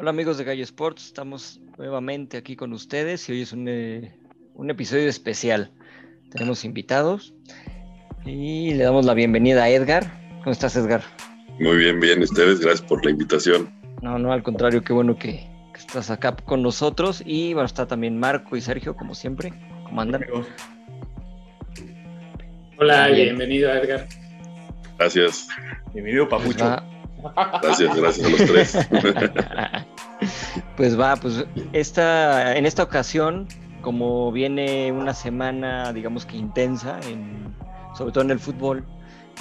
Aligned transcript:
Hola 0.00 0.10
amigos 0.10 0.38
de 0.38 0.44
Gallo 0.44 0.62
Sports, 0.62 1.06
estamos 1.06 1.60
nuevamente 1.76 2.36
aquí 2.36 2.54
con 2.54 2.72
ustedes 2.72 3.28
y 3.28 3.32
hoy 3.32 3.42
es 3.42 3.52
un, 3.52 3.66
eh, 3.66 4.16
un, 4.54 4.70
episodio 4.70 5.08
especial. 5.08 5.72
Tenemos 6.30 6.64
invitados 6.64 7.34
y 8.24 8.74
le 8.74 8.84
damos 8.84 9.06
la 9.06 9.14
bienvenida 9.14 9.64
a 9.64 9.70
Edgar. 9.70 10.04
¿Cómo 10.38 10.52
estás 10.52 10.76
Edgar? 10.76 11.02
Muy 11.58 11.78
bien, 11.78 11.98
bien, 11.98 12.22
ustedes, 12.22 12.60
gracias 12.60 12.88
por 12.88 13.04
la 13.04 13.10
invitación. 13.10 13.74
No, 14.00 14.20
no, 14.20 14.32
al 14.32 14.44
contrario, 14.44 14.84
qué 14.84 14.92
bueno 14.92 15.18
que, 15.18 15.48
que 15.72 15.80
estás 15.80 16.10
acá 16.10 16.36
con 16.36 16.62
nosotros 16.62 17.20
y 17.26 17.54
bueno, 17.54 17.66
está 17.66 17.88
también 17.88 18.20
Marco 18.20 18.56
y 18.56 18.60
Sergio, 18.60 18.94
como 18.94 19.16
siempre. 19.16 19.52
¿Cómo 19.82 20.00
andan? 20.00 20.24
Hola, 22.78 23.08
bienvenido 23.08 23.72
Edgar. 23.72 24.06
Gracias. 24.96 25.48
Bienvenido, 25.92 26.28
Papucho. 26.28 26.64
Pues 26.64 26.97
gracias, 27.62 27.96
gracias 27.96 28.26
a 28.26 28.30
los 28.30 28.44
tres. 28.46 28.88
pues 30.76 30.98
va, 30.98 31.16
pues 31.16 31.44
esta, 31.72 32.56
en 32.56 32.66
esta 32.66 32.82
ocasión, 32.82 33.46
como 33.80 34.32
viene 34.32 34.92
una 34.92 35.14
semana, 35.14 35.92
digamos 35.92 36.26
que 36.26 36.36
intensa, 36.36 37.00
en, 37.08 37.54
sobre 37.94 38.12
todo 38.12 38.24
en 38.24 38.30
el 38.30 38.38
fútbol, 38.38 38.84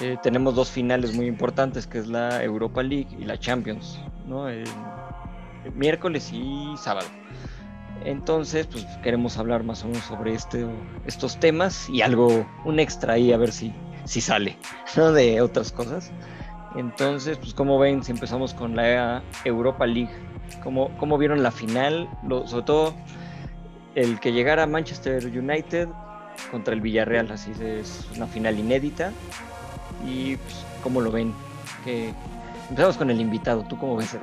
eh, 0.01 0.17
tenemos 0.21 0.55
dos 0.55 0.69
finales 0.69 1.13
muy 1.13 1.25
importantes, 1.25 1.87
que 1.87 1.99
es 1.99 2.07
la 2.07 2.43
Europa 2.43 2.83
League 2.83 3.07
y 3.19 3.23
la 3.23 3.39
Champions, 3.39 3.99
¿no? 4.27 4.47
El 4.47 4.65
miércoles 5.73 6.31
y 6.31 6.75
sábado. 6.77 7.07
Entonces, 8.05 8.67
pues 8.67 8.85
queremos 9.03 9.37
hablar 9.37 9.63
más 9.63 9.83
o 9.83 9.87
menos 9.87 10.03
sobre 10.03 10.33
este, 10.33 10.65
estos 11.05 11.39
temas 11.39 11.89
y 11.89 12.01
algo, 12.01 12.45
un 12.63 12.79
extra 12.79 13.13
ahí, 13.13 13.33
a 13.33 13.37
ver 13.37 13.51
si, 13.51 13.73
si 14.05 14.21
sale. 14.21 14.57
De 14.95 15.41
otras 15.41 15.71
cosas. 15.71 16.11
Entonces, 16.77 17.37
pues 17.39 17.53
como 17.53 17.79
ven, 17.79 18.03
si 18.03 18.11
empezamos 18.11 18.53
con 18.53 18.75
la 18.75 19.23
Europa 19.43 19.87
League, 19.87 20.11
¿cómo, 20.63 20.91
cómo 20.97 21.17
vieron 21.17 21.41
la 21.41 21.51
final? 21.51 22.07
Lo, 22.27 22.47
sobre 22.47 22.65
todo 22.65 22.93
el 23.95 24.19
que 24.19 24.31
llegara 24.31 24.63
a 24.63 24.67
Manchester 24.67 25.25
United 25.25 25.89
contra 26.51 26.75
el 26.75 26.81
Villarreal, 26.81 27.31
así 27.31 27.51
es 27.59 28.07
una 28.15 28.27
final 28.27 28.59
inédita. 28.59 29.11
Y 30.05 30.35
pues, 30.37 30.65
¿cómo 30.83 31.01
lo 31.01 31.11
ven? 31.11 31.33
Que... 31.83 32.13
Empezamos 32.69 32.97
con 32.97 33.09
el 33.09 33.21
invitado, 33.21 33.65
¿tú 33.67 33.77
cómo 33.77 33.95
ves 33.95 34.17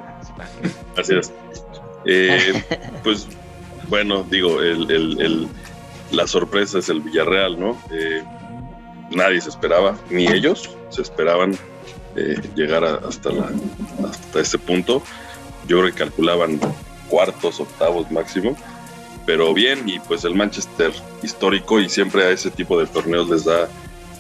Gracias. 0.95 1.33
Eh, 2.05 2.63
pues 3.03 3.27
bueno, 3.89 4.23
digo, 4.25 4.61
el, 4.61 4.91
el, 4.91 5.21
el, 5.21 5.49
la 6.11 6.27
sorpresa 6.27 6.79
es 6.79 6.91
el 6.91 7.01
Villarreal, 7.01 7.59
¿no? 7.59 7.77
Eh, 7.91 8.23
nadie 9.11 9.41
se 9.41 9.49
esperaba, 9.49 9.97
ni 10.11 10.27
ellos 10.27 10.77
se 10.91 11.03
esperaban 11.03 11.57
eh, 12.17 12.41
llegar 12.55 12.85
hasta, 12.85 13.31
la, 13.31 13.51
ese 14.41 14.59
punto. 14.59 15.03
Yo 15.67 15.81
creo 15.81 15.95
cuartos, 17.09 17.61
octavos 17.61 18.11
máximo, 18.11 18.57
pero 19.27 19.55
bien, 19.55 19.89
y 19.89 19.99
pues 20.01 20.25
el 20.25 20.35
Manchester 20.35 20.93
histórico 21.23 21.81
y 21.81 21.89
siempre 21.89 22.25
a 22.25 22.31
ese 22.31 22.51
tipo 22.51 22.79
de 22.79 22.87
torneos 22.87 23.29
les 23.31 23.45
da, 23.45 23.69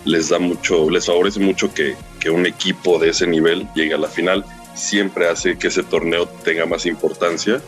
les 0.05 0.29
da 0.29 0.39
mucho, 0.39 0.89
les 0.91 1.07
favorece 1.07 1.41
mucho 1.41 1.73
que, 1.73 1.97
que 2.21 2.31
un 2.31 2.47
equipo 2.47 2.99
de 2.99 3.11
ese 3.11 3.27
nivel 3.27 3.69
llegue 3.75 3.95
a 3.95 3.99
la 3.99 4.09
final, 4.09 4.45
siempre 4.75 5.29
hace 5.29 5.59
que 5.59 5.69
ese 5.69 5.83
torneo 5.83 6.27
tenga 6.27 6.67
más 6.67 6.87
importancia 6.87 7.61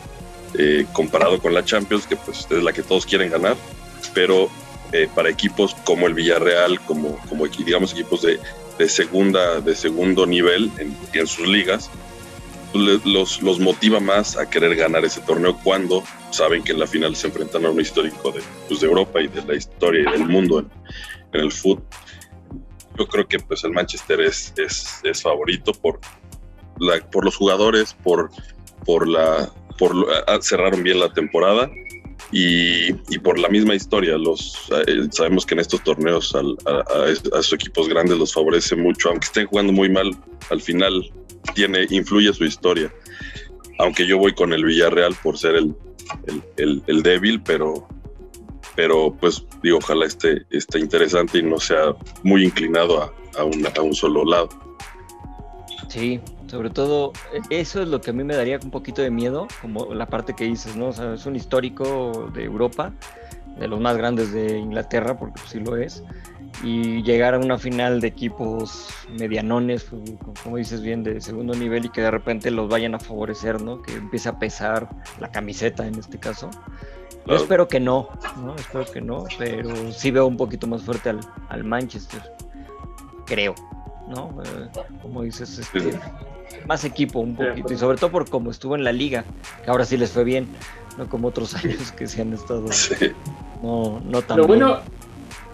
eh, 0.59 0.87
comparado 0.93 1.39
con 1.41 1.53
la 1.53 1.65
Champions, 1.65 2.07
que 2.07 2.17
pues 2.17 2.47
es 2.51 2.63
la 2.63 2.73
que 2.73 2.83
todos 2.83 3.05
quieren 3.05 3.31
ganar, 3.31 3.57
pero 4.15 4.49
eh, 4.93 5.09
para 5.15 5.29
equipos 5.29 5.75
como 5.85 6.07
el 6.07 6.15
Villarreal, 6.15 6.81
como, 6.81 7.19
como 7.29 7.47
digamos 7.47 7.93
equipos 7.93 8.23
de, 8.23 8.41
de 8.79 8.89
segunda, 8.89 9.61
de 9.61 9.75
segundo 9.75 10.27
nivel 10.27 10.71
en, 10.79 10.97
en 11.13 11.27
sus 11.27 11.47
ligas, 11.47 11.91
pues, 12.73 13.05
los, 13.05 13.43
los 13.43 13.59
motiva 13.59 14.01
más 14.01 14.37
a 14.37 14.49
querer 14.49 14.77
ganar 14.77 15.05
ese 15.05 15.21
torneo 15.23 15.59
cuando 15.63 16.03
saben 16.31 16.63
que 16.63 16.73
en 16.73 16.81
la 16.81 16.87
final 16.87 17.17
se 17.17 17.29
enfrentan 17.29 17.65
a 17.65 17.71
un 17.71 17.81
histórico 17.81 18.33
de, 18.33 18.43
pues, 18.69 18.81
de 18.81 18.87
Europa 18.87 19.21
y 19.21 19.29
de 19.29 19.43
la 19.45 19.55
historia 19.55 20.03
y 20.09 20.13
del 20.13 20.29
mundo 20.29 20.61
en, 20.61 20.71
en 21.33 21.41
el 21.41 21.53
fútbol. 21.53 21.85
Yo 22.99 23.07
creo 23.07 23.29
que 23.29 23.39
pues 23.39 23.63
el 23.63 23.73
Manchester 23.73 24.21
es, 24.23 24.55
es, 24.57 25.01
es 25.05 25.23
favorito 25.23 25.73
por, 25.73 26.01
la, 26.79 26.99
por 27.11 27.27
los 27.27 27.37
jugadores, 27.37 27.95
por, 28.03 28.31
por 28.87 29.07
la, 29.07 29.51
por, 29.79 29.93
cerraron 30.41 30.83
bien 30.83 31.01
la 31.01 31.13
temporada 31.13 31.71
y, 32.33 32.93
por 33.19 33.39
la 33.39 33.49
misma 33.49 33.75
historia. 33.75 34.17
Los, 34.17 34.71
eh, 34.87 35.09
sabemos 35.11 35.47
que 35.47 35.55
en 35.55 35.61
estos 35.61 35.83
torneos 35.85 36.35
al, 36.35 36.57
a, 36.67 37.43
sus 37.43 37.53
equipos 37.55 37.89
grandes 37.89 38.19
los 38.19 38.33
favorece 38.33 38.77
mucho, 38.77 39.11
aunque 39.11 39.27
estén 39.27 39.47
jugando 39.47 39.73
muy 39.73 39.89
mal, 39.89 40.11
al 40.51 40.61
final 40.61 41.11
tiene, 41.55 41.87
influye 41.91 42.33
su 42.33 42.45
historia. 42.45 42.93
Aunque 43.79 44.07
yo 44.07 44.19
voy 44.19 44.33
con 44.33 44.53
el 44.53 44.65
Villarreal 44.65 45.15
por 45.23 45.39
ser 45.39 45.57
el, 45.57 45.75
el 46.57 47.03
débil, 47.03 47.43
pero, 47.43 47.87
pero 48.75 49.15
pues 49.21 49.45
digo, 49.63 49.79
ojalá 49.79 50.07
esté, 50.07 50.47
esté 50.51 50.79
interesante 50.79 51.39
y 51.39 51.43
no 51.43 51.59
sea 51.59 51.95
muy 52.23 52.45
inclinado 52.45 53.03
a, 53.03 53.13
a, 53.39 53.45
una, 53.45 53.71
a 53.71 53.83
un 53.83 53.95
solo 53.95 54.25
lado. 54.25 54.49
Sí, 55.89 56.21
sobre 56.47 56.71
todo 56.71 57.13
eso 57.51 57.83
es 57.83 57.89
lo 57.89 58.01
que 58.01 58.11
a 58.11 58.13
mí 58.13 58.25
me 58.25 58.37
daría 58.37 58.59
un 58.63 58.71
poquito 58.71 59.03
de 59.03 59.11
miedo, 59.11 59.49
como 59.61 59.93
la 59.95 60.07
parte 60.07 60.35
que 60.35 60.45
dices, 60.45 60.77
¿no? 60.77 60.89
O 60.89 60.93
sea, 60.93 61.15
es 61.15 61.27
un 61.27 61.37
histórico 61.37 62.31
de 62.33 62.45
Europa, 62.45 62.93
de 63.59 63.69
los 63.69 63.81
más 63.81 63.97
grandes 63.97 64.33
de 64.33 64.59
Inglaterra, 64.59 65.19
porque 65.19 65.41
sí 65.47 65.61
lo 65.61 65.77
es, 65.77 66.05
y 66.63 67.03
llegar 67.03 67.35
a 67.35 67.39
una 67.39 67.59
final 67.59 68.01
de 68.01 68.09
equipos 68.09 68.89
medianones, 69.19 69.91
como 70.43 70.57
dices 70.57 70.83
bien, 70.83 71.03
de 71.03 71.21
segundo 71.21 71.55
nivel 71.55 71.87
y 71.87 71.89
que 71.89 72.01
de 72.01 72.11
repente 72.11 72.51
los 72.51 72.69
vayan 72.69 72.95
a 72.95 72.99
favorecer, 72.99 73.61
¿no? 73.61 73.83
Que 73.83 73.95
empiece 73.95 74.29
a 74.29 74.39
pesar 74.39 74.89
la 75.21 75.31
camiseta 75.31 75.87
en 75.87 75.97
este 75.97 76.19
caso. 76.19 76.51
Yo 76.51 77.25
claro. 77.25 77.43
espero 77.43 77.69
que 77.69 77.81
no, 77.81 78.09
¿no? 78.43 78.55
Espero 78.55 78.85
que 78.85 79.01
no, 79.01 79.25
pero 79.37 79.93
sí 79.93 80.11
veo 80.13 80.27
un 80.27 80.37
poquito 80.37 80.67
más 80.67 80.83
fuerte 80.83 81.11
al, 81.11 81.21
al 81.49 81.65
Manchester, 81.65 82.23
creo. 83.27 83.55
¿no? 84.09 84.31
Eh, 84.45 84.69
como 85.03 85.23
dices, 85.23 85.59
este, 85.59 85.99
más 86.67 86.85
equipo 86.85 87.21
un 87.21 87.37
poquito, 87.37 87.73
y 87.73 87.77
sobre 87.77 87.99
todo 87.99 88.11
por 88.11 88.29
cómo 88.29 88.51
estuvo 88.51 88.75
en 88.75 88.85
la 88.85 88.93
liga, 88.93 89.25
que 89.65 89.71
ahora 89.71 89.85
sí 89.85 89.97
les 89.97 90.11
fue 90.11 90.25
bien, 90.25 90.49
no 90.99 91.09
como 91.09 91.29
otros 91.29 91.55
años 91.65 91.93
que 91.93 92.07
se 92.07 92.23
han 92.23 92.33
estado 92.33 92.71
sí. 92.73 93.13
no, 93.63 94.01
no 94.05 94.23
tan 94.23 94.39
lo 94.39 94.47
bueno. 94.47 94.81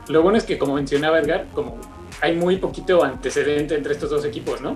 Lo 0.08 0.22
bueno 0.22 0.36
es 0.36 0.44
que, 0.44 0.58
como 0.58 0.74
mencionaba 0.74 1.20
Edgar, 1.20 1.46
como 1.54 1.78
hay 2.20 2.34
muy 2.36 2.56
poquito 2.56 3.04
antecedente 3.04 3.74
entre 3.74 3.92
estos 3.92 4.10
dos 4.10 4.24
equipos, 4.24 4.60
¿no? 4.60 4.74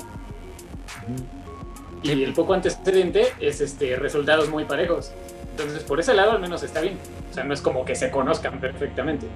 Y 2.03 2.10
el 2.10 2.33
poco 2.33 2.54
antecedente 2.54 3.33
es 3.41 3.60
este, 3.60 3.97
resultados 3.97 4.48
muy 4.48 4.65
parejos. 4.65 5.12
Entonces, 5.50 5.83
por 5.83 5.98
ese 5.98 6.15
lado 6.15 6.33
al 6.33 6.41
menos 6.41 6.62
está 6.62 6.81
bien. 6.81 6.98
O 7.31 7.34
sea, 7.34 7.44
no 7.44 7.54
es 7.54 7.60
como 7.60 7.84
que 7.84 7.94
se 7.94 8.10
conozcan 8.10 8.60
perfectamente. 8.60 9.27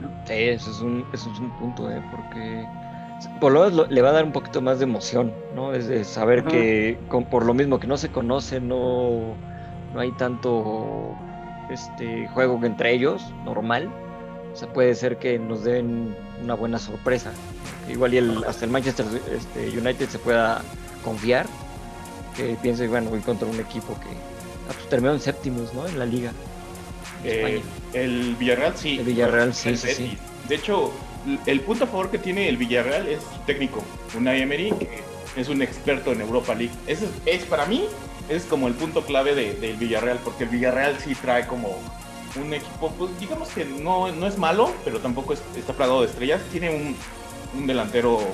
¿no? 0.00 0.08
Sí, 0.26 0.34
eso 0.34 0.70
es 0.70 0.80
un, 0.80 1.04
eso 1.12 1.30
es 1.32 1.38
un 1.38 1.50
punto, 1.58 1.90
¿eh? 1.90 2.02
Porque 2.10 2.66
por 3.40 3.52
lo 3.52 3.68
menos 3.68 3.90
le 3.90 4.02
va 4.02 4.10
a 4.10 4.12
dar 4.12 4.24
un 4.24 4.32
poquito 4.32 4.60
más 4.60 4.78
de 4.78 4.84
emoción, 4.84 5.32
¿no? 5.54 5.74
Es 5.74 5.86
de 5.86 6.04
saber 6.04 6.44
que 6.44 6.98
con, 7.08 7.24
por 7.24 7.44
lo 7.44 7.54
mismo 7.54 7.78
que 7.78 7.86
no 7.86 7.96
se 7.96 8.08
conoce, 8.08 8.60
no, 8.60 9.34
no 9.94 10.00
hay 10.00 10.12
tanto 10.12 11.16
este 11.70 12.28
juego 12.28 12.58
entre 12.64 12.92
ellos, 12.92 13.22
normal. 13.44 13.90
O 14.52 14.56
sea, 14.56 14.72
puede 14.72 14.94
ser 14.94 15.18
que 15.18 15.38
nos 15.38 15.64
den 15.64 16.14
una 16.42 16.54
buena 16.54 16.78
sorpresa. 16.78 17.32
Igual 17.88 18.14
y 18.14 18.18
el, 18.18 18.44
hasta 18.44 18.64
el 18.64 18.70
Manchester 18.70 19.06
este, 19.34 19.78
United 19.78 20.08
se 20.08 20.18
pueda 20.18 20.62
confiar, 21.02 21.46
que 22.36 22.56
piense, 22.62 22.86
bueno, 22.88 23.10
voy 23.10 23.20
contra 23.20 23.48
un 23.48 23.58
equipo 23.58 23.94
que 23.94 24.10
ah, 24.68 24.72
pues, 24.74 24.88
terminó 24.88 25.12
en 25.12 25.20
séptimos, 25.20 25.72
¿no? 25.74 25.86
En 25.86 25.98
la 25.98 26.06
liga. 26.06 26.32
Eh, 27.24 27.62
el 27.92 28.36
Villarreal 28.36 28.76
sí. 28.76 28.98
El 28.98 29.04
Villarreal 29.04 29.54
sí, 29.54 29.76
sí, 29.76 29.88
sí. 29.88 30.18
De 30.48 30.56
hecho, 30.56 30.92
el 31.46 31.60
punto 31.60 31.84
a 31.84 31.86
favor 31.86 32.10
que 32.10 32.18
tiene 32.18 32.48
el 32.48 32.56
Villarreal 32.56 33.06
es 33.08 33.20
su 33.22 33.40
técnico, 33.46 33.82
Unai 34.16 34.42
Emery, 34.42 34.70
que 34.70 35.02
es 35.36 35.48
un 35.48 35.62
experto 35.62 36.12
en 36.12 36.20
Europa 36.20 36.54
League. 36.54 36.74
Ese 36.86 37.06
es, 37.06 37.10
es 37.26 37.44
para 37.44 37.66
mí, 37.66 37.84
es 38.28 38.44
como 38.44 38.68
el 38.68 38.74
punto 38.74 39.02
clave 39.02 39.34
del 39.34 39.60
de, 39.60 39.68
de 39.68 39.72
Villarreal, 39.74 40.18
porque 40.24 40.44
el 40.44 40.50
Villarreal 40.50 40.98
sí 40.98 41.14
trae 41.14 41.46
como 41.46 41.78
un 42.40 42.54
equipo, 42.54 42.90
pues 42.98 43.18
digamos 43.20 43.48
que 43.50 43.64
no, 43.64 44.10
no 44.10 44.26
es 44.26 44.38
malo, 44.38 44.72
pero 44.84 45.00
tampoco 45.00 45.34
es, 45.34 45.42
está 45.56 45.72
plagado 45.72 46.00
de 46.00 46.08
estrellas. 46.08 46.40
Tiene 46.50 46.70
un, 46.70 46.96
un 47.58 47.66
delantero, 47.66 48.20
eh, 48.20 48.24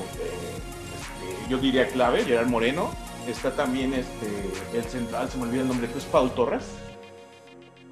este, 1.00 1.50
yo 1.50 1.58
diría 1.58 1.88
clave, 1.88 2.24
Gerard 2.24 2.48
Moreno. 2.48 2.94
Está 3.28 3.50
también 3.54 3.92
este, 3.92 4.26
el 4.72 4.84
central, 4.84 5.28
se 5.28 5.36
me 5.36 5.42
olvida 5.42 5.60
el 5.60 5.68
nombre, 5.68 5.86
que 5.88 5.98
es 5.98 6.04
Paul 6.04 6.30
Torres. 6.30 6.64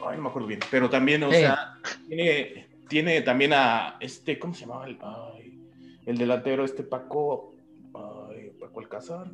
Ay, 0.08 0.16
no 0.16 0.22
me 0.22 0.28
acuerdo 0.30 0.48
bien, 0.48 0.60
pero 0.70 0.88
también, 0.88 1.24
o 1.24 1.30
sea, 1.30 1.74
tiene 2.08 2.66
tiene 2.88 3.20
también 3.22 3.52
a 3.52 3.96
este, 4.00 4.38
¿cómo 4.38 4.54
se 4.54 4.62
llamaba? 4.62 4.86
El, 4.86 4.98
ay, 5.02 5.60
el 6.06 6.18
delantero, 6.18 6.64
este 6.64 6.82
Paco, 6.82 7.54
ay, 7.94 8.52
Paco 8.60 8.80
Alcázar. 8.80 9.26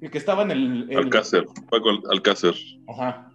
El 0.00 0.10
que 0.10 0.18
estaba 0.18 0.42
en 0.42 0.50
el. 0.50 0.86
el... 0.90 0.98
Alcácer, 0.98 1.44
Paco 1.70 1.90
Alcácer. 2.10 2.54
Ajá. 2.88 3.30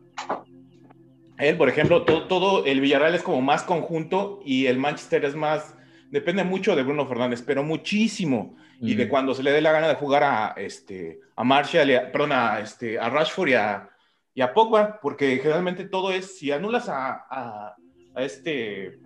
Él, 1.37 1.55
por 1.55 1.69
ejemplo, 1.69 2.03
todo, 2.03 2.27
todo, 2.27 2.65
el 2.65 2.81
Villarreal 2.81 3.13
es 3.13 3.21
como 3.21 3.41
más 3.41 3.63
conjunto 3.63 4.41
y 4.43 4.65
el 4.65 4.77
Manchester 4.77 5.23
es 5.23 5.35
más. 5.35 5.75
Depende 6.09 6.43
mucho 6.43 6.75
de 6.75 6.83
Bruno 6.83 7.05
Fernández, 7.05 7.43
pero 7.45 7.63
muchísimo. 7.63 8.55
Mm. 8.79 8.87
Y 8.87 8.95
de 8.95 9.07
cuando 9.07 9.33
se 9.33 9.43
le 9.43 9.51
dé 9.51 9.61
la 9.61 9.71
gana 9.71 9.87
de 9.87 9.95
jugar 9.95 10.23
a, 10.23 10.53
este, 10.57 11.19
a 11.35 11.43
Marshall, 11.43 11.95
a, 11.95 12.11
perdón, 12.11 12.31
a, 12.31 12.59
este, 12.59 12.97
a 12.97 13.09
Rashford 13.09 13.49
y 13.49 13.53
a, 13.53 13.89
y 14.33 14.41
a 14.41 14.53
Pogba, 14.53 14.99
porque 15.01 15.37
generalmente 15.37 15.85
todo 15.85 16.11
es, 16.11 16.37
si 16.37 16.51
anulas 16.51 16.89
a, 16.89 17.25
a, 17.29 17.75
a 18.15 18.23
este 18.23 18.99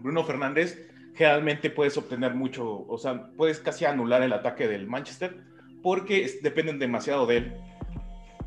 Bruno 0.00 0.24
Fernández, 0.24 0.78
generalmente 1.14 1.70
puedes 1.70 1.96
obtener 1.96 2.34
mucho, 2.34 2.84
o 2.88 2.98
sea, 2.98 3.28
puedes 3.36 3.58
casi 3.58 3.84
anular 3.84 4.22
el 4.22 4.32
ataque 4.32 4.68
del 4.68 4.86
Manchester 4.86 5.36
porque 5.82 6.28
dependen 6.42 6.78
demasiado 6.78 7.26
de 7.26 7.36
él. 7.38 7.52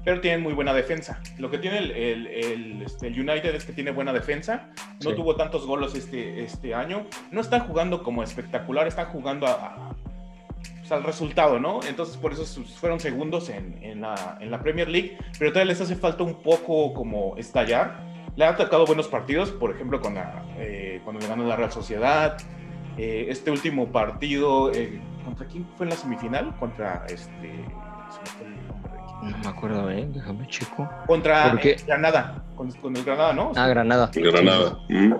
Pero 0.04 0.20
tienen 0.20 0.42
muy 0.42 0.54
buena 0.54 0.74
defensa. 0.74 1.22
Lo 1.38 1.52
que 1.52 1.60
tiene 1.60 1.78
el, 1.78 1.92
el- 1.92 2.28
el, 2.28 2.82
este, 2.82 3.06
el 3.08 3.20
United 3.20 3.54
es 3.54 3.66
que 3.66 3.72
tiene 3.74 3.92
buena 3.92 4.12
defensa. 4.12 4.70
No 5.04 5.12
Sí. 5.12 5.16
tuvo 5.16 5.36
tantos 5.36 5.68
goles 5.68 5.94
este, 5.94 6.44
este 6.44 6.74
año. 6.74 7.06
No 7.32 7.40
están 7.40 7.68
jugando 7.68 8.02
como 8.02 8.24
espectacular, 8.24 8.88
están 8.88 9.08
jugando 9.08 9.46
a, 9.46 9.52
a- 9.52 9.96
pues, 10.80 10.92
al 10.92 11.04
resultado, 11.04 11.60
¿no? 11.60 11.82
Entonces 11.88 12.18
por 12.18 12.34
eso 12.34 12.46
fueron 12.80 13.00
segundos 13.00 13.50
en, 13.50 13.78
en 13.84 14.02
la, 14.02 14.38
en 14.42 14.50
la 14.50 14.60
Premier 14.60 14.90
League. 14.90 15.18
Pero 15.38 15.52
todavía 15.52 15.72
les 15.74 15.82
hace 15.82 15.96
falta 15.96 16.24
un 16.24 16.42
poco 16.42 16.94
como 16.96 17.38
estallar. 17.38 18.11
Le 18.36 18.46
han 18.46 18.54
atacado 18.56 18.86
buenos 18.86 19.08
partidos, 19.08 19.52
por 19.52 19.72
ejemplo, 19.72 20.00
con 20.00 20.16
la, 20.16 20.44
eh, 20.58 21.02
cuando 21.04 21.22
le 21.22 21.28
ganó 21.28 21.44
la 21.46 21.56
Real 21.56 21.72
Sociedad. 21.72 22.38
Eh, 22.98 23.28
este 23.30 23.52
último 23.52 23.88
partido, 23.88 24.72
eh, 24.72 25.02
¿contra 25.26 25.46
quién 25.48 25.66
fue 25.78 25.86
en 25.86 25.90
la 25.92 25.96
semifinal? 25.96 26.56
Contra 26.58 27.06
este. 27.08 27.66
No 29.24 29.38
me 29.38 29.48
acuerdo, 29.48 29.90
¿eh? 29.92 30.08
Déjame 30.12 30.48
checo. 30.48 30.90
Contra 31.08 31.54
eh, 31.62 31.76
Granada, 31.86 32.44
con, 32.56 32.72
con 32.72 32.96
el 32.96 33.04
Granada, 33.04 33.34
¿no? 33.34 33.52
Ah, 33.56 33.68
Granada. 33.68 34.10
Granada. 34.14 34.78
Mm. 34.90 35.14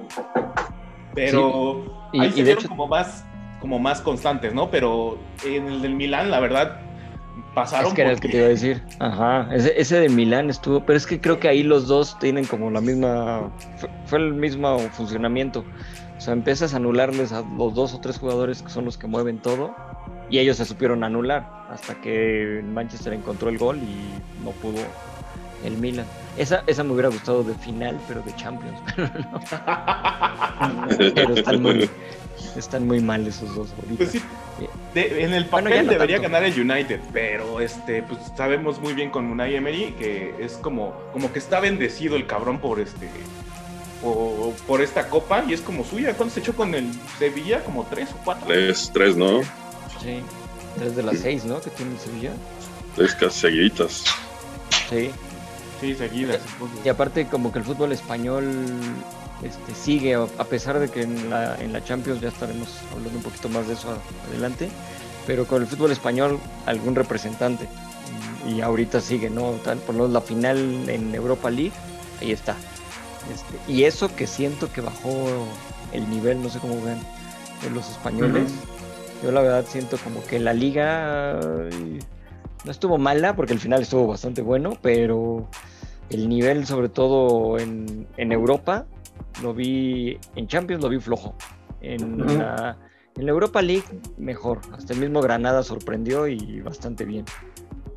Pero 1.14 2.10
Y- 2.14 2.20
ahí 2.22 2.28
y 2.30 2.32
se 2.32 2.44
de 2.44 2.52
hecho- 2.54 2.70
como 2.70 2.88
más, 2.88 3.26
como 3.60 3.78
más 3.80 4.02
constantes, 4.02 4.54
¿no? 4.54 4.70
Pero 4.72 5.20
en 5.46 5.68
el 5.68 5.82
del 5.82 5.96
Milán, 5.96 6.32
la 6.32 6.40
verdad, 6.40 6.80
pasaron. 7.54 7.88
Es 7.88 7.94
que 7.94 8.02
era 8.02 8.12
el 8.12 8.20
que 8.20 8.30
te 8.30 8.38
iba 8.38 8.46
a 8.46 8.50
decir. 8.50 8.82
Ajá. 9.00 9.48
Ese, 9.54 9.80
ese 9.80 10.00
de 10.00 10.10
Milán 10.10 10.50
estuvo. 10.50 10.86
Pero 10.86 10.98
es 10.98 11.06
que 11.06 11.20
creo 11.20 11.40
que 11.40 11.48
ahí 11.48 11.64
los 11.64 11.88
dos 11.88 12.18
tienen 12.20 12.46
como 12.46 12.70
la 12.72 12.82
misma. 12.82 13.52
Fue, 13.78 13.90
fue 14.06 14.20
el 14.20 14.34
mismo 14.34 14.80
funcionamiento. 14.92 15.64
O 16.18 16.22
sea, 16.22 16.34
empiezas 16.34 16.74
a 16.74 16.78
anularles 16.78 17.32
a 17.32 17.42
los 17.58 17.74
dos 17.74 17.94
o 17.94 18.00
tres 18.00 18.20
jugadores 18.20 18.62
que 18.62 18.70
son 18.70 18.86
los 18.86 18.98
que 18.98 19.08
mueven 19.08 19.40
todo. 19.40 19.76
Y 20.30 20.40
ellos 20.40 20.58
se 20.58 20.66
supieron 20.66 21.04
anular. 21.04 21.66
Hasta 21.70 21.96
que 22.02 22.62
Manchester 22.64 23.14
encontró 23.14 23.50
el 23.50 23.58
gol 23.58 23.78
y 23.78 24.44
no 24.44 24.52
pudo 24.52 24.82
el 25.64 25.78
Milan. 25.78 26.06
Esa, 26.38 26.64
esa 26.68 26.84
me 26.84 26.94
hubiera 26.94 27.10
gustado 27.10 27.44
de 27.44 27.54
final, 27.56 28.00
pero 28.08 28.22
de 28.22 28.36
Champions. 28.36 28.80
Pero 31.16 31.36
están 31.36 31.62
muy, 31.62 31.90
están 32.56 32.88
muy 32.88 33.02
mal 33.02 33.28
esos 33.28 33.54
dos 33.56 33.74
ahorita. 33.76 33.98
Pues 33.98 34.12
sí, 34.12 34.22
de- 34.94 35.24
en 35.24 35.34
el 35.34 35.46
papel 35.46 35.86
no 35.86 35.92
debería 35.92 36.18
tanto. 36.18 36.30
ganar 36.32 36.44
el 36.50 36.60
United, 36.60 37.00
pero 37.14 37.60
este, 37.62 38.04
pues 38.04 38.20
sabemos 38.36 38.80
muy 38.80 38.94
bien 38.94 39.10
con 39.10 39.26
Unai 39.26 39.56
Emery 39.56 39.94
que 39.98 40.34
es 40.40 40.54
como, 40.54 40.94
como 41.14 41.32
que 41.34 41.40
está 41.40 41.60
bendecido 41.60 42.16
el 42.16 42.28
cabrón 42.28 42.60
por 42.60 42.80
este, 42.80 43.08
por, 44.02 44.54
por 44.68 44.82
esta 44.82 45.08
copa 45.10 45.44
y 45.48 45.54
es 45.54 45.62
como 45.62 45.84
suya. 45.84 46.14
¿Cuánto 46.14 46.34
se 46.34 46.40
echó 46.42 46.54
con 46.56 46.74
el 46.76 46.92
Sevilla? 47.20 47.64
Como 47.64 47.86
tres 47.86 48.10
o 48.12 48.18
cuatro. 48.24 48.48
Tres, 48.48 48.90
tres, 48.94 49.16
¿no? 49.16 49.42
Sí. 50.02 50.22
Tres 50.78 50.96
de 50.96 51.04
las 51.04 51.20
seis, 51.20 51.46
¿no? 51.46 51.62
Que 51.62 51.70
tiene 51.70 51.94
el 51.94 52.00
Sevilla. 52.00 52.32
Tres 52.96 53.14
casi 53.16 53.40
seguiditas. 53.42 54.04
Sí. 54.90 55.12
Sí, 55.82 55.96
seguidas. 55.96 56.40
Y 56.86 56.90
aparte 56.90 57.26
como 57.26 57.52
que 57.52 57.58
el 57.58 57.66
fútbol 57.66 57.92
español 57.92 58.54
este, 59.42 59.74
sigue, 59.74 60.14
a 60.14 60.44
pesar 60.44 60.80
de 60.80 60.90
que 60.90 61.02
en 61.02 61.32
la, 61.32 61.56
en 61.60 61.74
la 61.74 61.84
Champions 61.84 62.22
ya 62.22 62.28
estaremos 62.28 62.70
hablando 62.92 63.18
un 63.18 63.24
poquito 63.24 63.50
más 63.50 63.68
de 63.68 63.74
eso 63.74 63.98
adelante, 64.30 64.70
pero 65.26 65.48
con 65.48 65.64
el 65.64 65.68
fútbol 65.68 65.92
español 65.92 66.40
algún 66.68 66.94
representante. 66.94 67.68
Y, 68.48 68.62
ahorita 68.62 69.02
sigue, 69.02 69.32
¿no? 69.32 69.54
Tal, 69.64 69.80
por 69.80 69.96
lo 69.96 70.04
menos 70.04 70.14
la 70.14 70.22
final 70.22 70.88
en 70.88 71.16
Europa 71.16 71.50
League, 71.50 71.74
ahí 72.22 72.32
está. 72.32 72.56
Este, 73.34 73.72
y 73.72 73.84
eso 73.84 74.16
que 74.16 74.28
siento 74.28 74.72
que 74.72 74.82
bajó 74.82 75.28
el 75.94 76.08
nivel, 76.12 76.44
no 76.44 76.50
sé 76.50 76.60
cómo 76.60 76.76
ven, 76.84 77.00
de 77.64 77.72
los 77.72 77.90
españoles. 77.90 78.52
Yo 79.24 79.32
la 79.32 79.42
verdad 79.42 79.66
siento 79.68 79.98
como 79.98 80.24
que 80.26 80.40
la 80.40 80.54
liga 80.54 81.40
ay, 81.40 82.00
no 82.66 82.72
estuvo 82.72 82.98
mala, 83.00 83.36
porque 83.36 83.54
el 83.54 83.60
final 83.60 83.82
estuvo 83.82 84.06
bastante 84.08 84.42
bueno, 84.42 84.78
pero 84.82 85.48
el 86.12 86.28
nivel, 86.28 86.66
sobre 86.66 86.90
todo 86.90 87.58
en, 87.58 88.08
en 88.18 88.32
Europa, 88.32 88.86
lo 89.42 89.54
vi 89.54 90.18
en 90.36 90.48
Champions, 90.48 90.84
lo 90.84 90.90
vi 90.90 91.00
flojo. 91.00 91.36
En, 91.82 92.20
la, 92.38 92.78
en 93.16 93.26
la 93.26 93.32
Europa 93.32 93.62
League, 93.62 93.86
mejor. 94.18 94.60
Hasta 94.74 94.94
el 94.94 95.00
mismo 95.00 95.22
Granada 95.22 95.64
sorprendió 95.64 96.28
y 96.28 96.62
bastante 96.62 97.06
bien. 97.06 97.26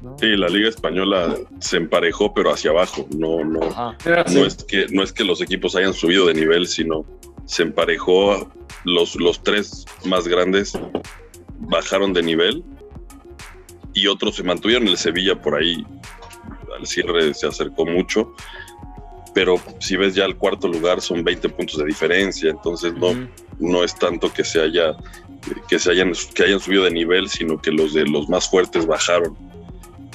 ¿no? 0.01 0.17
Sí, 0.19 0.37
la 0.37 0.49
Liga 0.49 0.69
Española 0.69 1.35
se 1.59 1.77
emparejó, 1.77 2.33
pero 2.33 2.53
hacia 2.53 2.71
abajo. 2.71 3.07
No, 3.17 3.45
no, 3.45 3.61
no 3.61 4.47
es 4.47 4.65
que, 4.65 4.87
no 4.91 5.03
es 5.03 5.13
que 5.13 5.25
los 5.25 5.41
equipos 5.41 5.77
hayan 5.77 5.93
subido 5.93 6.27
de 6.27 6.35
nivel, 6.35 6.67
sino 6.67 7.05
se 7.47 7.65
emparejó. 7.65 8.51
Los, 8.85 9.17
los 9.17 9.43
tres 9.43 9.87
más 10.05 10.29
grandes 10.29 10.79
bajaron 11.59 12.13
de 12.13 12.23
nivel 12.23 12.63
y 13.93 14.07
otros 14.07 14.37
se 14.37 14.43
mantuvieron. 14.43 14.87
El 14.89 14.97
Sevilla 14.99 15.41
por 15.41 15.57
ahí 15.57 15.85
al 16.85 16.87
cierre 16.87 17.35
se 17.35 17.47
acercó 17.47 17.87
mucho, 17.87 18.35
pero 19.35 19.61
si 19.81 19.97
ves 19.97 20.15
ya 20.15 20.25
el 20.25 20.37
cuarto 20.37 20.69
lugar 20.69 21.01
son 21.01 21.25
20 21.25 21.49
puntos 21.51 21.79
de 21.79 21.85
diferencia, 21.85 22.51
entonces 22.51 22.95
no, 22.95 23.09
Ujú. 23.09 23.29
no 23.59 23.85
es 23.85 23.95
tanto 23.95 24.33
que 24.33 24.45
se 24.45 24.61
haya 24.61 24.97
que 25.69 25.79
se 25.79 25.91
hayan 25.91 26.13
que 26.35 26.45
hayan 26.45 26.61
subido 26.61 26.85
de 26.85 26.91
nivel, 26.91 27.29
sino 27.29 27.61
que 27.61 27.71
los 27.71 27.93
de 27.93 28.07
los 28.07 28.29
más 28.29 28.49
fuertes 28.49 28.87
bajaron. 28.87 29.37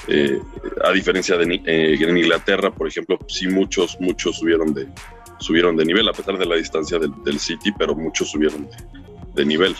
Eh, 0.07 0.39
a 0.83 0.91
diferencia 0.91 1.37
de 1.37 1.61
eh, 1.65 1.97
en 1.99 2.17
Inglaterra, 2.17 2.71
por 2.71 2.87
ejemplo, 2.87 3.19
sí 3.27 3.47
muchos 3.47 3.97
muchos 3.99 4.37
subieron 4.37 4.73
de 4.73 4.87
subieron 5.39 5.75
de 5.75 5.85
nivel 5.85 6.07
a 6.07 6.13
pesar 6.13 6.37
de 6.37 6.45
la 6.45 6.55
distancia 6.55 6.97
del, 6.97 7.11
del 7.23 7.39
City, 7.39 7.71
pero 7.77 7.95
muchos 7.95 8.31
subieron 8.31 8.67
de, 8.69 8.77
de 9.35 9.45
nivel. 9.45 9.75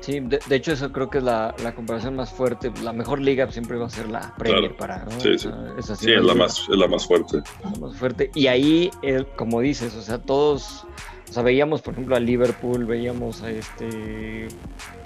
Sí, 0.00 0.20
de, 0.20 0.38
de 0.46 0.56
hecho 0.56 0.72
eso 0.72 0.92
creo 0.92 1.10
que 1.10 1.18
es 1.18 1.24
la, 1.24 1.54
la 1.62 1.74
comparación 1.74 2.14
más 2.16 2.30
fuerte. 2.32 2.70
La 2.82 2.92
mejor 2.92 3.20
liga 3.20 3.50
siempre 3.50 3.76
va 3.76 3.86
a 3.86 3.90
ser 3.90 4.08
la 4.08 4.34
Premier 4.36 4.74
Claro. 4.74 4.76
para, 4.76 5.04
¿no? 5.04 5.20
Sí, 5.20 5.36
sí. 5.38 5.48
es 5.78 5.90
así, 5.90 6.04
Sí, 6.06 6.12
es 6.12 6.22
la 6.22 6.34
más 6.34 6.60
es 6.60 6.76
la 6.76 6.86
más 6.86 7.06
fuerte. 7.06 7.38
la 7.64 7.70
más 7.80 7.96
fuerte. 7.96 8.30
Y 8.34 8.46
ahí, 8.46 8.90
como 9.36 9.60
dices, 9.60 9.94
o 9.96 10.02
sea, 10.02 10.18
todos, 10.18 10.86
o 11.28 11.32
sea, 11.32 11.42
veíamos, 11.42 11.82
por 11.82 11.94
ejemplo, 11.94 12.14
a 12.14 12.20
Liverpool, 12.20 12.84
veíamos 12.84 13.42
a 13.42 13.50
este, 13.50 14.48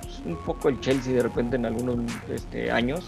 pues, 0.02 0.20
un 0.26 0.36
poco 0.44 0.68
el 0.68 0.80
Chelsea 0.80 1.14
de 1.14 1.22
repente 1.22 1.56
en 1.56 1.64
algunos 1.66 1.96
este, 2.28 2.70
años, 2.70 3.04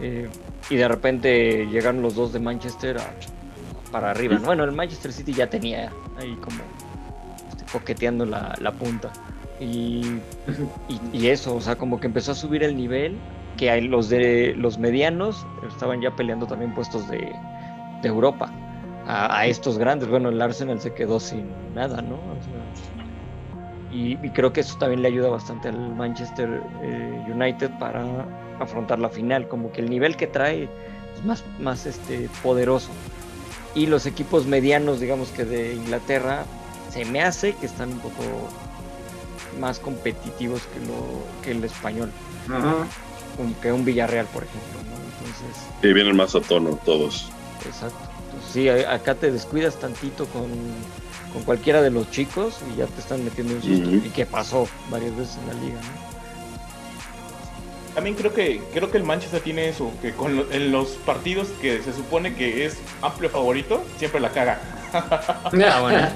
eh, 0.00 0.28
y 0.70 0.76
de 0.76 0.88
repente 0.88 1.66
llegaron 1.66 2.00
los 2.00 2.14
dos 2.14 2.32
de 2.32 2.38
Manchester 2.40 2.96
a- 2.98 3.12
para 3.90 4.12
arriba. 4.12 4.36
¿no? 4.36 4.46
Bueno, 4.46 4.64
el 4.64 4.72
Manchester 4.72 5.12
City 5.12 5.34
ya 5.34 5.50
tenía 5.50 5.92
ahí 6.16 6.34
como 6.40 6.60
este, 7.50 7.64
coqueteando 7.72 8.24
la, 8.24 8.54
la 8.60 8.72
punta. 8.72 9.12
Y, 9.60 10.20
eso, 11.12 11.54
o 11.54 11.60
sea, 11.60 11.76
como 11.76 12.00
que 12.00 12.06
empezó 12.06 12.32
a 12.32 12.34
subir 12.34 12.62
el 12.62 12.76
nivel, 12.76 13.16
que 13.58 13.80
los 13.82 14.08
de 14.08 14.54
los 14.56 14.78
medianos 14.78 15.46
estaban 15.68 16.00
ya 16.00 16.16
peleando 16.16 16.46
también 16.46 16.74
puestos 16.74 17.08
de, 17.08 17.32
Europa 18.02 18.50
a, 19.06 19.44
estos 19.46 19.76
grandes. 19.76 20.08
Bueno, 20.08 20.30
el 20.30 20.40
Arsenal 20.40 20.80
se 20.80 20.94
quedó 20.94 21.20
sin 21.20 21.50
nada, 21.74 22.00
¿no? 22.00 22.14
O 22.14 22.60
y 23.92 24.16
creo 24.30 24.52
que 24.52 24.60
eso 24.60 24.78
también 24.78 25.02
le 25.02 25.08
ayuda 25.08 25.28
bastante 25.28 25.68
al 25.68 25.94
Manchester 25.96 26.62
eh, 26.82 27.24
United 27.28 27.70
para 27.78 28.04
afrontar 28.60 28.98
la 28.98 29.08
final, 29.08 29.48
como 29.48 29.72
que 29.72 29.80
el 29.80 29.90
nivel 29.90 30.16
que 30.16 30.26
trae 30.26 30.68
es 31.16 31.24
más, 31.24 31.44
más 31.58 31.86
este, 31.86 32.28
poderoso. 32.42 32.90
Y 33.74 33.86
los 33.86 34.06
equipos 34.06 34.46
medianos, 34.46 35.00
digamos 35.00 35.30
que 35.30 35.44
de 35.44 35.74
Inglaterra, 35.74 36.44
se 36.90 37.04
me 37.04 37.22
hace 37.22 37.54
que 37.54 37.66
están 37.66 37.92
un 37.92 37.98
poco 37.98 38.22
más 39.58 39.78
competitivos 39.78 40.62
que, 40.72 40.80
lo, 40.86 41.42
que 41.42 41.50
el 41.52 41.64
español, 41.64 42.10
un- 43.38 43.54
que 43.54 43.72
un 43.72 43.84
Villarreal, 43.84 44.26
por 44.26 44.44
ejemplo. 44.44 44.80
¿no? 44.84 44.96
Entonces, 45.26 45.64
Y 45.82 45.92
vienen 45.92 46.16
más 46.16 46.34
a 46.34 46.40
tono 46.40 46.78
todos. 46.84 47.30
Exacto. 47.66 47.98
Entonces, 48.26 48.52
sí, 48.52 48.68
acá 48.68 49.14
te 49.14 49.30
descuidas 49.32 49.76
tantito 49.76 50.26
con, 50.26 50.48
con 51.32 51.42
cualquiera 51.44 51.82
de 51.82 51.90
los 51.90 52.10
chicos 52.10 52.58
y 52.72 52.78
ya 52.78 52.86
te 52.86 53.00
están 53.00 53.24
metiendo 53.24 53.54
un 53.54 53.62
susto. 53.62 53.90
Y 53.90 54.10
que 54.10 54.24
pasó 54.26 54.68
varias 54.90 55.16
veces 55.16 55.36
en 55.38 55.46
la 55.48 55.54
liga, 55.64 55.80
¿no? 55.80 56.10
También 57.94 58.14
creo 58.14 58.32
que 58.32 58.62
creo 58.72 58.90
que 58.90 58.98
el 58.98 59.04
Manchester 59.04 59.40
tiene 59.42 59.68
eso, 59.68 59.90
que 60.00 60.12
con 60.12 60.36
lo- 60.36 60.50
en 60.52 60.70
los 60.70 60.90
partidos 60.90 61.48
que 61.60 61.82
se 61.82 61.92
supone 61.92 62.34
que 62.34 62.64
es 62.64 62.78
amplio 63.02 63.28
favorito, 63.30 63.82
siempre 63.98 64.20
la 64.20 64.30
caga. 64.30 64.60
Ah, 64.92 65.80
bueno. 65.82 66.08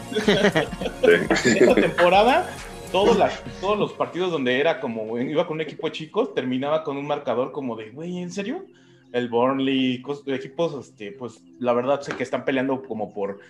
Sí. 1.42 1.50
Esta 1.58 1.74
temporada, 1.74 2.46
todos, 2.94 3.18
las- 3.18 3.42
todos 3.60 3.76
los 3.76 3.92
partidos 3.92 4.30
donde 4.30 4.60
era 4.60 4.80
como 4.80 5.18
iba 5.18 5.46
con 5.48 5.56
un 5.56 5.60
equipo 5.62 5.88
de 5.88 5.92
chicos, 5.92 6.32
terminaba 6.32 6.84
con 6.84 6.96
un 6.96 7.06
marcador 7.08 7.50
como 7.50 7.74
de, 7.74 7.90
güey, 7.90 8.18
¿en 8.18 8.30
serio? 8.30 8.66
El 9.12 9.28
Burnley, 9.28 10.00
equipos, 10.26 10.86
este, 10.86 11.10
pues 11.10 11.42
la 11.58 11.72
verdad 11.72 12.00
sé 12.02 12.14
que 12.16 12.22
están 12.22 12.44
peleando 12.44 12.82
como 12.84 13.12
por 13.12 13.40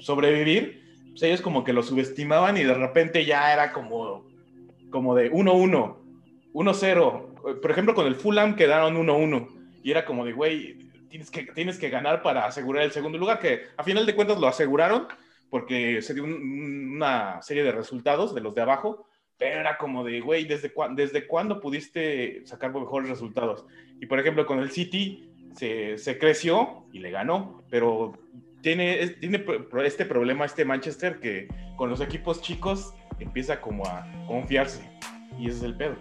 sobrevivir. 0.00 0.82
Pues 1.10 1.22
ellos 1.22 1.40
como 1.40 1.64
que 1.64 1.72
lo 1.72 1.82
subestimaban 1.82 2.58
y 2.58 2.62
de 2.62 2.74
repente 2.74 3.24
ya 3.24 3.52
era 3.54 3.72
como, 3.72 4.26
como 4.90 5.14
de 5.14 5.32
1-1, 5.32 5.96
1-0. 6.52 7.60
Por 7.62 7.70
ejemplo, 7.70 7.94
con 7.94 8.06
el 8.06 8.14
Fulham 8.16 8.54
quedaron 8.54 8.96
1-1 8.96 9.48
y 9.82 9.90
era 9.90 10.04
como 10.04 10.26
de, 10.26 10.32
güey, 10.32 10.76
tienes 11.08 11.30
que, 11.30 11.44
tienes 11.54 11.78
que 11.78 11.88
ganar 11.88 12.22
para 12.22 12.44
asegurar 12.44 12.84
el 12.84 12.92
segundo 12.92 13.16
lugar, 13.16 13.38
que 13.38 13.62
a 13.78 13.82
final 13.82 14.04
de 14.04 14.14
cuentas 14.14 14.38
lo 14.38 14.46
aseguraron 14.46 15.08
porque 15.50 16.00
se 16.00 16.14
dio 16.14 16.24
una 16.24 17.42
serie 17.42 17.64
de 17.64 17.72
resultados 17.72 18.34
de 18.34 18.40
los 18.40 18.54
de 18.54 18.62
abajo, 18.62 19.06
pero 19.36 19.60
era 19.60 19.78
como 19.78 20.04
de, 20.04 20.20
güey, 20.20 20.44
¿desde, 20.44 20.72
¿desde 20.94 21.26
cuándo 21.26 21.60
pudiste 21.60 22.42
sacar 22.46 22.72
mejores 22.72 23.08
resultados? 23.08 23.64
Y 24.00 24.06
por 24.06 24.20
ejemplo, 24.20 24.46
con 24.46 24.60
el 24.60 24.70
City 24.70 25.30
se, 25.56 25.98
se 25.98 26.18
creció 26.18 26.84
y 26.92 27.00
le 27.00 27.10
ganó, 27.10 27.62
pero 27.70 28.12
tiene, 28.60 29.08
tiene 29.20 29.44
este 29.84 30.04
problema 30.04 30.44
este 30.44 30.64
Manchester 30.64 31.18
que 31.20 31.48
con 31.76 31.90
los 31.90 32.00
equipos 32.00 32.40
chicos 32.42 32.94
empieza 33.18 33.60
como 33.60 33.86
a 33.86 34.06
confiarse 34.26 34.88
y 35.38 35.48
ese 35.48 35.58
es 35.58 35.62
el 35.62 35.76
pedo. 35.76 35.96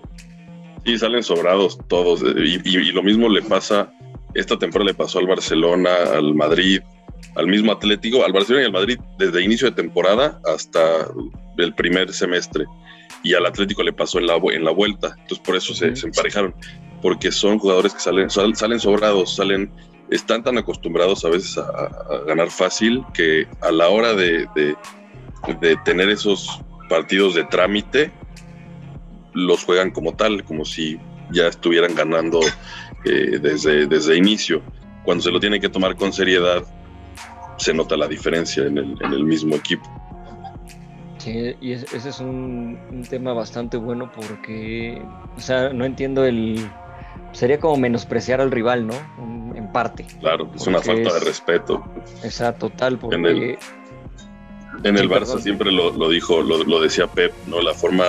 Sí, 0.85 0.97
salen 0.97 1.23
sobrados 1.23 1.77
todos 1.87 2.21
y, 2.23 2.61
y, 2.63 2.91
lo 2.91 3.03
mismo 3.03 3.27
le 3.29 3.41
pasa, 3.41 3.91
esta 4.33 4.57
temporada 4.57 4.91
le 4.91 4.95
pasó 4.95 5.19
al 5.19 5.27
Barcelona, 5.27 5.89
al 6.13 6.33
Madrid, 6.33 6.81
al 7.35 7.47
mismo 7.47 7.71
Atlético, 7.71 8.25
al 8.25 8.33
Barcelona 8.33 8.63
y 8.63 8.65
al 8.65 8.73
Madrid 8.73 8.99
desde 9.17 9.43
inicio 9.43 9.69
de 9.69 9.75
temporada 9.75 10.39
hasta 10.45 11.07
el 11.57 11.73
primer 11.73 12.11
semestre. 12.13 12.65
Y 13.23 13.33
al 13.33 13.45
Atlético 13.45 13.83
le 13.83 13.93
pasó 13.93 14.19
en 14.19 14.27
la, 14.27 14.35
en 14.35 14.63
la 14.63 14.71
vuelta, 14.71 15.15
entonces 15.21 15.39
por 15.39 15.55
eso 15.55 15.73
se, 15.73 15.95
se 15.95 16.07
emparejaron, 16.07 16.55
porque 17.01 17.31
son 17.31 17.59
jugadores 17.59 17.93
que 17.93 17.99
salen, 17.99 18.29
salen 18.29 18.79
sobrados, 18.79 19.35
salen 19.35 19.71
están 20.09 20.43
tan 20.43 20.57
acostumbrados 20.57 21.23
a 21.25 21.29
veces 21.29 21.57
a, 21.57 22.23
ganar 22.25 22.49
fácil 22.49 23.03
que 23.13 23.47
a 23.61 23.71
la 23.71 23.89
hora 23.89 24.13
de, 24.13 24.47
tener 25.85 26.09
esos 26.09 26.61
partidos 26.89 27.35
de 27.35 27.43
trámite, 27.45 28.11
los 29.33 29.63
juegan 29.63 29.91
como 29.91 30.15
tal, 30.15 30.43
como 30.43 30.65
si 30.65 30.99
ya 31.31 31.47
estuvieran 31.47 31.93
ganando 31.93 32.39
eh, 33.05 33.39
desde, 33.41 33.85
desde 33.85 34.17
inicio. 34.17 34.61
Cuando 35.05 35.23
se 35.23 35.31
lo 35.31 35.39
tienen 35.39 35.61
que 35.61 35.69
tomar 35.69 35.95
con 35.95 36.11
seriedad, 36.11 36.63
se 37.59 37.73
nota 37.73 37.95
la 37.95 38.07
diferencia 38.07 38.65
en 38.65 38.77
el, 38.77 38.97
en 39.01 39.13
el 39.13 39.23
mismo 39.23 39.55
equipo. 39.55 39.87
Sí, 41.19 41.55
y 41.59 41.73
ese 41.73 42.09
es 42.09 42.19
un, 42.21 42.79
un, 42.89 43.03
tema 43.03 43.33
bastante 43.33 43.75
bueno 43.75 44.09
porque, 44.15 45.01
o 45.35 45.41
sea, 45.41 45.69
no 45.73 45.85
entiendo 45.85 46.23
el... 46.23 46.57
Sería 47.33 47.59
como 47.59 47.75
menospreciar 47.77 48.41
al 48.41 48.49
rival, 48.49 48.87
¿no? 48.87 48.95
en 49.55 49.71
parte. 49.71 50.05
Claro, 50.19 50.49
es 50.55 50.65
una 50.65 50.81
falta 50.81 51.13
de 51.13 51.19
respeto. 51.19 51.83
Exacto, 52.23 52.69
total, 52.69 52.97
porque... 52.97 53.15
En 53.17 53.25
el, 53.25 53.57
en 54.83 54.97
el 54.97 55.09
Barça 55.09 55.39
siempre 55.39 55.71
lo, 55.71 55.91
lo 55.91 56.09
dijo, 56.09 56.41
lo, 56.41 56.63
lo, 56.63 56.79
decía 56.79 57.07
Pep, 57.07 57.33
¿no? 57.47 57.61
La 57.61 57.73
forma 57.73 58.05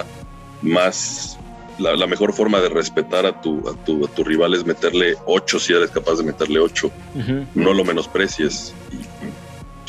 más... 0.62 1.36
La, 1.78 1.96
la, 1.96 2.06
mejor 2.06 2.34
forma 2.34 2.60
de 2.60 2.68
respetar 2.68 3.24
a 3.24 3.40
tu, 3.40 3.66
a 3.66 3.74
tu, 3.84 4.04
a 4.04 4.08
tu 4.08 4.22
rival 4.22 4.52
es 4.52 4.66
meterle 4.66 5.16
ocho 5.24 5.58
si 5.58 5.72
eres 5.72 5.90
capaz 5.90 6.16
de 6.16 6.24
meterle 6.24 6.60
ocho. 6.60 6.90
Uh 7.14 7.18
-huh. 7.20 7.46
No 7.54 7.72
lo 7.72 7.84
menosprecies. 7.84 8.74
Y 8.92 9.09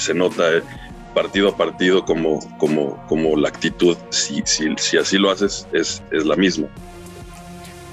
se 0.02 0.14
nota 0.14 0.52
eh, 0.52 0.64
partido 1.14 1.50
a 1.50 1.58
partido 1.58 2.04
como, 2.06 2.40
como, 2.58 2.98
como 3.08 3.38
la 3.38 3.50
actitud, 3.50 3.98
si, 4.10 4.42
si, 4.46 4.74
si 4.78 4.98
así 4.98 5.18
lo 5.18 5.30
haces, 5.30 5.68
es, 5.74 6.02
es 6.12 6.26
la 6.26 6.36
misma. 6.36 6.68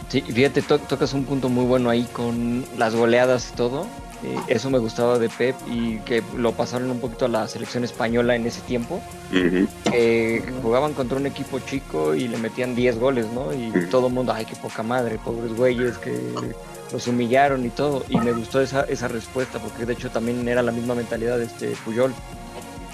Sí, 0.08 0.22
fíjate, 0.22 0.62
to 0.62 0.78
tocas 0.78 1.12
un 1.12 1.24
punto 1.24 1.48
muy 1.48 1.64
bueno 1.66 1.90
ahí 1.90 2.04
con 2.12 2.64
las 2.78 2.94
goleadas 2.94 3.50
y 3.52 3.56
todo. 3.56 3.86
Eh, 4.24 4.36
eso 4.48 4.68
me 4.70 4.78
gustaba 4.78 5.18
de 5.18 5.28
Pep 5.28 5.54
y 5.70 5.98
que 5.98 6.24
lo 6.36 6.52
pasaron 6.52 6.90
un 6.90 6.98
poquito 6.98 7.26
a 7.26 7.28
la 7.28 7.46
selección 7.46 7.84
española 7.84 8.34
en 8.34 8.46
ese 8.46 8.62
tiempo. 8.62 9.00
Uh 9.30 9.36
-huh. 9.36 9.68
eh, 9.92 10.42
jugaban 10.62 10.94
contra 10.94 11.18
un 11.18 11.26
equipo 11.26 11.60
chico 11.60 12.14
y 12.14 12.26
le 12.26 12.38
metían 12.38 12.74
10 12.74 12.98
goles, 12.98 13.26
¿no? 13.32 13.52
Y 13.52 13.68
uh 13.68 13.74
-huh. 13.74 13.90
todo 13.90 14.08
el 14.08 14.14
mundo, 14.14 14.32
ay, 14.32 14.44
qué 14.46 14.56
poca 14.56 14.82
madre, 14.82 15.18
pobres 15.22 15.52
güeyes 15.54 15.98
que 15.98 16.18
los 16.92 17.06
humillaron 17.06 17.64
y 17.64 17.70
todo. 17.70 18.04
Y 18.08 18.18
me 18.18 18.32
gustó 18.32 18.60
esa, 18.60 18.82
esa 18.82 19.08
respuesta 19.08 19.58
porque 19.58 19.86
de 19.86 19.92
hecho 19.92 20.10
también 20.10 20.46
era 20.48 20.62
la 20.62 20.72
misma 20.72 20.94
mentalidad 20.94 21.38
de 21.38 21.44
este 21.44 21.68
Puyol. 21.84 22.12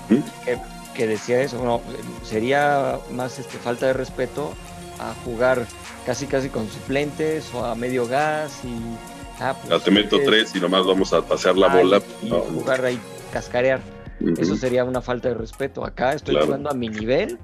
-huh. 0.09 0.23
que, 0.45 0.59
que, 0.95 1.07
decía 1.07 1.43
eso, 1.43 1.63
no, 1.65 1.81
sería 2.23 2.99
más 3.13 3.39
este, 3.39 3.59
falta 3.59 3.87
de 3.87 3.93
respeto 3.93 4.55
a 4.99 5.15
jugar 5.25 5.67
casi 6.07 6.27
casi 6.27 6.49
con 6.49 6.69
suplentes 6.69 7.53
o 7.55 7.65
a 7.65 7.75
medio 7.75 8.07
gas 8.07 8.61
y 8.65 8.77
ah, 9.41 9.57
pues, 9.61 9.83
te 9.83 9.91
meto 9.91 10.17
es, 10.17 10.25
tres 10.25 10.55
y 10.55 10.61
nomás 10.61 10.87
vamos 10.87 11.13
a 11.13 11.23
pasear 11.23 11.57
la 11.57 11.69
bola 11.69 12.01
y 12.23 12.29
no, 12.29 12.41
jugar 12.41 12.85
ahí 12.85 13.01
cascarear 13.33 13.81
uh 14.21 14.25
-huh. 14.25 14.41
eso 14.41 14.57
sería 14.57 14.85
una 14.85 15.01
falta 15.01 15.31
de 15.31 15.35
respeto 15.35 15.85
acá 15.85 16.13
estoy 16.13 16.35
claro. 16.35 16.47
jugando 16.47 16.71
a 16.71 16.75
mi 16.75 16.89
nivel 16.89 17.39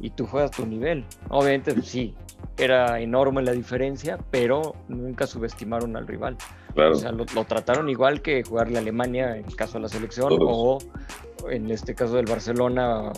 y 0.00 0.10
tú 0.10 0.26
juegas 0.26 0.50
tu 0.50 0.66
nivel 0.66 1.06
obviamente 1.30 1.72
pues, 1.72 1.86
sí 1.86 2.14
era 2.62 3.00
enorme 3.00 3.42
la 3.42 3.52
diferencia 3.52 4.18
pero 4.30 4.74
nunca 4.88 5.26
subestimaron 5.26 5.96
al 5.96 6.06
rival 6.06 6.36
claro. 6.74 6.92
o 6.92 6.94
sea 6.94 7.12
lo, 7.12 7.24
lo, 7.34 7.44
trataron 7.44 7.88
igual 7.88 8.22
que 8.22 8.42
jugarle 8.42 8.78
a 8.78 8.80
Alemania 8.80 9.36
en 9.36 9.46
el 9.46 9.56
caso 9.56 9.74
de 9.74 9.80
la 9.80 9.88
selección 9.88 10.28
Todos. 10.28 10.48
o 10.48 10.78
en 11.48 11.70
este 11.70 11.94
caso 11.94 12.16
del 12.16 12.26
Barcelona, 12.26 13.12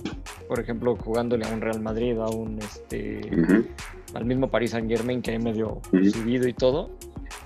por 0.48 0.60
ejemplo, 0.60 0.96
jugándole 0.96 1.46
a 1.46 1.48
un 1.48 1.60
Real 1.60 1.80
Madrid, 1.80 2.18
a 2.18 2.28
un 2.28 2.58
este, 2.58 3.20
uh 3.30 3.36
-huh. 3.36 3.66
al 4.14 4.24
mismo 4.24 4.48
Paris 4.48 4.72
Saint 4.72 4.88
Germain 4.88 5.22
que 5.22 5.32
hay 5.32 5.38
medio 5.38 5.68
uh 5.70 5.80
-huh. 5.92 6.12
subido 6.12 6.46
y 6.46 6.52
todo. 6.52 6.90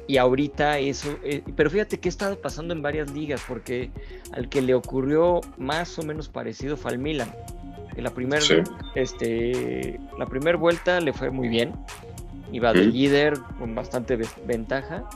Y 0.09 0.19
ahorita 0.19 0.79
eso, 0.79 1.17
eh, 1.25 1.43
pero 1.57 1.69
fíjate 1.69 1.99
que 1.99 2.09
ha 2.09 2.11
estado 2.11 2.41
pasando 2.41 2.75
en 2.75 2.83
varias 2.83 3.11
ligas, 3.13 3.43
porque 3.47 3.91
al 4.33 4.49
que 4.49 4.63
le 4.63 4.75
ocurrió 4.75 5.41
más 5.57 5.99
o 5.99 6.03
menos 6.03 6.29
parecido 6.29 6.77
fue 6.77 6.93
al 6.93 6.99
Milan. 6.99 7.33
En 7.97 8.05
la 8.05 8.11
primera 8.11 8.43
sí. 8.43 8.57
este, 8.95 9.99
la 10.19 10.27
primera 10.27 10.57
vuelta 10.57 11.01
le 11.01 11.13
fue 11.13 11.31
muy 11.31 11.49
bien, 11.49 11.73
iba 12.53 12.73
de 12.73 12.85
líder 12.85 13.39
con 13.59 13.75
bastante 13.75 14.19
ventaja. 14.47 15.09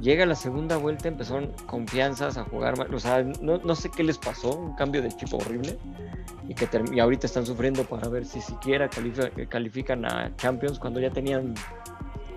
Llega 0.00 0.26
la 0.26 0.34
segunda 0.34 0.76
vuelta, 0.76 1.08
empezaron 1.08 1.52
confianzas 1.66 2.36
a 2.38 2.44
jugar, 2.44 2.74
o 2.92 2.98
sea, 2.98 3.22
no, 3.22 3.58
no 3.58 3.74
sé 3.74 3.90
qué 3.94 4.02
les 4.02 4.18
pasó, 4.18 4.56
un 4.56 4.74
cambio 4.74 5.02
de 5.02 5.08
equipo 5.08 5.36
horrible 5.36 5.76
y 6.48 6.54
que 6.54 6.68
y 6.92 6.98
ahorita 6.98 7.26
están 7.26 7.44
sufriendo 7.44 7.84
para 7.84 8.08
ver 8.08 8.24
si 8.24 8.40
siquiera 8.40 8.88
califican, 8.88 9.46
califican 9.46 10.04
a 10.06 10.34
Champions 10.36 10.78
cuando 10.78 10.98
ya 10.98 11.10
tenían 11.10 11.54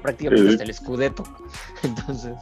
prácticamente 0.01 0.51
hasta 0.51 0.63
el 0.63 0.73
Scudetto. 0.73 1.23
Entonces, 1.83 2.35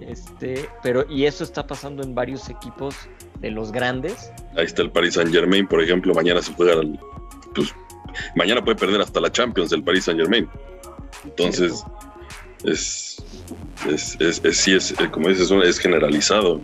este, 0.00 0.68
pero 0.82 1.04
y 1.10 1.26
eso 1.26 1.42
está 1.42 1.66
pasando 1.66 2.02
en 2.02 2.14
varios 2.14 2.48
equipos 2.48 2.94
de 3.40 3.50
los 3.50 3.72
grandes. 3.72 4.32
Ahí 4.56 4.64
está 4.64 4.82
el 4.82 4.90
Paris 4.90 5.14
Saint 5.14 5.32
Germain, 5.32 5.66
por 5.66 5.82
ejemplo, 5.82 6.14
mañana 6.14 6.42
se 6.42 6.52
juega, 6.52 6.80
pues, 7.54 7.74
mañana 8.34 8.64
puede 8.64 8.76
perder 8.76 9.00
hasta 9.00 9.20
la 9.20 9.30
Champions 9.30 9.70
del 9.70 9.82
Paris 9.82 10.04
Saint 10.04 10.20
Germain. 10.20 10.48
Entonces, 11.24 11.84
es, 12.64 13.22
es, 13.88 14.16
es, 14.20 14.40
es, 14.44 14.56
sí, 14.56 14.74
es, 14.74 14.92
eh, 14.92 15.08
como 15.10 15.28
dices, 15.28 15.50
es 15.50 15.78
generalizado. 15.78 16.60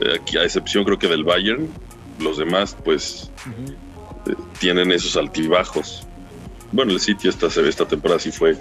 Eh, 0.00 0.18
aquí, 0.20 0.36
a 0.36 0.44
excepción 0.44 0.84
creo 0.84 0.98
que 0.98 1.08
del 1.08 1.24
Bayern, 1.24 1.68
los 2.18 2.38
demás, 2.38 2.76
pues, 2.84 3.30
uh 3.46 3.50
-huh. 3.50 4.32
eh, 4.32 4.36
tienen 4.58 4.90
esos 4.90 5.16
altibajos. 5.16 6.06
Bueno, 6.72 6.92
el 6.92 7.00
City 7.00 7.28
esta, 7.28 7.46
esta 7.46 7.86
temporada 7.86 8.18
sí 8.18 8.32
fue. 8.32 8.56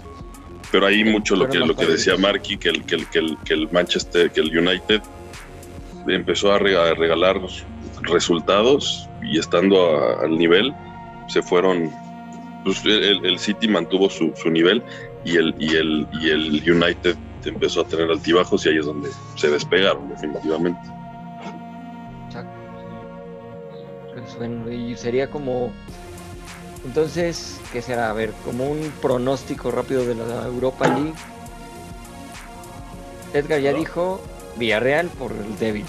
Pero 0.72 0.88
hay 0.88 1.04
mucho 1.04 1.36
lo 1.36 1.48
que, 1.48 1.60
lo 1.60 1.76
que 1.76 1.86
decía 1.86 2.18
Marky, 2.18 2.58
que 2.58 2.70
el, 2.70 2.84
que, 2.86 2.96
el, 2.96 3.08
que, 3.10 3.20
el, 3.20 3.38
que 3.46 3.54
el 3.54 3.72
Manchester, 3.72 4.32
que 4.32 4.42
el 4.42 4.58
United 4.58 5.02
empezó 6.08 6.52
a 6.52 6.60
regalar 6.60 7.40
resultados 8.02 9.10
y 9.22 9.40
estando 9.40 9.98
a, 9.98 10.24
al 10.24 10.38
nivel, 10.38 10.74
se 11.28 11.42
fueron 11.42 11.92
pues 12.64 12.84
el, 12.86 13.26
el, 13.26 13.40
City 13.40 13.68
mantuvo 13.68 14.10
su, 14.10 14.34
su, 14.36 14.50
nivel 14.50 14.82
y 15.26 15.38
el, 15.38 15.54
y, 15.60 15.76
el, 15.76 16.08
y 16.22 16.30
el 16.30 16.72
United 16.72 17.16
empezó 17.46 17.82
a 17.82 17.84
tener 17.86 18.10
altibajos 18.10 18.66
y 18.66 18.70
ahí 18.70 18.78
es 18.78 18.86
donde 18.86 19.10
se 19.36 19.50
despegaron 19.50 20.10
definitivamente. 20.10 20.80
Bueno, 24.38 24.72
y 24.72 24.96
sería 24.96 25.30
como 25.30 25.72
entonces, 26.86 27.62
¿qué 27.72 27.82
será? 27.82 28.10
A 28.10 28.14
ver, 28.14 28.32
como 28.44 28.70
un 28.70 28.92
pronóstico 29.02 29.72
rápido 29.72 30.06
de 30.06 30.16
la 30.16 30.46
Europa 30.46 30.88
League. 30.88 31.14
Edgar 33.34 33.60
ya 33.62 33.74
dijo 33.74 34.22
Villarreal 34.58 35.08
por 35.08 35.32
el 35.32 35.58
débil. 35.58 35.86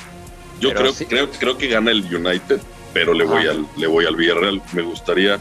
Yo 0.61 0.73
creo, 0.73 0.93
sí. 0.93 1.07
creo, 1.07 1.31
creo 1.31 1.59
que 1.59 1.69
gana 1.69 1.91
el 1.91 2.03
United, 2.15 2.61
pero 2.93 3.13
le 3.13 3.25
voy, 3.25 3.47
al, 3.47 3.67
le 3.77 3.87
voy 3.87 4.07
al 4.07 4.17
Villarreal. 4.17 4.63
Me 4.73 4.83
gustaría 4.83 5.39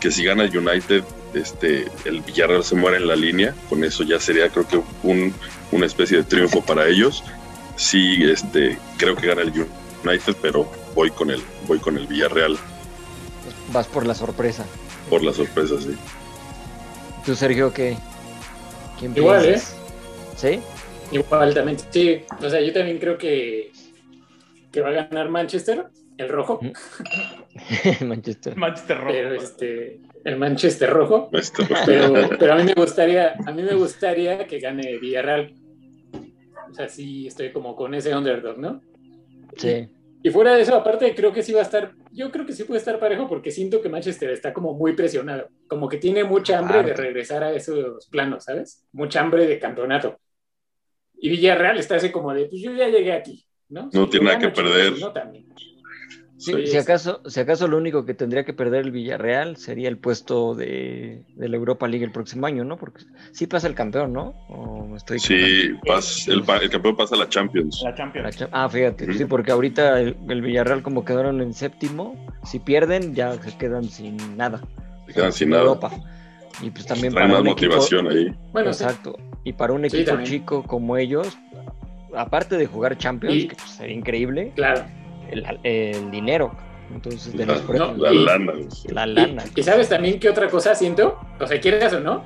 que 0.00 0.10
si 0.10 0.24
gana 0.24 0.44
el 0.44 0.56
United, 0.56 1.04
este, 1.34 1.86
el 2.04 2.20
Villarreal 2.22 2.64
se 2.64 2.74
muera 2.74 2.96
en 2.96 3.06
la 3.06 3.16
línea, 3.16 3.54
con 3.68 3.84
eso 3.84 4.02
ya 4.02 4.18
sería 4.18 4.48
creo 4.48 4.66
que 4.66 4.82
un, 5.02 5.34
una 5.70 5.86
especie 5.86 6.18
de 6.18 6.24
triunfo 6.24 6.60
para 6.66 6.88
ellos. 6.88 7.22
Sí, 7.76 8.22
este, 8.24 8.78
creo 8.96 9.16
que 9.16 9.26
gana 9.26 9.42
el 9.42 9.52
United, 10.04 10.36
pero 10.40 10.70
voy 10.94 11.10
con 11.10 11.30
el, 11.30 11.42
voy 11.66 11.78
con 11.78 11.96
el 11.96 12.06
Villarreal. 12.06 12.56
Vas 13.72 13.86
por 13.86 14.06
la 14.06 14.14
sorpresa. 14.14 14.66
Por 15.08 15.22
la 15.22 15.32
sorpresa, 15.32 15.74
sí. 15.80 15.96
¿Tú, 17.24 17.34
Sergio, 17.34 17.72
qué? 17.72 17.96
¿Quién 18.98 19.16
Igual, 19.16 19.42
piensas? 19.42 19.74
¿eh? 20.42 20.60
¿Sí? 20.60 20.60
Igual, 21.12 21.54
también. 21.54 21.78
Sí, 21.90 22.22
o 22.40 22.48
sea, 22.48 22.60
yo 22.60 22.72
también 22.72 22.98
creo 22.98 23.18
que, 23.18 23.70
que 24.70 24.80
va 24.80 24.88
a 24.88 24.92
ganar 24.92 25.28
Manchester, 25.28 25.86
el 26.16 26.28
rojo. 26.28 26.60
Manchester. 28.04 28.56
Manchester 28.56 28.98
rojo. 28.98 29.12
Pero 29.12 29.34
este, 29.34 30.00
el 30.24 30.36
Manchester 30.36 30.90
rojo. 30.90 31.30
Pero, 31.86 32.30
pero, 32.38 32.52
a 32.54 32.56
mí 32.56 32.64
me 32.64 32.74
gustaría, 32.74 33.34
a 33.46 33.52
mí 33.52 33.62
me 33.62 33.74
gustaría 33.74 34.46
que 34.46 34.58
gane 34.58 34.98
Villarreal. 34.98 35.54
O 36.70 36.74
sea, 36.74 36.88
sí 36.88 37.26
estoy 37.26 37.52
como 37.52 37.76
con 37.76 37.94
ese 37.94 38.16
underdog, 38.16 38.58
¿no? 38.58 38.80
Sí. 39.56 39.88
Y 40.24 40.30
fuera 40.30 40.54
de 40.54 40.62
eso, 40.62 40.76
aparte, 40.76 41.14
creo 41.14 41.32
que 41.32 41.42
sí 41.42 41.52
va 41.52 41.60
a 41.60 41.64
estar, 41.64 41.92
yo 42.12 42.30
creo 42.30 42.46
que 42.46 42.52
sí 42.52 42.62
puede 42.62 42.78
estar 42.78 43.00
parejo 43.00 43.28
porque 43.28 43.50
siento 43.50 43.82
que 43.82 43.88
Manchester 43.88 44.30
está 44.30 44.52
como 44.52 44.72
muy 44.72 44.94
presionado, 44.94 45.48
como 45.66 45.88
que 45.88 45.96
tiene 45.98 46.22
mucha 46.22 46.58
hambre 46.58 46.76
de 46.76 46.82
Aparte. 46.84 47.02
regresar 47.02 47.42
a 47.42 47.52
esos 47.52 48.06
planos, 48.06 48.44
¿sabes? 48.44 48.86
Mucha 48.92 49.20
hambre 49.20 49.48
de 49.48 49.58
campeonato. 49.58 50.20
Y 51.22 51.28
Villarreal 51.30 51.78
está 51.78 51.94
así 51.96 52.10
como 52.10 52.34
de, 52.34 52.46
pues 52.46 52.60
yo 52.60 52.72
ya 52.74 52.88
llegué 52.88 53.12
aquí, 53.12 53.46
¿no? 53.68 53.84
No 53.92 54.04
Si 54.04 54.10
tiene 54.10 54.26
nada 54.26 54.38
que 54.40 54.52
chicos, 54.52 54.70
perder. 54.70 54.94
si 54.96 55.00
no, 55.00 55.12
también. 55.12 55.46
Sí, 56.36 56.52
Sí, 56.52 56.66
si, 56.66 56.76
acaso, 56.76 57.22
si 57.24 57.38
acaso 57.38 57.68
lo 57.68 57.76
único 57.76 58.04
que 58.04 58.14
tendría 58.14 58.44
que 58.44 58.52
perder 58.52 58.80
el 58.84 58.90
Villarreal 58.90 59.56
sería 59.56 59.88
el 59.88 59.98
puesto 59.98 60.56
de, 60.56 61.22
de 61.36 61.48
la 61.48 61.56
Europa 61.56 61.86
League 61.86 62.04
el 62.04 62.10
próximo 62.10 62.44
año, 62.46 62.64
¿no? 62.64 62.76
Porque 62.76 63.04
sí 63.30 63.46
pasa 63.46 63.68
el 63.68 63.76
campeón, 63.76 64.12
¿no? 64.12 64.34
¿O 64.48 64.96
estoy 64.96 65.20
Sí, 65.20 65.70
pas- 65.86 66.26
el, 66.26 66.42
el 66.64 66.70
campeón 66.70 66.96
pasa 66.96 67.14
a 67.14 67.18
la 67.18 67.28
Champions. 67.28 67.80
La 67.84 67.90
La 67.90 67.94
Champions. 67.94 68.36
cha- 68.36 68.48
Ah, 68.50 68.68
fíjate, 68.68 69.14
sí, 69.14 69.24
porque 69.26 69.52
ahorita 69.52 70.00
el, 70.00 70.16
el 70.28 70.42
Villarreal 70.42 70.82
como 70.82 71.04
quedaron 71.04 71.40
en 71.40 71.54
séptimo, 71.54 72.16
si 72.44 72.58
pierden 72.58 73.14
ya 73.14 73.40
se 73.40 73.56
quedan 73.56 73.84
sin 73.84 74.16
nada. 74.36 74.60
Se 75.06 75.12
quedan 75.14 75.32
sin 75.32 75.54
en 75.54 75.60
nada. 75.60 75.78
Y 76.60 76.70
pues 76.70 76.86
también 76.86 77.14
para 77.14 77.26
más 77.28 77.40
un 77.40 77.48
equipo, 77.48 77.76
motivación 77.76 78.08
ahí. 78.08 78.34
Bueno, 78.52 78.72
sí. 78.72 78.84
exacto. 78.84 79.16
Y 79.44 79.52
para 79.54 79.72
un 79.72 79.84
equipo 79.84 80.20
chico 80.22 80.62
como 80.64 80.96
ellos, 80.96 81.36
aparte 82.14 82.56
de 82.56 82.66
jugar 82.66 82.98
Champions, 82.98 83.34
Y- 83.36 83.48
que 83.48 83.56
pues, 83.56 83.70
sería 83.70 83.94
increíble, 83.96 84.52
Claro. 84.54 84.82
el, 85.30 85.46
el 85.64 86.10
dinero. 86.10 86.52
Entonces, 86.94 87.32
de 87.34 87.46
La, 87.46 87.54
los 87.54 87.68
No, 87.70 87.94
la 87.94 88.12
y- 88.12 88.24
lana. 88.24 88.52
la 88.90 89.06
lana. 89.06 89.44
Y, 89.56 89.62
sabes 89.62 89.88
también 89.88 90.20
qué 90.20 90.28
otra 90.28 90.48
cosa 90.48 90.74
siento, 90.74 91.18
o 91.40 91.46
sea, 91.46 91.58
quieres 91.58 91.90
o 91.94 92.00
no, 92.00 92.22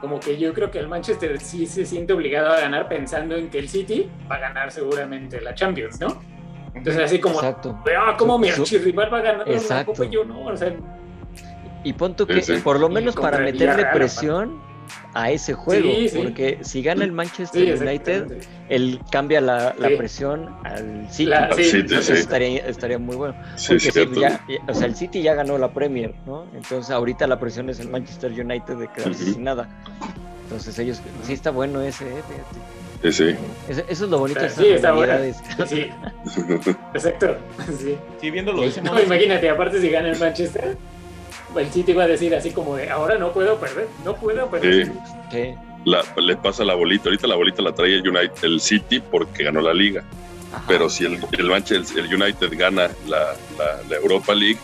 como 0.00 0.18
que 0.20 0.38
yo 0.38 0.54
creo 0.54 0.70
que 0.70 0.78
el 0.78 0.88
Manchester 0.88 1.38
sí 1.38 1.66
se 1.66 1.84
siente 1.84 2.14
obligado 2.14 2.48
a 2.52 2.60
ganar 2.60 2.88
pensando 2.88 3.36
en 3.36 3.50
que 3.50 3.58
el 3.58 3.68
City 3.68 4.08
va 4.30 4.36
a 4.36 4.38
ganar 4.40 4.72
seguramente 4.72 5.40
la 5.42 5.54
Champions, 5.54 6.00
¿no? 6.00 6.22
Entonces 6.74 7.02
así 7.02 7.18
como, 7.18 7.36
Exacto. 7.36 7.78
ah, 7.98 8.14
como 8.18 8.38
mi 8.38 8.48
archirrival 8.48 9.12
va 9.12 9.18
a 9.18 9.22
ganar 9.22 9.48
la 9.48 9.54
Exacto. 9.54 9.92
Copa 9.92 10.06
y 10.06 10.10
yo 10.10 10.24
no, 10.24 10.44
o 10.46 10.56
sea, 10.56 10.74
Y 11.86 11.92
pon 11.92 12.16
tú 12.16 12.26
Sí, 12.26 12.34
que 12.34 12.42
sí. 12.42 12.52
por 12.64 12.80
lo 12.80 12.88
menos 12.88 13.14
para 13.14 13.38
meterle 13.38 13.86
presión 13.92 14.58
a 15.14 15.30
ese 15.30 15.54
juego, 15.54 15.88
Sí, 15.94 16.08
sí. 16.08 16.16
porque 16.18 16.58
si 16.62 16.82
gana 16.82 17.04
el 17.04 17.12
Manchester 17.12 17.78
sí, 17.78 17.84
United, 17.84 18.26
él 18.68 19.00
cambia 19.10 19.40
la, 19.40 19.72
la 19.78 19.88
Sí. 19.88 19.94
presión 19.96 20.50
al 20.64 21.06
City. 21.12 21.30
La- 21.30 21.52
sí, 21.54 21.64
sí. 21.64 22.12
estaría, 22.12 22.66
estaría 22.66 22.98
muy 22.98 23.14
bueno. 23.14 23.34
Sí, 23.54 23.68
Porque 23.74 23.90
sí, 23.92 24.20
ya- 24.20 24.40
o 24.68 24.74
sea, 24.74 24.86
el 24.86 24.96
City 24.96 25.22
ya 25.22 25.34
ganó 25.34 25.58
la 25.58 25.70
Premier, 25.72 26.12
¿no? 26.26 26.46
Entonces 26.56 26.90
ahorita 26.90 27.26
la 27.28 27.38
presión 27.38 27.70
es 27.70 27.78
el 27.78 27.88
Manchester 27.88 28.32
United 28.32 28.74
de 28.74 28.88
quedarse 28.88 29.22
Ujú. 29.22 29.32
sin 29.34 29.44
nada. 29.44 29.68
Entonces 30.44 30.76
ellos, 30.80 31.00
sí 31.22 31.32
está 31.34 31.50
bueno 31.52 31.80
ese, 31.82 32.04
eh, 32.04 32.22
fíjate. 32.28 33.12
Sí, 33.12 33.12
sí. 33.12 33.36
Eso, 33.68 33.82
eso 33.88 34.04
es 34.06 34.10
lo 34.10 34.18
bonito 34.18 34.40
de 34.40 34.50
Sí, 34.50 34.66
está 34.68 34.90
bueno. 34.92 35.12
rivalidades. 35.18 35.68
Sí, 35.68 35.88
exacto, 36.94 37.36
sí. 37.78 37.96
Sí, 38.20 38.30
viéndolo 38.30 38.62
No, 38.82 39.00
imagínate, 39.00 39.48
aparte 39.50 39.80
si 39.80 39.88
gana 39.90 40.10
el 40.10 40.18
Manchester, 40.18 40.76
el 41.58 41.70
City 41.70 41.92
va 41.92 42.04
a 42.04 42.08
decir 42.08 42.34
así 42.34 42.50
como 42.50 42.76
de, 42.76 42.90
ahora 42.90 43.18
no 43.18 43.32
puedo 43.32 43.56
perder, 43.58 43.88
no 44.04 44.14
puedo 44.16 44.48
perder. 44.50 44.86
Sí. 44.86 44.92
Sí. 45.32 45.54
La- 45.84 46.02
le 46.20 46.36
pasa 46.36 46.64
la 46.64 46.74
bolita. 46.74 47.04
Ahorita 47.08 47.26
la 47.26 47.36
bolita 47.36 47.62
la 47.62 47.72
trae 47.72 47.94
el, 47.94 48.08
United, 48.08 48.42
el 48.42 48.60
City 48.60 49.00
porque 49.00 49.44
ganó 49.44 49.60
la 49.60 49.72
liga. 49.74 50.02
Ajá. 50.52 50.64
Pero 50.68 50.88
si 50.90 51.04
el, 51.04 51.18
el, 51.38 51.46
Manchester- 51.46 52.04
el 52.04 52.14
United 52.14 52.50
gana 52.58 52.90
la, 53.06 53.34
la- 53.58 53.82
la 53.88 53.96
Europa 53.96 54.34
League, 54.34 54.58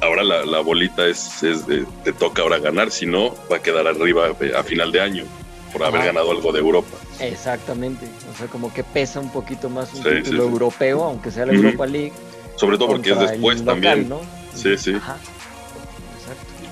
ahora 0.00 0.22
la, 0.24 0.44
la 0.44 0.60
bolita 0.60 1.06
es, 1.06 1.42
es 1.42 1.66
de- 1.66 1.84
te 2.04 2.12
toca 2.12 2.42
ahora 2.42 2.58
ganar. 2.58 2.90
Si 2.90 3.06
no, 3.06 3.34
va 3.50 3.56
a 3.56 3.62
quedar 3.62 3.86
arriba 3.86 4.28
eh, 4.40 4.52
a 4.56 4.62
final 4.64 4.90
de 4.92 5.00
año 5.00 5.24
por 5.72 5.82
haber 5.84 6.00
Ajá. 6.00 6.06
ganado 6.06 6.30
algo 6.32 6.50
de 6.52 6.58
Europa. 6.60 6.96
Exactamente. 7.20 8.06
O 8.32 8.36
sea, 8.36 8.46
como 8.48 8.72
que 8.72 8.82
pesa 8.84 9.20
un 9.20 9.30
poquito 9.30 9.68
más 9.70 9.92
un 9.94 10.02
Sí, 10.02 10.08
sí, 10.08 10.22
título 10.22 10.44
sí. 10.44 10.48
europeo, 10.52 11.04
aunque 11.04 11.30
sea 11.30 11.46
la. 11.46 11.52
Europa 11.52 11.86
League. 11.86 12.12
Sobre 12.56 12.76
todo 12.78 12.88
porque 12.88 13.10
es 13.12 13.18
después 13.20 13.60
local, 13.60 13.80
también. 13.82 14.08
¿no? 14.08 14.20
Sí, 14.54 14.76
sí. 14.76 14.94
Ajá. 14.94 15.16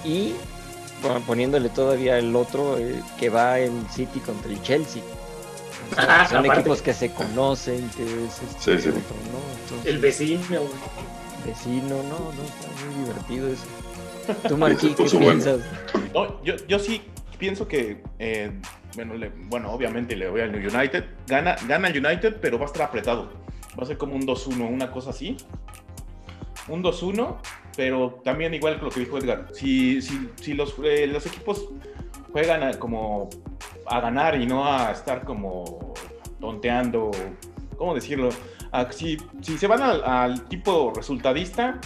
Y 0.07 0.35
bueno, 1.03 1.21
poniéndole 1.27 1.69
todavía 1.69 2.19
el 2.19 2.35
otro, 2.37 2.79
eh, 2.79 3.03
que 3.19 3.29
va 3.29 3.59
el 3.59 3.73
City 3.91 4.21
contra 4.21 4.51
el 4.51 4.63
Chelsea. 4.63 5.03
O 5.93 5.95
sea, 5.95 6.05
Ajá, 6.23 6.29
son 6.29 6.39
aparte. 6.39 6.61
equipos 6.61 6.83
que 6.83 6.95
se 6.95 7.13
conocen, 7.13 7.89
que 7.91 8.03
es 8.05 8.41
este, 8.43 8.79
Sí, 8.79 8.83
sí. 8.83 8.89
otro, 8.89 9.01
¿no? 9.01 9.63
Entonces, 9.63 9.87
El 9.93 9.99
vecino, 9.99 10.61
vecino, 11.45 12.03
no, 12.03 12.33
no, 12.33 12.43
está 12.43 12.87
muy 12.87 13.05
divertido 13.05 13.49
eso. 13.49 13.65
Tú, 14.49 14.57
Marquí, 14.57 14.95
¿qué 14.95 15.03
bueno. 15.05 15.19
piensas? 15.21 15.61
No, 16.13 16.43
yo, 16.43 16.55
yo 16.67 16.79
sí 16.79 17.03
pienso 17.39 17.69
que, 17.69 18.03
eh, 18.19 18.51
bueno, 18.97 19.15
le- 19.15 19.29
bueno, 19.29 19.71
obviamente 19.71 20.17
le 20.17 20.29
voy 20.29 20.41
al 20.41 20.55
United. 20.55 21.05
Gana, 21.29 21.57
gana 21.69 21.89
el 21.89 22.05
United, 22.05 22.39
pero 22.41 22.59
va 22.59 22.65
a 22.65 22.67
estar 22.67 22.83
apretado. 22.83 23.31
Va 23.79 23.83
a 23.85 23.87
ser 23.87 23.99
como 23.99 24.17
un 24.17 24.27
2-1, 24.27 24.67
una 24.69 24.91
cosa 24.91 25.11
así. 25.11 25.37
Un 26.69 26.83
2-1, 26.83 27.37
pero 27.77 28.21
también 28.25 28.55
igual 28.55 28.79
que 28.79 28.85
lo 28.85 28.91
que 28.91 29.01
dijo 29.01 29.19
Edgar. 29.19 29.49
Si, 29.53 30.01
si, 30.03 30.29
si 30.41 30.55
los, 30.55 30.75
eh, 30.83 31.07
los 31.07 31.27
equipos 31.27 31.69
juegan 32.33 32.63
a- 32.63 32.79
como 32.79 33.29
a 33.87 34.01
ganar 34.01 34.41
y 34.41 34.47
no 34.47 34.67
a 34.67 34.91
estar 34.93 35.25
como 35.25 35.95
tonteando, 36.41 37.11
¿cómo 37.77 37.95
decirlo? 37.95 38.31
Ah, 38.73 38.89
si, 38.91 39.17
si 39.43 39.59
se 39.59 39.67
van 39.67 39.83
al, 39.83 40.03
al 40.05 40.45
tipo 40.49 40.93
resultadista, 40.95 41.81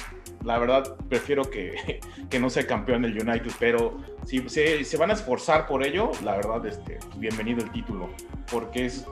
la 0.44 0.58
verdad 0.58 0.96
prefiero 1.08 1.42
que, 1.44 2.00
que 2.30 2.38
no 2.40 2.48
sea 2.50 2.66
campeón 2.66 3.04
el 3.04 3.12
United, 3.20 3.50
pero 3.58 3.98
si 4.24 4.48
se, 4.48 4.84
se 4.84 4.96
van 4.96 5.10
a 5.10 5.14
esforzar 5.14 5.66
por 5.66 5.84
ello, 5.84 6.10
la 6.24 6.36
verdad, 6.36 6.64
este, 6.66 6.98
bienvenido 7.16 7.62
el 7.62 7.70
título, 7.72 8.10
porque 8.50 8.86
es 8.86 9.04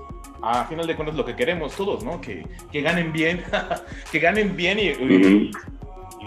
a 0.42 0.64
final 0.66 0.86
de 0.86 0.94
cuentas 0.94 1.16
lo 1.16 1.24
que 1.24 1.34
queremos 1.34 1.74
todos, 1.76 2.04
¿no? 2.04 2.20
Que, 2.20 2.46
que 2.72 2.80
ganen 2.80 3.12
bien, 3.12 3.42
que 4.12 4.18
ganen 4.20 4.56
bien 4.56 4.78
y, 4.78 4.82
y- 4.90 5.50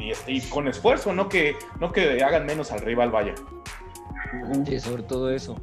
y, 0.02 0.12
este, 0.12 0.32
y 0.32 0.42
con 0.42 0.68
esfuerzo, 0.68 1.14
no 1.14 1.30
que, 1.30 1.56
no 1.80 1.92
que 1.92 2.24
hagan 2.24 2.46
menos 2.46 2.72
al 2.72 2.82
rival, 2.82 3.12
vaya. 3.12 3.34
Sí, 4.66 4.80
sobre 4.80 5.04
todo 5.04 5.30
eso. 5.30 5.58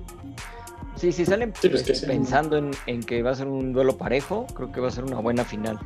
Sí, 0.96 1.12
si 1.12 1.24
salen 1.24 1.52
Sí, 1.60 1.68
pues 1.68 1.82
sí. 1.82 2.06
pensando 2.06 2.56
en, 2.56 2.70
en 2.86 3.02
que 3.02 3.22
va 3.22 3.30
a 3.30 3.34
ser 3.34 3.46
un 3.46 3.72
duelo 3.72 3.96
parejo, 3.96 4.46
creo 4.54 4.72
que 4.72 4.80
va 4.80 4.88
a 4.88 4.90
ser 4.90 5.04
una 5.04 5.18
buena 5.20 5.44
final. 5.44 5.78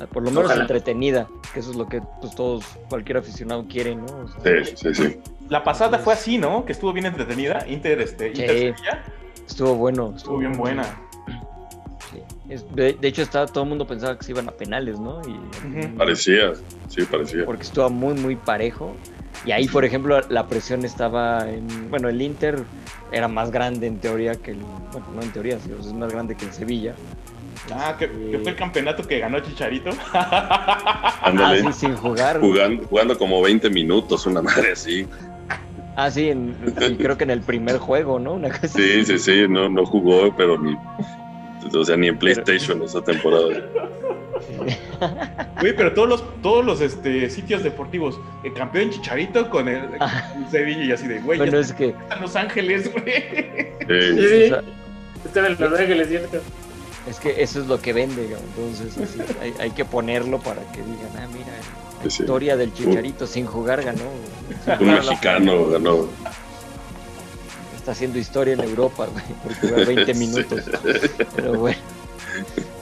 Ah, 0.00 0.06
Por 0.06 0.22
lo 0.22 0.30
menos 0.30 0.46
Ojalá. 0.46 0.62
entretenida, 0.62 1.28
que 1.52 1.60
eso 1.60 1.72
es 1.72 1.76
lo 1.76 1.86
que 1.86 2.00
pues, 2.20 2.34
todos, 2.34 2.64
cualquier 2.88 3.18
aficionado 3.18 3.66
quiere, 3.68 3.96
¿no? 3.96 4.04
O 4.06 4.28
sea, 4.28 4.64
Sí, 4.64 4.72
sí, 4.76 4.94
sí. 4.94 5.20
La 5.48 5.64
pasada 5.64 5.98
fue 5.98 6.14
así, 6.14 6.38
¿no? 6.38 6.64
Que 6.64 6.72
estuvo 6.72 6.92
bien 6.92 7.06
entretenida, 7.06 7.66
Inter, 7.68 8.00
este, 8.00 8.34
Sí. 8.34 8.42
Inter 8.42 8.56
Sevilla, 8.76 9.04
Estuvo 9.46 9.74
bueno. 9.74 10.14
estuvo 10.16 10.38
bien 10.38 10.52
buena. 10.52 10.84
De, 12.74 12.94
de 12.94 13.08
hecho, 13.08 13.22
estaba, 13.22 13.46
todo 13.46 13.62
el 13.64 13.68
mundo 13.70 13.86
pensaba 13.86 14.16
que 14.18 14.24
se 14.24 14.32
iban 14.32 14.48
a 14.48 14.52
penales, 14.52 14.98
¿no? 14.98 15.20
Y. 15.26 15.86
Parecía, 15.96 16.52
sí, 16.88 17.02
parecía. 17.04 17.44
Porque 17.44 17.62
estuvo 17.62 17.88
muy, 17.90 18.14
muy 18.14 18.36
parejo. 18.36 18.94
Y 19.46 19.52
ahí, 19.52 19.68
por 19.68 19.84
ejemplo, 19.84 20.20
la 20.28 20.46
presión 20.48 20.84
estaba 20.84 21.48
en. 21.48 21.90
Bueno, 21.90 22.08
el 22.08 22.20
Inter 22.20 22.62
era 23.12 23.28
más 23.28 23.50
grande 23.50 23.86
en 23.86 23.98
teoría 23.98 24.34
que 24.34 24.50
el. 24.52 24.58
Bueno, 24.92 25.06
no 25.14 25.22
en 25.22 25.30
teoría, 25.32 25.58
sino 25.60 25.76
es 25.78 25.92
más 25.92 26.12
grande 26.12 26.36
que 26.36 26.44
el 26.46 26.52
Sevilla. 26.52 26.94
Ah, 27.72 27.94
que, 27.98 28.06
que 28.08 28.38
fue 28.42 28.50
el 28.50 28.56
campeonato 28.56 29.06
que 29.06 29.18
ganó 29.20 29.38
Chicharito. 29.40 29.90
Ah, 31.22 31.54
sí, 31.60 31.72
sin 31.72 31.94
jugar. 31.96 32.40
Jugando, 32.40 32.84
jugando 32.88 33.16
como 33.18 33.40
20 33.42 33.70
minutos, 33.70 34.26
una 34.26 34.42
madre 34.42 34.72
así. 34.72 35.06
Ah, 35.94 36.10
sí, 36.10 36.30
en- 36.30 36.54
creo 36.98 37.16
que 37.16 37.24
en 37.24 37.30
el 37.30 37.40
primer 37.42 37.78
juego, 37.78 38.18
¿no? 38.18 38.32
Una 38.34 38.48
cosa 38.48 38.68
Sí, 38.68 39.04
sí, 39.04 39.18
sí, 39.18 39.44
no, 39.48 39.68
no 39.68 39.84
jugó, 39.84 40.34
pero 40.36 40.58
ni, 40.58 40.76
o 41.72 41.84
sea, 41.84 41.96
ni 41.96 42.08
en 42.08 42.18
PlayStation 42.18 42.82
esa 42.82 43.02
temporada. 43.02 43.48
Güey, 45.60 45.76
pero 45.76 45.92
todos 45.92 46.08
los, 46.08 46.42
todos 46.42 46.64
los 46.64 46.80
este, 46.80 47.28
sitios 47.28 47.62
deportivos, 47.62 48.18
el 48.42 48.52
campeón 48.54 48.90
Chicharito 48.90 49.48
con 49.50 49.68
el, 49.68 49.86
con 49.98 50.08
el 50.44 50.50
Sevilla 50.50 50.84
y 50.84 50.92
así 50.92 51.06
de, 51.06 51.20
güey, 51.20 51.38
Bueno, 51.38 51.58
es 51.58 51.72
que. 51.72 51.86
en 51.88 52.20
Los 52.20 52.36
Ángeles, 52.36 52.90
güey. 52.92 53.04
Sí, 53.86 54.18
Sí, 54.48 54.54
Estaba 55.24 55.48
en 55.48 55.56
Los 55.58 55.78
Ángeles, 55.78 56.08
¿cierto? 56.08 56.38
Es 57.08 57.18
que 57.20 57.42
eso 57.42 57.60
es 57.60 57.66
lo 57.66 57.80
que 57.80 57.92
vende, 57.92 58.26
güey. 58.26 58.40
entonces 58.40 58.96
así, 58.98 59.20
hay, 59.40 59.54
hay 59.58 59.70
que 59.72 59.84
ponerlo 59.84 60.38
para 60.40 60.62
que 60.72 60.78
digan, 60.82 61.10
ah, 61.18 61.26
mira, 61.32 61.52
la 61.98 62.04
Sí, 62.04 62.10
sí. 62.10 62.22
historia 62.22 62.56
del 62.56 62.72
Chicharito 62.72 63.26
sin 63.26 63.44
jugar 63.46 63.82
ganó. 63.82 64.04
Sin 64.64 64.72
un 64.72 64.78
jugar 64.78 65.04
mexicano 65.04 65.66
ganó. 65.68 66.08
Está 67.90 67.98
haciendo 67.98 68.18
historia 68.18 68.54
en 68.54 68.60
Europa, 68.60 69.06
güey, 69.06 69.24
por 69.42 69.54
jugar 69.54 69.86
20 69.86 70.14
minutos. 70.14 70.60
Pero 71.34 71.58
bueno. 71.58 71.78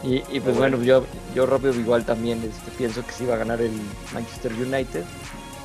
Y, 0.02 0.22
y 0.30 0.40
pues 0.40 0.56
bueno, 0.56 0.82
yo, 0.82 1.06
yo 1.34 1.46
rápido 1.46 1.74
igual 1.74 2.04
también 2.04 2.38
este, 2.38 2.70
pienso 2.76 3.04
que 3.04 3.12
sí 3.12 3.24
va 3.24 3.34
a 3.34 3.38
ganar 3.38 3.60
el 3.62 3.72
Manchester 4.12 4.52
United. 4.52 5.04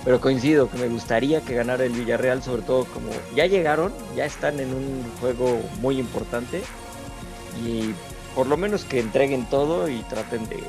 Pero 0.05 0.19
coincido 0.21 0.69
que 0.69 0.77
me 0.77 0.87
gustaría 0.87 1.41
que 1.41 1.55
ganara 1.55 1.83
el 1.83 1.91
Villarreal, 1.91 2.41
sobre 2.41 2.61
todo 2.61 2.85
como 2.85 3.09
ya 3.35 3.45
llegaron, 3.45 3.93
ya 4.15 4.25
están 4.25 4.59
en 4.59 4.73
un 4.73 5.03
juego 5.19 5.61
muy 5.81 5.99
importante. 5.99 6.61
Y 7.65 7.93
por 8.35 8.47
lo 8.47 8.55
menos 8.55 8.85
que 8.85 8.99
entreguen 8.99 9.45
todo 9.49 9.89
y 9.89 9.99
traten 10.03 10.47
de, 10.47 10.63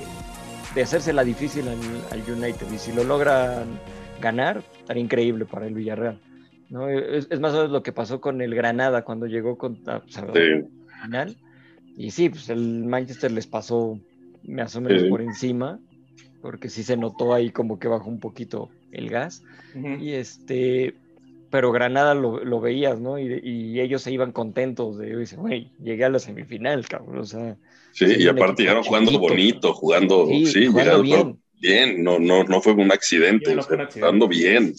de 0.75 0.83
hacerse 0.83 1.13
la 1.13 1.23
difícil 1.23 1.69
al, 1.69 1.79
al 2.11 2.33
United. 2.33 2.67
Y 2.73 2.79
si 2.79 2.93
lo 2.93 3.05
logran 3.05 3.79
ganar, 4.21 4.63
estaría 4.81 5.03
increíble 5.03 5.45
para 5.45 5.67
el 5.67 5.75
Villarreal. 5.75 6.19
¿No? 6.75 6.89
Es, 6.89 7.27
es 7.31 7.41
más 7.41 7.53
o 7.55 7.57
menos 7.57 7.71
lo 7.73 7.83
que 7.83 7.93
pasó 7.93 8.21
con 8.21 8.41
el 8.43 8.55
Granada 8.55 9.05
cuando 9.05 9.27
llegó 9.27 9.59
o 9.61 9.77
sea, 9.85 10.03
Sí, 10.35 10.41
final. 11.03 11.37
Y 11.97 12.11
sí, 12.11 12.29
pues 12.31 12.49
el 12.51 12.85
Manchester 12.85 13.33
les 13.33 13.47
pasó 13.47 14.01
más 14.43 14.75
o 14.77 14.81
menos 14.81 15.03
Sí. 15.03 15.09
por 15.09 15.23
encima, 15.23 15.81
porque 16.41 16.69
sí 16.69 16.83
se 16.83 16.97
notó 16.97 17.35
ahí 17.35 17.51
como 17.53 17.79
que 17.79 17.89
bajó 17.89 18.09
un 18.11 18.21
poquito 18.21 18.71
el 18.91 19.09
gas. 19.11 19.43
Y 19.75 20.13
este, 20.13 20.95
pero 21.51 21.73
Granada 21.73 22.15
lo, 22.15 22.45
lo 22.45 22.61
veías, 22.61 23.01
¿no? 23.01 23.19
Y, 23.19 23.41
y 23.43 23.81
ellos 23.81 24.03
se 24.03 24.13
iban 24.13 24.33
contentos 24.33 24.99
de, 24.99 25.17
dice, 25.17 25.37
güey, 25.37 25.73
llegué 25.79 26.05
a 26.05 26.11
la 26.11 26.19
semifinal, 26.19 26.87
cabrón. 26.89 27.19
O 27.19 27.25
sea, 27.25 27.57
Sí, 27.93 28.07
y 28.19 28.27
aparte 28.29 28.63
llegaron 28.63 28.83
jugando 28.85 29.11
chiquito. 29.13 29.29
bonito, 29.29 29.73
jugando, 29.75 30.27
Sí, 30.27 30.47
sí, 30.47 30.67
jugando 30.67 31.03
llegaron 31.03 31.03
bien. 31.03 31.43
bien, 31.55 32.05
no, 32.05 32.19
no, 32.19 32.45
no 32.45 32.61
fue 32.61 32.73
un 32.75 32.91
accidente, 32.93 33.51
Sí, 33.51 33.57
no 33.57 33.61
o 33.61 33.65
fue 33.65 33.77
sea, 33.77 33.77
un 33.77 33.81
accidente. 33.83 34.01
jugando 34.01 34.29
bien. 34.29 34.75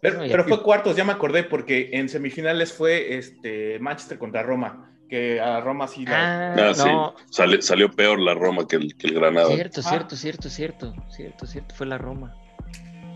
Pero, 0.00 0.44
fue 0.44 0.62
cuartos, 0.62 0.96
ya 0.96 1.04
me 1.04 1.12
acordé, 1.12 1.44
porque 1.44 1.90
en 1.92 2.08
semifinales 2.08 2.72
fue 2.72 3.16
este 3.16 3.78
Manchester 3.80 4.18
contra 4.18 4.42
Roma, 4.42 4.90
que 5.08 5.40
a 5.40 5.60
Roma 5.60 5.88
sí 5.88 6.04
la... 6.04 6.52
ah, 6.54 6.54
Ah, 6.70 6.74
sí. 6.74 6.82
no, 6.86 7.14
Sale- 7.30 7.62
salió 7.62 7.90
peor 7.90 8.18
la 8.20 8.34
Roma 8.34 8.66
que 8.68 8.76
el, 8.76 8.94
que 8.96 9.08
el 9.08 9.14
Granada. 9.14 9.48
cierto, 9.48 9.80
Ah. 9.84 9.88
cierto, 9.88 10.16
cierto, 10.16 10.48
cierto, 10.50 10.94
cierto, 11.10 11.46
cierto, 11.46 11.74
fue 11.74 11.86
la 11.86 11.98
Roma. 11.98 12.34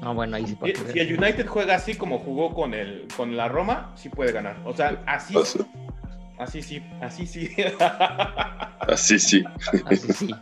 No, 0.00 0.14
bueno, 0.14 0.36
ahí 0.36 0.46
sí 0.46 0.56
para 0.56 0.72
Si, 0.92 0.98
el 0.98 1.16
United 1.16 1.46
juega 1.46 1.76
así 1.76 1.94
como 1.94 2.18
jugó 2.18 2.52
con 2.54 2.74
el 2.74 3.06
con 3.16 3.36
la 3.36 3.46
Roma, 3.48 3.92
sí 3.94 4.08
puede 4.08 4.32
ganar. 4.32 4.56
O 4.64 4.74
sea, 4.74 5.00
así, 5.06 5.36
Así, 5.36 5.60
así 6.38 6.62
sí, 6.62 6.82
así 7.00 7.26
sí. 7.26 7.50
así 8.88 9.18
sí. 9.20 9.44
Así 9.86 10.12
sí, 10.12 10.34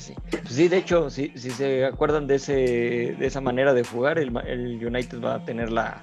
sí. 0.00 0.14
Pues 0.30 0.48
sí, 0.54 0.68
de 0.68 0.78
hecho, 0.78 1.10
si, 1.10 1.28
si 1.36 1.50
se 1.50 1.84
acuerdan 1.84 2.26
de 2.26 2.36
ese 2.36 2.52
de 3.18 3.26
esa 3.26 3.40
manera 3.40 3.74
de 3.74 3.84
jugar, 3.84 4.18
el, 4.18 4.30
Ma- 4.30 4.40
el 4.42 4.84
United 4.84 5.20
va 5.22 5.34
a 5.36 5.44
tenerla 5.44 6.02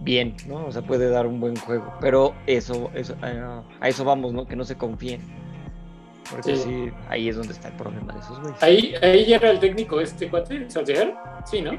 bien, 0.00 0.36
¿no? 0.46 0.66
O 0.66 0.72
sea, 0.72 0.82
puede 0.82 1.08
dar 1.08 1.26
un 1.26 1.40
buen 1.40 1.56
juego. 1.56 1.92
Pero 2.00 2.34
eso, 2.46 2.90
eso 2.94 3.16
a, 3.22 3.62
a 3.80 3.88
eso 3.88 4.04
vamos, 4.04 4.32
¿no? 4.32 4.46
Que 4.46 4.54
no 4.56 4.64
se 4.64 4.76
confíen. 4.76 5.20
Porque 6.30 6.56
Sí. 6.56 6.62
sí. 6.64 6.92
ahí 7.08 7.28
es 7.28 7.36
donde 7.36 7.52
está 7.52 7.68
el 7.68 7.74
problema 7.74 8.12
de 8.14 8.20
esos 8.20 8.40
güeyes. 8.40 8.62
Ahí, 8.62 8.94
ahí 9.02 9.26
ya 9.26 9.36
era 9.36 9.50
el 9.50 9.60
técnico 9.60 10.00
este 10.00 10.28
cuate, 10.28 10.70
Solskjaer. 10.70 11.14
Sí, 11.44 11.60
¿no? 11.60 11.72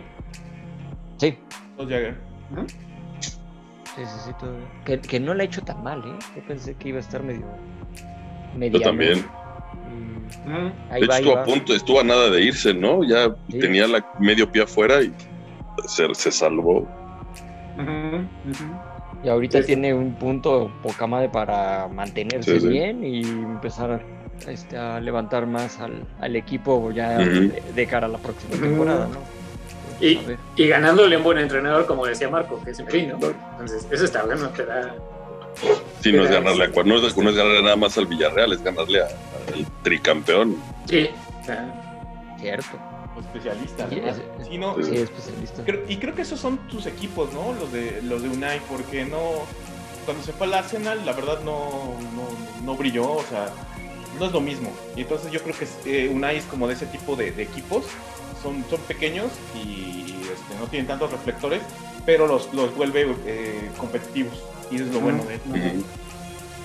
Sí, 1.18 1.38
Los 1.78 1.88
Jagger. 1.90 2.18
sí, 3.20 3.36
sí, 3.96 4.20
sí. 4.26 4.32
todavía. 4.40 4.68
Que, 4.86 5.00
que 5.00 5.20
no 5.20 5.34
le 5.34 5.44
ha 5.44 5.46
hecho 5.46 5.62
tan 5.62 5.82
mal, 5.84 6.00
¿eh? 6.06 6.16
Yo 6.36 6.46
pensé 6.48 6.76
que 6.76 6.90
iba 6.90 6.98
a 6.98 7.02
estar 7.02 7.24
medio. 7.24 7.42
Yo 8.54 8.60
mediano. 8.60 8.84
también. 8.86 9.26
Ahí 10.92 11.02
De 11.02 11.06
hecho, 11.06 11.10
va, 11.10 11.16
ahí 11.16 11.22
estuvo 11.22 11.36
va. 11.36 11.42
a 11.42 11.46
punto, 11.46 11.74
estuvo 11.74 12.00
a 12.00 12.04
nada 12.04 12.30
de 12.30 12.42
irse, 12.42 12.74
¿no? 12.74 13.04
Ya 13.04 13.36
Sí. 13.50 13.60
tenía 13.60 13.88
la 13.88 14.06
medio 14.20 14.52
pie 14.52 14.64
afuera 14.64 15.02
y 15.02 15.12
se, 15.88 16.14
se 16.16 16.32
salvó. 16.32 16.88
Y 19.24 19.30
ahorita 19.30 19.60
Sí. 19.62 19.68
tiene 19.68 19.94
un 19.94 20.14
punto 20.16 20.72
poca 20.84 21.08
madre 21.08 21.30
para 21.30 21.88
mantenerse 21.88 22.56
Sí, 22.56 22.60
sí. 22.62 22.68
bien 22.68 23.04
y 23.04 23.22
empezar 23.22 24.02
este, 24.48 24.78
a 24.78 25.00
levantar 25.00 25.48
más 25.48 25.80
al, 25.80 26.04
al 26.20 26.36
equipo 26.36 26.92
ya 26.92 27.18
de, 27.18 27.64
de 27.74 27.88
cara 27.88 28.06
a 28.08 28.10
la 28.10 28.18
próxima 28.18 28.60
temporada, 28.62 29.08
¿no? 29.08 29.20
Y- 30.06 30.20
ganándole 30.68 31.16
un 31.18 31.24
buen 31.24 31.38
entrenador, 31.38 31.86
como 31.86 32.06
decía 32.06 32.30
Marco, 32.30 32.62
que 32.64 32.72
es 32.72 32.84
Merino. 32.84 33.18
Entonces, 33.52 33.88
eso 33.90 34.04
está 34.06 34.24
bueno, 34.26 34.50
te 34.50 34.66
da. 34.66 34.94
Sí, 36.02 36.12
no 36.12 36.24
es 36.24 36.32
ganarle 36.32 36.66
a 36.66 36.84
no 36.84 36.98
es, 36.98 37.18
no 37.18 37.30
es 37.30 37.36
ganarle 37.36 37.64
nada 37.64 37.78
más 37.78 37.98
al 37.98 38.06
Villarreal, 38.06 38.52
es 38.52 38.62
ganarle 38.62 39.02
a- 39.04 39.08
al 39.54 39.66
tricampeón. 39.84 40.56
Sí. 40.88 41.10
o 41.42 41.46
sea, 41.46 41.82
Cierto. 42.40 42.78
Especialista. 43.20 43.88
Sí, 43.90 43.96
¿no? 44.02 44.08
es- 44.10 44.22
Sí, 44.48 44.58
no, 44.58 44.76
Sí, 44.84 44.96
especialista. 44.98 45.64
creo- 45.64 45.84
y 45.88 45.98
creo 45.98 46.14
que 46.16 46.22
esos 46.24 46.40
son 46.40 46.58
tus 46.68 46.86
equipos, 46.86 47.32
¿no? 47.34 47.54
Los 47.54 47.72
de 47.72 48.02
los 48.04 48.22
de 48.22 48.30
Unai, 48.30 48.60
porque 48.70 49.06
no 49.06 49.20
cuando 50.06 50.22
se 50.24 50.34
fue 50.34 50.48
al 50.48 50.54
Arsenal, 50.54 51.04
la 51.06 51.14
verdad 51.14 51.40
no, 51.44 51.96
no, 52.14 52.64
no 52.66 52.76
brilló, 52.76 53.10
o 53.14 53.24
sea, 53.24 53.50
no 54.20 54.26
es 54.26 54.32
lo 54.34 54.42
mismo. 54.42 54.70
Y 54.96 55.02
entonces 55.02 55.32
yo 55.32 55.42
creo 55.42 55.56
que 55.58 55.66
eh, 55.86 56.10
Unai 56.14 56.38
es 56.38 56.44
como 56.44 56.68
de 56.68 56.74
ese 56.74 56.86
tipo 56.88 57.16
de, 57.16 57.32
de 57.32 57.44
equipos, 57.44 57.86
son, 58.44 58.64
son 58.70 58.80
pequeños 58.82 59.32
y 59.56 60.02
este, 60.22 60.60
no 60.60 60.68
tienen 60.68 60.86
tantos 60.88 61.10
reflectores, 61.12 61.62
pero 62.06 62.28
los, 62.28 62.54
los 62.54 62.76
vuelve 62.76 63.16
eh, 63.26 63.72
competitivos. 63.78 64.34
Y 64.70 64.76
eso 64.76 64.86
es 64.86 64.92
lo 64.94 65.00
bueno 65.00 65.24
de 65.24 65.36
él. 65.36 65.86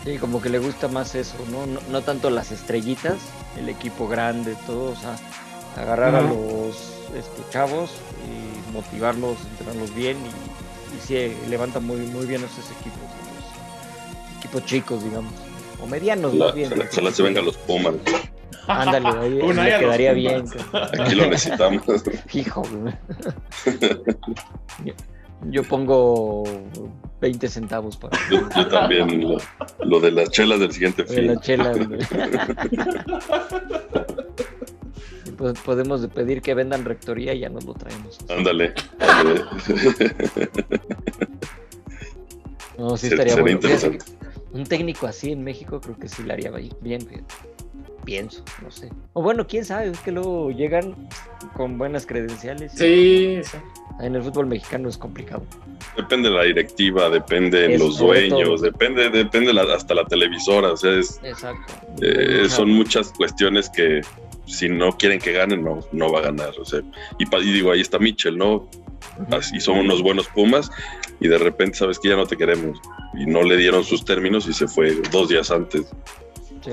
Sí, 0.05 0.17
como 0.19 0.41
que 0.41 0.49
le 0.49 0.59
gusta 0.59 0.89
más 0.89 1.15
eso, 1.15 1.35
¿no? 1.51 1.67
No, 1.67 1.81
no 1.91 2.03
tanto 2.03 2.31
las 2.31 2.51
estrellitas, 2.53 3.17
el 3.59 3.69
equipo 3.69 4.09
grande, 4.09 4.57
todo, 4.67 4.93
o 4.93 4.97
sea, 4.97 5.17
agarrar 5.77 6.15
a 6.15 6.23
los 6.23 6.75
este, 7.15 7.43
chavos 7.51 7.91
y 8.27 8.73
motivarlos, 8.73 9.37
entrenarlos 9.51 9.95
bien 9.95 10.17
y, 10.17 10.97
y 10.97 11.01
sí, 11.07 11.37
levanta 11.51 11.81
muy, 11.81 11.99
muy 11.99 12.25
bien 12.27 12.43
esos 12.43 12.71
equipos, 12.71 12.99
los 13.03 14.39
equipos 14.39 14.65
chicos, 14.65 15.05
digamos, 15.05 15.33
o 15.83 15.87
medianos 15.87 16.33
La- 16.35 16.47
más 16.47 16.55
bien. 16.55 16.69
se 16.71 16.77
la- 16.77 16.91
se 16.91 17.03
la 17.03 17.11
se 17.11 17.23
vengan 17.23 17.45
los 17.45 17.57
Pumas. 17.59 17.95
Ándale, 18.67 19.09
ahí, 19.09 19.41
ahí 19.41 19.43
Unai 19.43 19.71
le 19.73 19.79
quedaría 19.81 20.13
bien. 20.13 20.45
Aquí 20.99 21.15
lo 21.15 21.27
necesitamos. 21.27 21.83
Hijo, 22.33 22.63
yo 25.51 25.63
pongo 25.65 26.45
20 27.21 27.49
centavos 27.49 27.97
para 27.97 28.17
Yo, 28.31 28.49
yo 28.57 28.67
también, 28.69 29.21
lo, 29.21 29.37
lo 29.85 30.01
de 30.01 30.11
las 30.11 30.31
chelas 30.31 30.59
del 30.61 30.73
siguiente 30.73 31.03
de 31.05 31.09
fin. 31.15 31.27
la 31.27 31.41
chela. 31.41 31.73
güey. 31.75 32.01
Y 35.27 35.31
pues 35.33 35.61
podemos 35.61 36.07
pedir 36.09 36.41
que 36.43 36.55
vendan 36.55 36.85
rectoría 36.85 37.35
y 37.35 37.41
ya 37.41 37.49
nos 37.51 37.65
lo 37.65 37.75
traemos. 37.75 38.19
Ándale. 38.29 38.73
No, 42.79 42.97
sí 42.97 43.09
Se- 43.09 43.15
estaría 43.15 43.37
bueno. 43.37 43.61
Un 44.53 44.65
técnico 44.65 45.07
así 45.07 45.31
en 45.33 45.45
México 45.45 45.81
creo 45.81 45.97
que 45.97 46.09
sí 46.09 46.23
le 46.25 46.33
haría 46.33 46.51
bien, 46.81 47.01
fíjate. 47.03 47.35
Pienso, 48.11 48.43
no 48.61 48.73
sé. 48.73 48.89
O 49.13 49.23
bueno, 49.23 49.47
quién 49.47 49.65
sabe, 49.65 49.87
es 49.91 50.01
que 50.01 50.11
luego 50.11 50.51
llegan 50.51 50.97
con 51.57 51.79
buenas 51.79 52.07
credenciales. 52.07 52.73
Sí, 52.73 53.39
sí. 53.45 53.57
En 54.01 54.17
el 54.17 54.23
fútbol 54.23 54.47
mexicano 54.47 54.89
es 54.89 54.99
complicado. 54.99 55.45
Depende 55.97 56.29
de 56.29 56.35
la 56.35 56.43
directiva, 56.43 57.09
depende 57.09 57.69
de 57.69 57.75
Es 57.75 57.81
los 57.81 57.99
dueños, 57.99 58.63
depende, 58.63 59.11
depende 59.11 59.53
la- 59.53 59.63
hasta 59.75 59.95
la 59.95 60.05
televisora. 60.07 60.73
O 60.73 60.77
sea, 60.77 60.93
es- 60.99 61.21
Exacto. 61.23 61.73
eh, 62.03 62.47
son 62.49 62.71
muchas 62.71 63.13
cuestiones 63.13 63.71
que 63.71 64.01
si 64.45 64.69
no 64.69 64.91
quieren 64.99 65.21
que 65.21 65.31
ganen, 65.31 65.63
no, 65.63 65.79
no 65.93 66.11
va 66.11 66.19
a 66.19 66.23
ganar. 66.23 66.53
O 66.59 66.65
sea, 66.65 66.81
y, 67.17 67.25
digo, 67.53 67.71
ahí 67.71 67.81
está 67.81 68.01
Mitchell, 68.01 68.37
¿no? 68.37 68.69
Así 69.31 69.61
son 69.61 69.79
unos 69.79 70.03
buenos 70.03 70.27
Pumas 70.29 70.69
y 71.21 71.29
de 71.29 71.39
repente 71.39 71.79
sabes 71.79 72.01
que 72.01 72.09
ya 72.09 72.17
no 72.17 72.27
te 72.27 72.37
queremos. 72.37 72.81
Y 73.15 73.27
no 73.27 73.45
le 73.45 73.57
dieron 73.57 73.85
sus 73.85 74.05
términos 74.05 74.49
y 74.49 74.53
se 74.53 74.67
fue 74.67 74.97
dos 75.13 75.29
días 75.29 75.53
antes. 75.53 75.87
Sí. 76.65 76.73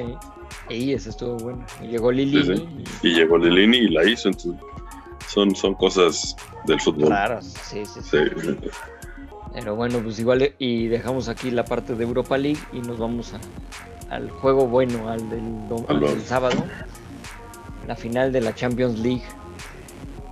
Y 0.70 0.94
ese 0.94 1.10
estuvo 1.10 1.38
bueno. 1.38 1.66
Y 1.82 1.88
llegó 1.88 2.12
Lilini 2.12 2.58
Sí, 2.58 2.68
Y 3.04 3.14
llegó 3.14 3.38
Lilini 3.38 3.78
y 3.78 3.88
la 3.90 4.08
hizo. 4.10 4.28
Entonces, 4.30 4.54
son, 5.28 5.56
son 5.56 5.74
cosas 5.76 6.36
del 6.66 6.80
fútbol. 6.82 7.10
raras. 7.10 7.54
Sí, 7.64 7.84
sí. 7.86 8.18
Pero 9.54 9.76
bueno, 9.76 10.00
pues 10.00 10.20
igual 10.20 10.42
eh, 10.42 10.56
y 10.60 10.88
dejamos 10.88 11.30
aquí 11.30 11.52
la 11.52 11.66
parte 11.66 11.96
de 11.96 12.04
Europa 12.04 12.38
League 12.38 12.60
y 12.74 12.80
nos 12.80 12.98
vamos 13.00 13.34
a- 13.34 14.14
al 14.14 14.30
juego 14.30 14.68
bueno, 14.68 15.10
al 15.10 15.30
del, 15.30 15.42
dom- 15.70 15.86
Al 15.88 16.00
del 16.00 16.22
sábado, 16.22 16.64
la 17.88 17.96
final 17.96 18.32
de 18.32 18.42
la 18.42 18.54
Champions 18.54 19.00
League, 19.00 19.24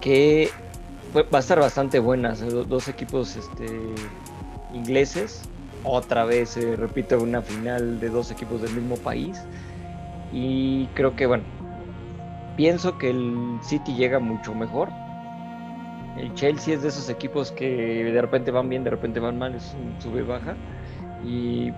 que 0.01 0.49
va 1.15 1.25
a 1.31 1.39
estar 1.39 1.59
bastante 1.59 1.99
buena, 1.99 2.35
dos 2.35 2.87
equipos 2.87 3.35
este, 3.35 3.65
ingleses, 4.73 5.41
otra 5.83 6.25
vez 6.25 6.49
se 6.49 6.75
repite 6.75 7.15
una 7.15 7.41
final 7.41 7.99
de 7.99 8.09
dos 8.09 8.31
equipos 8.31 8.61
del 8.61 8.73
mismo 8.73 8.95
país 8.97 9.37
y 10.35 10.87
creo 10.87 11.15
que 11.15 11.25
bueno, 11.27 11.45
pienso 12.57 12.97
que 12.97 13.09
el 13.09 13.57
City 13.61 13.95
llega 13.95 14.19
mucho 14.19 14.53
mejor. 14.53 14.89
El 16.17 16.33
Chelsea 16.33 16.75
es 16.75 16.81
de 16.81 16.89
esos 16.89 17.09
equipos 17.09 17.53
que 17.53 18.03
de 18.03 18.21
repente 18.21 18.51
van 18.51 18.67
bien, 18.67 18.83
de 18.83 18.89
repente 18.89 19.21
van 19.21 19.39
mal, 19.39 19.55
es 19.55 19.73
un 19.81 20.01
sube 20.01 20.19
y 20.19 20.23
baja. 20.23 20.55
Y, 21.23 21.71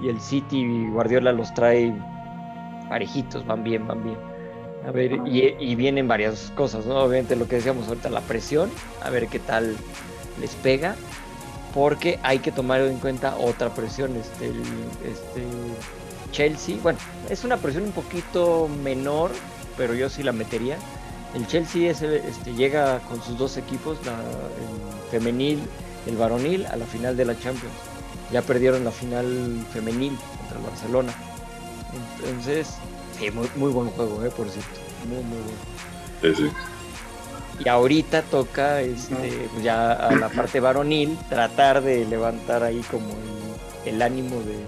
y 0.00 0.08
el 0.08 0.20
City 0.20 0.64
Guardiola 0.92 1.32
los 1.32 1.52
trae 1.54 1.92
parejitos, 2.88 3.44
van 3.46 3.64
bien, 3.64 3.86
van 3.88 4.04
bien. 4.04 4.16
A 4.86 4.92
ver, 4.92 5.18
y, 5.26 5.56
y 5.58 5.74
vienen 5.74 6.06
varias 6.06 6.52
cosas, 6.54 6.86
¿no? 6.86 6.96
Obviamente 6.96 7.34
lo 7.34 7.48
que 7.48 7.56
decíamos 7.56 7.88
ahorita, 7.88 8.10
la 8.10 8.20
presión, 8.20 8.70
a 9.02 9.10
ver 9.10 9.26
qué 9.26 9.40
tal 9.40 9.74
les 10.40 10.54
pega, 10.56 10.94
porque 11.72 12.20
hay 12.22 12.38
que 12.38 12.52
tomar 12.52 12.80
en 12.82 12.98
cuenta 12.98 13.36
otra 13.38 13.70
presión, 13.70 14.14
este, 14.16 14.50
este 15.04 15.42
Chelsea, 16.34 16.76
bueno, 16.82 16.98
es 17.30 17.44
una 17.44 17.56
presión 17.56 17.84
un 17.84 17.92
poquito 17.92 18.68
menor, 18.82 19.30
pero 19.76 19.94
yo 19.94 20.08
sí 20.10 20.22
la 20.24 20.32
metería. 20.32 20.76
El 21.34 21.46
Chelsea 21.46 21.90
es 21.90 22.02
el- 22.02 22.14
este, 22.14 22.52
llega 22.54 22.98
con 23.08 23.22
sus 23.22 23.38
dos 23.38 23.56
equipos, 23.56 23.98
la, 24.04 24.12
el 24.14 25.10
femenil, 25.10 25.60
el 26.06 26.16
varonil, 26.16 26.66
a 26.66 26.76
la 26.76 26.86
final 26.86 27.16
de 27.16 27.24
la 27.24 27.38
Champions. 27.38 27.74
Ya 28.32 28.42
perdieron 28.42 28.84
la 28.84 28.90
final 28.90 29.64
femenil 29.72 30.16
contra 30.38 30.58
el 30.58 30.64
Barcelona. 30.64 31.12
Entonces, 32.18 32.74
sí, 33.18 33.30
muy, 33.30 33.48
muy 33.54 33.70
buen 33.70 33.88
juego, 33.90 34.24
eh, 34.24 34.30
por 34.30 34.48
cierto. 34.50 34.70
Muy, 35.08 35.22
muy 35.22 35.38
bueno. 35.38 36.36
Sí, 36.36 36.42
sí. 36.48 36.50
Y 37.64 37.68
ahorita 37.68 38.22
toca 38.22 38.80
este, 38.80 39.48
pues 39.52 39.62
ya 39.62 39.92
a 39.92 40.12
la 40.16 40.28
parte 40.28 40.58
varonil 40.58 41.16
tratar 41.28 41.82
de 41.82 42.04
levantar 42.04 42.64
ahí 42.64 42.80
como 42.90 43.06
el, 43.84 43.94
el 43.94 44.02
ánimo 44.02 44.40
del, 44.40 44.64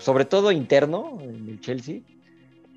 sobre 0.00 0.24
todo 0.24 0.50
interno 0.50 1.18
en 1.20 1.48
el 1.48 1.60
Chelsea, 1.60 2.00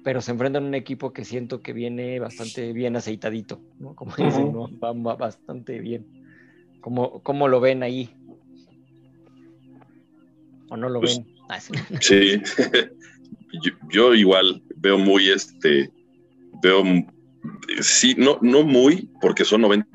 pero 0.03 0.21
se 0.21 0.31
enfrentan 0.31 0.65
a 0.65 0.67
un 0.67 0.75
equipo 0.75 1.13
que 1.13 1.23
siento 1.23 1.62
que 1.62 1.71
viene 1.73 2.19
bastante 2.19 2.73
bien 2.73 2.95
aceitadito, 2.95 3.62
¿no? 3.79 3.95
Como 3.95 4.13
dicen, 4.15 4.51
¿no? 4.51 4.69
va, 4.79 5.15
bastante 5.15 5.79
bien. 5.79 6.05
¿Cómo, 6.81 7.23
¿Cómo, 7.23 7.47
lo 7.47 7.62
ven 7.62 7.81
ahí? 7.81 8.09
¿O 10.69 10.75
no 10.75 10.89
lo 10.89 10.99
Pues, 10.99 11.19
ven? 11.19 11.27
Ah, 11.49 11.59
sí. 11.59 11.73
Sí, 12.01 12.41
yo, 13.63 13.71
yo 13.89 14.13
igual 14.13 14.62
veo 14.75 14.97
muy 14.97 15.29
este, 15.29 15.89
veo, 16.62 16.83
sí, 17.79 18.15
no, 18.17 18.38
no 18.41 18.63
muy, 18.63 19.09
porque 19.21 19.45
son 19.45 19.62
90 19.62 19.88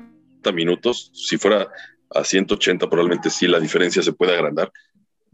minutos, 0.51 1.11
si 1.13 1.37
fuera 1.37 1.67
a 2.09 2.23
180 2.23 2.89
probablemente 2.89 3.29
sí 3.29 3.47
la 3.47 3.59
diferencia 3.59 4.01
se 4.01 4.13
puede 4.13 4.33
agrandar, 4.33 4.71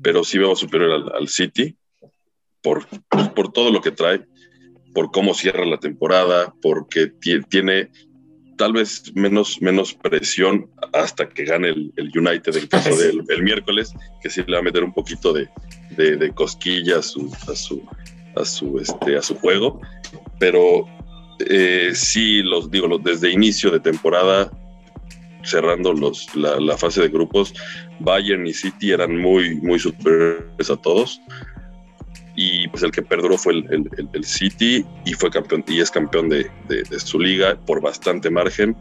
pero 0.02 0.26
sí 0.26 0.38
veo 0.38 0.58
superior 0.58 0.92
al, 0.92 1.16
al 1.16 1.30
City 1.30 1.78
por, 2.66 2.86
pues, 3.10 3.30
por 3.30 3.54
todo 3.54 3.70
lo 3.72 3.80
que 3.82 3.92
trae, 3.92 4.20
por 4.94 5.12
cómo 5.12 5.34
cierra 5.34 5.66
la 5.66 5.78
temporada, 5.78 6.54
porque 6.62 7.08
ti- 7.22 7.42
tiene 7.50 7.90
tal 8.58 8.74
vez 8.74 9.12
menos, 9.16 9.62
menos 9.62 9.94
presión 9.94 10.70
hasta 10.94 11.28
que 11.30 11.44
gane 11.44 11.70
el, 11.70 11.92
el 11.98 12.08
United 12.18 12.56
en 12.56 12.68
caso 12.68 12.96
del 12.96 13.24
el 13.28 13.44
miércoles, 13.44 13.94
que 14.22 14.30
sí 14.30 14.42
le 14.48 14.54
va 14.54 14.60
a 14.60 14.64
meter 14.70 14.84
un 14.84 14.94
poquito 14.94 15.34
de, 15.34 15.48
de, 15.98 16.16
de 16.18 16.32
cosquilla 16.34 17.00
a 17.00 17.02
su, 17.02 17.30
a 17.52 17.56
su, 17.56 17.84
a 18.36 18.46
su, 18.46 18.80
este, 18.80 19.18
a 19.18 19.22
su 19.22 19.36
juego, 19.36 19.80
pero 20.40 20.86
eh, 21.50 21.92
sí, 21.94 22.42
los 22.44 22.72
digo, 22.72 22.88
los, 22.88 23.04
desde 23.04 23.30
inicio 23.30 23.70
de 23.72 23.82
temporada, 23.82 24.50
cerrando 25.44 25.94
los, 25.94 26.34
la, 26.36 26.58
la 26.60 26.78
fase 26.78 27.02
de 27.02 27.10
grupos, 27.10 27.54
Bayern 28.00 28.48
y 28.48 28.54
City 28.54 28.92
eran 28.92 29.18
muy, 29.18 29.56
muy 29.62 29.78
superiores 29.80 30.70
a 30.70 30.78
todos. 30.78 31.20
Y 32.36 32.68
pues 32.68 32.84
el 32.84 32.92
que 32.92 33.02
perduró 33.02 33.38
fue 33.38 33.54
el, 33.54 33.66
el- 33.72 34.10
el- 34.14 34.24
City 34.26 34.86
y 35.06 35.14
fue 35.14 35.30
campeón 35.30 35.64
y 35.68 35.80
es 35.80 35.90
campeón 35.90 36.28
de, 36.30 36.50
de- 36.68 36.84
de 36.84 37.00
su 37.00 37.20
liga 37.20 37.56
por 37.66 37.82
bastante 37.82 38.30
margen. 38.30 38.76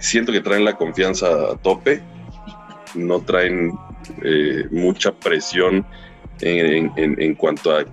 Siento 0.00 0.32
que 0.32 0.40
traen 0.40 0.64
la 0.64 0.76
confianza 0.76 1.26
a 1.52 1.56
tope, 1.56 2.02
no 2.94 3.20
traen 3.20 3.72
eh, 4.24 4.66
mucha 4.72 5.12
presión 5.12 5.86
en, 6.40 6.90
en- 6.96 7.20
en 7.20 7.34
cuanto 7.34 7.76
a 7.76 7.84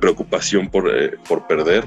preocupación 0.00 0.68
por, 0.68 0.88
eh, 0.88 1.16
por 1.28 1.46
perder. 1.46 1.84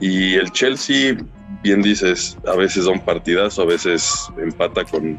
Y 0.00 0.34
el 0.34 0.50
Chelsea, 0.52 1.16
bien 1.62 1.80
dices, 1.80 2.36
a 2.46 2.56
veces 2.56 2.84
da 2.84 2.90
un 2.90 3.00
partidazo, 3.00 3.62
a 3.62 3.66
veces 3.66 4.28
empata 4.36 4.84
con 4.84 5.18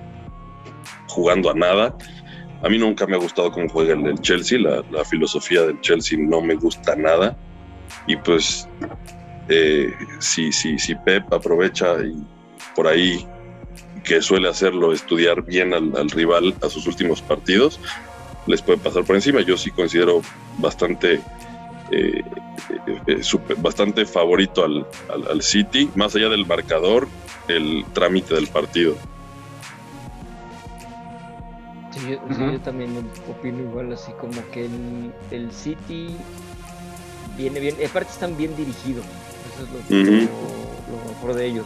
jugando 1.07 1.49
a 1.49 1.53
nada. 1.53 1.95
A 2.63 2.69
mí 2.69 2.77
nunca 2.77 3.07
me 3.07 3.15
ha 3.15 3.19
gustado 3.19 3.51
cómo 3.51 3.67
juega 3.69 3.93
el, 3.93 4.05
el 4.05 4.19
Chelsea, 4.21 4.59
la, 4.59 4.83
filosofía 5.05 5.63
del 5.63 5.79
Chelsea 5.81 6.17
no 6.21 6.41
me 6.41 6.55
gusta 6.55 6.95
nada. 6.95 7.35
Y 8.07 8.15
pues, 8.17 8.67
eh, 9.49 9.93
si, 10.19 10.51
si, 10.51 10.77
si 10.77 10.95
Pep 10.95 11.31
aprovecha 11.33 11.95
y 12.03 12.15
por 12.75 12.87
ahí, 12.87 13.25
que 14.03 14.21
suele 14.21 14.47
hacerlo, 14.47 14.93
estudiar 14.93 15.43
bien 15.43 15.73
al, 15.73 15.91
al 15.97 16.09
rival 16.09 16.53
a 16.63 16.69
sus 16.69 16.87
últimos 16.87 17.21
partidos, 17.21 17.79
les 18.47 18.61
puede 18.61 18.77
pasar 18.79 19.03
por 19.03 19.15
encima. 19.15 19.41
Yo 19.41 19.57
sí 19.57 19.71
considero 19.71 20.21
bastante, 20.57 21.19
eh, 21.91 22.21
eh, 23.07 23.21
bastante 23.57 24.05
favorito 24.05 24.63
al- 24.63 24.85
al 25.29 25.41
City, 25.41 25.89
más 25.95 26.15
allá 26.15 26.29
del 26.29 26.45
marcador, 26.45 27.07
el 27.47 27.83
trámite 27.93 28.35
del 28.35 28.47
partido. 28.47 28.95
Sí, 31.91 31.99
yo, 32.09 32.15
sí, 32.35 32.41
Ujú. 32.43 32.51
yo 32.53 32.59
también 32.61 32.95
opino 33.29 33.59
igual, 33.61 33.91
así 33.93 34.11
como 34.13 34.33
que 34.51 34.65
el, 34.65 35.11
el 35.31 35.51
City 35.51 36.15
viene 37.37 37.59
bien, 37.59 37.75
aparte 37.87 38.11
están 38.11 38.37
bien 38.37 38.55
dirigidos, 38.55 39.05
eso 39.53 39.63
es 39.65 39.89
lo, 39.91 39.97
lo- 40.05 40.21
lo 40.21 41.09
mejor 41.13 41.33
de 41.35 41.45
ellos. 41.45 41.65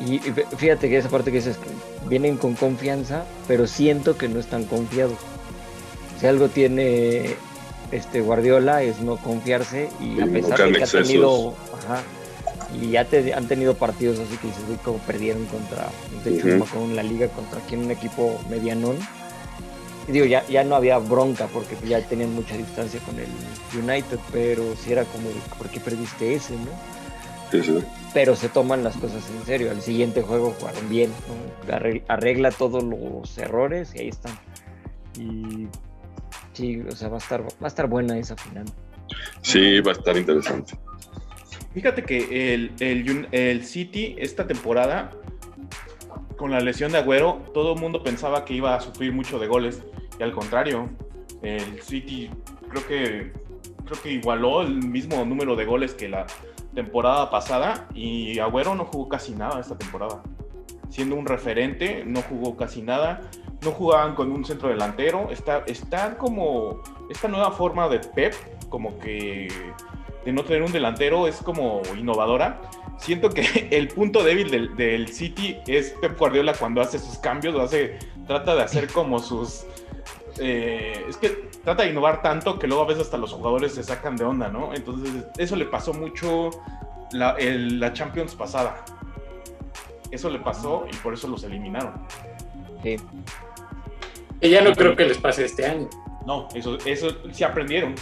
Y, 0.00 0.14
y 0.16 0.20
fí- 0.20 0.46
fíjate 0.56 0.88
que 0.88 0.98
esa 0.98 1.08
parte 1.08 1.32
que 1.32 1.38
dices 1.38 1.56
que 1.56 1.68
vienen 2.08 2.36
con 2.36 2.54
confianza, 2.54 3.24
pero 3.48 3.66
siento 3.66 4.16
que 4.16 4.28
no 4.28 4.38
están 4.38 4.64
confiados. 4.64 5.18
Si 6.20 6.26
algo 6.26 6.48
tiene 6.48 7.34
este 7.90 8.20
Guardiola 8.20 8.82
es 8.82 9.00
no 9.00 9.16
confiarse 9.16 9.88
y 10.00 10.20
a 10.20 10.26
pesar 10.26 10.58
de 10.58 10.72
que 10.72 10.84
ha 10.84 10.86
tenido, 10.86 11.54
ajá, 11.84 12.02
y 12.80 12.90
ya 12.90 13.04
te- 13.06 13.32
han 13.34 13.48
tenido 13.48 13.74
partidos 13.74 14.18
así 14.20 14.36
que 14.36 14.48
dices, 14.48 14.62
como 14.84 14.98
perdieron 14.98 15.46
contra, 15.46 15.88
me 16.24 16.52
acuerdo 16.64 16.84
en 16.84 16.96
la 16.96 17.02
liga 17.02 17.26
contra 17.28 17.58
quien 17.60 17.84
un 17.84 17.90
equipo 17.90 18.38
medianón. 18.48 18.96
Digo, 20.08 20.24
ya, 20.24 20.46
ya 20.46 20.64
no 20.64 20.74
había 20.74 20.96
bronca 20.98 21.46
porque 21.52 21.76
ya 21.86 22.00
tenían 22.06 22.34
mucha 22.34 22.56
distancia 22.56 22.98
con 23.00 23.16
el 23.18 23.28
United, 23.78 24.18
pero 24.32 24.62
sí 24.76 24.92
era 24.92 25.04
como, 25.04 25.28
¿por 25.58 25.68
qué 25.68 25.80
perdiste 25.80 26.34
ese, 26.34 26.54
no? 26.54 26.70
Sí, 27.50 27.62
sí. 27.62 27.78
Pero 28.14 28.34
se 28.34 28.48
toman 28.48 28.82
las 28.82 28.96
cosas 28.96 29.22
en 29.38 29.44
serio. 29.46 29.70
Al 29.70 29.82
siguiente 29.82 30.22
juego 30.22 30.54
jugaron 30.58 30.88
bien, 30.88 31.10
¿no? 31.28 31.74
Arre- 31.74 32.02
arregla 32.08 32.50
todos 32.50 32.82
los 32.82 33.36
errores 33.38 33.94
y 33.94 34.00
ahí 34.00 34.08
están. 34.08 34.32
Y 35.18 35.66
sí, 36.54 36.80
o 36.80 36.92
sea, 36.96 37.08
va 37.08 37.16
a 37.16 37.20
estar, 37.20 37.42
va 37.42 37.46
a 37.62 37.66
estar 37.68 37.86
buena 37.86 38.18
esa 38.18 38.36
final. 38.36 38.64
Sí, 39.42 39.80
va 39.80 39.92
a 39.92 39.94
estar 39.94 40.16
interesante. 40.16 40.74
Fíjate 41.74 42.02
que 42.04 42.54
el, 42.54 42.72
el, 42.80 43.28
el 43.30 43.64
City 43.64 44.16
esta 44.18 44.46
temporada, 44.46 45.12
con 46.36 46.50
la 46.50 46.60
lesión 46.60 46.92
de 46.92 46.98
Agüero, 46.98 47.42
todo 47.54 47.74
el 47.74 47.80
mundo 47.80 48.02
pensaba 48.02 48.44
que 48.44 48.54
iba 48.54 48.74
a 48.74 48.80
sufrir 48.80 49.12
mucho 49.12 49.38
de 49.38 49.46
goles. 49.46 49.82
Y 50.18 50.22
al 50.22 50.32
contrario, 50.32 50.88
el 51.42 51.80
City 51.82 52.30
creo 52.68 52.86
que, 52.86 53.32
creo 53.84 54.02
que 54.02 54.12
igualó 54.12 54.62
el 54.62 54.82
mismo 54.82 55.24
número 55.24 55.56
de 55.56 55.64
goles 55.64 55.94
que 55.94 56.08
la 56.08 56.26
temporada 56.74 57.30
pasada. 57.30 57.88
Y 57.94 58.38
Agüero 58.38 58.74
no 58.74 58.84
jugó 58.84 59.08
casi 59.08 59.32
nada 59.32 59.60
esta 59.60 59.76
temporada. 59.76 60.22
Siendo 60.90 61.16
un 61.16 61.26
referente, 61.26 62.04
no 62.06 62.22
jugó 62.22 62.56
casi 62.56 62.82
nada. 62.82 63.20
No 63.62 63.72
jugaban 63.72 64.14
con 64.14 64.30
un 64.30 64.44
centro 64.44 64.68
delantero. 64.68 65.28
Está, 65.30 65.64
está 65.66 66.16
como 66.16 66.82
esta 67.10 67.28
nueva 67.28 67.50
forma 67.50 67.88
de 67.88 67.98
Pep, 67.98 68.34
como 68.68 68.98
que 68.98 69.48
de 70.24 70.32
no 70.32 70.44
tener 70.44 70.62
un 70.62 70.72
delantero 70.72 71.26
es 71.26 71.36
como 71.36 71.82
innovadora. 71.96 72.60
Siento 72.98 73.30
que 73.30 73.68
el 73.70 73.88
punto 73.88 74.22
débil 74.22 74.50
del, 74.50 74.76
del 74.76 75.08
City 75.08 75.56
es 75.66 75.90
Pep 76.00 76.18
Guardiola 76.18 76.52
cuando 76.54 76.80
hace 76.80 76.98
sus 76.98 77.18
cambios, 77.18 77.54
lo 77.54 77.62
hace, 77.62 77.98
trata 78.26 78.54
de 78.54 78.62
hacer 78.62 78.88
como 78.88 79.18
sus... 79.18 79.66
eh, 80.40 81.04
es 81.08 81.16
que 81.16 81.28
trata 81.64 81.82
de 81.82 81.90
innovar 81.90 82.22
tanto 82.22 82.58
que 82.58 82.66
luego 82.66 82.82
a 82.84 82.86
veces 82.86 83.04
hasta 83.04 83.16
los 83.18 83.32
jugadores 83.32 83.74
se 83.74 83.82
sacan 83.82 84.16
de 84.16 84.24
onda, 84.24 84.48
¿no? 84.48 84.74
Entonces 84.74 85.12
eso 85.36 85.56
le 85.56 85.64
pasó 85.66 85.92
mucho 85.94 86.50
la, 87.12 87.32
el- 87.38 87.78
la 87.80 87.92
Champions 87.92 88.34
pasada. 88.34 88.84
Eso 90.10 90.30
le 90.30 90.38
pasó 90.38 90.86
y 90.90 90.96
por 90.96 91.14
eso 91.14 91.28
los 91.28 91.42
eliminaron. 91.44 91.92
Sí. 92.82 92.96
Y 94.40 94.50
ya 94.50 94.62
no 94.62 94.72
creo 94.72 94.94
que 94.96 95.04
les 95.04 95.18
pase 95.18 95.44
este 95.44 95.66
año. 95.66 95.88
No, 96.26 96.48
eso, 96.54 96.78
eso 96.86 97.08
sí 97.32 97.44
aprendieron. 97.44 97.94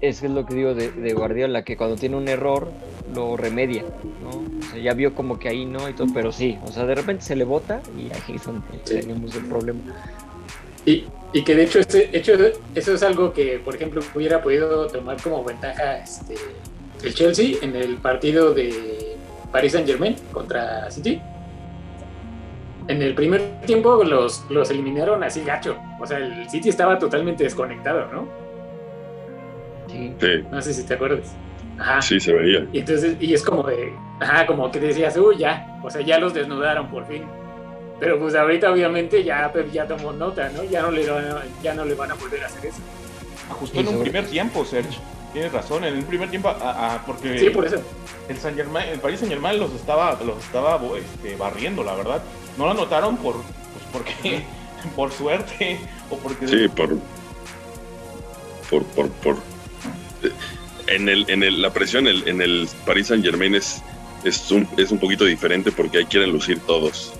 Eso 0.00 0.26
es 0.26 0.32
lo 0.32 0.44
que 0.44 0.54
digo 0.54 0.74
de, 0.74 0.90
de 0.92 1.14
Guardiola, 1.14 1.62
que 1.64 1.76
cuando 1.76 1.96
tiene 1.96 2.16
un 2.16 2.28
error 2.28 2.70
lo 3.14 3.36
remedia, 3.36 3.82
¿no? 4.22 4.28
O 4.30 4.62
sea, 4.70 4.78
ya 4.80 4.92
vio 4.92 5.14
como 5.14 5.38
que 5.38 5.48
ahí 5.48 5.64
no 5.64 5.88
y 5.88 5.94
todo, 5.94 6.08
pero 6.12 6.32
sí, 6.32 6.58
o 6.64 6.68
sea, 6.68 6.84
de 6.84 6.94
repente 6.94 7.22
se 7.22 7.34
le 7.34 7.44
bota 7.44 7.80
y 7.96 8.12
ahí 8.12 8.36
es 8.36 8.44
donde 8.44 8.62
Sí. 8.84 9.00
tenemos 9.00 9.34
el 9.34 9.44
problema. 9.46 9.80
Y, 10.86 11.04
y 11.32 11.44
que 11.44 11.54
de 11.54 11.64
hecho, 11.64 11.80
este, 11.80 12.16
hecho 12.16 12.32
eso 12.74 12.94
es 12.94 13.02
algo 13.02 13.32
que, 13.32 13.58
por 13.58 13.74
ejemplo, 13.74 14.00
hubiera 14.14 14.40
podido 14.40 14.86
tomar 14.86 15.20
como 15.20 15.44
ventaja 15.44 15.98
este, 15.98 16.34
el 17.02 17.14
Chelsea 17.14 17.56
en 17.60 17.76
el 17.76 17.96
partido 17.96 18.54
de 18.54 19.16
Paris 19.52 19.72
Saint 19.72 19.86
Germain 19.86 20.16
contra 20.32 20.90
City. 20.90 21.20
En 22.88 23.02
el 23.02 23.14
primer 23.14 23.60
tiempo 23.66 24.02
los, 24.04 24.44
los 24.48 24.70
eliminaron 24.70 25.24
así 25.24 25.42
gacho. 25.42 25.76
O 26.00 26.06
sea, 26.06 26.18
el 26.18 26.48
City 26.48 26.68
estaba 26.68 26.98
totalmente 26.98 27.42
desconectado, 27.42 28.06
¿no? 28.12 28.28
Sí. 29.88 30.14
Sí, 30.20 30.44
No 30.50 30.62
sé 30.62 30.72
si 30.72 30.84
te 30.84 30.94
acuerdas. 30.94 31.34
Ajá. 31.78 32.00
sí 32.00 32.18
se 32.18 32.32
veía. 32.32 32.66
Y 32.72 32.78
entonces, 32.78 33.16
y 33.20 33.34
es 33.34 33.42
como 33.42 33.62
de, 33.64 33.92
ajá, 34.20 34.46
como 34.46 34.70
que 34.70 34.80
decías, 34.80 35.16
uy, 35.18 35.36
ya, 35.38 35.78
o 35.82 35.90
sea, 35.90 36.00
ya 36.00 36.18
los 36.18 36.32
desnudaron 36.32 36.88
por 36.88 37.06
fin. 37.06 37.24
Pero 37.98 38.18
pues 38.18 38.34
ahorita 38.34 38.70
obviamente 38.70 39.24
ya 39.24 39.50
Pep 39.52 39.70
ya 39.72 39.86
tomó 39.86 40.12
nota, 40.12 40.50
¿no? 40.50 40.62
Ya 40.64 40.82
no 40.82 40.90
le 40.90 41.08
van 41.08 41.24
a, 41.24 41.42
ya 41.62 41.74
no 41.74 41.84
le 41.84 41.94
van 41.94 42.10
a 42.10 42.14
volver 42.14 42.42
a 42.44 42.46
hacer 42.46 42.66
eso. 42.66 42.78
Ajustó 43.50 43.80
en 43.80 43.88
un 43.88 44.02
primer 44.02 44.26
tiempo, 44.26 44.64
Serge. 44.64 44.98
Tienes 45.32 45.52
razón, 45.52 45.84
en 45.84 45.94
un 45.96 46.04
primer 46.04 46.28
tiempo, 46.30 46.48
a- 46.48 46.94
a- 46.96 47.06
porque 47.06 47.38
Sí, 47.38 47.50
por 47.50 47.66
eso. 47.66 47.76
el 48.28 48.36
Saint 48.38 48.56
Germain, 48.56 48.88
el 48.88 49.00
Paris 49.00 49.20
Saint 49.20 49.32
Germain 49.32 49.58
los 49.58 49.72
estaba, 49.72 50.18
los 50.24 50.38
estaba 50.44 50.80
este, 50.98 51.36
barriendo, 51.36 51.82
la 51.84 51.94
verdad. 51.94 52.22
No 52.58 52.66
lo 52.66 52.74
notaron 52.74 53.16
por, 53.18 53.34
pues 53.34 53.84
porque, 53.92 54.42
por 54.96 55.12
suerte 55.12 55.78
o 56.10 56.16
porque 56.18 56.48
Sí, 56.48 56.68
por. 56.68 56.96
Por. 58.70 58.82
por, 58.84 59.08
por 59.10 59.36
en 60.88 61.08
el, 61.08 61.28
en 61.28 61.42
el, 61.42 61.60
la 61.62 61.70
presión 61.72 62.06
en 62.06 62.16
el, 62.16 62.28
en 62.28 62.40
el 62.42 62.68
Paris 62.84 63.08
Saint 63.08 63.24
Germain 63.24 63.54
es, 63.54 63.82
es, 64.24 64.50
un, 64.50 64.68
es 64.76 64.90
un 64.90 64.98
poquito 64.98 65.24
diferente 65.24 65.72
porque 65.72 65.98
ahí 65.98 66.04
quieren 66.06 66.30
lucir 66.32 66.60
todos. 66.60 67.12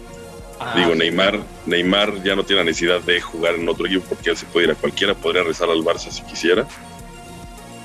Ah, 0.59 0.75
Digo, 0.77 0.95
Neymar, 0.95 1.39
Neymar 1.67 2.23
ya 2.23 2.35
no 2.35 2.45
tiene 2.45 2.61
la 2.61 2.67
necesidad 2.67 3.01
de 3.03 3.21
jugar 3.21 3.57
en 3.57 3.69
otro 3.69 3.87
equipo 3.87 4.05
porque 4.09 4.31
él 4.31 4.37
se 4.37 4.47
puede 4.47 4.67
ir 4.67 4.73
a 4.73 4.75
cualquiera, 4.75 5.15
podría 5.15 5.43
rezar 5.43 5.69
al 5.69 5.83
Barça 5.83 6.11
si 6.11 6.23
quisiera. 6.23 6.67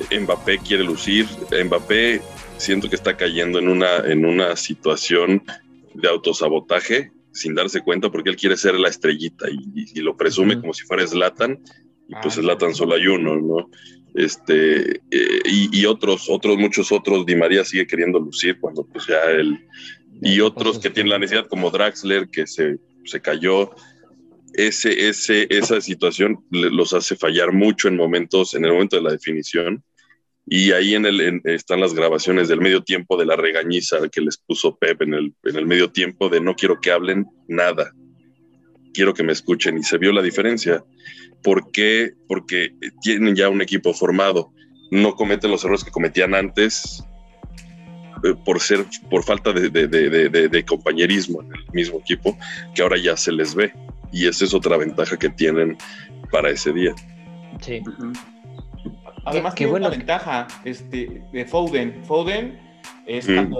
Mbappé 0.09 0.59
quiere 0.59 0.83
lucir. 0.83 1.27
Mbappé 1.65 2.21
siento 2.57 2.89
que 2.89 2.95
está 2.95 3.17
cayendo 3.17 3.59
en 3.59 3.67
una, 3.67 3.97
en 3.97 4.25
una 4.25 4.55
situación 4.55 5.43
de 5.93 6.07
autosabotaje 6.07 7.11
sin 7.33 7.55
darse 7.55 7.81
cuenta 7.81 8.09
porque 8.09 8.29
él 8.29 8.35
quiere 8.35 8.57
ser 8.57 8.75
la 8.75 8.89
estrellita 8.89 9.47
y, 9.49 9.99
lo 10.01 10.17
presume 10.17 10.59
como 10.59 10.73
si 10.73 10.83
fuera 10.83 11.05
Slatan 11.05 11.59
y 12.07 12.13
pues 12.21 12.37
ah. 12.37 12.41
Slatan 12.41 12.75
solo 12.75 12.95
hay 12.95 13.07
uno, 13.07 13.37
¿no? 13.37 13.69
Este, 14.13 14.97
eh, 15.09 15.41
y, 15.45 15.85
otros, 15.85 16.29
otros, 16.29 16.57
muchos 16.57 16.91
otros, 16.91 17.25
Di 17.25 17.35
María 17.35 17.63
sigue 17.63 17.87
queriendo 17.87 18.19
lucir 18.19 18.59
cuando 18.59 18.83
pues 18.83 19.07
ya 19.07 19.23
él, 19.31 19.65
y 20.21 20.39
otros 20.39 20.79
que 20.79 20.91
tienen 20.91 21.09
la 21.09 21.19
necesidad 21.19 21.47
como 21.47 21.71
Draxler 21.71 22.29
que 22.29 22.45
se, 22.45 22.77
se 23.05 23.21
cayó, 23.21 23.71
ese, 24.53 25.09
ese, 25.09 25.47
esa 25.49 25.81
situación 25.81 26.45
los 26.51 26.93
hace 26.93 27.15
fallar 27.15 27.51
mucho 27.51 27.87
en 27.87 27.97
momentos, 27.97 28.53
en 28.53 28.65
el 28.65 28.71
momento 28.71 28.97
de 28.97 29.01
la 29.01 29.11
definición 29.11 29.83
y 30.45 30.71
ahí 30.71 30.95
en 30.95 31.05
el, 31.05 31.41
están 31.45 31.79
las 31.79 31.93
grabaciones 31.93 32.47
del 32.47 32.61
medio 32.61 32.83
tiempo 32.83 33.17
de 33.17 33.25
la 33.25 33.35
regañiza 33.35 33.97
que 34.11 34.21
les 34.21 34.37
puso 34.37 34.75
Pep 34.75 35.01
en 35.01 35.13
el, 35.13 35.33
en 35.43 35.55
el 35.55 35.65
medio 35.65 35.91
tiempo 35.91 36.29
de 36.29 36.41
no 36.41 36.55
quiero 36.55 36.79
que 36.79 36.91
hablen 36.91 37.25
nada, 37.47 37.93
quiero 38.93 39.13
que 39.13 39.23
me 39.23 39.31
escuchen. 39.31 39.77
Y 39.77 39.83
se 39.83 39.97
vio 39.97 40.11
la 40.11 40.21
diferencia. 40.21 40.83
¿Por 41.43 41.71
qué? 41.71 42.11
Porque 42.27 42.73
tienen 43.01 43.35
ya 43.35 43.49
un 43.49 43.61
equipo 43.61 43.93
formado, 43.93 44.51
no 44.89 45.13
cometen 45.13 45.51
los 45.51 45.63
errores 45.63 45.83
que 45.83 45.91
cometían 45.91 46.35
antes 46.35 47.03
por 48.43 48.59
ser 48.59 48.85
por 49.09 49.23
falta 49.23 49.53
de, 49.53 49.69
de, 49.69 49.87
de, 49.87 50.49
de, 50.49 50.65
compañerismo 50.65 51.41
en 51.41 51.53
el 51.53 51.65
mismo 51.73 51.99
equipo 51.99 52.37
que 52.73 52.81
ahora 52.81 52.97
ya 52.97 53.17
se 53.17 53.31
les 53.31 53.55
ve 53.55 53.73
y 54.11 54.27
esa 54.27 54.45
es 54.45 54.53
otra 54.53 54.77
ventaja 54.77 55.17
que 55.17 55.29
tienen 55.29 55.77
para 56.31 56.49
ese 56.49 56.71
día 56.73 56.93
sí 57.59 57.81
Además, 59.25 59.55
tiene 59.55 59.73
una 59.73 59.89
ventaja 59.89 60.47
este, 60.63 61.21
de 61.31 61.45
Foden. 61.45 62.03
Foden 62.05 62.59
es 63.05 63.27
mm. 63.29 63.53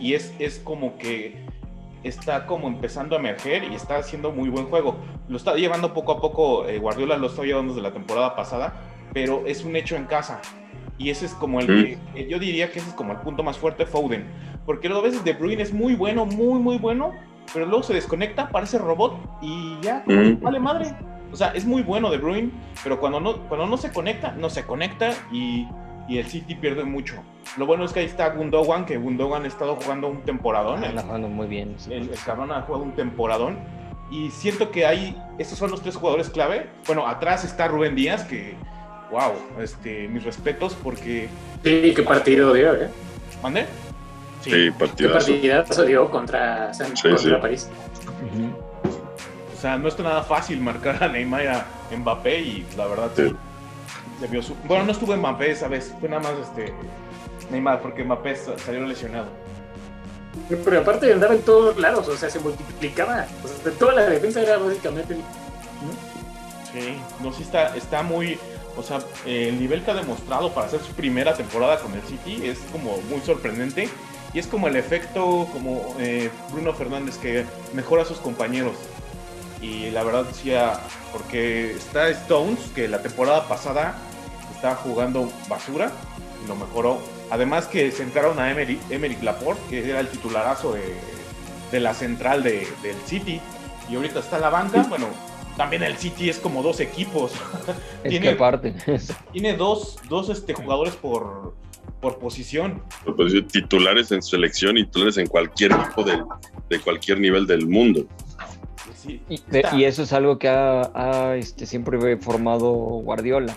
y 0.00 0.14
es, 0.14 0.34
es 0.38 0.58
como 0.58 0.98
que 0.98 1.44
está 2.02 2.46
como 2.46 2.68
empezando 2.68 3.16
a 3.16 3.18
emerger 3.18 3.64
y 3.64 3.74
está 3.74 3.98
haciendo 3.98 4.32
muy 4.32 4.48
buen 4.48 4.66
juego. 4.66 4.96
Lo 5.28 5.36
está 5.36 5.54
llevando 5.54 5.94
poco 5.94 6.12
a 6.12 6.20
poco, 6.20 6.66
eh, 6.66 6.78
Guardiola 6.78 7.16
lo 7.16 7.28
está 7.28 7.42
llevando 7.42 7.72
desde 7.72 7.82
la 7.82 7.92
temporada 7.92 8.34
pasada, 8.34 8.74
pero 9.12 9.44
es 9.46 9.64
un 9.64 9.76
hecho 9.76 9.96
en 9.96 10.06
casa. 10.06 10.40
Y 10.98 11.10
ese 11.10 11.26
es 11.26 11.34
como 11.34 11.60
el, 11.60 11.98
mm. 12.14 12.18
yo 12.28 12.38
diría 12.38 12.70
que 12.72 12.78
ese 12.78 12.88
es 12.88 12.94
como 12.94 13.12
el 13.12 13.18
punto 13.18 13.42
más 13.42 13.58
fuerte 13.58 13.84
de 13.84 13.90
Foden. 13.90 14.26
Porque 14.64 14.88
luego 14.88 15.02
a 15.02 15.06
veces 15.06 15.24
De 15.24 15.32
Bruyne 15.32 15.62
es 15.62 15.72
muy 15.72 15.94
bueno, 15.94 16.26
muy, 16.26 16.58
muy 16.58 16.78
bueno, 16.78 17.12
pero 17.52 17.66
luego 17.66 17.82
se 17.82 17.94
desconecta, 17.94 18.48
parece 18.48 18.78
robot 18.78 19.18
y 19.42 19.78
ya, 19.82 20.02
mm. 20.06 20.40
vale 20.40 20.58
madre. 20.58 20.94
O 21.32 21.36
sea, 21.36 21.48
es 21.48 21.64
muy 21.64 21.82
bueno 21.82 22.10
De 22.10 22.18
Bruyne, 22.18 22.50
pero 22.82 22.98
cuando 22.98 23.20
no, 23.20 23.38
cuando 23.48 23.66
no 23.66 23.76
se 23.76 23.92
conecta, 23.92 24.32
no 24.32 24.48
se 24.48 24.64
conecta 24.64 25.10
y, 25.30 25.66
y 26.08 26.18
el 26.18 26.26
City 26.26 26.54
pierde 26.54 26.84
mucho. 26.84 27.22
Lo 27.56 27.66
bueno 27.66 27.84
es 27.84 27.92
que 27.92 28.00
ahí 28.00 28.06
está 28.06 28.28
Gundogan, 28.30 28.84
que 28.84 28.96
Gundogan 28.96 29.44
ha 29.44 29.46
estado 29.46 29.76
jugando 29.76 30.08
un 30.08 30.22
temporadón. 30.22 30.84
Ah, 30.84 30.88
está 30.88 31.02
jugando 31.02 31.28
muy 31.28 31.46
bien. 31.46 31.76
el, 31.90 32.10
cabrón 32.24 32.52
ha 32.52 32.62
jugado 32.62 32.84
un 32.84 32.92
temporadón. 32.92 33.58
Y 34.10 34.30
siento 34.30 34.70
que 34.70 34.86
hay, 34.86 35.20
estos 35.38 35.58
son 35.58 35.70
los 35.70 35.82
tres 35.82 35.96
jugadores 35.96 36.30
clave. 36.30 36.70
Bueno, 36.86 37.06
atrás 37.06 37.44
está 37.44 37.66
Rubén 37.66 37.96
Díaz, 37.96 38.24
que, 38.24 38.54
wow, 39.10 39.32
este, 39.60 40.08
mis 40.08 40.24
respetos 40.24 40.76
porque... 40.82 41.28
Sí, 41.62 41.92
qué 41.94 42.02
partido 42.02 42.52
dio, 42.52 42.74
¿eh? 42.74 42.88
¿Mande? 43.42 43.66
Sí, 44.42 44.70
partidazo. 44.70 45.26
Qué 45.26 45.32
partidazo 45.32 45.82
dio 45.84 46.10
contra, 46.10 46.70
contra 47.02 47.40
París. 47.40 47.68
O 49.56 49.60
sea, 49.60 49.78
no 49.78 49.88
está 49.88 50.02
nada 50.02 50.22
fácil 50.22 50.60
marcar 50.60 51.02
a 51.02 51.08
Neymar 51.08 51.44
y 51.44 51.46
a 51.46 51.66
Mbappé 51.96 52.40
y 52.40 52.66
la 52.76 52.86
verdad 52.86 53.10
se 53.14 54.26
vio 54.28 54.42
su... 54.42 54.54
Bueno, 54.64 54.84
no 54.84 54.92
estuvo 54.92 55.16
Mbappé 55.16 55.50
esa 55.50 55.68
vez, 55.68 55.94
fue 55.98 56.08
nada 56.08 56.22
más 56.22 56.32
este 56.48 56.72
Neymar 57.50 57.80
porque 57.80 58.04
Mbappé 58.04 58.36
salió 58.36 58.86
lesionado. 58.86 59.28
Pero 60.64 60.80
aparte 60.80 61.12
andaba 61.12 61.34
en 61.34 61.42
todos 61.42 61.78
lados, 61.78 62.06
o 62.08 62.16
sea, 62.16 62.28
se 62.28 62.38
multiplicaba. 62.40 63.26
O 63.42 63.48
sea, 63.48 63.72
toda 63.72 63.94
la 63.94 64.02
defensa 64.02 64.42
era 64.42 64.58
básicamente... 64.58 65.16
Sí, 66.72 66.98
no, 67.22 67.32
sí 67.32 67.42
está, 67.42 67.74
está 67.74 68.02
muy... 68.02 68.38
O 68.76 68.82
sea, 68.82 68.98
el 69.24 69.58
nivel 69.58 69.82
que 69.82 69.90
ha 69.90 69.94
demostrado 69.94 70.52
para 70.52 70.66
hacer 70.66 70.80
su 70.80 70.92
primera 70.92 71.34
temporada 71.34 71.78
con 71.78 71.92
el 71.94 72.02
City 72.02 72.46
es 72.46 72.58
como 72.72 72.98
muy 73.08 73.20
sorprendente. 73.20 73.88
Y 74.34 74.38
es 74.38 74.46
como 74.46 74.68
el 74.68 74.76
efecto 74.76 75.48
como 75.52 75.94
eh, 75.98 76.30
Bruno 76.52 76.74
Fernández 76.74 77.16
que 77.16 77.46
mejora 77.72 78.02
a 78.02 78.04
sus 78.04 78.18
compañeros. 78.18 78.76
Y 79.62 79.90
la 79.90 80.02
verdad 80.02 80.24
decía, 80.24 80.78
porque 81.12 81.72
está 81.72 82.08
Stones, 82.10 82.60
que 82.74 82.88
la 82.88 83.00
temporada 83.00 83.48
pasada 83.48 83.96
estaba 84.54 84.74
jugando 84.74 85.30
basura 85.48 85.90
y 86.44 86.48
lo 86.48 86.56
mejoró. 86.56 86.98
Además 87.30 87.66
que 87.66 87.90
se 87.90 88.02
entraron 88.02 88.38
a 88.38 88.50
Emerick, 88.50 89.22
Laporte, 89.22 89.62
que 89.70 89.88
era 89.88 90.00
el 90.00 90.08
titularazo 90.08 90.74
de, 90.74 91.80
la 91.80 91.94
central 91.94 92.42
del 92.42 92.96
City. 93.06 93.40
Y 93.88 93.96
ahorita 93.96 94.20
está 94.20 94.38
la 94.38 94.50
banca. 94.50 94.84
Bueno, 94.88 95.06
también 95.56 95.82
el 95.82 95.96
City 95.96 96.28
es 96.28 96.38
como 96.38 96.62
dos 96.62 96.80
equipos. 96.80 97.32
tiene, 98.02 99.56
dos, 99.56 99.96
dos 100.08 100.28
este, 100.28 100.54
jugadores 100.54 100.94
por, 100.94 101.54
por 102.00 102.18
posición. 102.18 102.82
titulares 103.52 104.12
en 104.12 104.22
selección 104.22 104.78
y 104.78 104.84
titulares 104.84 105.18
en 105.18 105.26
cualquier 105.26 105.72
equipo 105.72 106.04
de 106.04 106.80
cualquier 106.80 107.20
nivel 107.20 107.46
del 107.46 107.66
mundo 107.66 108.06
y, 109.28 109.84
eso 109.84 110.02
es 110.02 110.12
algo 110.12 110.38
que 110.38 110.48
ha, 110.48 111.36
este, 111.36 111.66
siempre 111.66 112.16
formado 112.18 112.72
Guardiola. 112.72 113.56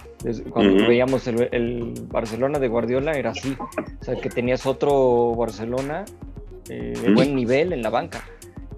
Cuando 0.50 0.88
veíamos 0.88 1.28
el, 1.28 1.94
Barcelona 2.08 2.60
de 2.60 2.68
Guardiola 2.68 3.14
era 3.14 3.32
así. 3.32 3.56
O 4.02 4.04
sea, 4.04 4.16
que 4.16 4.30
tenías 4.30 4.66
otro 4.66 5.36
Barcelona 5.36 6.06
eh, 6.70 6.94
de 7.02 7.14
buen 7.14 7.36
nivel 7.36 7.74
en 7.74 7.82
la 7.82 7.90
banca. 7.90 8.24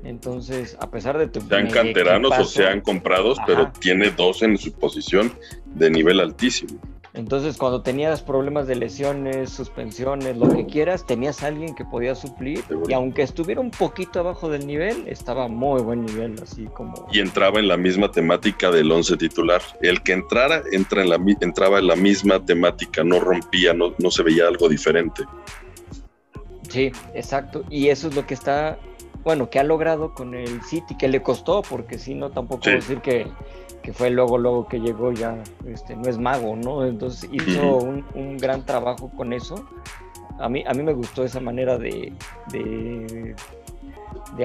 Entonces, 0.03 0.77
a 0.79 0.89
pesar 0.89 1.17
de 1.17 1.27
tu. 1.27 1.41
Sean 1.41 1.69
canteranos 1.69 2.31
o 2.37 2.45
sean 2.45 2.81
comprados, 2.81 3.37
pero 3.45 3.71
tiene 3.79 4.09
dos 4.11 4.41
en 4.41 4.57
su 4.57 4.71
posición 4.73 5.31
de 5.65 5.91
nivel 5.91 6.19
altísimo. 6.19 6.79
Entonces, 7.13 7.57
cuando 7.57 7.81
tenías 7.81 8.21
problemas 8.21 8.67
de 8.67 8.75
lesiones, 8.75 9.49
suspensiones, 9.49 10.37
lo 10.37 10.47
que 10.47 10.65
quieras, 10.65 11.05
tenías 11.05 11.43
a 11.43 11.47
alguien 11.47 11.75
que 11.75 11.83
podía 11.83 12.15
suplir. 12.15 12.63
Y 12.87 12.93
aunque 12.93 13.21
estuviera 13.21 13.59
un 13.59 13.71
poquito 13.71 14.21
abajo 14.21 14.49
del 14.49 14.65
nivel, 14.65 15.03
estaba 15.07 15.49
muy 15.49 15.81
buen 15.81 16.05
nivel, 16.05 16.35
así 16.41 16.65
como. 16.73 17.07
Y 17.11 17.19
entraba 17.19 17.59
en 17.59 17.67
la 17.67 17.75
misma 17.75 18.11
temática 18.11 18.71
del 18.71 18.89
once 18.91 19.17
titular. 19.17 19.61
El 19.81 20.01
que 20.03 20.13
entrara, 20.13 20.63
entra 20.71 21.01
en 21.01 21.09
la, 21.09 21.19
entraba 21.41 21.79
en 21.79 21.87
la 21.87 21.97
misma 21.97 22.45
temática, 22.45 23.03
no 23.03 23.19
rompía, 23.19 23.73
no, 23.73 23.93
no 23.97 24.09
se 24.09 24.23
veía 24.23 24.47
algo 24.47 24.69
diferente. 24.69 25.23
Sí, 26.69 26.93
exacto. 27.13 27.65
Y 27.69 27.89
eso 27.89 28.07
es 28.07 28.15
lo 28.15 28.25
que 28.25 28.33
está, 28.33 28.79
bueno, 29.23 29.49
que 29.49 29.59
ha 29.59 29.63
logrado 29.63 30.13
con 30.13 30.33
el 30.33 30.61
City, 30.63 30.95
que 30.95 31.07
le 31.07 31.21
costó, 31.21 31.61
porque 31.61 31.97
si 31.97 32.15
no, 32.15 32.31
tampoco 32.31 32.69
decir 32.69 32.99
que 32.99 33.27
que 33.81 33.93
fue 33.93 34.09
luego, 34.09 34.37
luego 34.37 34.67
que 34.67 34.79
llegó 34.79 35.11
ya, 35.11 35.41
este, 35.67 35.95
no 35.95 36.07
es 36.07 36.17
mago, 36.17 36.55
¿no? 36.55 36.85
Entonces 36.85 37.29
hizo 37.31 37.77
un, 37.77 38.37
gran 38.37 38.65
trabajo 38.65 39.11
con 39.15 39.33
eso. 39.33 39.65
A 40.39 40.49
mí, 40.49 40.63
a 40.67 40.73
mí 40.73 40.83
me 40.83 40.93
gustó 40.93 41.23
esa 41.23 41.39
manera 41.39 41.77
de, 41.77 42.13
de, 42.51 43.35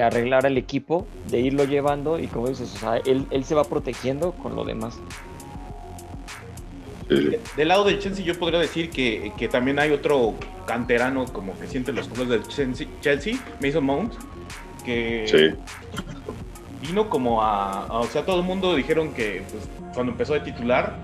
arreglar 0.01 0.45
al 0.45 0.57
equipo, 0.57 1.07
de 1.29 1.39
irlo 1.39 1.63
llevando 1.63 2.19
y 2.19 2.27
como 2.27 2.49
dices, 2.49 2.73
o 2.75 2.77
sea, 2.77 2.97
él, 2.97 3.43
se 3.43 3.55
va 3.55 3.63
protegiendo 3.63 4.31
con 4.33 4.55
lo 4.55 4.63
demás. 4.63 4.99
Del 7.09 7.67
lado 7.67 7.85
del 7.85 7.99
Chelsea 7.99 8.25
yo 8.25 8.37
podría 8.37 8.59
decir 8.59 8.89
que, 8.89 9.49
también 9.49 9.79
hay 9.79 9.91
otro 9.91 10.33
canterano 10.65 11.25
como 11.25 11.57
que 11.57 11.67
siente 11.67 11.93
los 11.93 12.07
colores 12.07 12.29
del 12.29 12.43
Chelsea, 12.47 12.87
Chelsea 13.01 13.35
Mason 13.61 13.85
Mount, 13.85 14.13
que 14.87 15.25
sí 15.27 15.57
vino 16.81 17.09
como 17.09 17.41
a, 17.41 17.87
O 17.89 18.05
sea, 18.05 18.25
todo 18.25 18.39
el 18.39 18.45
mundo 18.45 18.75
dijeron 18.75 19.13
que 19.13 19.43
pues, 19.49 19.69
cuando 19.93 20.11
empezó 20.11 20.33
de 20.33 20.41
titular 20.41 20.95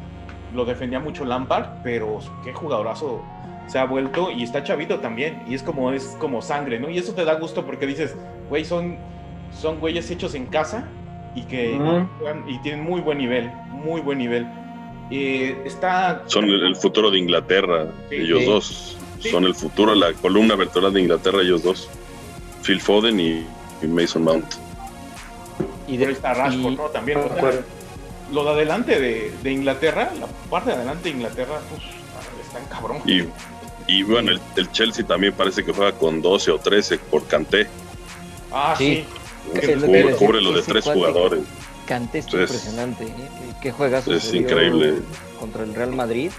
lo 0.53 0.65
defendía 0.65 0.99
mucho 0.99 1.25
Lampard, 1.25 1.81
pero 1.83 2.19
qué 2.43 2.53
jugadorazo 2.53 3.23
se 3.67 3.79
ha 3.79 3.85
vuelto 3.85 4.29
y 4.29 4.43
está 4.43 4.63
chavito 4.63 4.99
también. 4.99 5.41
Y 5.47 5.55
es 5.55 5.63
como, 5.63 5.91
es 5.91 6.15
como 6.19 6.43
sangre, 6.43 6.79
¿no? 6.79 6.91
Y 6.91 6.99
eso 6.99 7.13
te 7.13 7.25
da 7.25 7.33
gusto 7.35 7.65
porque 7.65 7.87
dices, 7.87 8.15
güey, 8.49 8.63
son, 8.63 8.97
son 9.51 9.79
güeyes 9.79 10.11
hechos 10.11 10.35
en 10.35 10.45
casa 10.45 10.87
y 11.33 11.41
que 11.43 11.79
y 12.47 12.57
tienen 12.59 12.83
muy 12.83 13.01
buen 13.01 13.17
nivel, 13.17 13.49
muy 13.71 14.01
buen 14.01 14.19
nivel. 14.19 14.45
está... 15.09 16.21
Son 16.27 16.45
el, 16.45 16.75
futuro 16.75 17.09
de 17.09 17.17
Inglaterra, 17.17 17.87
ellos 18.11 18.45
dos. 18.45 18.97
Son 19.31 19.45
el 19.45 19.55
futuro, 19.55 19.95
la 19.95 20.13
columna 20.13 20.55
vertebral 20.55 20.93
de 20.93 21.01
Inglaterra, 21.01 21.41
ellos 21.41 21.63
dos. 21.63 21.89
Phil 22.61 22.79
Foden 22.79 23.19
y 23.19 23.43
Mason 23.91 24.23
Mount. 24.23 24.45
Y 25.87 25.97
de, 25.97 26.11
está 26.11 26.33
Rashford, 26.33 26.77
¿no? 26.77 26.83
También. 26.89 27.19
lo 28.31 28.43
de 28.43 28.49
adelante 28.51 28.99
de, 28.99 29.51
Inglaterra, 29.51 30.11
la 30.19 30.27
parte 30.49 30.71
de 30.71 30.77
adelante 30.77 31.03
de 31.05 31.09
Inglaterra, 31.15 31.59
pues, 31.69 31.81
está 32.45 32.59
en 32.59 32.65
cabrón. 32.65 33.01
Y, 33.87 34.03
bueno, 34.03 34.31
el, 34.31 34.71
Chelsea 34.71 35.05
también 35.05 35.33
parece 35.33 35.65
que 35.65 35.73
juega 35.73 35.91
con 35.91 36.21
12 36.21 36.51
o 36.51 36.57
13 36.57 36.97
por 36.99 37.27
Canté. 37.27 37.67
Ah, 38.51 38.75
sí. 38.77 39.05
Es 39.53 39.63
a 39.63 39.75
decir, 39.75 40.15
Cubre 40.15 40.41
lo 40.41 40.53
de 40.53 40.61
tres 40.61 40.85
jugadores. 40.85 41.41
Canté 41.85 42.19
está 42.19 42.37
Entonces, 42.37 42.65
impresionante. 42.65 43.03
¿eh? 43.03 43.53
¿Qué 43.61 43.71
juegas? 43.71 44.07
es 44.07 44.33
increíble. 44.33 44.95
Contra 45.37 45.63
el 45.63 45.75
Real 45.75 45.91
Madrid. 45.91 46.31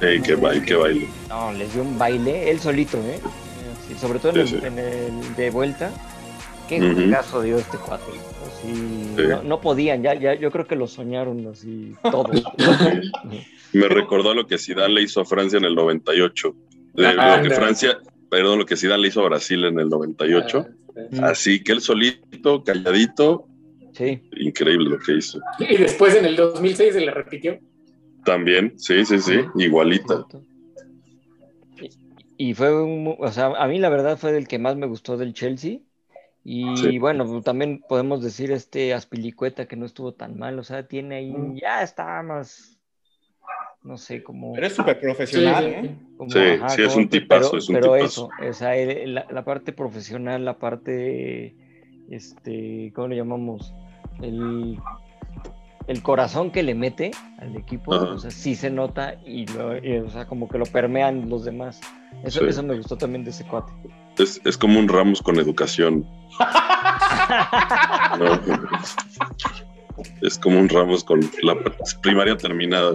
Ey, 0.00 0.20
qué 0.22 0.34
baile, 0.34 0.64
qué 0.64 0.74
baile. 0.74 1.08
No, 1.28 1.52
les 1.52 1.72
dio 1.72 1.82
un 1.82 1.98
baile, 1.98 2.50
él 2.50 2.60
solito, 2.60 2.98
¿eh? 2.98 3.20
Sí, 3.86 3.96
sobre 4.00 4.18
todo 4.18 4.38
en, 4.38 4.46
Sí, 4.46 4.54
el, 4.54 4.60
sí. 4.60 4.66
en 4.66 4.78
el 4.78 5.34
de 5.36 5.50
vuelta. 5.50 5.90
Qué 6.68 6.80
Ujú. 6.80 6.94
juegazo 6.94 7.42
dio 7.42 7.58
este 7.58 7.78
cuate. 7.78 8.12
Así, 8.46 9.14
Sí. 9.16 9.22
no, 9.28 9.42
no 9.42 9.60
podían, 9.60 10.02
ya, 10.02 10.14
ya, 10.14 10.34
yo 10.34 10.50
creo 10.50 10.66
que 10.66 10.76
lo 10.76 10.86
soñaron 10.86 11.46
así 11.48 11.94
todos. 12.02 12.42
Me 13.72 13.88
recordó 13.88 14.34
lo 14.34 14.46
que 14.46 14.58
Zidane 14.58 14.94
le 14.94 15.02
hizo 15.02 15.20
a 15.20 15.24
Francia 15.24 15.58
en 15.58 15.64
el 15.64 15.74
98. 15.74 16.54
De- 16.94 17.06
Ah, 17.06 17.36
lo 17.42 17.48
que. 17.48 17.54
Francia, 17.54 17.98
perdón, 18.30 18.58
lo 18.58 18.66
que 18.66 18.76
Zidane 18.76 19.02
le 19.02 19.08
hizo 19.08 19.20
a 19.22 19.28
Brasil 19.28 19.64
en 19.64 19.78
el 19.78 19.88
98. 19.88 20.66
Ah, 21.20 21.28
Así 21.30 21.62
que 21.62 21.72
él 21.72 21.80
solito, 21.80 22.64
calladito, 22.64 23.46
sí, 23.92 24.20
increíble 24.36 24.90
lo 24.90 24.98
que 24.98 25.16
hizo. 25.18 25.40
Y 25.60 25.76
después 25.76 26.14
en 26.16 26.24
el 26.26 26.34
2006 26.36 26.94
se 26.94 27.00
le 27.00 27.10
repitió. 27.12 27.58
También, 28.24 28.74
sí, 28.78 29.04
sí, 29.04 29.18
sí, 29.20 29.40
igualita. 29.56 30.26
Y, 32.36 32.50
y 32.50 32.54
fue 32.54 32.74
un, 32.82 33.14
o 33.18 33.32
sea, 33.32 33.46
a 33.56 33.66
mí 33.68 33.78
la 33.78 33.88
verdad 33.90 34.18
fue 34.18 34.32
del 34.32 34.48
que 34.48 34.58
más 34.58 34.76
me 34.76 34.86
gustó 34.86 35.16
del 35.16 35.32
Chelsea. 35.34 35.78
Y 36.50 36.76
Sí. 36.78 36.98
bueno, 36.98 37.42
también 37.42 37.82
podemos 37.86 38.22
decir 38.22 38.50
este 38.52 38.94
Aspilicueta 38.94 39.66
que 39.68 39.76
no 39.76 39.84
estuvo 39.84 40.14
tan 40.14 40.38
mal, 40.38 40.58
o 40.58 40.64
sea, 40.64 40.88
tiene 40.88 41.16
ahí, 41.16 41.30
Mm. 41.30 41.56
ya 41.56 41.82
está 41.82 42.22
más, 42.22 42.80
no 43.82 43.98
sé, 43.98 44.22
como... 44.22 44.54
Pero 44.54 44.66
es 44.66 44.72
súper 44.72 44.98
profesional, 44.98 45.64
Sí, 45.64 45.70
¿eh? 45.86 45.96
Como, 46.16 46.30
Sí, 46.30 46.38
sí, 46.74 46.82
es 46.84 46.96
un 46.96 47.08
tipazo, 47.10 47.50
pero, 47.50 47.58
es 47.58 47.68
un 47.68 47.74
pero 47.74 47.92
tipazo. 47.96 48.30
eso, 48.38 48.48
o 48.48 48.52
sea, 48.54 48.74
la, 49.06 49.26
la 49.30 49.44
parte 49.44 49.74
profesional, 49.74 50.42
la 50.46 50.58
parte, 50.58 51.54
este, 52.08 52.92
¿cómo 52.94 53.08
le 53.08 53.16
llamamos? 53.16 53.74
El, 54.22 54.78
el 55.86 56.02
corazón 56.02 56.50
que 56.50 56.62
le 56.62 56.74
mete 56.74 57.10
al 57.40 57.56
equipo, 57.56 57.92
Ajá. 57.94 58.04
o 58.14 58.18
sea, 58.18 58.30
sí 58.30 58.54
se 58.54 58.70
nota 58.70 59.16
y, 59.26 59.44
lo- 59.48 59.76
y, 59.84 59.98
o 59.98 60.08
sea, 60.08 60.24
como 60.26 60.48
que 60.48 60.56
lo 60.56 60.64
permean 60.64 61.28
los 61.28 61.44
demás. 61.44 61.78
Eso, 62.24 62.40
Sí. 62.40 62.46
eso 62.48 62.62
me 62.62 62.74
gustó 62.74 62.96
también 62.96 63.22
de 63.22 63.30
ese 63.30 63.44
cuate. 63.46 63.70
Es, 64.18 64.40
es 64.44 64.56
como 64.58 64.78
un 64.78 64.88
Ramos 64.88 65.22
con 65.22 65.38
educación. 65.38 66.06
¿no? 68.18 68.40
Es 70.22 70.38
como 70.38 70.58
un 70.58 70.68
Ramos 70.68 71.04
con 71.04 71.20
la 71.42 71.56
primaria 72.02 72.36
terminada. 72.36 72.94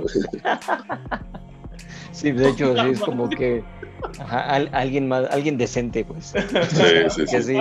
Sí, 2.11 2.32
de 2.32 2.49
hecho, 2.49 2.76
sí, 2.82 2.89
es 2.91 2.99
como 3.01 3.30
que 3.30 3.63
ajá, 4.19 4.41
al- 4.41 4.69
alguien 4.74 5.07
más, 5.07 5.30
alguien 5.32 5.57
decente, 5.57 6.05
pues. 6.05 6.34
Sí, 6.69 6.88
sí, 7.09 7.28
sí. 7.28 7.41
sí. 7.43 7.57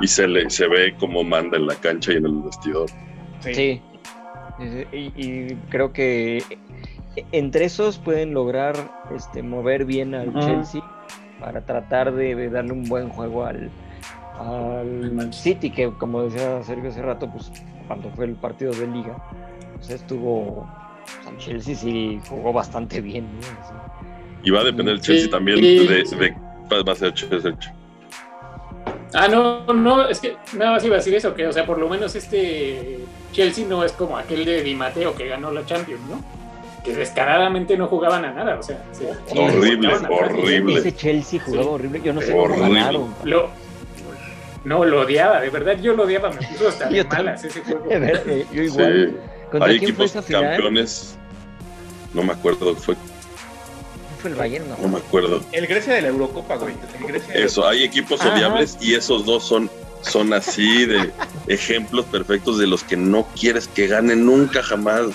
Y 0.00 0.06
se, 0.06 0.28
le, 0.28 0.48
se 0.50 0.66
ve 0.68 0.94
cómo 0.98 1.24
manda 1.24 1.56
en 1.56 1.66
la 1.66 1.74
cancha 1.74 2.12
y 2.12 2.16
en 2.16 2.26
el 2.26 2.42
vestidor. 2.42 2.88
Sí. 3.40 3.54
Sí. 3.54 3.82
Y, 4.92 4.96
y 5.16 5.54
creo 5.70 5.92
que 5.92 6.42
entre 7.32 7.64
esos 7.64 7.98
pueden 7.98 8.32
lograr 8.34 8.74
este, 9.14 9.42
mover 9.42 9.84
bien 9.84 10.14
al. 10.14 10.32
Chelsea 10.40 10.82
para 11.42 11.60
tratar 11.60 12.12
de, 12.14 12.36
de 12.36 12.48
darle 12.50 12.72
un 12.72 12.84
buen 12.84 13.08
juego 13.08 13.44
al, 13.44 13.68
al 14.38 15.32
City, 15.34 15.70
que 15.70 15.90
como 15.98 16.22
decía 16.22 16.62
Sergio 16.62 16.90
hace 16.90 17.02
rato, 17.02 17.28
pues 17.28 17.50
cuando 17.88 18.08
fue 18.10 18.26
el 18.26 18.34
partido 18.34 18.72
de 18.72 18.86
liga, 18.86 19.16
pues 19.74 19.90
estuvo. 19.90 20.60
o 20.60 20.68
sea, 21.24 21.32
el 21.32 21.38
Chelsea 21.38 21.74
sí 21.74 22.20
jugó 22.28 22.52
bastante 22.52 23.00
bien. 23.00 23.26
¿no? 23.40 24.42
Y 24.44 24.50
va 24.50 24.60
a 24.60 24.64
depender 24.64 24.94
el 24.94 25.00
Sí, 25.02 25.12
Chelsea 25.12 25.30
también 25.30 25.58
sí, 25.58 25.86
de, 25.86 26.04
de- 26.04 26.36
va- 26.86 26.92
a 26.92 26.94
ser 26.94 27.12
Chelsea. 27.14 27.52
Ah, 29.14 29.28
no, 29.28 29.66
no, 29.74 30.08
es 30.08 30.20
que 30.20 30.36
nada 30.56 30.72
más 30.72 30.84
iba 30.84 30.94
a 30.94 30.98
decir 30.98 31.14
eso, 31.14 31.34
que 31.34 31.46
o 31.46 31.52
sea, 31.52 31.66
por 31.66 31.78
lo 31.78 31.88
menos 31.88 32.14
este 32.14 33.00
Chelsea 33.32 33.66
no 33.68 33.84
es 33.84 33.92
como 33.92 34.16
aquel 34.16 34.44
de 34.44 34.62
Di 34.62 34.74
Matteo 34.74 35.14
que 35.14 35.26
ganó 35.26 35.50
la 35.50 35.66
Champions, 35.66 36.00
¿no? 36.08 36.41
Que 36.84 36.94
descaradamente 36.94 37.76
no 37.76 37.86
jugaban 37.86 38.24
a 38.24 38.32
nada, 38.32 38.56
o 38.58 38.62
sea, 38.62 38.82
se- 38.92 39.12
Horrible, 39.38 39.96
se 39.98 40.06
horrible. 40.06 40.78
Ese 40.80 40.94
Chelsea 40.94 41.40
jugaba 41.40 41.62
Sí. 41.64 41.68
horrible. 41.70 42.00
Yo 42.02 42.12
no 42.12 42.20
sé 42.20 42.32
Horrible. 42.32 42.58
cómo 42.62 42.72
ganaron. 42.74 43.14
Lo, 43.24 43.50
no, 44.64 44.84
lo 44.84 45.00
odiaba, 45.02 45.40
de 45.40 45.50
verdad 45.50 45.78
yo 45.80 45.94
lo 45.94 46.04
odiaba, 46.04 46.30
me 46.30 46.44
puso 46.48 46.68
hasta 46.68 46.88
de 46.88 47.04
malas 47.04 47.44
ese 47.44 47.60
juego. 47.60 47.84
Verdad, 47.88 48.22
eh, 48.28 48.46
Yo 48.52 48.62
igual. 48.62 49.10
Sí. 49.12 49.16
¿Contra 49.50 49.68
Hay 49.70 49.78
quién 49.78 49.94
fue 49.94 50.04
equipos 50.06 50.10
esa 50.10 50.22
final? 50.22 50.42
campeones. 50.52 51.16
No 52.14 52.22
me 52.22 52.32
acuerdo, 52.32 52.74
fue, 52.76 52.94
Fue 54.20 54.30
el 54.30 54.36
Bayern, 54.36 54.68
¿no? 54.68 54.76
no 54.80 54.88
me 54.88 54.98
acuerdo. 54.98 55.40
El 55.52 55.66
Grecia 55.66 55.94
de 55.94 56.02
la 56.02 56.08
Eurocopa, 56.08 56.56
güey. 56.56 56.74
El 57.00 57.06
Grecia 57.06 57.34
de- 57.34 57.44
Eso, 57.44 57.66
hay 57.66 57.82
equipos 57.84 58.20
Ajá. 58.20 58.34
odiables 58.34 58.76
y 58.80 58.94
esos 58.94 59.24
dos 59.26 59.44
son, 59.44 59.70
son 60.02 60.32
así 60.32 60.84
de 60.86 61.10
ejemplos 61.48 62.04
perfectos 62.06 62.58
de 62.58 62.66
los 62.66 62.82
que 62.84 62.96
no 62.96 63.26
quieres 63.38 63.66
que 63.68 63.86
ganen 63.88 64.24
nunca 64.26 64.62
jamás. 64.62 65.06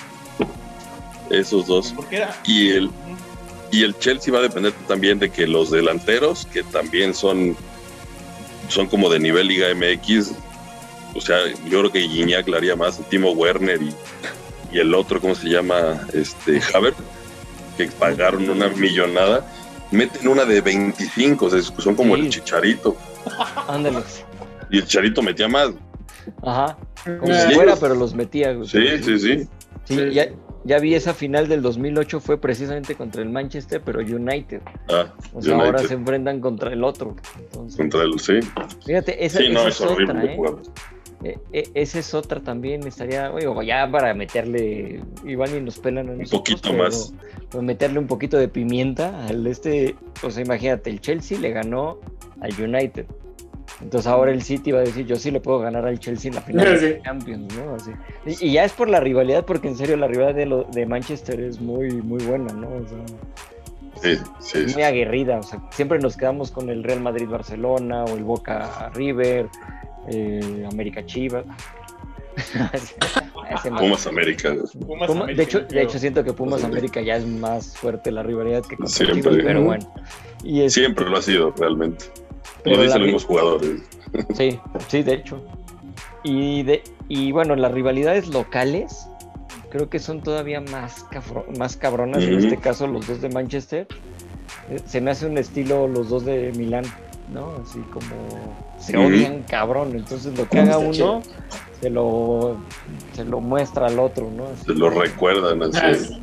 Esos 1.30 1.68
dos. 1.68 1.94
Y 2.46 2.70
el, 2.72 2.90
y 3.72 3.84
el 3.84 3.98
Chelsea 4.00 4.34
va 4.34 4.40
a 4.40 4.44
depender 4.44 4.72
también 4.88 5.20
de 5.20 5.30
que 5.30 5.46
los 5.48 5.72
delanteros, 5.72 6.46
que 6.48 6.64
también 6.64 7.14
son, 7.14 7.56
son 8.70 8.88
como 8.88 9.10
de 9.10 9.20
nivel 9.20 9.48
Liga 9.48 9.68
MX, 9.74 10.32
o 11.16 11.22
sea, 11.22 11.38
yo 11.70 11.80
creo 11.80 11.92
que 11.92 12.02
Gignac 12.08 12.48
le 12.48 12.58
haría 12.58 12.76
más, 12.76 13.00
Timo 13.10 13.32
Werner 13.32 13.82
y, 13.82 13.94
y 14.72 14.80
el 14.80 14.94
otro, 14.94 15.20
¿cómo 15.20 15.36
se 15.36 15.50
llama? 15.50 16.08
Este, 16.14 16.62
Havertz, 16.74 16.98
que 17.78 17.88
pagaron 17.88 18.50
una 18.50 18.68
millonada, 18.70 19.46
meten 19.92 20.28
una 20.28 20.46
de 20.46 20.62
25, 20.62 21.46
o 21.46 21.50
sea, 21.50 21.62
son 21.80 21.96
como 21.96 22.16
Sí. 22.16 22.22
el 22.22 22.30
Chicharito. 22.30 22.96
Ándale. 23.68 24.00
Y 24.70 24.78
el 24.78 24.84
Chicharito 24.86 25.22
metía 25.22 25.48
más. 25.48 25.70
Ajá. 26.44 26.78
Como 27.20 27.34
Sí. 27.34 27.40
si 27.48 27.54
fuera, 27.56 27.76
pero 27.78 27.96
los 27.96 28.14
metía. 28.14 28.54
güey. 28.54 28.68
Sí, 28.68 28.80
sí, 29.04 29.20
sí. 29.20 29.48
Sí, 29.86 29.96
Sí. 29.96 30.14
ya, 30.14 30.28
ya 30.68 30.78
vi 30.80 30.94
esa 30.94 31.14
final 31.14 31.48
del 31.48 31.62
2008, 31.62 32.20
fue 32.20 32.38
precisamente 32.40 32.94
contra 32.96 33.22
el 33.24 33.30
Manchester, 33.30 33.82
pero 33.84 34.00
United. 34.02 34.62
Ah, 34.90 35.14
O 35.34 35.42
sea, 35.42 35.56
ahora 35.56 35.80
se 35.80 35.94
enfrentan 35.96 36.42
contra 36.42 36.72
el 36.74 36.84
otro. 36.84 37.16
Entonces, 37.40 37.78
Contra 37.78 38.04
el, 38.04 38.20
sí. 38.20 38.34
fíjate, 38.86 39.26
esa, 39.26 39.40
Sí, 39.40 39.50
no, 39.50 39.60
esa 39.62 39.70
es 39.70 39.76
es 39.76 39.82
horrible 39.82 40.12
otra, 40.14 40.26
¿eh? 40.32 40.36
jugar. 40.36 40.54
Eh, 41.24 41.40
eh, 41.52 41.64
Esa 41.74 41.98
es 41.98 42.14
otra 42.14 42.42
también, 42.42 42.86
estaría, 42.86 43.32
oye, 43.32 43.48
o 43.48 43.64
ya 43.64 43.90
para 43.90 44.14
meterle, 44.14 45.02
igual 45.26 45.56
y 45.58 45.62
nos 45.62 45.80
pelan 45.80 46.10
Un 46.10 46.20
nosotros, 46.20 46.42
poquito 46.42 46.70
pero- 46.70 46.84
más. 46.84 47.12
pero 47.50 47.64
meterle 47.64 47.98
un 47.98 48.06
poquito 48.06 48.38
de 48.38 48.48
pimienta 48.48 49.26
al 49.26 49.48
este, 49.48 49.96
o 50.22 50.30
sea, 50.30 50.44
imagínate, 50.44 50.92
el 50.92 51.02
Chelsea 51.02 51.40
le 51.40 51.50
ganó 51.52 51.98
al 52.40 52.52
United. 52.62 53.08
Entonces 53.82 54.08
ahora 54.08 54.32
el 54.32 54.42
City 54.42 54.72
va 54.72 54.80
a 54.80 54.84
decir, 54.84 55.06
yo 55.06 55.16
sí 55.18 55.30
le 55.30 55.40
puedo 55.40 55.60
ganar 55.60 55.86
al 55.86 56.00
Chelsea 56.00 56.30
en 56.30 56.36
la 56.36 56.42
final 56.42 56.78
Sí. 56.80 56.86
de 56.86 57.02
Champions, 57.04 57.56
¿no? 57.56 57.76
Así. 57.76 57.92
Y, 58.26 58.48
y 58.50 58.54
ya 58.54 58.64
es 58.66 58.74
por 58.74 58.90
la 58.90 59.00
rivalidad, 59.00 59.46
porque 59.46 59.68
en 59.68 59.76
serio 59.78 59.96
la 59.98 60.08
rivalidad 60.08 60.36
de, 60.36 60.46
lo- 60.48 60.64
de 60.64 60.86
Manchester 60.88 61.40
es 61.40 61.62
muy, 61.62 61.92
muy 62.02 62.24
buena, 62.24 62.52
¿no? 62.54 62.68
O 62.70 62.88
sea, 62.88 62.98
Sí, 64.02 64.16
sí, 64.40 64.58
es 64.60 64.68
sí. 64.72 64.74
muy 64.76 64.84
aguerrida, 64.84 65.40
o 65.40 65.44
sea, 65.44 65.60
siempre 65.72 65.98
nos 66.00 66.16
quedamos 66.18 66.52
con 66.52 66.70
el 66.70 66.84
Real 66.84 67.02
Madrid-Barcelona 67.02 68.04
o 68.06 68.16
el 68.16 68.24
Boca 68.24 68.90
River, 68.94 69.48
eh, 70.10 70.68
América 70.72 71.04
Chivas. 71.06 71.46
Ese 73.50 73.72
más- 73.72 73.82
Pumas 73.82 74.08
América. 74.08 74.54
Pumas 74.86 75.08
Puma- 75.08 75.24
América, 75.24 75.38
de, 75.38 75.44
hecho, 75.44 75.60
de 75.62 75.82
hecho, 75.82 76.00
siento 76.00 76.24
que 76.24 76.34
Pumas. 76.34 76.64
América 76.64 77.02
ya 77.02 77.16
es 77.16 77.26
más 77.26 77.76
fuerte 77.78 78.12
la 78.12 78.22
rivalidad 78.24 78.62
que 78.64 78.76
contra 78.76 78.88
Siempre. 78.94 79.22
Chivas, 79.22 79.38
pero 79.46 79.64
bueno. 79.64 79.94
Y 80.44 80.62
es- 80.62 80.74
Siempre 80.74 81.10
lo 81.10 81.18
ha 81.18 81.22
sido, 81.22 81.52
realmente. 81.58 82.06
Pero 82.64 82.78
Lo 82.78 82.84
dicen 82.84 83.12
los 83.12 83.26
jugadores. 83.26 83.82
Sí, 84.36 84.60
sí, 84.88 85.04
de 85.04 85.14
hecho. 85.14 85.42
Y, 86.24 86.64
de, 86.64 86.84
y 87.08 87.32
bueno, 87.32 87.56
las 87.56 87.72
rivalidades 87.72 88.28
locales 88.30 89.08
creo 89.70 89.90
que 89.90 90.00
son 90.00 90.22
todavía 90.22 90.62
más, 90.62 91.06
cabro- 91.12 91.46
más 91.58 91.78
cabronas. 91.78 92.24
En 92.24 92.40
este 92.40 92.58
caso, 92.58 92.88
los 92.88 93.08
dos 93.08 93.22
de 93.22 93.30
Manchester. 93.30 93.88
Eh, 94.70 94.80
Se 94.86 95.00
me 95.02 95.12
hace 95.12 95.26
un 95.26 95.38
estilo 95.38 95.88
los 95.88 96.10
dos 96.10 96.26
de 96.26 96.52
Milán, 96.56 96.86
¿no? 97.34 97.52
Así 97.64 97.80
como 97.92 98.56
se 98.80 98.98
odian 98.98 99.44
cabrón. 99.44 99.92
Entonces 99.96 100.38
lo 100.38 100.48
que 100.50 100.60
haga 100.60 100.78
uno 100.78 101.22
se 101.82 101.90
lo, 101.90 102.58
se 103.14 103.24
lo 103.24 103.40
muestra 103.40 103.88
al 103.88 104.00
otro, 104.00 104.30
¿no? 104.36 104.46
Así 104.48 104.66
Se 104.66 104.74
lo 104.74 104.90
recuerdan 104.90 105.62
así. 105.64 106.20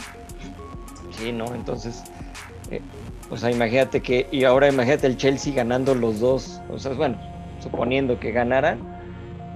Sí, 1.19 1.33
¿no? 1.33 1.47
Entonces, 1.55 2.03
o 3.31 3.37
sea, 3.37 3.51
imagínate 3.51 4.01
que, 4.01 4.27
y 4.31 4.45
ahora 4.45 4.69
imagínate 4.69 5.07
el 5.07 5.17
Chelsea 5.17 5.55
ganando 5.55 5.95
los 5.95 6.21
dos, 6.21 6.61
o 6.71 6.79
sea, 6.79 6.93
bueno, 6.93 7.17
suponiendo 7.61 8.19
que 8.21 8.33
ganaran, 8.33 8.79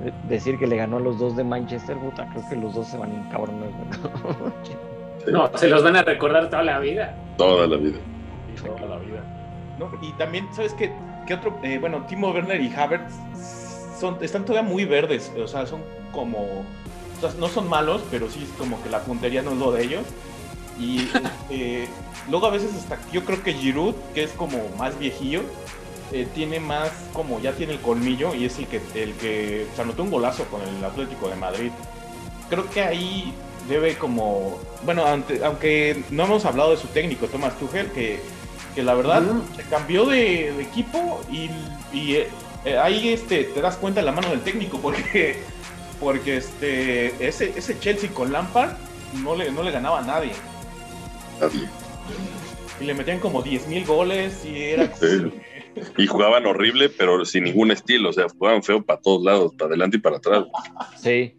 eh, 0.05 0.13
decir 0.29 0.59
que 0.59 0.67
le 0.67 0.77
ganó 0.77 0.97
a 0.97 1.01
los 1.01 1.19
dos 1.19 1.37
de 1.37 1.45
Manchester, 1.45 1.97
puta, 1.97 2.29
creo 2.33 2.49
que 2.49 2.57
los 2.57 2.75
dos 2.75 2.89
se 2.89 2.97
van 2.97 3.13
a 3.13 3.27
encabronar, 3.27 3.71
¿no? 3.71 5.51
Se 5.57 5.69
los 5.69 5.83
van 5.83 5.97
a 5.97 6.03
recordar 6.03 6.49
toda 6.49 6.63
la 6.63 6.79
vida. 6.79 7.15
Toda 7.37 7.67
la 7.67 7.77
vida. 7.77 7.99
Sí, 8.57 8.65
toda 8.65 8.87
la 8.87 8.99
vida. 8.99 9.23
¿No? 9.79 9.91
Y 10.01 10.13
también, 10.13 10.47
¿sabes 10.55 10.73
qué? 10.75 10.93
¿Qué 11.27 11.35
otro? 11.35 11.59
Eh, 11.63 11.79
bueno, 11.79 12.05
Timo 12.09 12.31
Werner 12.31 12.61
y 12.61 12.73
Havertz 12.73 13.15
son, 13.99 14.17
están 14.23 14.45
todavía 14.45 14.69
muy 14.69 14.85
verdes. 14.85 15.33
O 15.37 15.47
sea, 15.47 15.67
son 15.67 15.83
como. 16.13 16.39
O 16.39 17.21
sea, 17.21 17.31
no 17.39 17.49
son 17.49 17.69
malos, 17.69 18.03
pero 18.11 18.31
sí 18.31 18.43
es 18.43 18.51
como 18.59 18.83
que 18.83 18.89
la 18.89 19.01
puntería 19.01 19.43
no 19.43 19.51
es 19.53 19.59
lo 19.59 19.73
de 19.73 19.85
ellos. 19.85 20.07
Y 20.79 21.01
este, 21.51 21.89
luego 22.31 22.47
a 22.47 22.51
veces 22.51 22.75
hasta. 22.75 22.99
Yo 23.13 23.25
creo 23.25 23.43
que 23.43 23.55
Giroud, 23.55 23.95
que 24.15 24.25
es 24.25 24.31
como 24.33 24.59
más 24.79 24.99
viejillo, 24.99 25.43
eh, 26.13 26.27
tiene 26.35 26.59
más 26.59 26.91
como 27.13 27.39
ya 27.41 27.53
tiene 27.53 27.75
el 27.75 27.81
colmillo 27.81 28.35
y 28.35 28.47
es 28.47 28.59
el 28.59 28.67
que 28.67 28.81
el 28.95 29.13
que 29.15 29.67
se 29.77 29.83
anotó 29.83 30.03
un 30.03 30.11
golazo 30.11 30.45
con 30.45 30.63
el 30.63 30.83
Atlético 30.85 31.29
de 31.29 31.37
Madrid. 31.37 31.71
Creo 32.49 32.69
que 32.71 32.83
ahí 32.83 33.35
debe 33.69 33.97
como 33.99 34.59
bueno, 34.85 35.05
aunque 35.45 36.05
no 36.11 36.25
hemos 36.25 36.45
hablado 36.47 36.71
de 36.71 36.79
su 36.79 36.87
técnico 36.89 37.27
Thomas 37.27 37.59
Tuchel 37.59 37.91
que, 37.91 38.21
que 38.75 38.83
la 38.83 38.95
verdad 38.95 39.23
se 39.55 39.63
cambió 39.65 40.07
de, 40.07 40.63
equipo 40.63 41.21
y, 41.31 41.51
y 41.93 42.15
eh, 42.65 42.79
ahí 42.79 43.11
este 43.11 43.45
te 43.45 43.61
das 43.61 43.77
cuenta 43.77 44.01
de 44.01 44.07
la 44.07 44.13
mano 44.13 44.31
del 44.31 44.41
técnico 44.41 44.79
porque 44.79 45.43
porque 46.01 46.39
este 46.39 47.29
ese 47.29 47.53
ese 47.55 47.79
Chelsea 47.81 48.11
con 48.11 48.33
Lampard 48.33 48.73
no 49.23 49.37
le 49.37 49.53
no 49.53 49.63
le 49.63 49.73
ganaba 49.73 49.99
a 49.99 50.03
nadie. 50.03 50.33
Nadie. 51.39 51.69
Y 52.81 52.85
le 52.85 52.95
metían 52.95 53.19
como 53.19 53.43
10.000 53.43 53.87
goles 53.87 54.45
y 54.45 54.63
era 54.63 54.93
y 55.97 56.07
jugaban 56.07 56.47
horrible, 56.47 56.89
pero 56.89 57.25
sin 57.25 57.45
ningún 57.45 57.71
estilo. 57.71 58.11
O 58.11 58.13
sea, 58.13 58.29
jugaban 58.29 58.63
feo 58.63 58.85
para 58.85 59.01
todos 59.01 59.23
lados, 59.23 59.53
para 59.55 59.69
adelante 59.69 59.97
y 59.97 60.01
para 60.01 60.17
atrás. 60.17 60.45
Sí. 60.97 61.35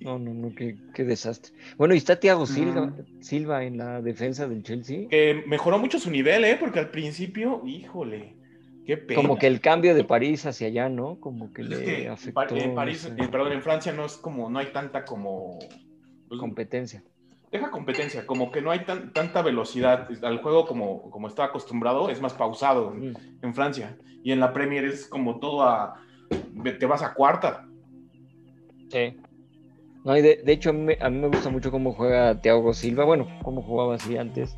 No, 0.00 0.18
no, 0.18 0.34
no, 0.34 0.54
qué, 0.54 1.04
desastre. 1.04 1.52
Bueno, 1.76 1.94
y 1.94 1.98
está 1.98 2.20
Thiago 2.20 2.46
Silva, 2.46 2.94
Silva 3.20 3.64
en 3.64 3.78
la 3.78 4.02
defensa 4.02 4.46
del 4.46 4.62
Chelsea. 4.62 5.08
Que 5.08 5.42
mejoró 5.46 5.78
mucho 5.78 5.98
su 5.98 6.10
nivel, 6.10 6.44
¿eh? 6.44 6.56
Porque 6.60 6.78
al 6.78 6.90
principio, 6.90 7.62
híjole, 7.64 8.36
qué 8.86 8.98
pena. 8.98 9.20
Como 9.20 9.38
que 9.38 9.46
el 9.46 9.60
cambio 9.60 9.94
de 9.94 10.04
París 10.04 10.44
hacia 10.44 10.66
allá, 10.66 10.90
¿no? 10.90 11.18
Como 11.20 11.52
que 11.52 11.62
le 11.62 12.08
afectó. 12.08 12.54
En 12.54 12.74
París, 12.74 13.10
eh, 13.16 13.28
perdón, 13.30 13.52
en 13.52 13.62
Francia 13.62 13.92
no 13.92 14.04
es 14.04 14.16
como, 14.16 14.50
no 14.50 14.58
hay 14.58 14.66
tanta 14.66 15.04
como... 15.04 15.58
Pues, 16.28 16.38
competencia 16.38 17.02
deja 17.54 17.70
competencia, 17.70 18.26
como 18.26 18.50
que 18.50 18.60
no 18.60 18.72
hay 18.72 18.80
tan, 18.80 19.12
tanta 19.12 19.40
velocidad. 19.40 20.08
Al 20.22 20.38
juego 20.42 20.66
como, 20.66 21.08
como 21.10 21.28
está 21.28 21.44
acostumbrado, 21.44 22.10
es 22.10 22.20
más 22.20 22.34
pausado 22.34 22.92
en, 22.96 23.54
Francia. 23.54 23.96
Y 24.24 24.32
en 24.32 24.40
la 24.40 24.52
Premier 24.52 24.84
es 24.84 25.06
como 25.06 25.38
todo 25.38 25.62
a. 25.62 26.00
Te 26.80 26.84
vas 26.86 27.04
a 27.04 27.14
cuarta. 27.14 27.68
Sí. 28.90 29.16
No, 30.04 30.16
y 30.16 30.22
de, 30.22 30.42
hecho, 30.46 30.70
a 30.70 30.72
mí, 30.72 30.96
me 30.96 31.28
gusta 31.28 31.48
mucho 31.48 31.70
cómo 31.70 31.92
juega 31.92 32.40
Thiago 32.40 32.74
Silva. 32.74 33.04
Bueno, 33.04 33.28
cómo 33.44 33.62
jugaba 33.62 33.94
así 33.94 34.16
antes. 34.16 34.56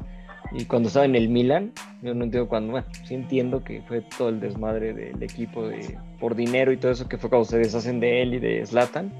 Y 0.53 0.65
cuando 0.65 0.89
estaba 0.89 1.05
en 1.05 1.17
el 1.17 1.29
Milan, 1.29 1.73
yo 2.01 2.15
no 2.15 2.25
entiendo 2.25 2.49
cuando. 2.49 2.73
Bueno, 2.73 2.87
sí 3.05 3.15
entiendo 3.15 3.63
que 3.63 3.83
fue 3.83 4.01
todo 4.17 4.31
el 4.31 4.41
desmadre 4.41 4.95
del 4.95 5.23
equipo 5.23 5.69
de, 5.69 5.99
por 6.19 6.35
dinero 6.35 6.73
y 6.73 6.79
todo 6.79 6.93
eso 6.93 7.07
que 7.07 7.19
fue 7.19 7.29
cuando 7.29 7.45
se 7.45 7.59
deshacen 7.59 8.01
de 8.01 8.23
él 8.23 8.35
y 8.35 8.39
de 8.39 8.65
Slatan 8.65 9.13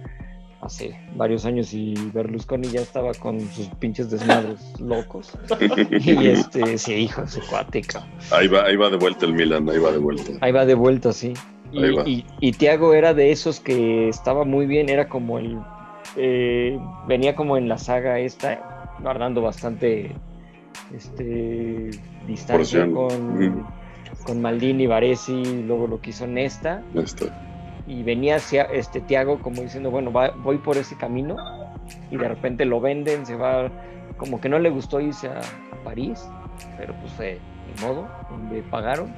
hace 0.61 0.99
varios 1.15 1.45
años 1.45 1.73
y 1.73 1.95
Berlusconi 2.13 2.69
ya 2.69 2.81
estaba 2.81 3.13
con 3.15 3.41
sus 3.41 3.69
pinches 3.79 4.11
desmadres 4.11 4.61
locos. 4.81 5.33
y 5.91 6.29
este, 6.29 6.79
sí, 6.79 6.95
hijo, 6.95 7.27
su 7.27 7.41
cuática. 7.49 8.07
Ahí 8.31 8.49
va, 8.49 8.65
ahí 8.65 8.77
va 8.77 8.91
de 8.91 8.97
vuelta 8.97 9.27
el 9.27 9.35
Milan, 9.35 9.69
ahí 9.69 9.79
va 9.79 9.93
de 9.93 9.99
vuelta. 9.99 10.33
Ahí 10.41 10.53
va 10.53 10.67
de 10.67 10.75
vuelta, 10.75 11.13
sí. 11.13 11.35
Y, 11.73 12.25
y, 12.41 12.53
Tiago 12.53 12.95
era 12.95 13.13
de 13.13 13.33
esos 13.33 13.61
que 13.61 14.09
estaba 14.09 14.45
muy 14.45 14.67
bien, 14.67 14.89
era 14.89 15.09
como 15.09 15.39
el. 15.39 15.59
Eh, 16.17 16.79
venía 17.07 17.35
como 17.35 17.57
en 17.57 17.69
la 17.69 17.77
saga 17.77 18.19
esta, 18.21 18.95
guardando 19.03 19.43
bastante 19.43 20.13
este, 20.95 21.91
distancia 22.27 22.89
con, 22.91 23.67
con 24.25 24.41
Maldini, 24.41 24.87
Varesi, 24.87 25.65
luego 25.67 25.89
lo 25.89 26.01
que 26.01 26.11
hizo 26.11 26.27
Nesta. 26.27 26.83
Nesta 26.95 27.46
y 27.87 28.03
venía 28.03 28.37
hacia 28.37 28.63
este 28.63 29.01
Tiago 29.01 29.41
como 29.41 29.63
diciendo, 29.63 29.91
bueno, 29.91 30.11
voy 30.11 30.59
por 30.59 30.77
ese 30.77 30.97
camino 30.97 31.37
y 32.11 32.17
de 32.17 32.29
repente 32.29 32.65
lo 32.65 32.81
venden, 32.81 33.25
se 33.27 33.37
va, 33.37 33.71
como 34.17 34.41
que 34.41 34.49
no 34.49 34.59
le 34.59 34.71
gustó 34.71 35.01
irse 35.01 35.29
a, 35.29 35.41
París, 35.85 36.29
pero 36.77 36.95
pues 36.95 37.17
de 37.17 37.39
modo, 37.81 38.09
donde 38.29 38.61
pagaron 38.63 39.15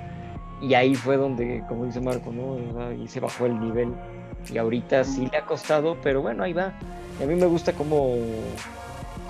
y 0.61 0.75
ahí 0.75 0.95
fue 0.95 1.17
donde, 1.17 1.65
como 1.67 1.87
dice 1.87 1.99
Marco, 1.99 2.31
¿no? 2.31 2.59
ahí 2.89 3.09
se 3.09 3.21
bajó 3.21 3.47
el 3.47 3.59
nivel 3.59 3.95
y 4.53 4.59
ahorita 4.59 5.03
sí 5.05 5.29
le 5.33 5.39
ha 5.39 5.47
costado, 5.47 5.97
pero 6.03 6.21
bueno, 6.21 6.43
ahí 6.45 6.53
va. 6.53 6.73
Y 7.19 7.23
a 7.23 7.27
mí 7.27 7.35
me 7.37 7.47
gusta 7.47 7.73
cómo, 7.73 8.17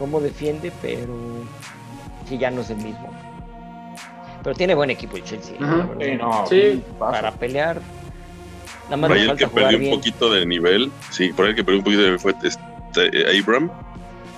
cómo 0.01 0.20
defiende, 0.20 0.72
pero 0.82 1.14
sí 2.26 2.39
ya 2.39 2.51
no 2.51 2.62
es 2.62 2.70
el 2.70 2.78
mismo. 2.78 3.09
Pero 4.43 4.55
tiene 4.57 4.74
buen 4.74 4.91
equipo 4.91 5.16
el 5.16 5.24
Chelsea. 5.24 5.57
sí, 6.49 6.82
para 6.99 7.32
pelear 7.32 7.80
por 8.89 9.12
ahí 9.12 9.28
el 9.28 9.36
que 9.36 9.49
perdió 9.49 9.78
un 9.78 9.91
poquito 9.91 10.30
de 10.30 10.47
nivel, 10.47 10.91
sí, 11.11 11.32
por 11.32 11.45
ahí 11.45 11.51
el 11.51 11.57
que 11.57 11.64
perdió 11.64 11.78
un 11.78 11.84
poquito 11.84 12.03
de 12.03 12.09
nivel 12.09 12.20
fue 12.20 12.34
este, 12.43 13.39
Abram. 13.39 13.70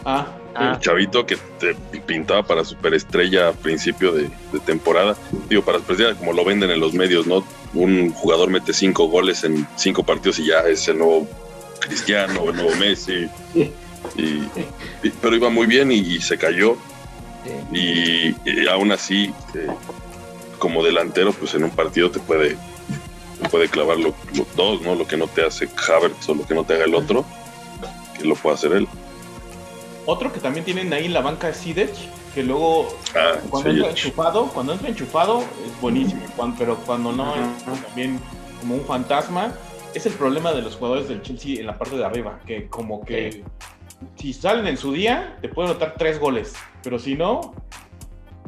Ah, 0.04 0.26
el 0.58 0.80
chavito 0.80 1.24
que 1.24 1.36
te 1.58 1.74
pintaba 2.00 2.42
para 2.42 2.64
superestrella 2.64 3.48
a 3.48 3.52
principio 3.52 4.12
de, 4.12 4.30
temporada. 4.66 5.16
Digo, 5.48 5.62
para 5.62 5.78
superestrella, 5.78 6.18
como 6.18 6.32
lo 6.32 6.44
venden 6.44 6.70
en 6.70 6.80
los 6.80 6.92
medios, 6.92 7.26
¿no? 7.26 7.44
Un 7.72 8.12
jugador 8.12 8.50
mete 8.50 8.72
cinco 8.72 9.06
goles 9.06 9.44
en 9.44 9.66
cinco 9.76 10.02
partidos 10.02 10.38
y 10.40 10.46
ya 10.46 10.60
es 10.60 10.88
el 10.88 10.98
nuevo 10.98 11.28
Cristiano, 11.80 12.50
el 12.50 12.56
nuevo 12.56 12.74
Messi. 12.76 13.28
pero 15.20 15.36
iba 15.36 15.50
muy 15.50 15.66
bien 15.66 15.92
y, 15.92 16.20
se 16.20 16.36
cayó. 16.36 16.76
Y, 17.72 18.34
aún 18.68 18.92
así, 18.92 19.32
eh, 19.54 19.66
como 20.58 20.84
delantero, 20.84 21.32
pues 21.32 21.54
en 21.54 21.64
un 21.64 21.70
partido 21.70 22.10
te 22.10 22.18
puede 22.20 22.56
puede 23.48 23.68
clavar 23.68 23.98
los 23.98 24.14
dos, 24.56 24.82
¿no? 24.82 24.94
Lo 24.94 25.06
que 25.06 25.16
no 25.16 25.26
te 25.26 25.44
hace 25.44 25.68
Havertz 25.88 26.28
o 26.28 26.34
lo 26.34 26.46
que 26.46 26.54
no 26.54 26.64
te 26.64 26.74
haga 26.74 26.84
el 26.84 26.94
otro, 26.94 27.24
que 28.18 28.24
lo 28.24 28.34
puede 28.34 28.54
hacer 28.54 28.72
él. 28.72 28.88
Otro 30.06 30.32
que 30.32 30.40
también 30.40 30.64
tienen 30.64 30.92
ahí 30.92 31.06
en 31.06 31.12
la 31.12 31.20
banca 31.20 31.48
es 31.48 31.58
Sidech, 31.58 31.94
que 32.34 32.42
luego 32.42 32.88
ah, 33.16 33.38
cuando 33.48 33.70
entra 33.70 33.90
enchufado, 33.90 34.46
cuando 34.48 34.72
entra 34.72 34.88
enchufado 34.88 35.40
es 35.40 35.80
buenísimo, 35.80 36.20
pero 36.58 36.76
cuando 36.78 37.12
no 37.12 37.34
es 37.34 37.64
también 37.64 38.20
como 38.60 38.74
un 38.74 38.84
fantasma. 38.84 39.52
Es 39.92 40.06
el 40.06 40.12
problema 40.12 40.52
de 40.52 40.62
los 40.62 40.76
jugadores 40.76 41.08
del 41.08 41.20
Chelsea 41.22 41.58
en 41.58 41.66
la 41.66 41.76
parte 41.76 41.96
de 41.96 42.04
arriba, 42.04 42.38
que 42.46 42.68
como 42.68 43.04
que 43.04 43.42
si 44.16 44.32
salen 44.32 44.68
en 44.68 44.76
su 44.76 44.92
día, 44.92 45.36
te 45.40 45.48
pueden 45.48 45.72
anotar 45.72 45.96
tres 45.98 46.20
goles, 46.20 46.54
pero 46.82 46.98
si 46.98 47.16
no, 47.16 47.54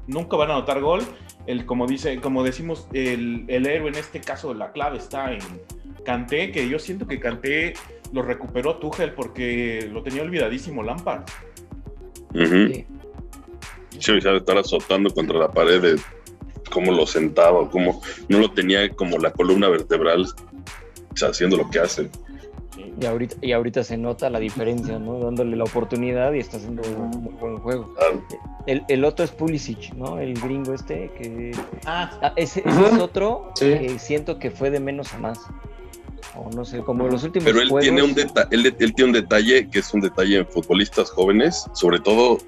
nunca 0.06 0.36
van 0.36 0.50
a 0.50 0.54
anotar 0.54 0.80
gol 0.80 1.02
el, 1.46 1.66
como 1.66 1.86
dice, 1.86 2.20
como 2.20 2.44
decimos, 2.44 2.86
el, 2.92 3.44
el, 3.48 3.66
héroe 3.66 3.88
en 3.88 3.96
este 3.96 4.20
caso, 4.20 4.54
la 4.54 4.72
clave 4.72 4.98
está 4.98 5.32
en 5.32 5.40
Canté, 6.04 6.50
que 6.52 6.68
yo 6.68 6.78
siento 6.78 7.06
que 7.06 7.20
Canté 7.20 7.74
lo 8.12 8.22
recuperó 8.22 8.76
Tuchel 8.76 9.12
porque 9.12 9.88
lo 9.92 10.02
tenía 10.02 10.22
olvidadísimo 10.22 10.82
Lampard. 10.82 11.24
Sí. 12.34 12.86
Sí, 13.98 14.20
ya 14.20 14.32
estar 14.32 14.58
azotando 14.58 15.10
contra 15.10 15.38
la 15.38 15.50
pared 15.50 15.80
de 15.80 16.00
cómo 16.70 16.92
lo 16.92 17.06
sentaba, 17.06 17.68
cómo 17.70 18.02
no 18.28 18.38
lo 18.38 18.50
tenía 18.50 18.88
como 18.90 19.18
la 19.18 19.30
columna 19.32 19.68
vertebral, 19.68 20.26
haciendo 21.20 21.56
lo 21.56 21.70
que 21.70 21.78
hace. 21.78 22.10
Y 22.76 23.04
ahorita, 23.04 23.36
y 23.42 23.52
ahorita 23.52 23.84
se 23.84 23.98
nota 23.98 24.30
la 24.30 24.38
diferencia, 24.38 24.98
¿no? 24.98 25.18
Dándole 25.18 25.56
la 25.56 25.64
oportunidad 25.64 26.32
y 26.32 26.38
está 26.38 26.56
haciendo 26.56 26.82
un 26.82 27.22
muy 27.22 27.34
buen 27.34 27.58
juego. 27.58 27.94
El, 28.66 28.84
el, 28.88 29.04
otro 29.04 29.24
es 29.24 29.30
Pulisic, 29.30 29.92
¿no? 29.94 30.18
El 30.18 30.34
gringo 30.40 30.72
este, 30.72 31.10
que... 31.18 31.52
Ah, 31.84 32.10
ah 32.22 32.32
ese, 32.36 32.62
es 32.64 32.98
otro 32.98 33.52
que 33.58 33.98
siento 33.98 34.38
que 34.38 34.50
fue 34.50 34.70
de 34.70 34.80
menos 34.80 35.12
a 35.12 35.18
más. 35.18 35.40
O 36.34 36.50
no 36.50 36.64
sé, 36.64 36.80
como 36.80 37.06
los 37.08 37.24
últimos 37.24 37.44
Pero 37.44 37.60
él, 37.60 37.70
tiene 37.80 38.02
un 38.02 38.14
él, 38.50 38.74
él, 38.78 38.94
tiene 38.94 39.04
un 39.04 39.12
detalle 39.12 39.68
que 39.68 39.80
es 39.80 39.92
un 39.92 40.00
detalle 40.00 40.38
en 40.38 40.46
futbolistas 40.46 41.10
jóvenes, 41.10 41.66
sobre 41.74 42.00
todo, 42.00 42.38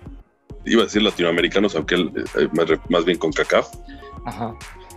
iba 0.65 0.83
a 0.83 0.85
decir 0.85 1.03
latinoamericanos, 1.03 1.77
aunque 1.77 1.97
él, 1.97 2.13
eh, 2.39 2.49
más, 2.89 3.05
bien 3.05 3.19
con 3.19 3.31
CACAF, 3.31 3.69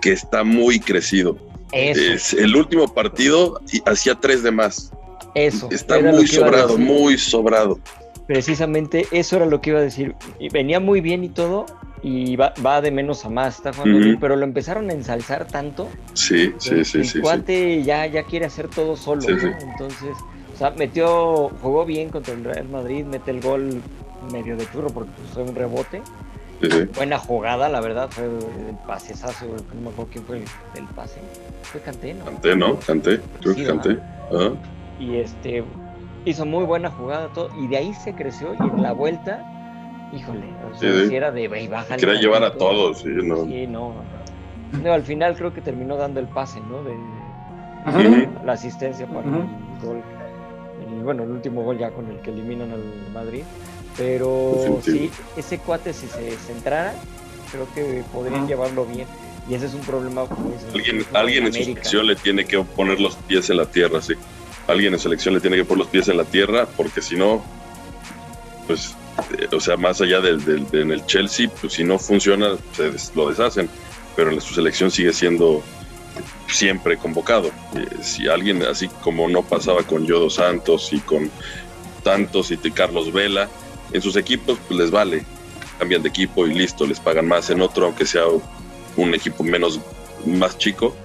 que 0.01 0.13
está 0.13 0.45
muy 0.45 0.79
crecido. 0.79 1.37
Es 1.73 2.33
el 2.33 2.55
último 2.55 2.93
partido 2.93 3.59
y 3.73 3.81
hacía 3.89 4.15
tres 4.15 4.41
de 4.41 4.51
más. 4.51 4.93
Eso. 5.37 5.69
Está 5.71 5.99
muy 5.99 6.27
sobrado, 6.27 6.77
muy 6.77 7.17
sobrado. 7.17 7.79
Precisamente 8.25 9.07
eso 9.11 9.37
era 9.37 9.45
lo 9.45 9.61
que 9.61 9.69
iba 9.69 9.79
a 9.79 9.83
decir. 9.83 10.15
Venía 10.51 10.79
muy 10.79 10.99
bien 10.99 11.23
y 11.23 11.29
todo, 11.29 11.65
y 12.01 12.35
va, 12.35 12.53
va 12.65 12.81
de 12.81 12.91
menos 12.91 13.23
a 13.23 13.29
más, 13.29 13.57
está 13.57 13.71
jugando 13.71 13.99
bien, 13.99 14.19
pero 14.19 14.35
lo 14.35 14.43
empezaron 14.43 14.89
a 14.89 14.93
ensalzar 14.93 15.47
tanto. 15.47 15.87
Sí, 16.13 16.53
sí, 16.57 16.83
sí. 16.83 16.99
El 16.99 17.21
cuate 17.21 17.83
Ya, 17.83 18.05
ya 18.05 18.23
quiere 18.23 18.45
hacer 18.45 18.67
todo 18.67 18.97
solo, 18.97 19.21
Entonces, 19.29 20.15
o 20.53 20.57
sea, 20.57 20.71
metió, 20.71 21.49
jugó 21.61 21.85
bien 21.85 22.09
contra 22.09 22.33
el 22.33 22.43
Real 22.43 22.67
Madrid, 22.67 23.05
mete 23.05 23.31
el 23.31 23.41
gol 23.41 23.81
medio 24.31 24.57
de 24.57 24.69
churro 24.71 24.89
porque 24.89 25.11
fue 25.33 25.43
un 25.43 25.55
rebote. 25.55 26.01
Buena 26.95 27.19
jugada, 27.19 27.69
la 27.69 27.79
verdad, 27.79 28.09
fue 28.09 28.25
el 28.25 28.75
pasesazo, 28.87 29.45
no 29.45 29.81
me 29.81 29.89
acuerdo 29.89 30.11
quién 30.11 30.25
fue 30.25 30.37
el, 30.37 30.83
pase. 30.95 31.19
Fue 31.61 31.79
Canté, 31.81 32.13
¿no? 32.15 32.25
Canté, 32.25 32.55
¿no? 32.55 32.79
Canté, 32.79 33.19
creo 33.39 33.55
que 33.55 33.63
Canté. 33.63 33.99
Ajá 34.33 34.51
y 34.99 35.17
este 35.17 35.63
hizo 36.25 36.45
muy 36.45 36.65
buena 36.65 36.89
jugada 36.89 37.27
todo 37.33 37.49
y 37.57 37.67
de 37.67 37.77
ahí 37.77 37.93
se 37.93 38.13
creció 38.13 38.53
y 38.53 38.63
en 38.63 38.81
la 38.81 38.91
vuelta 38.91 39.43
híjole 40.13 40.45
o 40.71 40.77
sea, 40.77 41.07
si 41.07 41.15
era 41.15 41.31
de 41.31 41.47
baja 41.67 41.97
quería 41.97 42.19
llevar 42.19 42.43
a 42.43 42.53
todos 42.53 42.99
sí 42.99 43.09
no. 43.09 43.45
sí 43.45 43.67
no, 43.67 43.93
no, 44.83 44.93
al 44.93 45.03
final 45.03 45.35
creo 45.35 45.53
que 45.53 45.61
terminó 45.61 45.95
dando 45.97 46.19
el 46.19 46.27
pase 46.27 46.59
no 46.61 46.83
de 46.83 46.95
la 48.43 48.53
asistencia 48.53 49.05
para 49.07 49.27
el 49.27 49.33
gol 49.81 50.01
y 50.89 51.03
bueno 51.03 51.23
el 51.23 51.31
último 51.31 51.63
gol 51.63 51.77
ya 51.77 51.91
con 51.91 52.09
el 52.09 52.19
que 52.19 52.31
eliminan 52.31 52.71
al 52.71 52.83
Madrid 53.13 53.43
pero 53.97 54.79
sí 54.81 55.09
ese 55.35 55.59
cuate 55.59 55.93
si 55.93 56.07
se 56.07 56.31
centrara 56.31 56.93
creo 57.51 57.67
que 57.73 58.03
podrían 58.11 58.47
llevarlo 58.47 58.85
bien 58.85 59.07
Y 59.49 59.55
ese 59.55 59.67
es 59.67 59.73
un 59.73 59.81
problema. 59.81 60.25
Pues, 60.25 60.65
alguien 60.73 61.05
alguien 61.13 61.45
en 61.45 61.53
su 61.53 61.63
selección 61.63 62.07
le 62.07 62.15
tiene 62.15 62.45
que 62.45 62.59
poner 62.59 62.99
los 62.99 63.15
pies 63.15 63.49
en 63.49 63.57
la 63.57 63.65
tierra, 63.65 64.01
sí. 64.01 64.13
Alguien 64.67 64.93
en 64.93 64.99
selección 64.99 65.33
le 65.33 65.39
tiene 65.39 65.57
que 65.57 65.65
poner 65.65 65.79
los 65.79 65.87
pies 65.87 66.07
en 66.09 66.17
la 66.17 66.25
tierra, 66.25 66.67
porque 66.75 67.01
si 67.01 67.15
no, 67.15 67.43
pues, 68.67 68.95
eh, 69.39 69.47
o 69.55 69.59
sea, 69.59 69.77
más 69.77 70.01
allá 70.01 70.19
del, 70.19 70.65
en 70.73 70.91
el 70.91 71.05
Chelsea, 71.05 71.49
pues 71.61 71.73
si 71.73 71.83
no 71.83 71.97
funciona, 71.97 72.57
se 72.73 72.91
lo 73.15 73.29
deshacen. 73.29 73.69
Pero 74.15 74.31
en 74.31 74.41
su 74.41 74.53
selección 74.53 74.91
sigue 74.91 75.13
siendo 75.13 75.63
siempre 76.47 76.97
convocado. 76.97 77.47
Eh, 77.75 77.87
si 78.01 78.27
alguien, 78.27 78.63
así 78.63 78.87
como 79.01 79.29
no 79.29 79.43
pasaba 79.43 79.83
con 79.83 80.05
Yodo 80.05 80.29
Santos 80.29 80.91
y 80.91 80.99
con 80.99 81.31
Santos 82.03 82.51
y 82.51 82.57
Carlos 82.71 83.11
Vela, 83.13 83.49
en 83.93 84.01
sus 84.01 84.15
equipos 84.15 84.57
pues 84.67 84.79
les 84.79 84.91
vale, 84.91 85.25
cambian 85.79 86.01
de 86.01 86.09
equipo 86.09 86.47
y 86.47 86.53
listo, 86.53 86.85
les 86.85 86.99
pagan 86.99 87.27
más 87.27 87.49
en 87.49 87.61
otro, 87.61 87.85
aunque 87.85 88.05
sea 88.05 88.23
un 88.95 89.13
equipo 89.13 89.43
menos, 89.43 89.79
más 90.25 90.57
chico, 90.57 90.95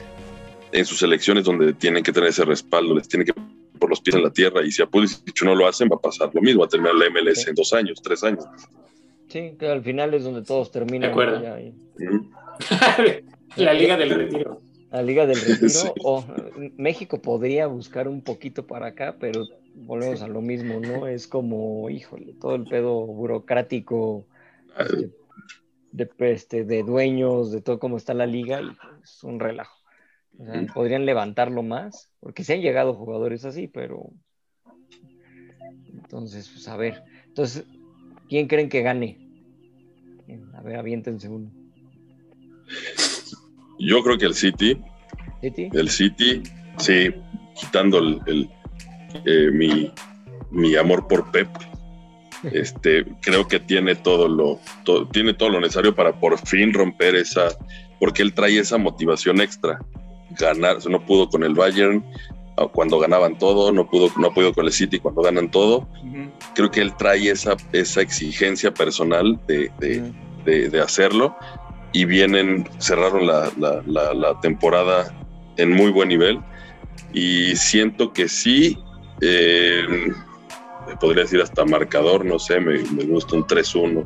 en 0.73 0.85
sus 0.87 0.99
selecciones 0.99 1.45
donde 1.45 1.75
tienen 1.75 2.03
que 2.03 2.13
tener 2.13 2.31
ese 2.31 2.45
respaldo, 2.45 2.95
les 2.95 3.07
tienen 3.07 3.27
que 3.27 3.33
por 3.83 3.91
los 3.91 4.01
pies 4.01 4.15
en 4.15 4.23
la 4.23 4.31
tierra 4.31 4.65
y 4.65 4.71
si 4.71 4.81
a 4.81 4.87
Pulisic 4.87 5.43
no 5.43 5.57
lo 5.57 5.67
hacen 5.67 5.89
va 5.91 5.97
a 5.97 6.01
pasar 6.01 6.31
lo 6.33 6.41
mismo, 6.41 6.61
va 6.61 6.67
a 6.67 6.69
terminar 6.69 6.95
la 6.95 7.11
MLS 7.11 7.49
en 7.49 7.57
dos 7.57 7.73
años, 7.73 8.01
tres 8.01 8.23
años. 8.23 8.45
Sí, 9.29 9.57
que 9.59 9.67
al 9.67 9.83
final 9.83 10.15
es 10.15 10.23
donde 10.23 10.43
todos 10.43 10.71
terminan. 10.71 11.09
De 11.09 11.09
acuerdo. 11.09 11.41
la 13.57 13.75
Liga 13.75 13.97
del 13.97 14.11
Retiro. 14.11 14.61
La 14.93 15.03
Liga 15.03 15.27
del 15.27 15.41
Retiro. 15.41 15.95
O 16.05 16.25
México 16.77 17.21
podría 17.21 17.67
buscar 17.67 18.07
un 18.07 18.23
poquito 18.23 18.69
para 18.69 18.87
acá, 18.87 19.17
pero 19.19 19.49
volvemos 19.75 20.23
a 20.23 20.29
lo 20.29 20.41
mismo, 20.41 20.79
¿no? 20.79 21.09
Es 21.09 21.27
como, 21.27 21.91
híjole, 21.91 22.35
todo 22.35 22.55
el 22.55 22.63
pedo 22.63 23.05
burocrático 23.05 24.29
este, 24.79 25.11
de, 25.91 26.33
este, 26.33 26.65
de 26.65 26.85
dueños, 26.85 27.51
de 27.51 27.63
todo 27.63 27.81
cómo 27.81 27.97
está 27.97 28.15
la 28.15 28.27
liga, 28.27 28.63
y 28.63 28.71
es 29.03 29.25
un 29.25 29.41
relajo. 29.41 29.82
Podrían 30.75 31.07
levantarlo 31.07 31.63
más, 31.63 32.11
porque 32.21 32.45
se 32.45 32.55
han 32.55 32.61
llegado 32.61 32.95
jugadores 32.95 33.45
así, 33.45 33.69
pero. 33.69 34.11
Entonces, 35.93 36.49
pues 36.49 36.69
a 36.69 36.77
ver. 36.77 37.03
Entonces, 37.27 37.65
¿quién 38.29 38.49
creen 38.49 38.69
que 38.69 38.83
gane? 38.83 39.19
A 40.55 40.63
ver, 40.63 40.77
aviéntense 40.77 41.29
uno. 41.29 41.51
Yo 43.79 44.03
creo 44.03 44.19
que 44.19 44.27
el 44.27 44.35
City. 44.35 44.79
¿City? 45.41 45.69
El 45.73 45.89
City, 45.89 46.43
sí, 46.79 47.11
quitando 47.55 47.99
el 47.99 48.49
eh, 49.27 49.51
mi, 50.51 50.77
amor 50.77 51.07
por 51.07 51.31
Pep. 51.31 51.49
Este, 52.53 53.05
creo 53.21 53.47
que 53.47 53.61
tiene 53.61 53.95
todo 53.95 54.27
lo 54.27 54.59
tiene 55.13 55.33
todo 55.33 55.49
lo 55.49 55.61
necesario 55.61 55.95
para 55.95 56.19
por 56.19 56.37
fin 56.45 56.75
romper 56.75 57.15
esa 57.15 57.57
porque 58.01 58.23
él 58.23 58.35
trae 58.35 58.59
esa 58.59 58.79
motivación 58.79 59.41
extra 59.41 59.79
ganar 60.39 60.79
no 60.89 61.05
pudo 61.05 61.29
con 61.29 61.43
el 61.43 61.55
Bayern 61.55 62.05
ah, 62.57 62.67
cuando 62.73 62.99
ganaban 62.99 63.39
todo 63.39 63.73
no 63.73 63.89
pudo 63.89 64.11
no 64.19 64.29
ha 64.29 64.35
podido 64.35 64.53
con 64.53 64.67
el 64.67 64.73
City 64.73 64.99
cuando 64.99 65.23
ganan 65.23 65.51
todo. 65.51 65.89
Creo 66.55 66.71
que 66.71 66.81
él 66.81 66.95
trae 66.97 67.31
esa 67.31 67.57
esa 67.73 68.01
exigencia 68.01 68.73
personal 68.73 69.41
de, 69.47 69.71
de, 70.45 70.81
hacerlo. 70.81 71.37
Y 71.95 72.07
vienen 72.07 72.67
cerraron 72.79 73.27
la, 73.27 73.51
la, 73.59 74.15
la 74.15 74.41
temporada 74.41 75.13
en 75.59 75.73
muy 75.73 75.91
buen 75.91 76.09
nivel. 76.09 76.41
Y 77.13 77.55
siento 77.57 78.13
que 78.15 78.29
sí 78.29 78.79
eh, 79.21 80.13
podría 81.01 81.23
decir 81.23 81.41
hasta 81.41 81.65
marcador, 81.65 82.25
no 82.25 82.39
sé, 82.39 82.61
me, 82.61 82.79
gusta 83.05 83.37
un 83.37 83.45
3-1 83.45 84.05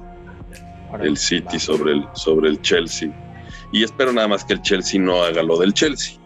el 1.03 1.17
City 1.17 1.59
sobre 1.59 1.93
el, 1.93 2.05
sobre 2.15 2.49
el 2.51 2.61
Chelsea. 2.61 3.11
Y 3.73 3.85
espero 3.85 4.13
nada 4.13 4.29
más 4.29 4.45
que 4.45 4.55
el 4.55 4.63
Chelsea 4.63 5.01
no 5.01 5.23
haga 5.23 5.43
lo 5.43 5.59
del 5.59 5.73
Chelsea. 5.75 6.19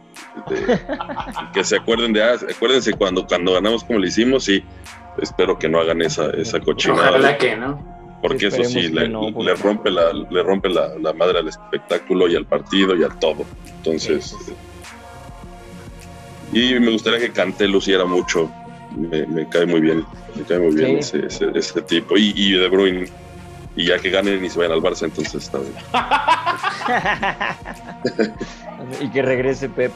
que 1.53 1.65
se 1.65 1.77
acuerden 1.77 2.13
de, 2.13 2.23
ah, 2.23 2.35
acuérdense 2.35 2.93
cuando, 2.93 3.27
cuando 3.27 3.55
ganamos 3.55 3.83
como 3.85 3.99
le 3.99 4.09
hicimos 4.09 4.49
y 4.49 4.63
espero 5.21 5.59
que 5.59 5.69
no 5.69 5.81
hagan 5.81 6.03
esa, 6.03 6.31
esa 6.31 6.61
cochinada. 6.61 7.11
Ojalá 7.11 7.37
que 7.37 7.57
no. 7.57 7.91
Porque 8.23 8.49
eso 8.49 8.63
sí, 8.65 8.89
le, 8.89 9.07
rompe, 9.55 9.91
la, 9.91 10.13
le 10.13 10.43
rompe 10.43 10.69
la, 10.69 10.91
la, 10.99 11.15
madre 11.15 11.39
al 11.39 11.49
espectáculo 11.49 12.29
y 12.29 12.37
al 12.37 12.45
partido 12.45 12.95
y 12.95 13.03
a 13.03 13.09
todo. 13.09 13.47
Entonces, 13.77 14.37
y 16.53 16.79
me 16.79 16.91
gustaría 16.91 17.19
que 17.19 17.31
Canté 17.31 17.67
luciera 17.67 18.05
mucho 18.05 18.51
me, 18.97 19.49
cae 19.49 19.67
muy 19.67 19.81
bien, 19.81 20.05
me 20.35 20.43
cae 20.45 20.59
muy 20.59 20.75
bien 20.75 20.99
ese, 20.99 21.27
ese, 21.55 21.83
tipo. 21.83 22.17
Y, 22.17 22.33
y, 22.37 22.53
De 22.53 22.69
Bruyne, 22.69 23.07
y 23.77 23.87
ya 23.87 23.99
que 23.99 24.11
ganen 24.11 24.45
y 24.45 24.51
se 24.51 24.59
vayan 24.59 24.73
al 24.73 24.83
Barça, 24.83 25.05
entonces 25.05 25.35
está 25.35 25.59
bien. 25.59 25.75
y 29.01 29.11
que 29.11 29.23
regrese 29.23 29.69
Pep. 29.69 29.93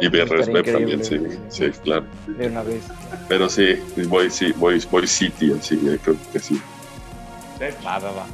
Y 0.00 0.08
Pep 0.08 0.28
también, 0.28 1.04
sí, 1.04 1.18
sí, 1.48 1.70
claro. 1.82 2.04
De 2.26 2.46
una 2.46 2.62
vez. 2.62 2.84
Pero 3.28 3.48
sí, 3.48 3.76
voy, 4.08 4.30
sí, 4.30 4.52
voy, 4.56 4.84
voy 4.90 5.06
City, 5.06 5.52
así, 5.58 5.76
creo 6.02 6.16
que 6.32 6.38
sí. 6.38 6.60
Va, 7.84 7.98
va, 7.98 8.12
va. 8.12 8.26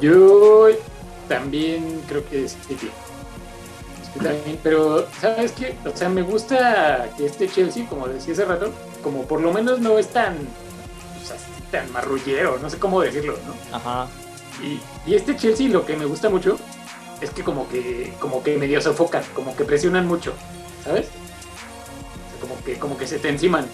Yo 0.00 0.68
también 1.28 2.02
creo 2.06 2.24
que 2.28 2.44
es 2.44 2.56
City 2.66 2.90
pero 4.62 5.06
¿sabes 5.20 5.52
qué? 5.52 5.74
O 5.84 5.96
sea, 5.96 6.08
me 6.08 6.22
gusta 6.22 7.08
que 7.16 7.26
este 7.26 7.48
Chelsea, 7.48 7.86
como 7.88 8.08
decía 8.08 8.32
hace 8.32 8.44
rato, 8.44 8.72
como 9.02 9.24
por 9.24 9.40
lo 9.40 9.52
menos 9.52 9.80
no 9.80 9.98
es 9.98 10.08
tan, 10.08 10.36
tan 11.70 11.90
marrullero, 11.92 12.58
no 12.58 12.70
sé 12.70 12.78
cómo 12.78 13.00
decirlo, 13.00 13.36
¿no? 13.46 13.76
Ajá. 13.76 14.08
Y, 14.62 14.80
y, 15.08 15.14
este 15.14 15.36
Chelsea 15.36 15.68
lo 15.68 15.86
que 15.86 15.96
me 15.96 16.04
gusta 16.04 16.28
mucho 16.28 16.58
es 17.20 17.30
que 17.30 17.44
como 17.44 17.68
que, 17.68 18.12
como 18.18 18.42
que 18.42 18.56
medio 18.56 18.80
sofocan, 18.80 19.22
como 19.34 19.54
que 19.56 19.64
presionan 19.64 20.06
mucho, 20.06 20.32
¿sabes? 20.84 21.08
como 22.40 22.62
que, 22.62 22.78
como 22.78 22.96
que 22.96 23.06
se 23.06 23.18
te 23.18 23.28
enciman. 23.28 23.66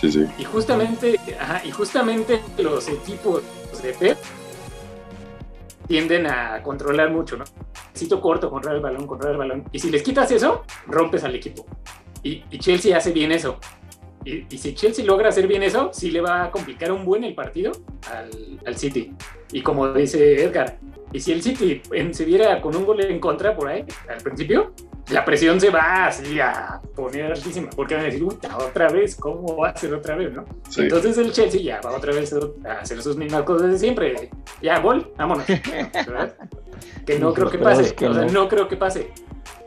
Sí, 0.00 0.10
sí. 0.10 0.26
Y 0.38 0.44
justamente, 0.44 1.20
ajá, 1.38 1.62
y 1.64 1.70
justamente 1.70 2.40
los 2.58 2.88
equipos 2.88 3.42
de 3.82 3.92
Pep 3.92 4.18
tienden 5.86 6.26
a 6.26 6.62
controlar 6.62 7.10
mucho, 7.10 7.36
¿no? 7.36 7.44
Necesito 7.88 8.20
corto, 8.20 8.50
controlar 8.50 8.76
el 8.76 8.82
balón, 8.82 9.06
controlar 9.06 9.32
el 9.32 9.38
balón. 9.38 9.64
Y 9.72 9.78
si 9.78 9.90
les 9.90 10.02
quitas 10.02 10.30
eso, 10.30 10.64
rompes 10.86 11.24
al 11.24 11.34
equipo. 11.34 11.66
Y, 12.22 12.42
Chelsea 12.58 12.96
hace 12.96 13.12
bien 13.12 13.32
eso. 13.32 13.58
Y, 14.24 14.44
si 14.58 14.74
Chelsea 14.74 15.04
logra 15.04 15.30
hacer 15.30 15.46
bien 15.46 15.62
eso, 15.62 15.90
sí 15.92 16.10
le 16.10 16.20
va 16.20 16.44
a 16.44 16.50
complicar 16.50 16.92
un 16.92 17.04
buen 17.04 17.24
el 17.24 17.34
partido 17.34 17.72
al, 18.12 18.30
al 18.66 18.76
City. 18.76 19.12
Y 19.52 19.62
como 19.62 19.92
dice 19.92 20.44
Edgar, 20.44 20.78
y 21.12 21.20
si 21.20 21.32
el 21.32 21.42
City 21.42 21.82
se 22.12 22.24
viera 22.24 22.60
con 22.60 22.76
un 22.76 22.84
gol 22.84 23.00
en 23.04 23.18
contra 23.18 23.56
por 23.56 23.68
ahí, 23.68 23.84
al 24.08 24.22
principio, 24.22 24.72
la 25.10 25.24
presión 25.24 25.60
se 25.60 25.70
va 25.70 26.06
así 26.06 26.38
a 26.38 26.80
poner 26.94 27.32
altísima, 27.32 27.68
porque 27.70 27.94
van 27.94 28.04
a 28.04 28.06
decir, 28.06 28.22
otra 28.22 28.88
vez, 28.88 29.16
¿cómo 29.16 29.56
va 29.56 29.70
a 29.70 29.76
ser 29.76 29.92
otra 29.92 30.14
vez, 30.14 30.32
no? 30.32 30.44
Entonces 30.76 31.18
el 31.18 31.32
Chelsea 31.32 31.60
ya 31.62 31.80
va 31.80 31.96
otra 31.96 32.12
vez 32.12 32.32
a 32.64 32.72
hacer 32.80 33.02
sus 33.02 33.16
mismas 33.16 33.42
cosas 33.42 33.72
de 33.72 33.78
siempre. 33.78 34.30
Ya, 34.62 34.78
gol, 34.80 35.12
vámonos. 35.16 35.46
Que 37.04 37.18
no 37.18 37.34
creo 37.34 37.50
que 37.50 37.58
pase, 37.58 37.94
o 38.06 38.14
sea, 38.14 38.26
no 38.26 38.48
creo 38.48 38.68
que 38.68 38.76
pase. 38.76 39.10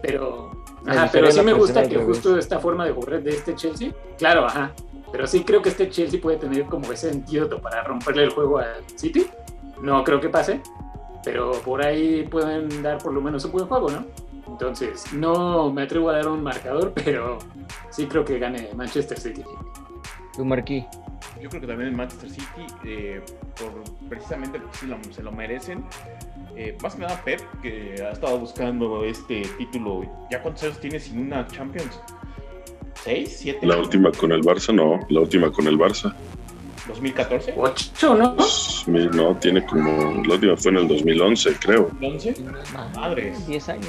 Pero, 0.01 0.62
ajá, 0.85 1.09
pero 1.11 1.31
sí 1.31 1.41
me 1.41 1.53
gusta 1.53 1.87
que 1.87 1.97
justo 1.97 2.37
esta 2.37 2.59
forma 2.59 2.85
de 2.85 2.91
jugar 2.91 3.21
de 3.21 3.31
este 3.31 3.55
Chelsea, 3.55 3.91
claro, 4.17 4.45
ajá. 4.45 4.71
Pero 5.11 5.27
sí 5.27 5.43
creo 5.43 5.61
que 5.61 5.69
este 5.69 5.89
Chelsea 5.89 6.19
puede 6.19 6.37
tener 6.37 6.65
como 6.65 6.91
ese 6.91 7.11
antídoto 7.11 7.61
para 7.61 7.83
romperle 7.83 8.23
el 8.23 8.29
juego 8.31 8.57
al 8.57 8.83
City. 8.95 9.27
No 9.79 10.03
creo 10.03 10.19
que 10.19 10.27
pase, 10.29 10.59
pero 11.23 11.51
por 11.51 11.85
ahí 11.85 12.23
pueden 12.23 12.81
dar 12.81 12.97
por 12.97 13.13
lo 13.13 13.21
menos 13.21 13.45
un 13.45 13.51
buen 13.51 13.67
juego, 13.67 13.91
¿no? 13.91 14.05
Entonces, 14.47 15.11
no 15.13 15.71
me 15.71 15.83
atrevo 15.83 16.09
a 16.09 16.13
dar 16.13 16.27
un 16.27 16.41
marcador, 16.41 16.93
pero 17.05 17.37
sí 17.89 18.07
creo 18.07 18.25
que 18.25 18.39
gane 18.39 18.69
Manchester 18.75 19.19
City. 19.19 19.43
¿Tu 20.35 20.43
marquí? 20.43 20.85
Yo 21.41 21.49
creo 21.49 21.61
que 21.61 21.67
también 21.67 21.89
el 21.89 21.95
Manchester 21.95 22.29
City, 22.29 22.65
eh, 22.85 23.21
por, 23.59 23.83
precisamente 24.09 24.59
porque 24.59 25.13
se 25.13 25.21
lo 25.21 25.31
merecen. 25.31 25.83
Eh, 26.55 26.77
más 26.81 26.95
que 26.95 27.01
nada 27.01 27.21
Pep, 27.23 27.41
que 27.61 27.95
ha 28.03 28.11
estado 28.11 28.39
buscando 28.39 29.03
este 29.03 29.41
título. 29.57 30.05
¿Ya 30.29 30.41
cuántos 30.41 30.63
años 30.63 30.79
tiene 30.79 30.99
sin 30.99 31.19
una 31.19 31.47
Champions? 31.47 31.99
¿Seis? 33.03 33.37
¿Siete? 33.39 33.65
La 33.65 33.77
última 33.77 34.11
con 34.11 34.31
el 34.31 34.41
Barça, 34.41 34.73
no. 34.73 34.99
La 35.09 35.21
última 35.21 35.51
con 35.51 35.67
el 35.67 35.77
Barça. 35.77 36.13
¿2014? 36.87 37.53
¿Ocho, 37.55 38.15
no? 38.15 38.35
no, 39.13 39.35
tiene 39.37 39.65
como. 39.65 40.23
La 40.25 40.35
última 40.35 40.55
fue 40.57 40.71
en 40.71 40.77
el 40.77 40.87
2011, 40.87 41.55
creo. 41.59 41.89
¿11? 42.01 42.35
Madre. 42.95 43.33
Diez 43.47 43.69
años. 43.69 43.87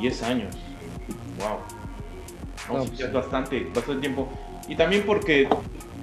10 0.00 0.22
años. 0.22 0.56
Wow. 1.38 2.78
No, 2.78 2.84
es 2.84 3.12
bastante, 3.12 3.68
bastante 3.74 4.00
tiempo. 4.00 4.28
Y 4.68 4.76
también 4.76 5.04
porque 5.06 5.48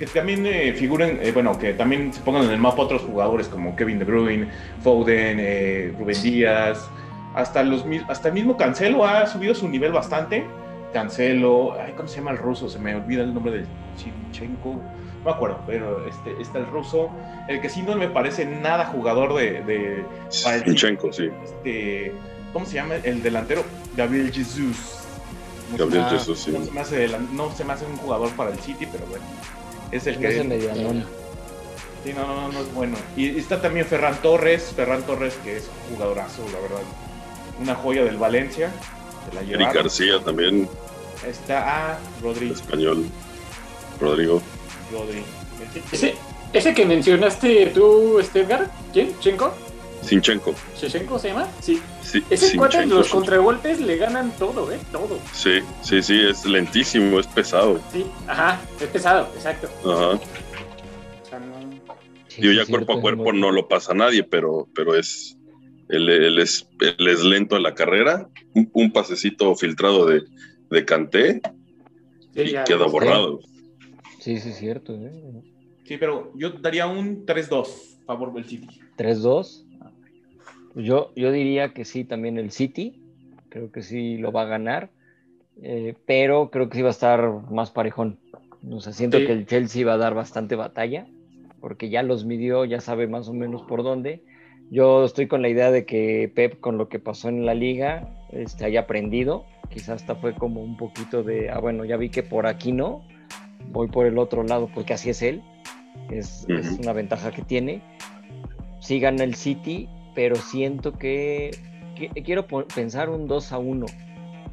que 0.05 0.19
también 0.19 0.45
eh, 0.45 0.73
figuren, 0.73 1.19
eh, 1.21 1.31
bueno, 1.31 1.57
que 1.57 1.73
también 1.73 2.11
se 2.13 2.21
pongan 2.21 2.43
en 2.43 2.51
el 2.51 2.57
mapa 2.59 2.81
otros 2.83 3.01
jugadores 3.03 3.47
como 3.47 3.75
Kevin 3.75 3.99
De 3.99 4.05
Bruyne, 4.05 4.47
Foden, 4.81 5.37
eh, 5.39 5.93
Rubén 5.97 6.21
Díaz, 6.21 6.89
hasta, 7.35 7.63
los, 7.63 7.85
hasta 8.07 8.27
el 8.27 8.33
mismo 8.33 8.57
Cancelo 8.57 9.05
ha 9.05 9.25
subido 9.27 9.55
su 9.55 9.67
nivel 9.69 9.91
bastante. 9.91 10.45
Cancelo, 10.93 11.73
ay, 11.79 11.93
¿cómo 11.97 12.07
se 12.07 12.17
llama 12.17 12.31
el 12.31 12.37
ruso? 12.37 12.69
Se 12.69 12.77
me 12.79 12.95
olvida 12.95 13.23
el 13.23 13.33
nombre 13.33 13.51
de 13.53 13.65
Chivchenko. 13.97 14.79
me 15.25 15.31
acuerdo, 15.31 15.59
pero 15.65 16.05
este, 16.07 16.39
está 16.41 16.59
el 16.59 16.67
ruso. 16.67 17.09
El 17.47 17.61
que 17.61 17.69
sí 17.69 17.81
no 17.81 17.95
me 17.95 18.07
parece 18.09 18.45
nada 18.45 18.85
jugador 18.85 19.33
de. 19.35 19.63
de 19.63 20.05
Zinchenko, 20.29 21.11
sí. 21.11 21.29
este, 21.43 22.13
¿Cómo 22.51 22.65
se 22.67 22.75
llama? 22.75 22.95
El 23.03 23.23
delantero, 23.23 23.63
Gabriel 23.97 24.31
Jesus. 24.31 24.99
No 25.71 25.77
se 25.77 25.83
Gabriel 25.83 26.03
me- 26.03 26.09
Jesús, 26.11 26.39
sí. 26.39 26.51
No 26.51 26.63
se, 26.63 26.71
me 26.71 26.81
hace 26.81 27.09
no 27.31 27.51
se 27.51 27.65
me 27.65 27.73
hace 27.73 27.85
un 27.87 27.97
jugador 27.97 28.29
para 28.33 28.51
el 28.51 28.59
City, 28.59 28.87
pero 28.91 29.05
bueno. 29.07 29.25
Es 29.93 30.07
el 30.07 30.19
Me 30.19 30.27
hace 30.27 30.37
que. 30.37 30.43
medianón. 30.43 31.05
Sí, 32.03 32.13
no, 32.13 32.27
no, 32.27 32.35
no, 32.41 32.51
no 32.51 32.59
es 32.59 32.73
bueno. 32.73 32.97
Y 33.15 33.37
está 33.37 33.61
también 33.61 33.85
Ferran 33.85 34.15
Torres. 34.21 34.73
Ferran 34.75 35.03
Torres, 35.03 35.35
que 35.43 35.57
es 35.57 35.69
jugadorazo, 35.89 36.43
la 36.51 36.59
verdad. 36.59 36.81
Una 37.61 37.75
joya 37.75 38.03
del 38.03 38.17
Valencia. 38.17 38.71
La 39.33 39.41
Eric. 39.41 39.73
García 39.73 40.19
también, 40.19 40.67
Está 41.25 41.93
ah, 41.93 41.99
Rodri. 42.21 42.51
español. 42.51 43.05
Rodrigo. 44.01 44.41
Rodri. 44.91 45.23
Ese, 45.91 46.15
ese 46.51 46.73
que 46.73 46.85
mencionaste 46.85 47.67
tú, 47.67 48.19
este 48.19 48.41
Edgar, 48.41 48.69
¿quién? 48.91 49.17
¿Chenko? 49.21 49.53
Zinchenko. 50.03 50.53
¿Shechenko 50.77 51.17
se 51.19 51.29
llama? 51.29 51.47
Sí. 51.61 51.81
Sí, 52.01 52.23
Ese 52.29 52.55
cuate, 52.57 52.73
Zinchenko, 52.77 52.95
los 52.99 53.09
contragolpes 53.09 53.79
le 53.81 53.97
ganan 53.97 54.31
todo, 54.37 54.71
¿eh? 54.71 54.79
Todo. 54.91 55.19
Sí, 55.33 55.59
sí, 55.81 56.01
sí, 56.01 56.19
es 56.29 56.45
lentísimo, 56.45 57.19
es 57.19 57.27
pesado. 57.27 57.79
Sí, 57.91 58.05
ajá, 58.27 58.59
es 58.79 58.87
pesado, 58.87 59.27
exacto. 59.35 59.67
Ajá. 59.89 60.09
O 60.11 61.25
sea, 61.29 61.39
no- 61.39 61.73
Sí, 62.27 62.41
Digo, 62.41 62.53
sí, 62.53 62.57
ya 62.57 62.65
cuerpo 62.65 62.93
a 62.93 63.01
cuerpo 63.01 63.31
muy- 63.31 63.39
no 63.39 63.51
lo 63.51 63.67
pasa 63.67 63.93
nadie, 63.93 64.23
pero, 64.23 64.67
pero 64.75 64.95
es. 64.95 65.37
Él, 65.89 66.09
él 66.09 66.39
es, 66.39 66.67
él 66.79 67.07
es 67.07 67.23
lento 67.23 67.55
en 67.57 67.63
la 67.63 67.75
carrera. 67.75 68.27
Un, 68.55 68.69
un 68.73 68.91
pasecito 68.91 69.53
filtrado 69.55 70.07
de, 70.07 70.23
de 70.71 70.85
Canté 70.85 71.41
sí, 72.33 72.41
y 72.41 72.51
ya, 72.53 72.63
queda 72.63 72.85
sí. 72.85 72.91
borrado. 72.91 73.39
Sí, 74.19 74.39
sí, 74.39 74.49
es 74.49 74.57
cierto. 74.57 74.95
¿eh? 74.95 75.43
Sí, 75.85 75.97
pero 75.97 76.31
yo 76.35 76.49
daría 76.51 76.87
un 76.87 77.25
3-2 77.25 77.67
favor 78.07 78.33
del 78.33 78.45
City. 78.45 78.79
3-2. 78.97 79.62
Yo, 80.75 81.11
yo 81.15 81.31
diría 81.31 81.73
que 81.73 81.85
sí, 81.85 82.03
también 82.03 82.37
el 82.37 82.51
City. 82.51 82.99
Creo 83.49 83.71
que 83.71 83.81
sí 83.81 84.17
lo 84.17 84.31
va 84.31 84.43
a 84.43 84.45
ganar. 84.45 84.89
eh, 85.61 85.93
pero 86.07 86.49
creo 86.49 86.67
que 86.67 86.77
sí 86.77 86.81
va 86.81 86.87
a 86.87 86.91
estar 86.91 87.29
más 87.51 87.69
parejón. 87.69 88.17
O 88.71 88.79
sea, 88.81 88.91
siento 88.91 89.19
Sí. 89.19 89.27
que 89.27 89.33
el 89.33 89.45
Chelsea 89.45 89.85
va 89.85 89.93
a 89.93 89.97
dar 89.97 90.15
bastante 90.15 90.55
batalla. 90.55 91.05
Porque 91.61 91.89
ya 91.89 92.01
los 92.01 92.25
midió, 92.25 92.65
ya 92.65 92.81
sabe 92.81 93.07
más 93.07 93.29
o 93.29 93.33
menos 93.33 93.61
por 93.61 93.83
dónde. 93.83 94.23
Yo 94.71 95.05
estoy 95.05 95.27
con 95.27 95.41
la 95.43 95.49
idea 95.49 95.69
de 95.69 95.85
que 95.85 96.31
Pep, 96.33 96.59
con 96.59 96.77
lo 96.79 96.89
que 96.89 96.97
pasó 96.99 97.29
en 97.29 97.45
la 97.45 97.53
liga, 97.53 98.09
este, 98.31 98.65
haya 98.65 98.81
aprendido. 98.81 99.45
Quizás 99.69 100.01
hasta 100.01 100.15
fue 100.15 100.33
como 100.33 100.61
un 100.63 100.75
poquito 100.75 101.21
de, 101.23 101.51
ah, 101.51 101.59
bueno, 101.59 101.85
ya 101.85 101.97
vi 101.97 102.09
que 102.09 102.23
por 102.23 102.47
aquí 102.47 102.71
no, 102.71 103.03
voy 103.71 103.87
por 103.89 104.07
el 104.07 104.17
otro 104.17 104.43
lado, 104.43 104.69
porque 104.73 104.93
así 104.93 105.11
es 105.11 105.21
él. 105.21 105.41
Es, 106.09 106.45
es 106.49 106.79
una 106.79 106.93
ventaja 106.93 107.31
que 107.31 107.43
tiene. 107.43 107.81
Sí 108.79 108.99
gana 108.99 109.23
el 109.23 109.35
City, 109.35 109.87
pero 110.15 110.35
siento 110.35 110.93
que, 110.93 111.51
que- 111.95 112.09
quiero 112.23 112.45
po- 112.47 112.65
pensar 112.73 113.09
un 113.09 113.27
2 113.27 113.51
a 113.51 113.57
1 113.57 113.85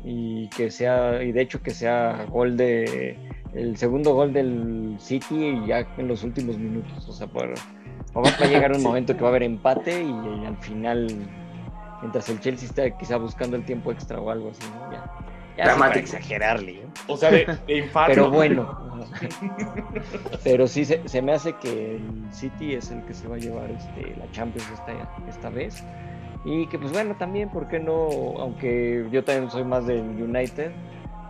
y 0.04 0.48
que 0.48 0.70
sea, 0.70 1.22
y 1.22 1.32
de 1.32 1.42
hecho 1.42 1.62
que 1.62 1.70
sea 1.72 2.26
gol 2.30 2.56
de 2.56 3.16
el 3.52 3.76
segundo 3.76 4.14
gol 4.14 4.32
del 4.32 4.96
City 4.98 5.34
y 5.64 5.66
ya 5.66 5.86
en 5.98 6.08
los 6.08 6.22
últimos 6.22 6.56
minutos. 6.58 7.08
O 7.08 7.12
sea, 7.12 7.26
por, 7.26 7.50
va 7.50 8.28
a 8.38 8.46
llegar 8.48 8.72
un 8.74 8.82
momento 8.82 9.14
que 9.14 9.20
va 9.22 9.28
a 9.28 9.30
haber 9.30 9.42
empate 9.42 10.02
y, 10.04 10.46
al 10.46 10.56
final, 10.58 11.08
mientras 12.00 12.28
el 12.28 12.40
Chelsea 12.40 12.68
está 12.68 12.96
quizá 12.96 13.16
buscando 13.16 13.56
el 13.56 13.64
tiempo 13.64 13.90
extra 13.92 14.20
o 14.20 14.30
algo 14.30 14.50
así, 14.50 14.62
¿no? 14.74 14.92
Ya, 14.92 15.04
sí 15.62 15.68
para 15.68 15.76
Dramático. 15.76 15.98
exagerarle, 16.04 16.72
¿eh? 16.72 16.86
O 17.08 17.16
sea, 17.16 17.30
de, 17.30 17.46
de 17.66 17.76
infarto. 17.84 18.12
Pero 18.14 18.30
bueno. 18.30 18.90
Pero 20.44 20.66
sí 20.66 20.84
se, 20.84 21.06
se 21.08 21.22
me 21.22 21.32
hace 21.32 21.54
que 21.54 21.96
el 21.96 22.24
City 22.32 22.74
es 22.74 22.90
el 22.90 23.02
que 23.04 23.14
se 23.14 23.26
va 23.28 23.36
a 23.36 23.38
llevar 23.38 23.70
este, 23.70 24.14
la 24.16 24.30
Champions 24.32 24.68
esta, 24.72 24.92
esta 25.28 25.48
vez. 25.50 25.82
Y 26.44 26.66
que 26.68 26.78
pues 26.78 26.92
bueno, 26.92 27.14
también, 27.16 27.50
¿por 27.50 27.68
qué 27.68 27.78
no? 27.78 28.08
Aunque 28.38 29.06
yo 29.10 29.22
también 29.24 29.50
soy 29.50 29.64
más 29.64 29.86
del 29.86 30.00
United, 30.00 30.70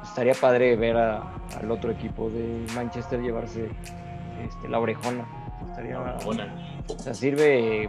estaría 0.04 0.34
padre 0.34 0.76
ver 0.76 0.96
a- 0.96 1.22
al 1.60 1.70
otro 1.70 1.90
equipo 1.90 2.30
de 2.30 2.64
Manchester 2.74 3.20
llevarse 3.20 3.68
este, 4.46 4.68
la 4.68 4.78
orejona. 4.78 5.24
Estaría, 5.68 5.98
Buena. 6.24 6.54
o 6.88 6.98
sea, 6.98 7.12
sirve. 7.14 7.88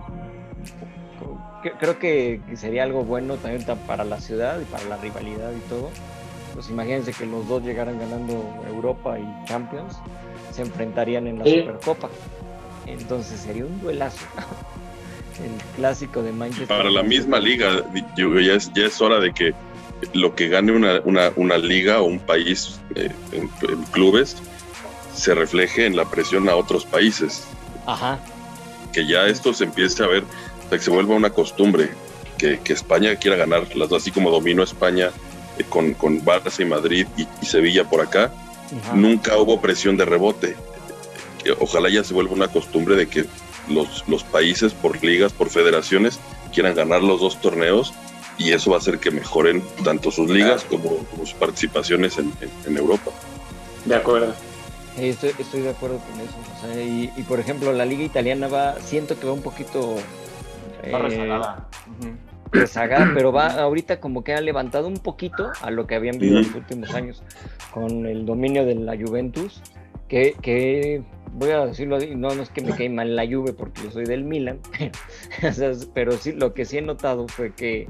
cre- 1.63 1.73
Creo 1.79 1.99
que 1.99 2.41
sería 2.55 2.83
algo 2.83 3.03
bueno 3.03 3.35
también 3.35 3.65
ta- 3.65 3.75
para 3.75 4.03
la 4.03 4.19
ciudad 4.19 4.59
y 4.59 4.65
para 4.65 4.83
la 4.85 4.97
rivalidad 4.97 5.51
y 5.51 5.69
todo. 5.69 5.89
Pues 6.54 6.70
imagínense 6.70 7.14
que 7.14 7.26
los 7.26 7.47
dos 7.47 7.64
llegaran 7.64 7.97
ganando 7.99 8.43
Europa 8.68 9.18
y 9.18 9.45
Champions, 9.47 9.97
se 10.52 10.62
enfrentarían 10.64 11.28
en 11.28 11.39
la 11.39 11.45
Sí. 11.45 11.60
Supercopa. 11.60 12.10
Entonces 12.86 13.39
sería 13.39 13.66
un 13.66 13.80
duelazo. 13.82 14.26
El 15.43 15.52
clásico 15.76 16.22
de 16.22 16.32
Manchester. 16.34 16.68
Para 16.68 16.89
la 16.91 17.04
misma 17.04 17.39
liga, 17.39 17.84
yo- 18.18 18.39
ya, 18.39 18.54
es, 18.54 18.72
ya 18.74 18.86
es 18.86 19.02
hora 19.02 19.20
de 19.20 19.34
que 19.34 19.54
lo 20.14 20.36
que 20.36 20.49
gane 20.49 20.72
una, 20.72 20.99
una, 21.06 21.32
una 21.36 21.58
liga 21.58 22.02
o 22.02 22.06
un 22.06 22.20
país 22.20 22.80
eh, 22.95 23.10
en, 23.32 23.49
en 23.70 23.84
clubes 23.86 24.36
se 25.16 25.34
refleje 25.34 25.86
en 25.86 25.95
la 25.95 26.06
presión 26.06 26.47
a 26.49 26.56
otros 26.56 26.86
países. 26.86 27.43
Ajá. 27.88 28.20
Que 28.93 29.08
ya 29.08 29.26
esto 29.28 29.54
se 29.54 29.64
empiece 29.64 30.04
a 30.04 30.08
ver, 30.08 30.24
o 30.24 30.70
sea, 30.70 30.78
que 30.78 30.84
se 30.84 30.91
vuelva 30.91 31.16
una 31.16 31.30
costumbre, 31.32 31.89
que, 32.38 32.60
que 32.60 32.74
España 32.74 33.16
quiera 33.16 33.38
ganar, 33.38 33.76
las 33.76 33.91
así 33.93 34.12
como 34.12 34.30
dominó 34.32 34.64
España 34.64 35.12
con, 35.64 35.93
con 35.93 36.24
Barça 36.24 36.62
y 36.62 36.66
Madrid 36.66 37.07
y, 37.18 37.28
y 37.41 37.45
Sevilla 37.45 37.89
por 37.89 38.01
acá, 38.01 38.32
ajá. 38.84 38.93
nunca 38.95 39.38
hubo 39.38 39.59
presión 39.62 39.97
de 39.97 40.05
rebote. 40.05 40.55
Que 41.43 41.51
Ojalá 41.59 41.89
ya 41.89 42.03
se 42.03 42.14
vuelva 42.14 42.34
una 42.34 42.47
costumbre 42.47 42.95
de 42.95 43.07
que 43.07 43.26
los, 43.68 44.03
los 44.07 44.24
países 44.24 44.74
por 44.74 45.03
ligas, 45.03 45.34
por 45.34 45.49
federaciones, 45.49 46.20
quieran 46.53 46.76
ganar 46.76 47.01
los 47.01 47.20
dos 47.22 47.39
torneos 47.41 47.93
y 48.38 48.51
eso 48.51 48.72
va 48.72 48.78
a 48.78 48.80
hacer 48.80 48.99
que 48.99 49.12
mejoren 49.12 49.64
tanto 49.84 50.12
sus 50.12 50.30
ligas 50.30 50.64
como, 50.64 50.97
como 50.97 51.26
sus 51.26 51.34
participaciones 51.34 52.18
en, 52.18 52.32
en- 52.41 52.51
en 52.66 52.78
Europa. 52.78 53.12
De 53.86 53.95
acuerdo. 53.95 54.34
Sí, 54.97 55.05
estoy, 55.09 55.32
estoy 55.39 55.62
de 55.62 55.70
acuerdo 55.70 55.99
con 55.99 56.20
eso. 56.20 56.36
O 56.57 56.74
sea, 56.74 56.84
y, 56.84 57.12
y, 57.16 57.24
por 57.24 57.39
ejemplo, 57.39 57.72
la 57.72 57.86
liga 57.86 58.03
italiana 58.03 58.47
va, 58.47 58.76
siento 58.82 59.18
que 59.20 59.26
va 59.26 59.34
un 59.34 59.41
poquito 59.41 59.95
Está 60.84 60.97
eh. 61.07 61.32
Rezagada, 62.52 63.12
pero 63.14 63.32
va 63.32 63.47
ahorita 63.47 63.99
como 63.99 64.24
que 64.24 64.34
ha 64.34 64.41
levantado 64.41 64.88
un 64.88 64.97
poquito 64.97 65.52
a 65.62 65.72
lo 65.72 65.88
que 65.88 65.95
habían 65.95 66.18
vivido 66.18 66.39
en 66.39 66.47
los 66.47 66.56
últimos 66.56 66.93
años 66.93 67.24
con 67.72 68.06
el 68.06 68.26
dominio 68.26 68.66
de 68.66 68.76
la 68.76 68.95
Juventus, 68.97 69.62
que, 70.08 70.36
que 70.41 71.04
voy 71.34 71.52
a 71.52 71.66
decirlo 71.66 71.95
así, 71.95 72.16
no, 72.16 72.34
no 72.36 72.43
es 72.43 72.49
que 72.49 72.62
me 72.62 72.76
cae 72.76 72.89
mal 72.89 73.16
la 73.16 73.26
Juve 73.26 73.54
porque 73.54 73.84
yo 73.84 73.91
soy 73.91 74.06
del 74.06 74.24
Milan, 74.24 74.60
pero 75.93 76.12
sí, 76.14 76.34
lo 76.34 76.54
que 76.54 76.66
sí 76.66 76.78
he 76.78 76.82
notado 76.82 77.28
fue 77.28 77.54
que 77.54 77.88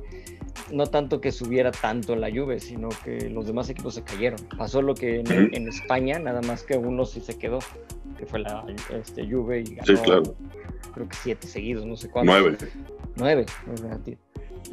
no 0.71 0.85
tanto 0.85 1.21
que 1.21 1.31
subiera 1.31 1.71
tanto 1.71 2.15
la 2.15 2.29
Juve, 2.29 2.59
sino 2.59 2.89
que 3.03 3.29
los 3.29 3.47
demás 3.47 3.69
equipos 3.69 3.95
se 3.95 4.03
cayeron. 4.03 4.39
Pasó 4.57 4.81
lo 4.81 4.95
que 4.95 5.19
en, 5.19 5.53
en 5.53 5.67
España, 5.67 6.19
nada 6.19 6.41
más 6.41 6.63
que 6.63 6.77
uno 6.77 7.05
sí 7.05 7.19
se 7.21 7.37
quedó, 7.37 7.59
que 8.17 8.25
fue 8.25 8.39
la 8.39 8.65
este, 8.93 9.29
Juve 9.29 9.61
y 9.61 9.75
ganó, 9.75 9.85
Sí, 9.85 9.95
claro. 10.03 10.23
creo 10.93 11.09
que 11.09 11.15
siete 11.21 11.47
seguidos, 11.47 11.85
no 11.85 11.95
sé 11.97 12.09
cuántos. 12.09 12.35
Nueve. 12.35 12.57
Nueve. 13.17 13.45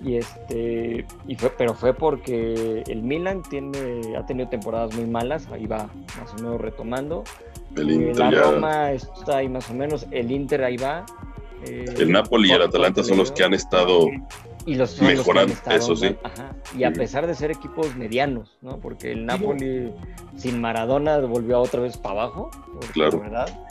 Y 0.04 0.16
este, 0.16 1.04
y 1.26 1.34
fue, 1.34 1.50
pero 1.58 1.74
fue 1.74 1.92
porque 1.92 2.84
el 2.86 3.02
Milan 3.02 3.42
tiene, 3.42 4.16
ha 4.16 4.24
tenido 4.26 4.48
temporadas 4.48 4.94
muy 4.94 5.06
malas, 5.06 5.48
ahí 5.50 5.66
va 5.66 5.88
más 6.20 6.32
o 6.32 6.42
menos 6.42 6.60
retomando. 6.60 7.24
El 7.76 7.90
Eh, 7.90 7.94
Inter 7.94 8.16
la 8.18 8.30
ya- 8.30 8.42
Roma 8.42 8.92
está 8.92 9.38
ahí 9.38 9.48
más 9.48 9.68
o 9.70 9.74
menos, 9.74 10.06
el 10.10 10.30
Inter 10.30 10.62
ahí 10.64 10.76
va. 10.76 11.04
eh, 11.64 11.84
el 11.98 12.12
Napoli 12.12 12.50
y 12.50 12.52
el 12.52 12.62
Atalanta 12.62 13.02
son 13.02 13.18
los 13.18 13.32
que 13.32 13.42
han 13.42 13.52
estado 13.52 14.06
y 14.64 14.76
los 14.76 14.90
son 14.90 15.06
los 15.06 15.08
que 15.08 15.10
han 15.10 15.16
mejorando, 15.48 15.52
estado 15.54 15.76
eso 15.76 15.96
sí. 15.96 16.14
ajá. 16.22 16.54
Y 16.76 16.84
a 16.84 16.92
pesar 16.92 17.26
de 17.26 17.34
ser 17.34 17.50
equipos 17.50 17.96
medianos, 17.96 18.56
¿no? 18.62 18.76
Porque 18.78 19.10
el 19.10 19.26
Napoli 19.26 19.90
sin 20.36 20.60
Maradona 20.60 21.18
volvió 21.18 21.58
otra 21.60 21.80
vez 21.80 21.96
para 21.96 22.22
abajo, 22.22 22.50
porque 22.72 22.92
Claro. 22.92 23.16
la 23.18 23.22
verdad. 23.24 23.67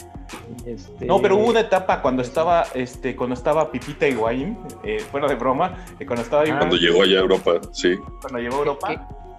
Este- 0.66 1.06
No, 1.06 1.20
pero 1.20 1.36
hubo 1.36 1.46
una 1.46 1.60
etapa 1.60 2.00
cuando 2.02 2.22
estaba, 2.22 2.66
este, 2.74 3.14
cuando 3.16 3.34
estaba 3.34 3.70
Pipita 3.70 4.06
Higuaín, 4.08 4.58
eh, 4.84 5.00
fuera 5.10 5.28
de 5.28 5.34
broma, 5.34 5.84
eh, 5.98 6.06
cuando 6.06 6.22
estaba 6.22 6.42
Ah. 6.42 6.56
cuando 6.58 6.76
llegó 6.76 7.02
allá 7.02 7.18
a 7.18 7.20
Europa, 7.22 7.60
sí. 7.72 7.96
cuando 8.20 8.38
llegó 8.38 8.56
a 8.56 8.58
Europa, 8.58 8.88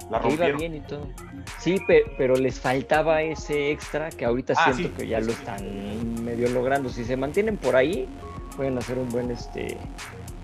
la 0.10 0.20
que 0.22 0.28
iba 0.30 0.46
rompieron. 0.48 0.58
bien 0.60 0.76
y 0.76 0.80
todo. 0.82 1.08
Sí, 1.60 1.78
pe- 1.88 2.06
pero 2.18 2.36
les 2.36 2.60
faltaba 2.60 3.22
ese 3.22 3.72
extra 3.72 4.10
que 4.10 4.26
ahorita 4.26 4.54
Ah, 4.58 4.74
siento 4.74 4.96
sí, 4.96 5.04
que 5.04 5.08
ya 5.10 5.20
sí, 5.20 5.26
lo 5.28 5.32
sí. 5.34 5.38
están 5.40 6.24
medio 6.24 6.50
logrando. 6.50 6.90
Si 6.90 7.04
se 7.04 7.16
mantienen 7.18 7.58
por 7.58 7.76
ahí, 7.76 8.08
pueden 8.56 8.78
hacer 8.78 8.98
un 8.98 9.10
buen 9.10 9.30
este 9.32 9.78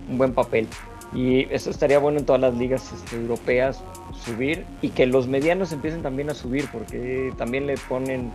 un 0.10 0.18
buen 0.20 0.34
papel. 0.34 0.68
Y 1.14 1.52
eso 1.54 1.70
estaría 1.70 1.98
bueno 2.00 2.20
en 2.20 2.26
todas 2.26 2.42
las 2.42 2.54
ligas 2.56 2.92
este, 2.94 3.16
europeas 3.16 3.82
subir 4.14 4.66
y 4.82 4.90
que 4.90 5.06
los 5.06 5.28
medianos 5.28 5.72
empiecen 5.72 6.02
también 6.02 6.30
a 6.30 6.34
subir 6.36 6.68
porque 6.72 7.32
también 7.38 7.66
le 7.68 7.76
ponen 7.78 8.32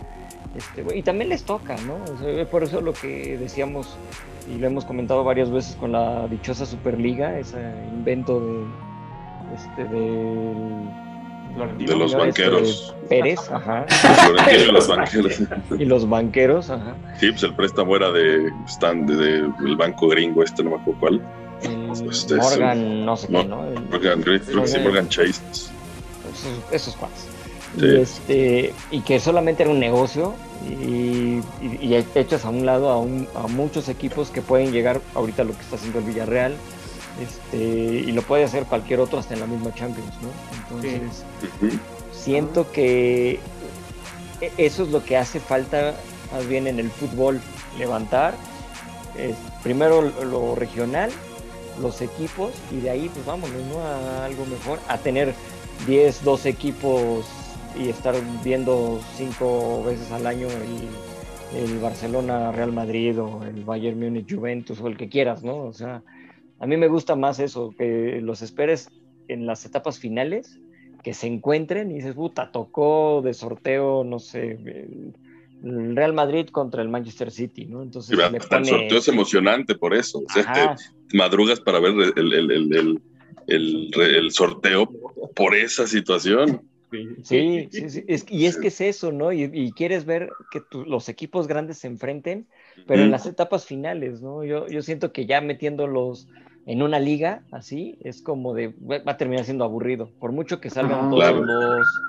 este, 0.55 0.97
y 0.97 1.01
también 1.03 1.29
les 1.29 1.43
toca, 1.43 1.75
¿no? 1.87 1.95
O 2.13 2.17
sea, 2.17 2.45
por 2.49 2.63
eso 2.63 2.81
lo 2.81 2.93
que 2.93 3.37
decíamos 3.37 3.95
y 4.53 4.57
lo 4.57 4.67
hemos 4.67 4.85
comentado 4.85 5.23
varias 5.23 5.49
veces 5.51 5.75
con 5.75 5.91
la 5.93 6.27
dichosa 6.27 6.65
Superliga, 6.65 7.37
ese 7.39 7.57
invento 7.93 8.39
de 8.39 8.63
este 9.55 9.83
del 9.85 11.85
De 11.85 11.95
los 11.95 12.15
banqueros. 12.15 12.95
Pérez, 13.09 13.39
ajá. 13.51 13.85
Florentino 13.87 14.63
y 14.63 14.71
los 14.71 14.87
banqueros. 14.87 15.41
Y 15.77 15.85
los 15.85 16.09
banqueros, 16.09 16.69
ajá. 16.69 16.95
Sí, 17.19 17.29
pues 17.31 17.43
el 17.43 17.53
préstamo 17.53 17.95
era 17.95 18.11
de 18.11 18.51
stand 18.67 19.09
de, 19.09 19.41
del 19.63 19.75
banco 19.77 20.07
gringo 20.07 20.43
este, 20.43 20.63
no 20.63 20.71
me 20.71 20.75
acuerdo 20.77 20.99
cuál. 20.99 21.21
Este, 22.09 22.35
Morgan, 22.35 23.05
no 23.05 23.15
sé 23.15 23.27
qué, 23.27 23.43
¿no? 23.43 23.63
El- 23.65 23.79
Morgan, 23.89 24.21
creo 24.23 24.39
que 24.39 24.67
sí, 24.67 24.79
Morgan 24.79 25.07
Chase. 25.09 25.29
esos, 25.29 25.71
esos 26.71 26.95
cuates. 26.95 27.27
Sí. 27.77 27.85
Y, 27.85 27.95
este, 28.01 28.73
y 28.91 29.01
que 29.01 29.19
solamente 29.19 29.63
era 29.63 29.71
un 29.71 29.79
negocio 29.79 30.33
y, 30.67 31.39
y- 31.61 31.79
y 31.81 32.05
echas 32.15 32.43
a 32.45 32.49
un 32.49 32.65
lado 32.65 32.89
a, 32.89 32.99
un- 32.99 33.27
a 33.35 33.47
muchos 33.47 33.87
equipos 33.89 34.29
que 34.29 34.41
pueden 34.41 34.71
llegar 34.71 34.99
ahorita 35.15 35.41
a 35.43 35.45
lo 35.45 35.53
que 35.53 35.61
está 35.61 35.75
haciendo 35.77 35.99
el 35.99 36.05
Villarreal 36.05 36.55
este, 37.21 37.57
y 37.57 38.11
lo 38.11 38.21
puede 38.23 38.43
hacer 38.43 38.65
cualquier 38.65 38.99
otro 38.99 39.19
hasta 39.19 39.33
en 39.33 39.39
la 39.41 39.45
misma 39.47 39.73
Champions, 39.73 40.13
¿no? 40.21 40.29
Entonces 40.75 41.23
siento 42.11 42.71
que 42.71 43.39
e- 44.41 44.51
eso 44.57 44.83
es 44.83 44.89
lo 44.89 45.03
que 45.03 45.17
hace 45.17 45.39
falta 45.39 45.95
más 46.33 46.47
bien 46.47 46.67
en 46.67 46.79
el 46.79 46.89
fútbol, 46.89 47.41
levantar 47.77 48.33
eh, 49.17 49.33
primero 49.63 50.01
lo- 50.01 50.23
lo 50.25 50.55
regional, 50.55 51.09
los 51.81 52.01
equipos 52.01 52.51
y 52.71 52.81
de 52.81 52.89
ahí 52.89 53.09
pues 53.13 53.25
vámonos 53.25 53.61
¿no? 53.73 53.79
a 53.81 54.25
algo 54.25 54.45
mejor, 54.45 54.79
a 54.87 54.97
tener 54.97 55.33
10, 55.87 56.23
12 56.23 56.49
equipos 56.49 57.25
y 57.79 57.89
estar 57.89 58.15
viendo 58.43 58.99
cinco 59.15 59.83
veces 59.83 60.11
al 60.11 60.27
año 60.27 60.47
el, 60.47 61.63
el 61.63 61.79
Barcelona 61.79 62.51
Real 62.51 62.71
Madrid 62.71 63.19
o 63.19 63.43
el 63.43 63.63
Bayern 63.63 63.99
Múnich 63.99 64.33
Juventus 64.33 64.79
o 64.81 64.87
el 64.87 64.97
que 64.97 65.09
quieras, 65.09 65.43
¿no? 65.43 65.57
O 65.63 65.73
sea, 65.73 66.03
a 66.59 66.67
mí 66.67 66.77
me 66.77 66.87
gusta 66.87 67.15
más 67.15 67.39
eso, 67.39 67.73
que 67.77 68.19
los 68.21 68.41
esperes 68.41 68.89
en 69.27 69.45
las 69.45 69.65
etapas 69.65 69.99
finales, 69.99 70.59
que 71.03 71.13
se 71.13 71.27
encuentren 71.27 71.91
y 71.91 71.95
dices, 71.95 72.13
puta, 72.13 72.51
tocó 72.51 73.21
de 73.23 73.33
sorteo, 73.33 74.03
no 74.03 74.19
sé, 74.19 74.51
el, 74.51 75.13
Real 75.63 76.13
Madrid 76.13 76.47
contra 76.47 76.81
el 76.81 76.89
Manchester 76.89 77.29
City, 77.29 77.65
¿no? 77.65 77.83
Entonces 77.83 78.17
Sí, 78.17 78.31
le 78.31 78.37
el 78.37 78.65
sorteo 78.65 78.97
es 78.97 79.07
emocionante 79.07 79.75
por 79.75 79.93
eso. 79.93 80.23
O 80.27 80.33
sea, 80.33 80.75
te 80.75 81.15
madrugas 81.15 81.59
para 81.59 81.79
ver 81.79 81.93
el, 82.15 82.33
el, 82.33 82.99
el, 83.47 83.91
el 83.95 84.31
sorteo 84.31 84.89
por 85.35 85.53
esa 85.53 85.85
situación. 85.85 86.61
Sí, 87.23 87.67
sí, 87.71 87.89
sí. 87.89 88.03
Es- 88.07 88.25
y 88.29 88.45
es 88.45 88.57
que 88.57 88.67
es 88.67 88.81
eso, 88.81 89.11
¿no? 89.11 89.31
Y, 89.31 89.49
y 89.53 89.73
quieres 89.73 90.05
ver 90.05 90.35
que 90.49 90.59
tu- 90.61 90.85
los 90.85 91.07
equipos 91.09 91.47
grandes 91.47 91.77
se 91.77 91.87
enfrenten, 91.87 92.47
pero 92.87 93.03
en 93.03 93.11
las 93.11 93.25
etapas 93.25 93.65
finales, 93.65 94.21
¿no? 94.21 94.43
Yo, 94.43 94.67
yo 94.67 94.81
siento 94.81 95.11
que 95.13 95.25
ya 95.25 95.39
metiéndolos 95.41 96.27
en 96.65 96.81
una 96.83 96.99
liga 96.99 97.43
así, 97.51 97.97
es 98.01 98.21
como 98.21 98.53
de, 98.53 98.67
va 98.79 99.01
a 99.05 99.17
terminar 99.17 99.45
siendo 99.45 99.63
aburrido. 99.63 100.11
Por 100.19 100.31
mucho 100.31 100.59
que 100.61 100.69
salgan 100.69 100.99
Ajá. 100.99 101.09
todos 101.09 101.23
Claro. 101.23 101.41
los, 101.45 102.01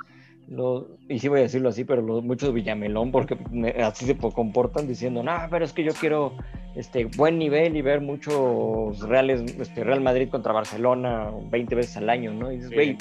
los, 0.46 0.86
y 1.08 1.18
sí 1.18 1.28
voy 1.28 1.40
a 1.40 1.42
decirlo 1.42 1.68
así, 1.68 1.84
pero 1.84 2.02
los, 2.02 2.22
muchos 2.22 2.52
Villamelón, 2.52 3.12
porque 3.12 3.36
me- 3.50 3.70
así 3.82 4.04
se 4.06 4.14
po- 4.14 4.32
comportan 4.32 4.86
diciendo, 4.88 5.22
no, 5.22 5.32
pero 5.50 5.64
es 5.64 5.72
que 5.72 5.84
yo 5.84 5.92
quiero 5.92 6.34
este 6.74 7.04
buen 7.04 7.38
nivel 7.38 7.76
y 7.76 7.82
ver 7.82 8.00
muchos 8.00 9.00
reales, 9.08 9.42
este, 9.58 9.84
Real 9.84 10.00
Madrid 10.00 10.28
contra 10.28 10.52
Barcelona 10.52 11.30
20 11.50 11.74
veces 11.74 11.96
al 11.98 12.10
año, 12.10 12.32
¿no? 12.32 12.50
Y 12.50 12.56
dices, 12.56 12.72
güey, 12.72 12.96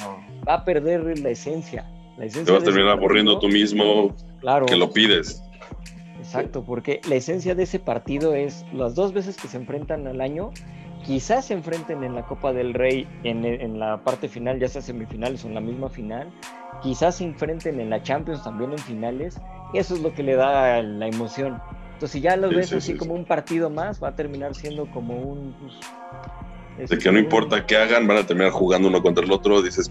va 0.47 0.55
a 0.55 0.65
perder 0.65 1.19
la 1.19 1.29
esencia. 1.29 1.85
La 2.17 2.25
esencia 2.25 2.45
Te 2.45 2.51
vas 2.51 2.61
a 2.61 2.65
terminar 2.65 2.91
aburriendo 2.97 3.39
tú 3.39 3.47
mismo 3.47 4.15
Claro, 4.39 4.65
que 4.65 4.75
lo 4.75 4.91
pides. 4.91 5.41
exacto, 6.19 6.63
porque 6.63 7.01
la 7.07 7.15
esencia 7.15 7.55
de 7.55 7.63
ese 7.63 7.79
partido 7.79 8.33
es 8.33 8.65
las 8.73 8.95
dos 8.95 9.13
veces 9.13 9.37
que 9.37 9.47
se 9.47 9.57
enfrentan 9.57 10.07
al 10.07 10.21
año, 10.21 10.51
quizás 11.05 11.45
se 11.45 11.53
enfrenten 11.53 12.03
en 12.03 12.15
la 12.15 12.23
Copa 12.25 12.53
del 12.53 12.73
Rey 12.73 13.07
en, 13.23 13.45
en 13.45 13.79
la 13.79 14.03
parte 14.03 14.27
final, 14.29 14.59
ya 14.59 14.67
sea 14.67 14.81
semifinales 14.81 15.43
o 15.45 15.47
en 15.47 15.55
la 15.55 15.61
misma 15.61 15.89
final, 15.89 16.29
quizás 16.81 17.15
se 17.15 17.23
enfrenten 17.23 17.79
en 17.79 17.89
la 17.89 18.01
Champions 18.03 18.43
también 18.43 18.71
en 18.71 18.79
finales, 18.79 19.39
y 19.73 19.77
eso 19.79 19.95
es 19.95 20.01
lo 20.01 20.13
que 20.13 20.23
le 20.23 20.35
da 20.35 20.81
la 20.81 21.07
emoción. 21.07 21.61
Entonces, 21.93 22.11
si 22.11 22.21
ya 22.21 22.35
lo 22.35 22.49
Sí, 22.49 22.55
ves 22.55 22.69
sí, 22.69 22.75
así 22.75 22.91
sí, 22.93 22.97
como 22.97 23.13
un 23.13 23.25
partido 23.25 23.69
más, 23.69 24.01
va 24.01 24.09
a 24.09 24.15
terminar 24.15 24.55
siendo 24.55 24.89
como 24.89 25.15
un... 25.21 25.53
pues, 25.59 25.73
De 26.77 26.83
este, 26.83 26.97
que 26.97 27.11
no 27.11 27.19
importa 27.19 27.65
qué 27.65 27.77
hagan, 27.77 28.07
van 28.07 28.17
a 28.17 28.25
terminar 28.25 28.51
jugando 28.51 28.87
uno 28.87 29.01
contra 29.03 29.23
el 29.23 29.31
otro. 29.31 29.61
Dices, 29.61 29.89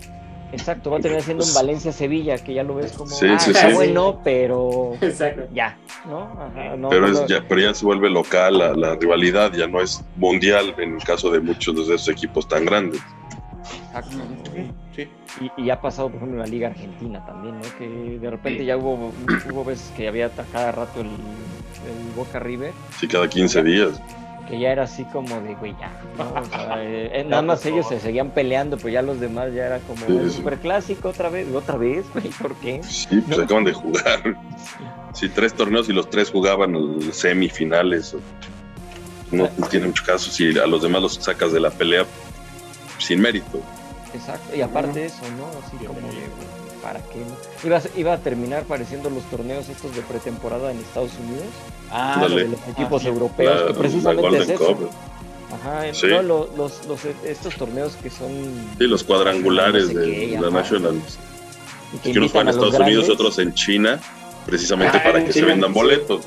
Exacto, 0.53 0.91
va 0.91 0.99
a 0.99 1.01
terminar 1.01 1.23
siendo 1.25 1.45
un 1.45 1.49
Pues- 1.49 1.55
Valencia-Sevilla, 1.55 2.39
que 2.39 2.55
ya 2.55 2.63
lo 2.65 2.75
ves 2.75 2.93
como, 2.93 3.11
Sí, 3.11 3.27
ah, 3.29 3.39
sí, 3.39 3.51
está 3.53 3.69
sí. 3.69 3.75
bueno, 3.75 4.21
pero 4.25 4.93
Exacto. 5.01 5.43
ya, 5.55 5.79
¿no? 6.09 6.23
Ajá, 6.23 6.77
no, 6.77 6.89
pero, 6.89 7.07
es, 7.07 7.27
ya, 7.27 7.45
pero 7.49 7.61
ya 7.61 7.75
se 7.75 7.85
vuelve 7.85 8.11
local 8.11 8.59
la, 8.59 8.73
la 8.75 8.95
rivalidad, 8.97 9.53
ya 9.53 9.67
no 9.69 9.81
es 9.81 10.03
mundial 10.17 10.75
en 10.79 10.97
el 10.97 11.05
caso 11.05 11.31
de 11.31 11.41
muchos 11.41 11.77
de 11.89 11.95
esos 11.95 12.09
equipos 12.09 12.49
tan 12.49 12.65
grandes. 12.65 13.01
exacto. 13.89 14.17
Sí. 14.97 15.09
Y, 15.57 15.63
y 15.67 15.71
ha 15.71 15.81
pasado, 15.81 16.09
por 16.09 16.17
ejemplo, 16.17 16.39
en 16.39 16.43
la 16.43 16.49
Liga 16.51 16.69
Argentina 16.69 17.25
también, 17.25 17.55
¿no? 17.57 17.79
Que 17.79 18.19
de 18.19 18.31
repente 18.31 18.65
ya 18.65 18.77
hubo, 18.77 19.13
hubo 19.53 19.65
veces 19.65 19.93
que 19.97 20.09
había 20.09 20.27
a 20.27 20.31
cada 20.53 20.73
rato 20.73 21.01
el, 21.01 21.07
el 21.07 22.13
Boca 22.17 22.41
River, 22.41 22.73
Sí, 22.99 23.07
cada 23.07 23.29
15 23.29 23.63
días. 23.63 24.01
Que 24.51 24.59
ya 24.59 24.73
era 24.73 24.83
así 24.83 25.05
como 25.05 25.41
de, 25.41 25.55
güey, 25.55 25.75
ya, 25.81 25.93
¿no? 26.19 26.41
O 26.41 26.45
sea, 26.45 26.75
eh, 26.83 27.21
eh, 27.21 27.25
nada 27.25 27.43
más 27.43 27.65
ellos 27.65 27.87
se 27.89 28.01
seguían 28.01 28.31
peleando, 28.31 28.77
pero 28.77 28.89
ya 28.89 29.01
los 29.03 29.21
demás 29.21 29.55
ya 29.55 29.67
era 29.67 29.79
como 29.79 30.05
Sí, 30.07 30.17
el 30.17 30.31
superclásico 30.31 31.09
otra 31.11 31.29
vez, 31.31 31.47
otra 31.55 31.77
vez, 31.77 32.05
güey, 32.13 32.29
¿por 32.31 32.55
qué? 32.57 32.83
Sí, 32.83 33.21
pues 33.21 33.39
No. 33.39 33.45
acaban 33.45 33.65
de 33.65 33.73
jugar. 33.73 34.37
Sí, 35.15 35.29
tres 35.29 35.55
torneos 35.55 35.89
y 35.89 35.93
los 35.93 36.11
tres 36.11 36.31
jugaban 36.31 36.75
semifinales. 37.13 38.17
No 39.31 39.47
tiene 39.71 39.87
mucho 39.87 40.03
caso 40.05 40.31
si 40.31 40.59
a 40.59 40.67
los 40.67 40.83
demás 40.83 41.03
los 41.03 41.15
sacas 41.15 41.53
de 41.53 41.61
la 41.61 41.71
pelea 41.71 42.05
sin 42.99 43.21
mérito. 43.21 43.61
Exacto, 44.13 44.57
y 44.57 44.61
aparte 44.61 44.99
de 45.01 45.07
eso, 45.07 45.23
¿no? 45.39 45.47
Así 45.65 45.77
como 45.87 46.01
de, 46.01 46.07
güey, 46.07 46.83
¿para 46.83 46.99
qué? 47.01 47.19
no? 47.21 47.37
Iba 47.65 47.77
a, 47.79 47.83
iba 47.97 48.13
a 48.15 48.19
terminar 48.19 48.65
pareciendo 48.65 49.09
los 49.09 49.23
torneos 49.25 49.69
estos 49.69 49.95
de 49.95 50.03
pretemporada 50.03 50.73
en 50.73 50.79
Estados 50.79 51.13
Unidos, 51.21 51.47
Ah, 51.91 52.19
Dale. 52.21 52.45
de 52.45 52.49
los 52.51 52.61
equipos 52.69 53.03
sí. 53.03 53.09
europeos, 53.09 53.55
La, 53.61 53.67
que 53.67 53.73
la 53.73 53.79
precisamente 53.79 54.23
Golden 54.23 54.43
es 54.43 54.49
eso. 54.51 54.67
Cup. 54.77 54.91
Ajá, 55.53 55.83
Sí. 55.95 56.07
no, 56.07 56.23
lo- 56.23 56.49
los, 56.57 56.87
los- 56.87 57.01
estos 57.25 57.55
torneos 57.57 57.95
que 58.01 58.09
son... 58.11 58.29
Sí, 58.79 58.85
los 58.87 59.03
cuadrangulares 59.03 59.93
No 59.93 60.01
sé 60.01 60.07
qué, 60.11 60.27
de 60.29 60.41
la 60.41 60.49
ajá. 60.49 60.51
National. 60.51 60.95
y 61.93 61.99
que 61.99 62.13
Que 62.13 62.19
unos 62.21 62.31
juegan 62.31 62.49
en 62.49 62.55
Estados 62.55 62.75
Unidos 62.79 63.05
y 63.05 63.07
grandes. 63.07 63.11
otros 63.11 63.39
en 63.41 63.55
China, 63.55 64.01
precisamente 64.47 64.99
Ah, 64.99 65.03
para 65.03 65.25
que 65.25 65.33
se 65.33 65.41
China, 65.41 65.47
vendan 65.53 65.73
sí. 65.73 65.79
boletos. 65.81 66.21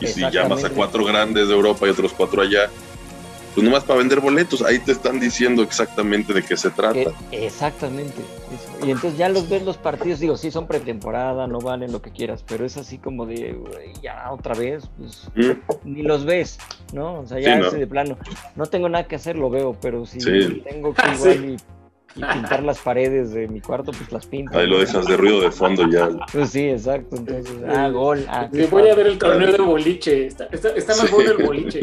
Y 0.00 0.06
si 0.06 0.20
llamas 0.30 0.62
a 0.64 0.70
cuatro 0.70 1.04
grandes 1.04 1.48
de 1.48 1.54
Europa 1.54 1.86
y 1.86 1.90
otros 1.90 2.12
cuatro 2.16 2.42
allá, 2.42 2.70
pues 3.54 3.64
nomás 3.64 3.84
para 3.84 3.98
vender 3.98 4.20
boletos, 4.20 4.62
ahí 4.62 4.78
te 4.78 4.92
están 4.92 5.18
diciendo 5.20 5.62
exactamente 5.62 6.32
de 6.32 6.42
qué 6.42 6.56
se 6.56 6.70
trata. 6.70 6.98
Eh, 6.98 7.12
exactamente. 7.32 8.14
eso. 8.52 8.86
Y 8.86 8.90
entonces 8.90 9.18
ya 9.18 9.28
los 9.28 9.48
ves 9.48 9.62
los 9.64 9.76
partidos, 9.76 10.20
digo, 10.20 10.36
sí 10.36 10.50
son 10.50 10.66
pretemporada, 10.66 11.46
no 11.46 11.58
valen 11.60 11.92
lo 11.92 12.00
que 12.02 12.10
quieras, 12.12 12.44
pero 12.46 12.64
es 12.64 12.76
así 12.76 12.98
como 12.98 13.26
de, 13.26 13.52
güey, 13.52 13.92
ya 14.02 14.30
otra 14.30 14.54
vez, 14.54 14.84
pues 14.96 15.28
Mm, 15.34 15.60
ni 15.84 16.02
los 16.02 16.24
ves, 16.24 16.58
¿no? 16.92 17.20
O 17.20 17.26
sea, 17.26 17.38
ya 17.40 17.70
Sí, 17.70 17.76
de 17.76 17.86
plano, 17.86 18.16
no 18.56 18.66
tengo 18.66 18.88
nada 18.88 19.06
que 19.06 19.16
hacer, 19.16 19.36
lo 19.36 19.50
veo, 19.50 19.76
pero 19.80 20.06
si 20.06 20.20
Sí. 20.20 20.62
tengo 20.64 20.94
que 20.94 21.02
Ah, 21.04 21.14
igual 21.14 21.38
sí. 21.40 21.46
y, 21.46 21.56
y 22.16 22.22
pintar 22.24 22.62
las 22.62 22.78
paredes 22.80 23.32
de 23.32 23.46
mi 23.48 23.60
cuarto, 23.60 23.92
pues 23.92 24.10
las 24.12 24.26
pinto. 24.26 24.58
Ahí 24.58 24.66
lo 24.66 24.78
dejas 24.80 25.06
de 25.06 25.16
ruido 25.16 25.40
de 25.40 25.50
fondo 25.50 25.88
ya. 25.88 26.08
Pues 26.32 26.50
sí, 26.50 26.68
exacto. 26.68 27.16
Entonces, 27.16 27.54
ah, 27.68 27.88
gol. 27.88 28.24
Ah, 28.28 28.48
Sí, 28.52 28.66
voy 28.70 28.88
a 28.88 28.94
ver 28.94 29.06
el 29.06 29.18
torneo 29.18 29.52
de 29.52 29.58
boliche. 29.58 30.26
Está, 30.26 30.44
está, 30.50 30.70
está 30.70 30.96
más 30.96 31.06
Sí. 31.08 31.14
bueno 31.14 31.30
el 31.32 31.46
boliche. 31.46 31.80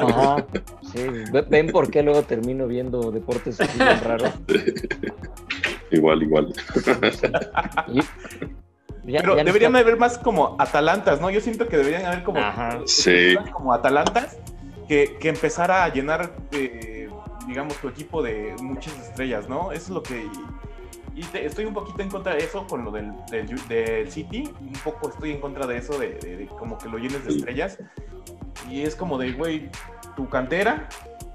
Ajá, 0.00 0.46
sí. 0.92 1.06
Ve- 1.32 1.44
Ven 1.48 1.66
por 1.68 1.90
qué 1.90 2.02
luego 2.02 2.22
termino 2.22 2.66
viendo 2.68 3.10
deportes 3.10 3.60
así 3.60 3.76
bien 3.78 4.00
raros. 4.02 4.30
Igual, 5.90 6.22
igual. 6.22 6.52
Y 9.06 9.12
ya- 9.12 9.20
Pero 9.20 9.36
ya 9.36 9.42
no 9.42 9.46
deberían 9.46 9.74
está- 9.74 9.78
haber 9.86 9.96
más 9.98 10.18
como 10.18 10.56
Atalantas, 10.58 11.20
¿no? 11.20 11.30
Yo 11.30 11.40
siento 11.40 11.68
que 11.68 11.76
deberían 11.76 12.06
haber 12.06 12.22
como, 12.22 12.38
Ajá. 12.38 12.80
Sí. 12.86 13.34
como 13.52 13.72
Atalantas 13.74 14.38
que, 14.88 15.16
que 15.20 15.28
empezara 15.28 15.84
a 15.84 15.92
llenar, 15.92 16.32
eh, 16.52 16.93
digamos, 17.46 17.76
tu 17.76 17.88
equipo 17.88 18.22
de 18.22 18.54
muchas 18.62 18.92
estrellas, 18.98 19.48
¿no? 19.48 19.72
Eso 19.72 19.84
es 19.84 19.90
lo 19.90 20.02
que... 20.02 20.28
Y 21.16 21.22
te- 21.22 21.46
estoy 21.46 21.64
un 21.64 21.74
poquito 21.74 22.02
en 22.02 22.08
contra 22.10 22.34
de 22.34 22.40
eso 22.44 22.66
con 22.66 22.84
lo 22.84 22.90
del, 22.90 23.12
del, 23.30 23.46
del 23.68 24.10
City. 24.10 24.50
Un 24.60 24.72
poco 24.84 25.10
estoy 25.10 25.30
en 25.32 25.40
contra 25.40 25.66
de 25.66 25.76
eso, 25.78 25.98
de, 25.98 26.14
de- 26.14 26.36
de 26.38 26.46
como 26.46 26.76
que 26.78 26.88
lo 26.88 26.98
llenes 26.98 27.24
de 27.24 27.34
estrellas. 27.36 27.78
Y 28.68 28.82
es 28.82 28.96
como 28.96 29.16
de, 29.18 29.32
güey, 29.32 29.70
tu 30.16 30.28
cantera, 30.28 30.88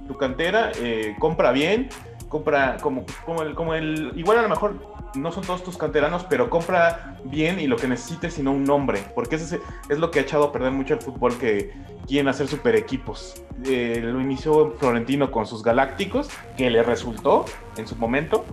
tu 0.07 0.18
cantera, 0.18 0.72
eh, 0.82 1.16
compra 1.20 1.51
bien, 1.51 1.89
compra 2.28 2.78
como, 2.82 3.05
como, 3.26 3.41
el, 3.41 3.55
como 3.55 3.74
el... 3.74 4.12
Igual 4.16 4.39
a 4.39 4.41
lo 4.41 4.49
mejor 4.49 4.76
no 5.16 5.32
son 5.32 5.43
todos 5.43 5.64
tus 5.64 5.78
canteranos, 5.78 6.24
pero 6.30 6.49
compra 6.49 7.18
bien 7.24 7.60
y 7.60 7.68
lo 7.68 7.76
que 7.78 7.88
necesites, 7.88 8.34
sino 8.36 8.51
un 8.51 8.64
nombre. 8.64 9.01
Porque 9.16 9.36
ese 9.36 9.55
es, 9.57 9.62
es 9.89 9.97
lo 9.99 10.12
que 10.12 10.20
ha 10.20 10.22
echado 10.22 10.45
a 10.45 10.51
perder 10.51 10.72
mucho 10.72 10.93
el 10.93 11.01
fútbol, 11.01 11.38
que 11.38 11.74
quieren 12.07 12.28
hacer 12.28 12.47
super 12.47 12.76
equipos. 12.76 13.41
Eh, 13.66 13.99
lo 14.03 14.20
inició 14.22 14.76
Florentino 14.80 15.32
con 15.32 15.45
sus 15.45 15.64
Galácticos, 15.64 16.30
que 16.57 16.70
le 16.70 16.84
resultó 16.84 17.45
en 17.78 17.88
su 17.88 17.95
momento, 17.95 18.45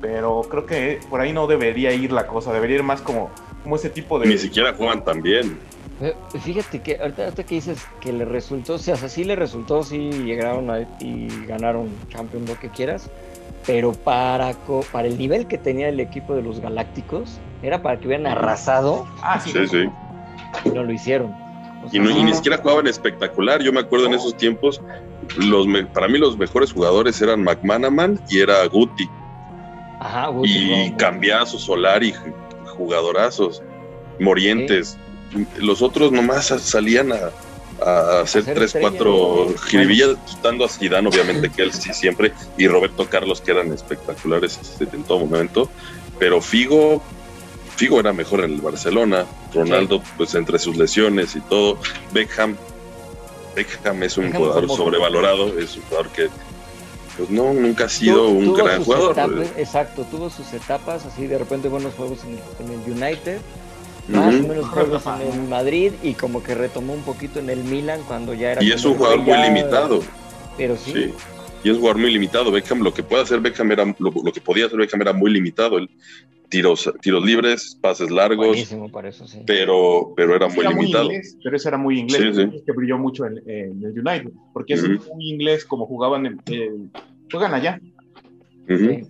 pero 0.00 0.42
creo 0.50 0.66
que 0.66 1.00
por 1.10 1.20
ahí 1.20 1.32
no 1.32 1.46
debería 1.46 1.92
ir 1.92 2.12
la 2.12 2.26
cosa, 2.26 2.52
debería 2.52 2.76
ir 2.76 2.82
más 2.82 3.00
como, 3.00 3.30
como 3.62 3.76
ese 3.76 3.90
tipo 3.90 4.18
de... 4.18 4.26
Ni 4.26 4.38
siquiera 4.38 4.72
juegan 4.74 5.04
tan 5.04 5.22
bien. 5.22 5.58
Eh, 6.00 6.14
Fíjate 6.42 6.80
que 6.80 6.96
ahorita, 6.98 7.24
ahorita 7.24 7.44
que 7.44 7.56
dices 7.56 7.86
que 8.00 8.10
le 8.12 8.24
resultó, 8.24 8.74
o 8.74 8.78
sea, 8.78 8.96
sí 8.96 9.24
le 9.24 9.36
resultó, 9.36 9.82
sí 9.82 10.10
llegaron 10.10 10.70
a- 10.70 10.80
y 10.98 11.28
ganaron 11.46 11.90
Champions, 12.08 12.48
lo 12.48 12.58
que 12.58 12.70
quieras, 12.70 13.10
pero 13.66 13.92
para, 13.92 14.54
co- 14.54 14.84
para 14.92 15.08
el 15.08 15.18
nivel 15.18 15.46
que 15.46 15.58
tenía 15.58 15.88
el 15.88 16.00
equipo 16.00 16.34
de 16.34 16.42
los 16.42 16.60
Galácticos, 16.60 17.38
era 17.62 17.82
para 17.82 17.98
que 18.00 18.06
hubieran 18.06 18.26
arrasado 18.26 19.06
Ah, 19.22 19.38
sí. 19.40 19.50
Sí, 19.52 19.66
sí. 19.68 19.88
y 20.64 20.68
no 20.70 20.82
lo 20.84 20.92
hicieron. 20.92 21.30
O 21.32 21.88
Y, 21.92 21.98
no- 21.98 22.10
ni 22.24 22.34
siquiera 22.34 22.58
jugaban 22.58 22.86
espectacular. 22.86 23.62
Yo 23.62 23.72
me 23.72 23.80
acuerdo 23.80 24.06
en 24.06 24.14
esos 24.14 24.36
tiempos, 24.36 24.80
los 25.36 25.66
me- 25.66 25.84
para 25.84 26.08
mí 26.08 26.18
los 26.18 26.36
mejores 26.38 26.72
jugadores 26.72 27.20
eran 27.22 27.42
McManaman 27.42 28.20
y 28.28 28.40
era 28.40 28.64
Guti. 28.66 29.08
Ajá, 30.00 30.28
Guti 30.28 30.50
Y 30.50 30.64
jugaba 30.66 30.82
muy- 30.88 30.96
Cambiazo, 30.96 31.58
Solari, 31.58 32.14
jugadorazos, 32.76 33.62
Morientes. 34.18 34.96
Los 35.58 35.80
otros 35.82 36.10
nomás 36.12 36.46
salían 36.46 37.12
a, 37.12 37.16
a 37.82 38.20
hacer 38.20 38.44
tres, 38.44 38.76
cuatro 38.80 39.48
jiribillas, 39.66 40.16
quitando 40.26 40.64
a 40.64 40.68
Zidane, 40.68 41.08
obviamente, 41.08 41.50
que 41.50 41.62
él 41.62 41.72
sí 41.72 41.92
siempre, 41.92 42.32
y 42.58 42.66
Roberto 42.68 43.06
Carlos, 43.08 43.40
que 43.40 43.50
eran 43.52 43.72
espectaculares 43.72 44.58
este, 44.62 44.84
en 44.94 45.02
todo 45.04 45.20
momento. 45.20 45.68
Pero 46.18 46.40
Figo, 46.40 47.02
Figo 47.76 48.00
era 48.00 48.12
mejor 48.12 48.40
en 48.44 48.52
el 48.54 48.60
Barcelona. 48.60 49.24
Ronaldo, 49.54 50.02
pues 50.16 50.34
entre 50.34 50.58
sus 50.58 50.76
lesiones 50.76 51.34
y 51.34 51.40
todo. 51.40 51.78
Beckham, 52.12 52.56
Beckham 53.56 54.02
es 54.02 54.16
un 54.16 54.26
Beckham 54.26 54.42
jugador 54.42 54.66
como- 54.66 54.76
sobrevalorado, 54.76 55.58
es 55.58 55.76
un 55.76 55.82
jugador 55.84 56.08
que 56.10 56.28
pues 57.16 57.28
no, 57.28 57.52
nunca 57.52 57.84
ha 57.86 57.88
sido 57.88 58.26
Tu- 58.26 58.28
un 58.28 58.54
gran 58.54 58.82
jugador. 58.84 59.12
etapas, 59.12 59.48
exacto, 59.58 60.04
tuvo 60.10 60.30
sus 60.30 60.52
etapas, 60.52 61.04
así 61.04 61.26
de 61.26 61.36
repente 61.38 61.68
buenos 61.68 61.92
juegos 61.94 62.20
en, 62.24 62.38
en 62.64 62.72
el 62.80 62.92
United, 62.92 63.38
más 64.08 64.34
o 64.34 64.48
menos 64.48 64.66
juegos 64.68 65.04
en 65.06 65.32
el 65.42 65.48
Madrid 65.48 65.92
y 66.02 66.14
como 66.14 66.42
que 66.42 66.54
retomó 66.54 66.94
un 66.94 67.02
poquito 67.02 67.38
en 67.40 67.50
el 67.50 67.62
Milan 67.64 68.00
cuando 68.06 68.34
ya 68.34 68.52
era... 68.52 68.62
Y 68.64 68.70
es 68.72 68.84
un 68.84 68.94
jugador 68.94 69.20
muy 69.20 69.36
limitado. 69.38 70.00
Pero 70.56 70.76
sí, 70.76 70.92
Sí. 70.92 71.14
Y 71.62 71.68
es 71.68 71.74
un 71.74 71.80
jugador 71.80 72.00
muy 72.00 72.10
limitado. 72.10 72.50
Beckham, 72.50 72.80
lo 72.80 72.94
que 72.94 73.02
puede 73.02 73.22
hacer 73.22 73.38
Beckham 73.40 73.70
era, 73.70 73.84
lo, 73.84 74.10
lo 74.24 74.32
que 74.32 74.40
podía 74.40 74.64
hacer 74.66 74.78
Beckham 74.78 75.02
era 75.02 75.12
muy 75.12 75.30
limitado. 75.30 75.76
El 75.76 75.90
tiros, 76.48 76.90
tiros 77.02 77.24
libres, 77.24 77.78
pases 77.80 78.10
largos, 78.10 78.46
buenísimo 78.48 78.90
para 78.90 79.10
eso, 79.10 79.24
sí. 79.28 79.42
pero, 79.46 80.12
pero 80.16 80.34
era 80.34 80.48
muy 80.48 80.60
Era 80.60 80.70
muy 80.70 80.80
limitado. 80.86 81.04
inglés, 81.12 81.36
pero 81.44 81.56
eso 81.56 81.68
era 81.68 81.78
muy 81.78 82.00
inglés, 82.00 82.34
Sí, 82.34 82.42
sí. 82.50 82.62
que 82.66 82.72
brilló 82.72 82.98
mucho 82.98 83.24
en, 83.26 83.38
en 83.48 83.84
el 83.84 83.92
United, 83.92 84.32
porque 84.52 84.74
es 84.74 84.82
muy 84.82 85.30
inglés 85.30 85.64
como 85.64 85.86
jugaban 85.86 86.26
en, 86.26 86.40
en- 86.46 86.90
juegan 87.30 87.54
allá. 87.54 87.78
Sí. 88.66 89.02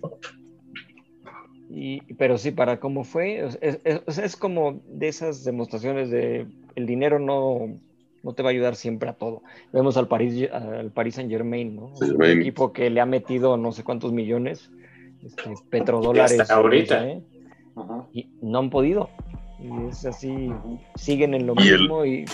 Y, 1.73 2.01
pero 2.15 2.37
sí, 2.37 2.51
para 2.51 2.79
cómo 2.79 3.03
fue, 3.05 3.45
es, 3.45 3.57
es- 3.61 3.79
es- 3.85 4.17
es 4.17 4.35
como 4.35 4.81
de 4.87 5.07
esas 5.07 5.43
demostraciones 5.45 6.09
de 6.09 6.45
el 6.75 6.85
dinero 6.85 7.17
no, 7.19 7.77
no 8.23 8.33
te 8.33 8.43
va 8.43 8.49
a 8.49 8.51
ayudar 8.51 8.75
siempre 8.75 9.09
a 9.09 9.13
todo. 9.13 9.41
Vemos 9.71 9.95
al 9.95 10.07
Paris, 10.09 10.49
al 10.51 10.91
Paris 10.91 11.15
Saint 11.15 11.29
Germain, 11.31 11.75
¿no? 11.75 11.93
Un 12.01 12.17
equipo 12.41 12.73
que 12.73 12.89
le 12.89 12.99
ha 12.99 13.05
metido 13.05 13.55
no 13.57 13.71
sé 13.71 13.83
cuántos 13.83 14.11
millones, 14.11 14.69
este, 15.23 15.53
petrodólares. 15.69 16.37
Y 16.37 16.41
hasta 16.41 16.55
ahorita. 16.55 17.07
¿eh? 17.07 17.21
Y 18.13 18.27
no 18.41 18.59
han 18.59 18.69
podido. 18.69 19.09
Y 19.59 19.87
es 19.89 20.05
así, 20.05 20.51
siguen 20.95 21.33
en 21.33 21.45
lo 21.47 21.53
Y 21.57 21.69
el- 21.69 21.79
mismo 21.81 22.05
y 22.05 22.25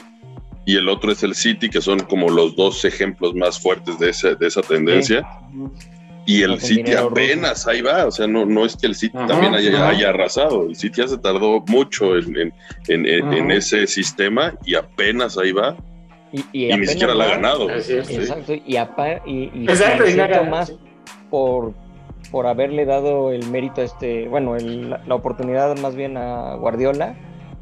Y 0.65 0.75
el 0.77 0.89
otro 0.89 1.11
es 1.11 1.21
el 1.23 1.33
City, 1.35 1.69
que 1.69 1.79
son 1.79 1.99
como 1.99 2.29
los 2.29 2.55
dos 2.55 2.83
ejemplos 2.85 3.33
más 3.35 3.57
fuertes 3.61 3.99
de 3.99 4.09
esa, 4.09 4.33
de 4.35 4.47
esa 4.47 4.61
tendencia. 4.61 5.25
Y 6.27 6.43
el 6.43 6.59
City 6.59 6.91
apenas 6.93 7.65
ahí 7.67 7.81
va, 7.81 8.05
o 8.05 8.11
sea, 8.11 8.27
no, 8.27 8.45
no 8.45 8.65
es 8.65 8.75
que 8.75 8.85
el 8.85 8.95
City 8.95 9.17
Ajá, 9.17 9.27
también 9.27 9.55
haya, 9.55 9.87
haya 9.89 10.09
arrasado, 10.09 10.63
el 10.67 10.75
City 10.75 11.01
ya 11.01 11.07
se 11.07 11.17
tardó 11.17 11.61
mucho 11.67 12.17
en, 12.17 12.35
en- 12.37 12.53
en- 12.87 13.33
en- 13.33 13.49
ese 13.51 13.87
sistema 13.87 14.53
y 14.65 14.75
apenas 14.75 15.37
ahí 15.37 15.53
va 15.53 15.75
y, 16.33 16.39
y, 16.51 16.65
ni 16.67 16.71
apenas 16.73 16.89
siquiera 16.91 17.15
la 17.15 17.23
ha 17.23 17.27
ganado. 17.29 17.69
Es. 17.69 17.85
Sí. 17.85 17.93
Exacto, 17.93 18.53
y, 18.53 18.75
apa- 18.75 19.21
y, 19.25 19.49
y 19.53 19.63
Exacto, 19.69 20.03
y 20.07 20.15
más 20.49 20.73
por, 21.29 21.73
por 22.29 22.45
haberle 22.45 22.83
dado 22.85 23.31
el 23.31 23.47
mérito 23.49 23.79
a 23.81 23.85
este, 23.85 24.27
bueno, 24.27 24.57
el- 24.57 24.89
la, 24.89 25.01
la 25.07 25.15
oportunidad 25.15 25.77
más 25.79 25.95
bien 25.95 26.17
a 26.17 26.55
Guardiola 26.55 27.15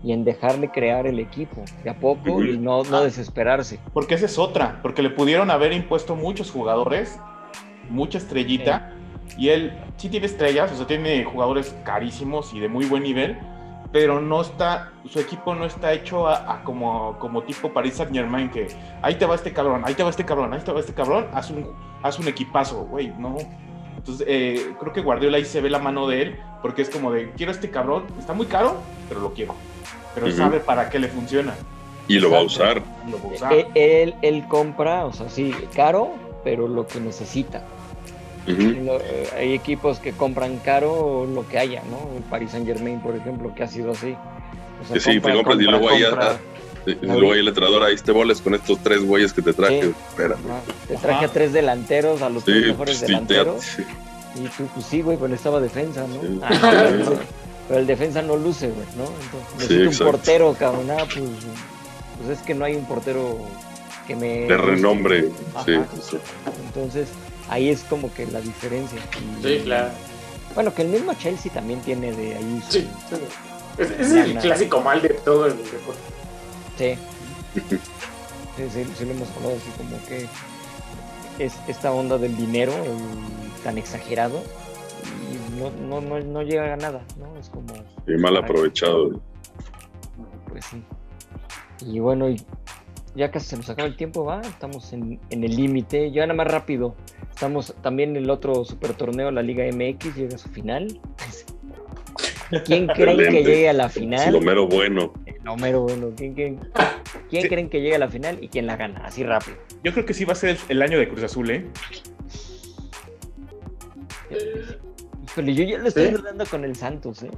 y 0.03 0.11
en 0.11 0.23
dejarle 0.23 0.69
crear 0.71 1.05
el 1.07 1.19
equipo 1.19 1.63
de 1.83 1.89
a 1.91 1.99
poco 1.99 2.31
Ujú. 2.31 2.43
y 2.43 2.57
no, 2.57 2.83
no 2.83 2.97
Ah. 2.97 3.03
desesperarse. 3.03 3.79
Porque 3.93 4.15
esa 4.15 4.25
es 4.25 4.37
otra, 4.39 4.79
porque 4.81 5.01
le 5.03 5.11
pudieron 5.11 5.51
haber 5.51 5.71
impuesto 5.71 6.15
muchos 6.15 6.49
jugadores, 6.51 7.19
mucha 7.89 8.17
estrellita, 8.17 8.91
y 9.37 9.49
él 9.49 9.73
sí 9.97 10.09
tiene 10.09 10.25
estrellas, 10.27 10.71
o 10.71 10.75
sea, 10.77 10.87
tiene 10.87 11.23
jugadores 11.23 11.75
carísimos 11.83 12.53
y 12.53 12.59
de 12.59 12.67
muy 12.67 12.85
buen 12.85 13.03
nivel, 13.03 13.37
pero 13.91 14.19
no 14.19 14.41
está, 14.41 14.91
su 15.09 15.19
equipo 15.19 15.55
no 15.55 15.65
está 15.65 15.93
hecho 15.93 16.27
a, 16.27 16.53
a 16.53 16.63
como, 16.63 17.17
como 17.19 17.43
tipo 17.43 17.69
Paris 17.71 17.95
Saint 17.95 18.13
Germain, 18.13 18.49
que 18.49 18.67
ahí 19.01 19.15
te 19.15 19.25
va 19.25 19.35
este 19.35 19.53
cabrón, 19.53 19.83
ahí 19.85 19.93
te 19.93 20.03
va 20.03 20.09
este 20.09 20.25
cabrón, 20.25 20.53
ahí 20.53 20.59
te 20.59 20.71
va 20.71 20.79
este 20.79 20.93
cabrón, 20.93 21.27
haz 21.33 21.49
un, 21.49 21.67
haz 22.03 22.19
un 22.19 22.27
equipazo, 22.27 22.85
güey, 22.85 23.13
no. 23.17 23.37
Entonces, 23.97 24.25
eh, 24.29 24.73
creo 24.79 24.93
que 24.93 25.01
Guardiola 25.01 25.37
ahí 25.37 25.45
se 25.45 25.61
ve 25.61 25.69
la 25.69 25.79
mano 25.79 26.07
de 26.07 26.21
él, 26.21 26.39
porque 26.61 26.81
es 26.81 26.89
como 26.89 27.11
de, 27.11 27.31
quiero 27.31 27.51
este 27.51 27.69
cabrón, 27.71 28.03
está 28.19 28.33
muy 28.33 28.45
caro, 28.47 28.75
pero 29.07 29.21
lo 29.21 29.33
quiero. 29.33 29.55
Pero 30.13 30.31
sabe 30.31 30.59
para 30.59 30.89
qué 30.89 30.99
le 30.99 31.07
funciona. 31.07 31.53
Y 32.07 32.19
lo 32.19 32.29
va 32.29 32.39
a 32.39 32.43
usar. 32.43 32.81
y 33.07 33.11
lo 33.11 33.17
va 33.17 33.23
a 33.23 33.33
usar. 33.33 33.53
E- 33.53 33.67
Él, 33.75 34.15
él 34.21 34.45
compra, 34.47 35.05
o 35.05 35.13
sea, 35.13 35.27
sí, 35.29 35.53
caro, 35.75 36.11
pero 36.43 36.67
lo 36.67 36.85
que 36.85 36.99
necesita. 36.99 37.63
Eh, 38.47 39.29
hay 39.37 39.53
equipos 39.53 39.99
que 39.99 40.11
compran 40.11 40.57
caro 40.57 41.25
lo 41.25 41.47
que 41.47 41.57
haya, 41.57 41.81
¿no? 41.89 42.15
El 42.17 42.23
Paris 42.23 42.51
Saint 42.51 42.65
Germain, 42.67 42.99
por 43.01 43.15
ejemplo, 43.15 43.53
que 43.55 43.63
ha 43.63 43.67
sido 43.67 43.91
así. 43.91 44.15
O 44.83 44.87
sea, 44.87 44.99
sí, 44.99 45.19
te 45.19 45.33
compras 45.33 45.57
y 45.59 45.63
luego 45.63 45.89
ahí 45.89 46.03
compra. 46.03 46.37
Y 46.85 46.93
luego 47.05 47.33
ahí 47.33 47.39
el 47.39 47.47
entrenador, 47.47 47.83
ahí 47.83 47.95
te 47.95 48.11
boles 48.11 48.41
con 48.41 48.53
estos 48.53 48.77
tres 48.83 49.03
güeyes 49.03 49.33
que 49.33 49.41
te 49.41 49.53
traje. 49.53 49.81
Sí. 49.81 49.93
Espérame. 50.09 50.39
Ajá, 50.45 50.59
Te 50.87 50.95
traje 50.97 51.25
a 51.25 51.27
tres 51.29 51.51
delanteros, 51.53 52.21
a 52.21 52.29
los 52.29 52.43
Sí, 52.43 52.51
tres 52.51 52.67
mejores 52.67 52.97
pues, 52.97 52.99
te- 52.99 53.05
delanteros. 53.07 53.63
sí. 53.63 53.83
Y 54.35 54.47
tú, 54.49 54.65
pues 54.73 54.85
sí, 54.85 55.01
güey, 55.01 55.17
pero 55.17 55.29
necesitaba 55.29 55.59
defensa, 55.61 56.05
¿no? 56.07 56.21
Sí. 56.21 56.39
Ah, 56.43 56.49
pero, 56.91 57.19
pero 57.67 57.79
el 57.79 57.87
defensa 57.87 58.21
no 58.21 58.35
luce, 58.37 58.67
güey, 58.67 58.85
¿no? 58.97 59.05
Entonces, 59.05 59.71
necesito 59.71 60.05
un 60.05 60.11
portero, 60.11 60.53
cabrón. 60.59 60.91
Ah, 60.91 61.05
pues, 61.11 61.23
pues 62.17 62.37
es 62.37 62.45
que 62.45 62.53
no 62.53 62.65
hay 62.65 62.75
un 62.75 62.85
portero 62.85 63.37
que 64.05 64.15
me. 64.15 64.41
de 64.41 64.57
renombre. 64.57 65.29
Ajá. 65.55 65.65
Sí, 65.65 65.73
sí. 66.11 66.17
Entonces, 66.67 67.07
ahí 67.49 67.69
es 67.69 67.83
como 67.83 68.13
que 68.13 68.25
la 68.27 68.41
diferencia. 68.41 68.99
Y- 69.39 69.43
Sí, 69.43 69.61
claro. 69.63 69.89
Bueno, 70.53 70.73
que 70.73 70.83
el 70.83 70.87
mismo 70.89 71.13
Chelsea 71.15 71.51
también 71.51 71.81
tiene 71.81 72.11
de 72.13 72.35
ahí 72.35 72.61
su. 72.65 72.71
Sí, 72.73 72.87
sí. 73.09 73.15
Es, 73.77 73.91
es 73.91 74.11
el 74.13 74.37
clásico 74.39 74.79
mal 74.81 75.01
de 75.01 75.09
todo 75.09 75.47
el 75.47 75.57
deporte. 75.57 75.99
Sí. 76.77 76.97
Sí, 78.57 78.69
sí, 78.73 78.85
sí 78.97 79.05
lo 79.05 79.11
hemos 79.11 79.29
hablado 79.35 79.55
así 79.57 79.69
como 79.77 79.97
que 80.07 80.27
es 81.43 81.53
esta 81.67 81.91
onda 81.91 82.17
del 82.17 82.37
dinero 82.37 82.71
el- 82.73 83.63
tan 83.63 83.77
exagerado 83.77 84.41
y 85.29 85.59
no, 85.59 85.71
no, 85.71 85.99
no, 86.01 86.19
no 86.21 86.41
llega 86.43 86.73
a 86.73 86.77
nada, 86.77 87.01
¿no? 87.19 87.37
Es 87.37 87.49
como, 87.49 87.73
Y 88.07 88.13
mal 88.17 88.37
aprovechado. 88.37 89.19
pues 90.47 90.63
sí. 90.65 90.81
Y 91.85 91.99
bueno, 91.99 92.29
y 92.29 92.41
ya 93.15 93.31
casi 93.31 93.47
se 93.47 93.57
nos 93.57 93.69
acaba 93.69 93.87
el 93.87 93.95
tiempo, 93.95 94.23
va, 94.25 94.41
estamos 94.41 94.91
en, 94.93 95.19
en 95.29 95.43
el 95.43 95.55
límite, 95.55 96.11
ya 96.11 96.21
nada 96.27 96.33
más 96.35 96.47
rápido. 96.47 96.95
Estamos 97.29 97.73
también 97.81 98.11
en 98.15 98.23
el 98.23 98.29
otro 98.29 98.63
super 98.65 98.93
torneo, 98.93 99.31
la 99.31 99.41
Liga 99.41 99.63
MX, 99.65 100.15
llega 100.15 100.35
a 100.35 100.37
su 100.37 100.49
final. 100.49 100.99
¿Quién 102.65 102.87
creen 102.87 103.17
que 103.17 103.43
llegue 103.43 103.69
a 103.69 103.73
la 103.73 103.87
Es 103.87 103.93
final? 103.93 104.33
lo 104.33 104.41
mero 104.41 104.67
bueno. 104.67 105.13
No, 105.43 105.55
mero 105.57 105.81
bueno. 105.81 106.11
¿Quién, 106.15 106.33
quién, 106.33 106.59
quién 107.29 107.41
Sí. 107.43 107.49
creen 107.49 107.69
que 107.69 107.81
llegue 107.81 107.95
a 107.95 107.99
la 107.99 108.07
final 108.07 108.37
y 108.41 108.47
quién 108.49 108.67
la 108.67 108.75
gana? 108.77 109.01
Así 109.05 109.23
rápido. 109.23 109.57
Yo 109.83 109.91
creo 109.93 110.05
que 110.05 110.13
sí 110.13 110.25
va 110.25 110.33
a 110.33 110.35
ser 110.35 110.49
el, 110.51 110.57
el 110.69 110.81
año 110.81 110.97
de 110.99 111.07
Cruz 111.09 111.23
Azul, 111.23 111.49
¿eh? 111.49 111.65
Híjole, 115.25 115.53
yo 115.53 115.63
ya 115.63 115.77
lo 115.79 115.87
estoy 115.87 116.09
dudando 116.11 116.45
con 116.45 116.63
el 116.63 116.75
Santos, 116.75 117.23
¿eh? 117.23 117.31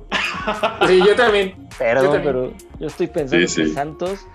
Sí, 0.88 1.00
yo 1.06 1.16
también. 1.16 1.56
Perdón, 1.78 2.06
Yo 2.06 2.12
también. 2.12 2.24
pero 2.24 2.54
yo 2.80 2.88
estoy 2.88 3.08
pensando 3.08 3.48
Sí, 3.48 3.62
que 3.62 3.68
sí. 3.68 3.74
Santos 3.74 4.26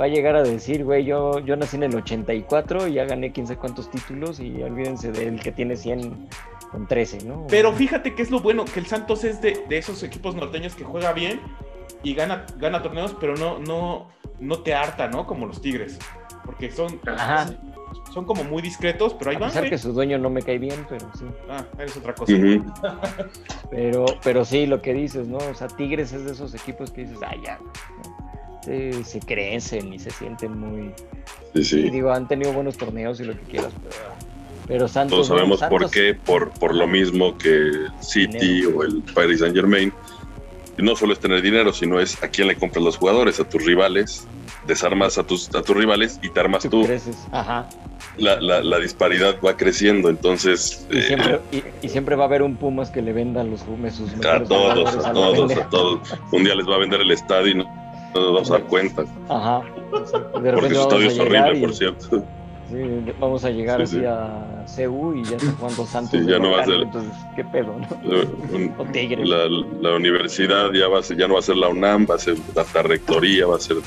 va 0.00 0.04
a 0.04 0.08
llegar 0.08 0.36
a 0.36 0.42
decir, 0.42 0.84
güey, 0.84 1.04
yo, 1.04 1.40
yo 1.40 1.56
nací 1.56 1.76
en 1.76 1.84
el 1.84 1.94
84 1.96 2.88
y 2.88 2.94
ya 2.94 3.04
gané 3.04 3.32
quién 3.32 3.46
sabe 3.46 3.58
cuántos 3.58 3.90
títulos 3.90 4.40
y 4.40 4.62
olvídense 4.62 5.10
del 5.10 5.40
que 5.40 5.52
tiene 5.52 5.76
100 5.76 6.28
con 6.70 6.86
13, 6.86 7.24
¿no? 7.24 7.46
Pero 7.48 7.72
fíjate 7.72 8.14
que 8.14 8.22
es 8.22 8.30
lo 8.30 8.40
bueno, 8.40 8.64
que 8.64 8.80
el 8.80 8.86
Santos 8.86 9.24
es 9.24 9.40
de, 9.40 9.64
de 9.68 9.78
esos 9.78 10.02
equipos 10.02 10.34
norteños 10.34 10.74
que 10.74 10.84
juega 10.84 11.12
bien 11.12 11.40
y 12.02 12.14
gana, 12.14 12.46
gana 12.58 12.82
torneos, 12.82 13.16
pero 13.18 13.36
no, 13.36 13.58
no, 13.58 14.08
no 14.38 14.58
te 14.60 14.74
harta, 14.74 15.08
¿no? 15.08 15.26
Como 15.26 15.46
los 15.46 15.60
Tigres. 15.60 15.98
Porque 16.44 16.70
son, 16.70 17.00
Ajá. 17.06 17.50
son 18.14 18.24
como 18.24 18.44
muy 18.44 18.62
discretos, 18.62 19.14
pero 19.14 19.30
ahí 19.30 19.36
a 19.36 19.40
van. 19.40 19.48
pesar 19.50 19.62
güey. 19.62 19.70
que 19.70 19.78
su 19.78 19.92
dueño 19.92 20.18
no 20.18 20.30
me 20.30 20.42
cae 20.42 20.58
bien, 20.58 20.86
pero 20.88 21.10
sí. 21.18 21.24
Ah, 21.50 21.64
es 21.78 21.96
otra 21.96 22.14
cosa. 22.14 22.32
Pero, 23.70 24.06
pero 24.22 24.44
sí, 24.44 24.66
lo 24.66 24.80
que 24.80 24.94
dices, 24.94 25.26
¿no? 25.26 25.38
O 25.38 25.54
sea, 25.54 25.68
Tigres 25.68 26.12
es 26.12 26.24
de 26.24 26.32
esos 26.32 26.54
equipos 26.54 26.90
que 26.90 27.02
dices, 27.02 27.18
ah, 27.22 27.34
ya, 27.44 27.58
¿no? 27.58 28.28
Se, 28.64 29.04
se 29.04 29.20
crecen 29.20 29.92
y 29.92 29.98
se 29.98 30.10
sienten 30.10 30.58
muy... 30.58 30.92
Sí, 31.62 31.80
Y 31.80 31.90
digo, 31.90 32.12
han 32.12 32.28
tenido 32.28 32.52
buenos 32.52 32.76
torneos 32.76 33.20
y 33.20 33.24
lo 33.24 33.32
que 33.34 33.42
quieras, 33.42 33.72
pero, 33.82 33.96
pero 34.66 34.88
Santos... 34.88 35.16
Todos 35.16 35.26
sabemos 35.28 35.62
por 35.62 35.90
qué, 35.90 36.14
por, 36.14 36.50
por 36.50 36.74
lo 36.74 36.86
mismo 36.86 37.36
que 37.38 37.70
City 38.00 38.38
Dinero. 38.38 38.78
o 38.78 38.82
el 38.84 39.02
Paris 39.14 39.40
Saint 39.40 39.54
Germain 39.54 39.92
no 40.78 40.96
solo 40.96 41.12
es 41.12 41.18
tener 41.18 41.42
dinero, 41.42 41.72
sino 41.72 42.00
es 42.00 42.22
a 42.22 42.28
quién 42.28 42.48
le 42.48 42.56
compras 42.56 42.84
los 42.84 42.96
jugadores, 42.96 43.40
a 43.40 43.48
tus 43.48 43.64
rivales, 43.64 44.26
desarmas 44.66 45.18
a 45.18 45.24
tus, 45.24 45.52
a 45.54 45.62
tus 45.62 45.76
rivales 45.76 46.18
y 46.22 46.30
te 46.30 46.40
armas 46.40 46.68
tú. 46.68 46.86
Ajá. 47.32 47.68
La, 48.16 48.40
la, 48.40 48.62
la, 48.62 48.78
disparidad 48.78 49.36
va 49.44 49.56
creciendo, 49.56 50.08
entonces... 50.08 50.86
Y, 50.90 51.02
siempre, 51.02 51.40
y, 51.52 51.62
y, 51.82 51.88
siempre, 51.88 52.16
va 52.16 52.24
a 52.24 52.26
haber 52.26 52.42
un 52.42 52.56
Pumas 52.56 52.90
que 52.90 53.00
le 53.00 53.12
venda 53.12 53.44
los 53.44 53.60
sus 53.60 54.26
A 54.26 54.42
todos, 54.42 55.04
a, 55.04 55.12
todos, 55.12 55.56
a 55.56 55.68
todos. 55.68 56.00
Un 56.32 56.44
día 56.44 56.54
les 56.54 56.66
va 56.66 56.76
a 56.76 56.78
vender 56.78 57.00
el 57.00 57.10
estadio 57.12 57.52
y 57.52 57.54
no, 57.56 57.87
no 58.14 58.20
nos 58.20 58.32
vamos 58.32 58.50
a 58.50 58.54
dar 58.54 58.62
cuenta. 58.64 59.04
Ajá. 59.28 59.62
Porque 59.90 60.74
su 60.74 60.80
estadio 60.80 61.08
es 61.08 61.18
horrible, 61.18 61.60
por 61.60 61.74
cierto. 61.74 62.24
Sí, 62.70 63.12
vamos 63.18 63.44
a 63.46 63.50
llegar 63.50 63.78
sí, 63.86 64.04
así 64.04 64.74
sí. 64.76 64.84
a 64.84 64.88
CU 64.88 65.14
y 65.14 65.24
ya 65.24 65.36
está 65.36 65.52
jugando 65.52 65.86
Santos. 65.86 66.20
Sí, 66.20 66.26
ya 66.26 66.38
no 66.38 66.50
va 66.50 66.60
a 66.60 66.64
ser. 66.66 66.80
Entonces, 66.82 67.12
¿qué 67.34 67.44
pedo? 67.44 67.74
¿no? 67.78 67.88
Un, 68.54 68.74
la, 69.28 69.48
la, 69.88 69.96
universidad 69.96 70.70
ya, 70.72 70.86
va 70.88 70.98
a 70.98 71.02
ser, 71.02 71.16
ya 71.16 71.26
no 71.26 71.34
va 71.34 71.40
a 71.40 71.42
ser 71.42 71.56
la 71.56 71.68
UNAM, 71.68 72.06
va 72.08 72.16
a 72.16 72.18
ser 72.18 72.36
hasta 72.54 72.82
rectoría, 72.82 73.46
va 73.46 73.56
a 73.56 73.60
ser. 73.60 73.78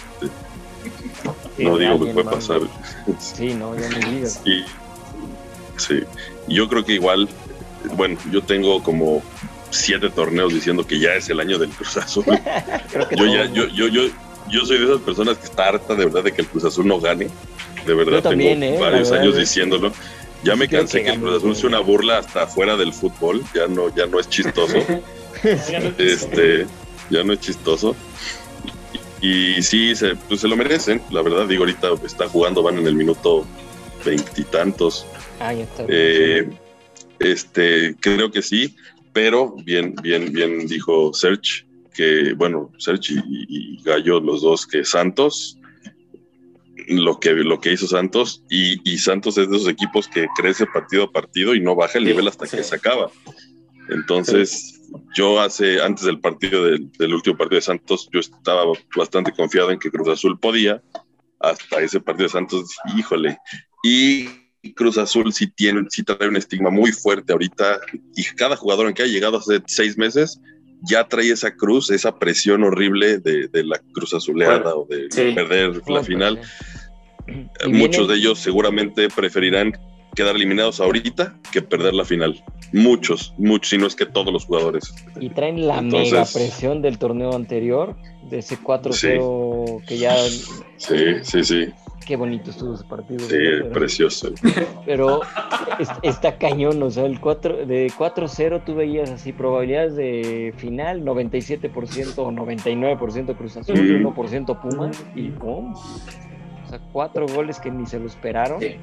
no 1.59 1.77
digo 1.77 2.05
que 2.05 2.11
puede 2.11 2.29
pasar. 2.31 2.61
Sí, 3.19 3.53
no, 3.53 3.75
ya 3.77 3.87
me 3.89 4.13
digas. 4.13 4.41
Y, 4.45 4.63
sí, 5.77 5.99
yo 6.47 6.67
creo 6.67 6.83
que 6.83 6.93
igual, 6.93 7.29
bueno, 7.95 8.17
yo 8.31 8.41
tengo 8.41 8.81
como 8.81 9.21
siete 9.71 10.09
torneos 10.09 10.53
diciendo 10.53 10.85
que 10.85 10.99
ya 10.99 11.15
es 11.15 11.29
el 11.29 11.39
año 11.39 11.57
del 11.57 11.69
Cruz 11.69 11.97
Azul. 11.97 12.25
yo, 13.17 13.25
ya, 13.25 13.45
yo, 13.51 13.67
yo, 13.67 13.87
yo, 13.87 14.03
yo 14.49 14.65
soy 14.65 14.77
de 14.77 14.85
esas 14.85 15.01
personas 15.01 15.37
que 15.37 15.45
está 15.45 15.69
harta 15.69 15.95
de 15.95 16.05
verdad 16.05 16.23
de 16.23 16.31
que 16.31 16.41
el 16.41 16.47
Cruz 16.47 16.65
Azul 16.65 16.87
no 16.87 16.99
gane 16.99 17.29
de 17.85 17.93
verdad 17.93 18.17
Yo 18.17 18.21
también, 18.21 18.59
tengo 18.59 18.75
¿eh? 18.75 18.79
varios 18.79 19.09
verdad 19.09 19.23
años 19.23 19.37
diciéndolo. 19.37 19.93
Ya 20.43 20.55
me 20.55 20.67
cansé 20.67 20.99
que 20.99 21.05
que 21.05 21.11
el 21.11 21.19
Cruz 21.19 21.37
Azul 21.37 21.55
sea 21.55 21.69
una 21.69 21.79
burla 21.79 22.17
hasta 22.17 22.47
fuera 22.47 22.75
del 22.75 22.93
fútbol, 22.93 23.43
ya 23.53 23.67
no, 23.67 23.93
ya 23.95 24.07
no 24.07 24.19
es 24.19 24.27
chistoso. 24.29 24.77
este, 25.97 26.65
ya 27.09 27.23
no 27.23 27.33
es 27.33 27.39
chistoso. 27.39 27.95
Y, 29.21 29.57
y 29.57 29.61
sí, 29.61 29.95
se, 29.95 30.15
pues 30.15 30.41
se 30.41 30.47
lo 30.47 30.57
merecen, 30.57 31.01
la 31.11 31.21
verdad, 31.21 31.45
digo, 31.45 31.61
ahorita 31.63 31.89
está 32.05 32.27
jugando, 32.27 32.63
van 32.63 32.79
en 32.79 32.87
el 32.87 32.95
minuto 32.95 33.45
veintitantos. 34.03 35.05
Ah. 35.39 35.53
Eh, 35.87 36.49
este, 37.19 37.95
creo 37.99 38.31
que 38.31 38.41
sí, 38.41 38.75
pero 39.13 39.55
bien, 39.63 39.95
bien, 40.01 40.31
bien 40.31 40.67
dijo 40.67 41.13
Serge 41.13 41.65
que, 41.93 42.33
bueno, 42.33 42.71
Serge 42.77 43.15
y, 43.27 43.75
y 43.75 43.83
Gallo, 43.83 44.19
los 44.19 44.41
dos, 44.41 44.65
que 44.65 44.85
Santos, 44.85 45.57
lo 46.87 47.19
que, 47.19 47.31
lo 47.31 47.59
que 47.59 47.73
hizo 47.73 47.87
Santos, 47.87 48.43
y, 48.49 48.79
y 48.89 48.97
Santos 48.97 49.37
es 49.37 49.49
de 49.49 49.57
esos 49.57 49.67
equipos 49.67 50.07
que 50.07 50.27
crece 50.37 50.65
partido 50.65 51.03
a 51.03 51.11
partido 51.11 51.53
y 51.53 51.59
no 51.59 51.75
baja 51.75 51.97
el 51.97 52.05
nivel 52.05 52.27
hasta 52.27 52.45
sí. 52.45 52.57
que 52.57 52.63
se 52.63 52.75
acaba. 52.75 53.11
Entonces, 53.89 54.81
yo 55.15 55.39
hace, 55.41 55.81
antes 55.81 56.05
del 56.05 56.19
partido 56.19 56.65
del, 56.65 56.91
del 56.93 57.13
último 57.13 57.37
partido 57.37 57.57
de 57.57 57.65
Santos, 57.65 58.09
yo 58.13 58.19
estaba 58.19 58.63
bastante 58.95 59.31
confiado 59.31 59.71
en 59.71 59.79
que 59.79 59.91
Cruz 59.91 60.07
Azul 60.07 60.39
podía, 60.39 60.81
hasta 61.39 61.81
ese 61.81 61.99
partido 61.99 62.27
de 62.27 62.33
Santos, 62.33 62.75
híjole, 62.97 63.37
y 63.83 64.29
Cruz 64.75 64.97
Azul 64.97 65.33
sí 65.33 65.47
tiene, 65.47 65.85
sí 65.89 66.03
trae 66.03 66.27
un 66.27 66.35
estigma 66.37 66.69
muy 66.69 66.91
fuerte 66.91 67.33
ahorita, 67.33 67.79
y 68.15 68.23
cada 68.35 68.55
jugador 68.55 68.87
en 68.87 68.93
que 68.93 69.03
ha 69.03 69.07
llegado 69.07 69.37
hace 69.39 69.61
seis 69.65 69.97
meses 69.97 70.39
ya 70.83 71.07
trae 71.07 71.31
esa 71.31 71.55
cruz, 71.55 71.91
esa 71.91 72.17
presión 72.17 72.63
horrible 72.63 73.19
de, 73.19 73.47
de 73.47 73.63
la 73.63 73.79
cruz 73.93 74.13
azuleada 74.15 74.73
Bueno, 74.73 74.77
o 74.77 74.87
de 74.89 75.07
sí. 75.11 75.31
perder 75.35 75.81
la 75.87 76.03
final. 76.03 76.39
Eh, 77.27 77.67
Muchos 77.67 78.07
de 78.07 78.15
ellos 78.15 78.39
seguramente 78.39 79.07
preferirán 79.09 79.73
quedar 80.15 80.35
eliminados 80.35 80.79
ahorita 80.79 81.39
que 81.51 81.61
perder 81.61 81.93
la 81.93 82.03
final. 82.03 82.43
Muchos, 82.73 83.33
muchos, 83.37 83.69
si 83.69 83.77
no 83.77 83.85
es 83.87 83.95
que 83.95 84.05
todos 84.05 84.33
los 84.33 84.45
jugadores. 84.45 84.93
Y 85.19 85.29
traen 85.29 85.67
la 85.67 85.77
Entonces- 85.79 86.11
mega 86.13 86.25
presión 86.25 86.81
del 86.81 86.97
torneo 86.97 87.35
anterior, 87.35 87.95
de 88.29 88.39
ese 88.39 88.57
4-0 88.57 89.83
que 89.87 89.97
ya. 89.97 90.15
Sí, 90.77 90.95
sí, 91.23 91.43
sí, 91.43 91.65
Qué 92.05 92.15
bonito 92.15 92.49
estuvo 92.49 92.73
ese 92.73 92.83
partido. 92.83 93.19
sí, 93.19 93.37
precioso. 93.71 94.29
Pero 94.85 95.21
es- 95.79 95.89
está 96.01 96.37
cañón, 96.37 96.81
o 96.81 96.89
sea, 96.89 97.05
el 97.05 97.19
4, 97.19 97.65
de 97.65 97.91
4-0 97.97 98.61
tú 98.65 98.75
veías 98.75 99.09
así 99.11 99.31
probabilidades 99.33 99.95
de 99.95 100.53
final, 100.57 101.03
97% 101.05 102.23
o 102.23 102.31
99% 102.31 103.35
Cruz 103.37 103.57
Azul, 103.57 103.75
Ujú. 103.79 104.23
1% 104.23 104.59
Pumas 104.61 105.03
y 105.15 105.29
¡pum! 105.29 105.73
O 105.73 106.69
sea, 106.69 106.79
cuatro 106.91 107.25
goles 107.27 107.59
que 107.59 107.69
ni 107.71 107.85
se 107.85 107.99
lo 107.99 108.07
esperaron. 108.07 108.59
Sí. 108.59 108.75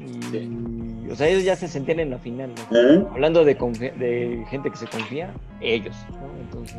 Y, 0.00 1.10
O 1.10 1.14
sea, 1.14 1.28
ellos 1.28 1.44
ya 1.44 1.56
se 1.56 1.66
sentían 1.68 2.00
en 2.00 2.10
la 2.10 2.18
final. 2.18 2.50
¿no? 2.70 3.08
Hablando 3.12 3.44
de, 3.44 3.54
de 3.54 4.44
gente 4.48 4.70
que 4.70 4.76
se 4.76 4.86
confía, 4.86 5.32
ellos, 5.60 5.94
¿no? 6.10 6.40
Entonces, 6.40 6.76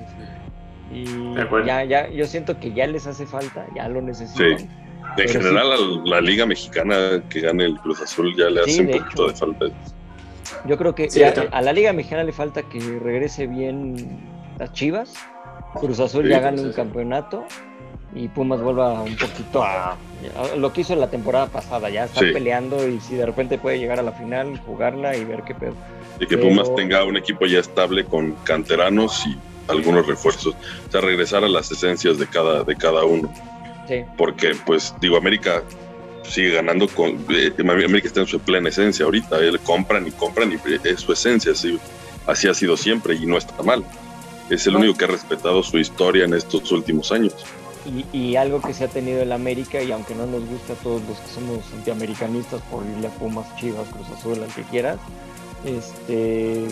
y 0.93 1.05
ya, 1.65 1.83
ya, 1.83 2.09
yo 2.09 2.25
siento 2.25 2.59
que 2.59 2.71
ya 2.73 2.87
les 2.87 3.07
hace 3.07 3.25
falta, 3.25 3.65
ya 3.75 3.87
lo 3.89 4.01
necesitan. 4.01 4.57
Sí. 4.59 4.67
En 5.11 5.25
Pero 5.27 5.29
general, 5.41 5.71
a 5.73 6.09
la 6.09 6.21
Liga 6.21 6.45
Mexicana 6.45 7.21
que 7.29 7.41
gane 7.41 7.65
el 7.65 7.77
Cruz 7.79 8.01
Azul 8.01 8.33
ya 8.37 8.49
le 8.49 8.63
Sí, 8.63 8.71
hace 8.71 8.81
un 8.81 8.87
de 8.87 8.99
poquito 8.99 9.27
de 9.27 9.33
falta. 9.35 9.65
Yo 10.65 10.77
creo 10.77 10.95
que 10.95 11.09
Sí, 11.09 11.21
a 11.23 11.61
la 11.61 11.73
Liga 11.73 11.91
Mexicana 11.93 12.23
le 12.23 12.31
falta 12.31 12.63
que 12.63 12.79
regrese 12.79 13.47
bien 13.47 14.19
las 14.57 14.71
Chivas. 14.73 15.13
Cruz 15.75 15.99
Azul 15.99 16.23
Sí, 16.25 16.29
ya 16.29 16.39
gane 16.39 16.57
sí, 16.59 16.63
un 16.65 16.69
sí. 16.71 16.75
campeonato 16.75 17.45
y 18.15 18.27
Pumas 18.27 18.61
vuelva 18.61 19.01
un 19.01 19.15
poquito 19.15 19.63
a, 19.63 19.91
a 19.91 20.55
lo 20.57 20.71
que 20.73 20.81
hizo 20.81 20.95
la 20.95 21.09
temporada 21.09 21.47
pasada, 21.47 21.89
ya 21.89 22.05
estar 22.05 22.23
Sí. 22.25 22.31
peleando 22.31 22.87
y 22.87 22.99
si 22.99 23.15
de 23.15 23.25
repente 23.25 23.57
puede 23.57 23.79
llegar 23.79 23.99
a 23.99 24.03
la 24.03 24.11
final, 24.13 24.59
jugarla 24.65 25.15
y 25.15 25.23
ver 25.25 25.43
qué 25.43 25.55
pedo. 25.55 25.73
Y 26.19 26.25
que 26.27 26.37
Pero- 26.37 26.49
Pumas 26.49 26.73
tenga 26.75 27.03
un 27.05 27.17
equipo 27.17 27.45
ya 27.45 27.59
estable 27.59 28.05
con 28.05 28.33
canteranos 28.43 29.25
y 29.25 29.37
algunos 29.69 30.05
refuerzos. 30.07 30.55
O 30.87 30.91
sea, 30.91 31.01
regresar 31.01 31.43
a 31.43 31.47
las 31.49 31.71
esencias 31.71 32.17
de 32.17 32.27
cada, 32.27 32.63
de 32.63 32.75
cada 32.75 33.03
uno. 33.05 33.33
Sí, 33.87 34.03
Porque, 34.17 34.55
pues, 34.65 34.93
digo, 35.01 35.17
América 35.17 35.63
sigue 36.23 36.51
ganando 36.51 36.87
con. 36.87 37.25
eh, 37.29 37.51
América 37.59 38.07
está 38.07 38.21
en 38.21 38.27
su 38.27 38.39
plena 38.39 38.69
esencia 38.69 39.05
ahorita. 39.05 39.37
Él 39.39 39.59
compran 39.59 40.07
y 40.07 40.11
compran 40.11 40.51
y 40.51 40.87
es 40.87 41.01
su 41.01 41.11
esencia. 41.13 41.51
Así, 41.51 41.79
así 42.27 42.47
ha 42.47 42.53
sido 42.53 42.77
siempre 42.77 43.15
y 43.15 43.25
no 43.25 43.37
está 43.37 43.61
mal. 43.63 43.83
Es 44.49 44.67
el 44.67 44.73
No. 44.73 44.79
único 44.79 44.97
que 44.97 45.05
ha 45.05 45.07
respetado 45.07 45.63
su 45.63 45.77
historia 45.77 46.25
en 46.25 46.33
estos 46.33 46.71
últimos 46.71 47.11
años. 47.11 47.33
y, 47.85 48.05
y 48.15 48.35
algo 48.35 48.61
que 48.61 48.73
se 48.75 48.83
ha 48.83 48.87
tenido 48.87 49.23
el 49.23 49.31
América 49.31 49.81
y 49.81 49.91
aunque 49.91 50.13
no 50.13 50.27
nos 50.27 50.45
gusta 50.45 50.73
a 50.73 50.75
todos 50.75 51.01
los 51.09 51.17
que 51.17 51.27
somos 51.33 51.59
antiamericanistas 51.73 52.61
por 52.69 52.85
irle 52.85 53.07
a 53.07 53.09
Pumas, 53.09 53.47
Chivas, 53.57 53.87
Cruz 53.89 54.07
Azul, 54.19 54.43
al 54.43 54.53
que 54.53 54.61
quieras, 54.63 54.99
este 55.65 56.67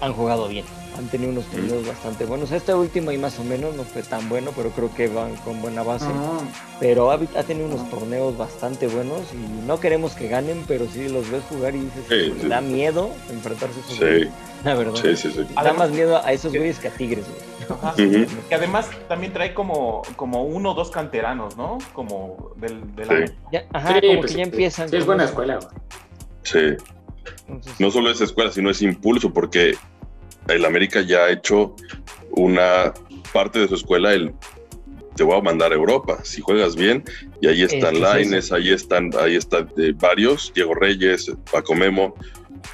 han 0.00 0.12
jugado 0.12 0.48
bien, 0.48 0.64
han 0.98 1.06
tenido 1.08 1.30
unos 1.32 1.44
torneos 1.46 1.86
bastante 1.86 2.24
buenos. 2.24 2.50
Este 2.52 2.72
último 2.74 3.12
y 3.12 3.18
más 3.18 3.38
o 3.38 3.44
menos 3.44 3.74
no 3.74 3.84
fue 3.84 4.02
tan 4.02 4.28
bueno, 4.28 4.50
pero 4.56 4.70
creo 4.70 4.92
que 4.94 5.08
van 5.08 5.34
con 5.36 5.60
buena 5.60 5.82
base. 5.82 6.06
Ah, 6.08 6.38
Pero 6.80 7.10
ha, 7.10 7.14
ha 7.14 7.42
tenido 7.42 7.66
unos 7.66 7.88
torneos 7.90 8.36
bastante 8.36 8.86
buenos 8.86 9.20
y 9.32 9.66
no 9.66 9.78
queremos 9.80 10.12
que 10.14 10.28
ganen, 10.28 10.64
pero 10.66 10.86
sí 10.92 11.08
los 11.08 11.30
ves 11.30 11.42
jugar 11.48 11.74
y 11.74 11.80
dices, 11.80 12.04
Sí, 12.08 12.32
"Me 12.34 12.42
sí. 12.42 12.48
da 12.48 12.60
miedo 12.60 13.10
enfrentarse 13.30 13.78
a 13.78 13.82
esos 13.82 13.92
Sí, 13.94 14.00
güeyes", 14.00 14.28
La 14.64 14.74
verdad. 14.74 14.94
sí, 15.02 15.16
sí. 15.16 15.30
sí. 15.32 15.46
Da 15.54 15.72
más 15.72 15.90
miedo 15.90 16.16
a 16.24 16.32
esos 16.32 16.52
güeyes 16.52 16.78
que 16.78 16.88
a 16.88 16.90
Tigres, 16.92 17.24
güey. 17.26 17.78
Ajá. 17.78 17.94
Que 17.96 18.54
además 18.54 18.88
también 19.08 19.32
trae 19.32 19.52
como, 19.54 20.02
como 20.16 20.44
uno 20.44 20.70
o 20.70 20.74
dos 20.74 20.90
canteranos, 20.90 21.56
¿no? 21.56 21.78
Como 21.92 22.52
del, 22.56 22.94
del 22.94 23.26
Sí. 23.26 23.34
Ya- 23.52 23.64
ajá, 23.72 23.94
sí, 24.00 24.06
como 24.06 24.20
pues, 24.20 24.32
que 24.32 24.38
ya 24.38 24.44
empiezan. 24.44 24.88
Sí, 24.88 24.96
es 24.96 25.06
buena 25.06 25.24
escuela. 25.24 25.56
güey. 25.56 25.68
Sí. 26.44 26.58
Entonces, 27.48 27.80
no 27.80 27.90
solo 27.90 28.10
es 28.10 28.20
escuela, 28.20 28.52
sino 28.52 28.70
es 28.70 28.82
impulso, 28.82 29.32
porque 29.32 29.74
el 30.48 30.64
América 30.64 31.00
ya 31.00 31.24
ha 31.24 31.30
hecho 31.30 31.74
una 32.30 32.92
parte 33.32 33.58
de 33.58 33.68
su 33.68 33.74
escuela, 33.74 34.12
el 34.12 34.32
te 35.16 35.24
voy 35.24 35.38
a 35.38 35.40
mandar 35.40 35.72
a 35.72 35.74
Europa, 35.74 36.18
si 36.24 36.42
juegas 36.42 36.76
bien, 36.76 37.02
y 37.40 37.48
ahí 37.48 37.62
están 37.62 38.00
Laines, 38.00 38.52
ahí 38.52 38.70
están, 38.70 39.10
ahí 39.18 39.36
están 39.36 39.72
eh, 39.78 39.92
varios, 39.96 40.52
Diego 40.54 40.74
Reyes, 40.74 41.32
Paco 41.50 41.74
Memo, 41.74 42.14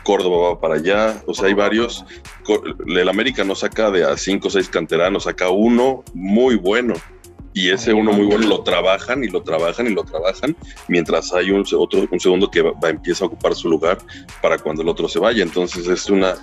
Córdoba 0.03 0.51
va 0.51 0.61
para 0.61 0.75
allá, 0.75 1.23
o 1.27 1.35
sea, 1.35 1.47
hay 1.47 1.55
varios. 1.55 2.05
El 2.87 3.09
América 3.09 3.45
no 3.45 3.55
saca 3.55 3.91
de 3.91 4.05
a 4.05 4.17
cinco 4.17 4.49
o 4.49 4.51
seis 4.51 4.69
canteranos, 4.69 5.25
saca 5.25 5.51
uno 5.51 6.03
muy 6.15 6.57
bueno. 6.57 6.95
Y 7.55 7.71
ese 7.71 7.93
uno 7.93 8.13
muy 8.13 8.27
bueno 8.27 8.47
lo 8.49 8.63
trabajan 8.63 9.23
y 9.25 9.29
lo 9.29 9.43
trabajan 9.43 9.87
y 9.87 9.91
lo 9.91 10.05
trabajan, 10.05 10.57
mientras 10.89 11.33
hay 11.35 11.51
un, 11.51 11.65
otro, 11.77 12.07
un 12.11 12.21
segundo 12.21 12.51
que 12.51 12.63
va, 12.63 12.73
va- 12.73 12.91
empieza 12.91 13.25
a 13.25 13.29
ocupar 13.29 13.55
su 13.55 13.69
lugar 13.69 13.99
para 14.41 14.59
cuando 14.59 14.83
el 14.83 14.89
otro 14.89 15.09
se 15.09 15.19
vaya. 15.19 15.43
Entonces 15.43 15.87
es 15.87 16.09
una, 16.09 16.35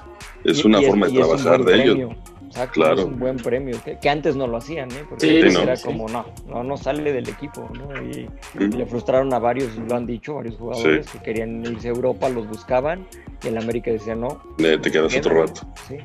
es 0.43 0.63
y- 0.63 0.67
una 0.67 0.81
y 0.81 0.85
forma 0.85 1.07
y 1.09 1.13
de 1.13 1.19
un 1.19 1.25
trabajar 1.27 1.63
buen 1.63 1.65
de 1.77 1.83
ellos. 1.83 1.95
premio. 1.97 2.17
Exacto, 2.49 2.73
Claro. 2.73 2.99
es 3.01 3.05
un 3.05 3.19
buen 3.19 3.37
premio, 3.37 3.77
que, 3.85 3.99
que 3.99 4.09
antes 4.09 4.35
no 4.35 4.47
lo 4.47 4.57
hacían, 4.57 4.89
¿eh? 4.91 5.03
Porque 5.07 5.27
Sí, 5.27 5.35
antes 5.35 5.53
no, 5.53 5.59
era 5.61 5.75
sí. 5.75 5.83
como, 5.85 6.07
no, 6.09 6.25
no, 6.47 6.63
no 6.63 6.77
sale 6.77 7.13
del 7.13 7.29
equipo, 7.29 7.69
¿no? 7.75 8.01
Y 8.03 8.27
le 8.59 8.85
frustraron 8.87 9.31
a 9.35 9.39
varios, 9.39 9.75
lo 9.75 9.95
han 9.95 10.07
dicho, 10.07 10.33
varios 10.33 10.55
jugadores 10.55 11.07
que 11.11 11.19
querían 11.19 11.63
irse 11.63 11.89
a 11.89 11.91
Europa, 11.91 12.27
los 12.27 12.47
buscaban, 12.47 13.05
y 13.43 13.49
el 13.49 13.57
América 13.59 13.91
decía 13.91 14.15
no. 14.15 14.41
Eh, 14.57 14.79
te 14.81 14.89
quedas 14.91 15.15
otro 15.15 15.31
quédate", 15.35 15.51
rato. 15.61 15.67
Sí. 15.87 15.97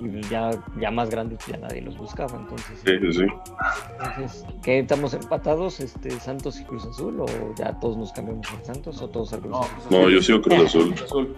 Y 0.00 0.20
ya, 0.28 0.50
ya 0.80 0.90
más 0.90 1.10
grandes 1.10 1.38
pues 1.38 1.48
ya 1.48 1.56
nadie 1.66 1.80
los 1.82 1.96
buscaba, 1.96 2.36
entonces. 2.38 2.78
Sí, 2.84 2.92
sí, 3.00 3.12
sí. 3.12 3.26
Entonces, 4.00 4.44
¿qué 4.62 4.78
estamos 4.80 5.14
empatados, 5.14 5.80
este, 5.80 6.10
Santos 6.20 6.60
y 6.60 6.64
Cruz 6.64 6.84
Azul? 6.86 7.20
¿O 7.20 7.26
ya 7.56 7.72
todos 7.80 7.96
nos 7.96 8.12
cambiamos 8.12 8.46
por 8.48 8.62
Santos 8.64 9.00
o 9.02 9.08
todos 9.08 9.32
a 9.32 9.38
Cruz 9.38 9.50
No, 9.50 9.60
Azul? 9.60 9.72
No, 9.90 10.08
yo 10.10 10.22
sigo 10.22 10.42
Cruz 10.42 10.58
Azul. 10.66 10.88
Cruz 10.94 11.02
Azul. 11.02 11.36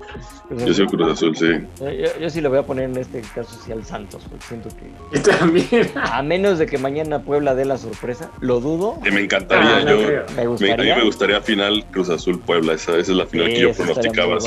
Cruz 0.49 0.65
Yo 0.67 0.75
sigo 0.75 0.89
Cruz 0.89 1.13
Azul, 1.13 1.37
sí. 1.37 1.47
Yo, 1.79 1.91
yo- 1.91 2.19
yo 2.21 2.31
sí 2.31 2.41
le 2.41 2.49
voy 2.49 2.59
a 2.59 2.63
poner 2.63 2.85
en 2.91 2.97
este 2.97 3.21
caso 3.35 3.57
sí 3.65 3.73
al 3.73 3.85
Santos, 3.85 4.23
porque 4.29 4.45
siento 4.45 4.69
que 4.71 5.19
Y 5.19 5.23
también. 5.23 5.91
a 5.97 6.23
menos 6.23 6.59
de 6.59 6.67
que 6.67 6.79
mañana 6.79 7.23
Puebla 7.23 7.55
dé 7.55 7.65
la 7.65 7.79
sorpresa, 7.79 8.31
lo 8.41 8.61
dudo. 8.61 8.99
Que 9.03 9.11
me 9.11 9.21
encantaría, 9.21 9.77
Ah, 9.79 9.81
no 9.85 9.91
yo. 9.91 9.97
Me 9.97 10.03
me- 10.07 10.13
a 10.13 10.45
mí 10.45 10.47
gustaría. 10.47 10.97
me 10.97 11.05
gustaría 11.05 11.41
final 11.41 11.85
Cruz 11.91 12.11
Azul 12.11 12.39
Puebla. 12.41 12.75
Esa, 12.75 12.93
esa 12.99 13.01
es 13.13 13.17
la 13.17 13.27
final 13.27 13.47
que 13.49 13.61
yo 13.61 13.73
pronosticaba. 13.73 14.39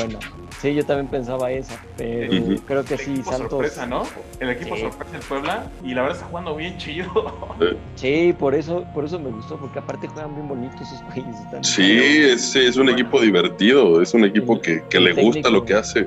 Sí, 0.64 0.74
yo 0.74 0.82
también 0.86 1.08
pensaba 1.08 1.50
esa, 1.50 1.78
pero 1.98 2.32
creo 2.66 2.84
que 2.86 2.94
El 2.94 3.00
sí, 3.00 3.10
equipo 3.10 3.30
Santos. 3.32 3.50
sorpresa, 3.50 3.84
¿no? 3.84 4.04
El 4.40 4.48
equipo 4.48 4.76
Sí. 4.76 4.80
sorpresa 4.80 5.16
el 5.16 5.20
Puebla 5.22 5.66
y 5.84 5.92
la 5.92 6.00
verdad 6.00 6.16
está 6.16 6.28
jugando 6.30 6.56
bien 6.56 6.78
chido. 6.78 7.06
Sí, 7.96 8.34
por 8.38 8.54
eso, 8.54 8.82
por 8.94 9.04
eso 9.04 9.18
me 9.18 9.28
gustó, 9.28 9.58
porque 9.58 9.78
aparte 9.80 10.08
juegan 10.08 10.34
bien 10.34 10.48
bonitos 10.48 10.80
esos 10.80 11.02
güeyes. 11.12 11.38
están- 11.38 11.62
Sí, 11.64 11.98
es, 12.00 12.56
es 12.56 12.78
un 12.78 12.88
equipo 12.88 13.20
divertido. 13.20 14.00
Es 14.00 14.14
un 14.14 14.24
equipo 14.24 14.58
que, 14.58 14.82
que 14.88 14.98
le 15.00 15.12
gusta 15.12 15.50
lo 15.50 15.66
que 15.66 15.74
hace. 15.74 16.06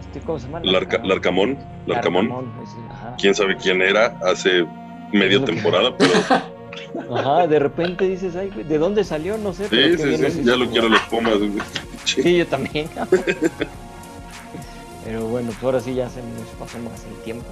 Este, 0.00 0.20
¿Cómo 0.24 0.38
se 0.38 0.46
llama? 0.46 0.60
Larca- 0.64 1.02
Larcamón. 1.04 1.58
Larcamón. 1.86 2.28
ese, 2.62 2.76
ajá. 2.90 3.14
Quién 3.20 3.34
sabe 3.34 3.56
quién 3.58 3.82
era 3.82 4.16
hace 4.24 4.64
media 5.12 5.38
lo 5.38 5.44
que- 5.44 5.52
temporada, 5.52 5.94
pero 5.98 6.12
Ajá, 7.14 7.46
de 7.46 7.58
repente 7.58 8.08
dices, 8.08 8.36
ay, 8.36 8.48
güey, 8.54 8.64
¿de 8.66 8.78
dónde 8.78 9.04
salió? 9.04 9.36
No 9.36 9.52
sé. 9.52 9.64
sí, 9.64 9.68
pero 9.70 9.98
sí, 10.16 10.30
sí, 10.30 10.44
ya 10.44 10.56
lo 10.56 10.66
quiero 10.70 10.88
los 10.88 11.00
Pumas. 11.02 11.34
Sí, 12.04 12.36
yo 12.38 12.46
también. 12.46 12.88
Pero 15.04 15.26
bueno, 15.26 15.48
pues 15.52 15.62
ahora 15.64 15.80
sí 15.80 15.94
ya 15.94 16.08
se 16.08 16.20
nos 16.22 16.48
pasó 16.58 16.78
más 16.78 17.02
el 17.04 17.22
tiempo. 17.24 17.46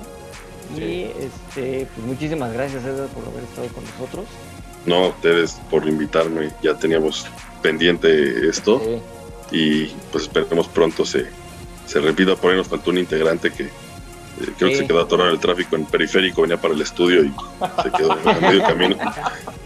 Y 0.76 1.02
este, 1.18 1.86
pues 1.94 2.06
muchísimas 2.06 2.52
gracias, 2.52 2.84
Edgar, 2.84 3.08
por 3.08 3.26
haber 3.26 3.42
estado 3.44 3.66
con 3.68 3.84
nosotros. 3.84 4.24
No, 4.86 5.08
ustedes 5.08 5.60
por 5.68 5.86
invitarme. 5.88 6.50
Ya 6.62 6.74
teníamos 6.76 7.26
pendiente 7.60 8.48
esto 8.48 8.80
Sí. 9.50 9.56
y 9.56 9.86
pues 10.12 10.24
esperemos 10.24 10.68
pronto 10.68 11.04
se, 11.04 11.26
se 11.86 12.00
repita. 12.00 12.36
Por 12.36 12.52
ahí 12.52 12.56
nos 12.56 12.68
faltó 12.68 12.90
un 12.90 12.98
integrante 12.98 13.50
que 13.50 13.68
eh, 14.40 14.52
creo 14.58 14.70
que 14.70 14.76
se 14.76 14.86
quedó 14.86 15.00
atorado 15.00 15.28
en 15.30 15.34
el 15.34 15.40
tráfico 15.40 15.76
en 15.76 15.84
periférico, 15.86 16.42
venía 16.42 16.56
para 16.60 16.74
el 16.74 16.80
estudio 16.80 17.24
y 17.24 17.32
se 17.82 17.90
quedó 17.90 18.12
a 18.12 18.40
medio 18.40 18.62
camino. 18.62 18.96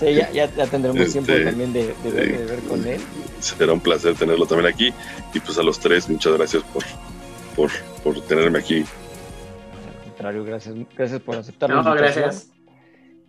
Sí, 0.00 0.12
ya, 0.12 0.30
ya, 0.32 0.52
ya 0.54 0.66
tendremos 0.66 1.00
Este, 1.00 1.22
tiempo 1.22 1.44
también 1.50 1.72
de, 1.72 1.94
de 2.02 2.10
ver, 2.10 2.26
sí. 2.26 2.32
de 2.32 2.44
ver 2.46 2.58
con 2.68 2.86
él. 2.86 3.00
Será 3.38 3.72
un 3.72 3.80
placer 3.80 4.14
tenerlo 4.16 4.44
también 4.44 4.72
aquí. 4.74 4.92
Y 5.32 5.38
pues 5.40 5.56
a 5.56 5.62
los 5.62 5.78
tres, 5.78 6.08
muchas 6.10 6.36
gracias 6.36 6.64
por, 6.64 6.82
por, 7.54 7.70
por 8.02 8.20
tenerme 8.22 8.58
aquí. 8.58 8.78
Al 8.80 10.04
contrario, 10.04 10.44
gracias, 10.44 10.74
gracias 10.96 11.20
por 11.20 11.36
aceptar 11.36 11.70
No, 11.70 11.82
gracias. 11.94 12.50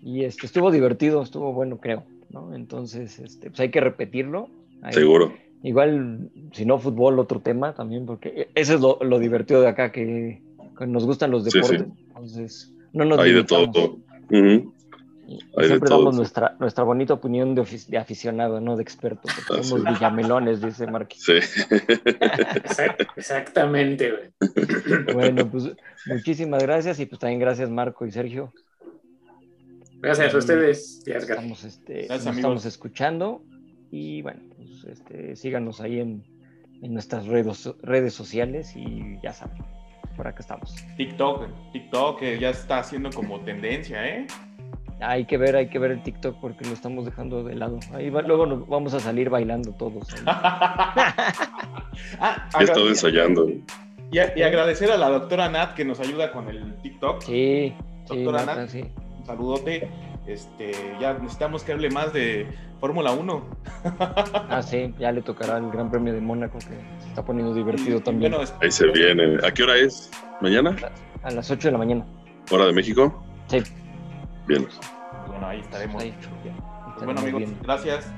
Y 0.02 0.24
este, 0.24 0.48
estuvo 0.48 0.72
divertido, 0.72 1.22
estuvo 1.22 1.54
bueno, 1.54 1.78
creo. 1.78 2.04
¿no? 2.32 2.54
Entonces, 2.56 3.20
este, 3.20 3.50
pues 3.52 3.60
hay 3.60 3.70
que 3.70 3.80
repetirlo. 3.80 4.50
Ahí- 4.82 4.94
Seguro. 4.94 5.34
Igual, 5.64 6.32
si 6.52 6.66
no 6.66 6.80
fútbol, 6.80 7.20
otro 7.20 7.42
tema 7.42 7.74
también, 7.76 8.06
porque 8.08 8.50
ese 8.56 8.74
es 8.74 8.82
lo, 8.82 8.98
lo 9.02 9.20
divertido 9.20 9.62
de 9.62 9.68
acá, 9.68 9.92
que 9.92 10.42
nos 10.88 11.06
gustan 11.06 11.32
los 11.32 11.44
Sí, 11.44 11.52
sí. 11.52 11.58
deportes. 11.60 11.88
Entonces, 12.08 12.74
no 12.94 13.06
nos 13.06 13.20
Hay 13.20 13.32
de 13.34 13.44
todo. 13.44 13.70
Ujú. 13.70 14.74
Y- 15.28 15.34
y 15.34 15.40
hay 15.58 15.62
de 15.64 15.68
siempre 15.70 15.90
todo, 15.90 16.00
damos 16.00 16.14
sí. 16.16 16.20
nuestra, 16.20 16.56
nuestra 16.60 16.84
bonita 16.84 17.14
opinión 17.16 17.56
de, 17.56 17.98
aficionado, 17.98 18.62
no 18.62 18.76
de 18.76 18.84
experto, 18.84 19.22
porque 19.24 19.60
Ah, 19.62 19.64
somos 19.64 19.84
sí. 19.88 19.94
villamelones, 19.94 20.62
dice 20.62 20.86
Marquis. 20.86 21.24
Sí. 21.24 21.34
Exact- 21.34 23.08
Exactamente, 23.16 24.12
güey. 24.12 25.14
Bueno, 25.16 25.50
pues 25.50 25.72
muchísimas 26.06 26.62
gracias 26.62 27.00
y 27.00 27.06
pues 27.08 27.20
también 27.20 27.40
gracias 27.40 27.70
Marco 27.72 28.06
y 28.06 28.12
Sergio. 28.12 28.54
Gracias 30.00 30.34
a 30.34 30.38
ustedes. 30.38 31.04
y 31.08 31.12
a 31.12 31.16
Edgar. 31.18 31.30
Estamos, 31.38 31.64
este, 31.64 31.94
Gracias, 32.06 32.26
nos 32.26 32.36
estamos 32.36 32.66
escuchando 32.66 33.42
y 33.92 34.22
bueno, 34.22 34.42
pues 34.56 34.84
este, 34.92 35.36
síganos 35.36 35.82
ahí 35.82 36.00
en, 36.00 36.24
en 36.84 36.94
nuestras 36.94 37.26
redes, 37.26 37.72
redes 37.82 38.14
sociales 38.14 38.74
y 38.76 39.20
ya 39.24 39.34
saben, 39.34 39.64
por 40.16 40.28
acá 40.28 40.40
estamos. 40.40 40.76
TikTok, 40.98 41.48
TikTok 41.74 42.20
que 42.20 42.40
ya 42.40 42.50
está 42.50 42.80
haciendo 42.80 43.10
como 43.12 43.40
tendencia, 43.42 44.06
¿eh? 44.08 44.28
Hay 45.02 45.26
que 45.26 45.38
ver, 45.38 45.56
hay 45.58 45.68
que 45.68 45.78
ver 45.78 45.92
el 45.92 46.02
TikTok 46.04 46.38
porque 46.40 46.64
lo 46.66 46.72
estamos 46.72 47.04
dejando 47.06 47.44
de 47.44 47.56
lado. 47.56 47.80
Ahí 47.94 48.10
va- 48.10 48.22
luego 48.22 48.46
nos 48.46 48.66
vamos 48.68 48.94
a 48.94 49.00
salir 49.00 49.30
bailando 49.30 49.72
todos. 49.74 50.08
Ah, 52.20 52.48
He 52.60 52.64
estado 52.64 52.82
agrade- 52.82 52.90
ensayando. 52.90 53.48
y, 54.12 54.20
a- 54.20 54.38
y 54.38 54.42
agradecer 54.42 54.92
a 54.92 54.98
la 54.98 55.10
doctora 55.10 55.50
Nat 55.50 55.74
que 55.76 55.86
nos 55.86 56.00
ayuda 56.00 56.32
con 56.32 56.50
el 56.50 56.76
TikTok. 56.82 57.22
Sí, 57.22 57.74
sí, 58.10 58.24
Doctora 58.24 58.42
Ana. 58.44 58.68
sí. 58.68 58.84
Un 59.20 59.26
saludote. 59.26 59.90
Este, 60.28 60.72
ya 61.00 61.14
necesitamos 61.14 61.64
que 61.64 61.74
hable 61.74 61.90
más 61.90 62.12
de 62.14 62.48
Fórmula 62.80 63.12
1. 63.12 63.46
Ah, 64.50 64.62
sí, 64.62 64.94
ya 64.98 65.12
le 65.12 65.22
tocará 65.22 65.58
el 65.58 65.70
Gran 65.70 65.90
Premio 65.92 66.14
de 66.14 66.22
Mónaco 66.22 66.58
que 66.60 66.66
se 67.02 67.08
está 67.10 67.24
poniendo 67.24 67.54
divertido 67.54 68.00
también. 68.00 68.32
Bueno, 68.32 68.50
Ahí 68.62 68.72
se 68.72 68.88
viene. 68.92 69.38
¿A 69.46 69.52
qué 69.52 69.64
hora 69.64 69.76
es? 69.76 70.10
¿Mañana? 70.42 70.76
A 71.24 71.32
las 71.32 71.50
8 71.52 71.68
de 71.68 71.72
la 71.74 71.78
mañana. 71.78 72.06
¿Hora 72.52 72.66
de 72.66 72.74
México? 72.74 73.24
Sí. 73.48 73.62
Bien. 74.48 74.68
bueno, 75.28 75.48
ahí 75.48 75.60
estaremos. 75.60 76.02
Ahí, 76.02 76.14
Pues 76.94 77.06
bueno, 77.06 77.22
amigos, 77.22 77.44
gracias. 77.64 78.12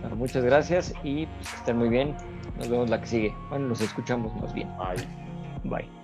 Bueno, 0.00 0.16
muchas 0.16 0.44
gracias 0.44 0.94
y 1.02 1.26
pues, 1.26 1.48
que 1.50 1.56
estén 1.56 1.76
muy 1.78 1.88
bien. 1.88 2.16
Nos 2.58 2.68
vemos 2.68 2.90
la 2.90 3.00
que 3.00 3.06
sigue. 3.06 3.34
Bueno, 3.48 3.68
nos 3.68 3.80
escuchamos 3.80 4.34
más 4.40 4.52
bien. 4.54 4.68
Bye. 4.78 5.06
Bye. 5.64 5.99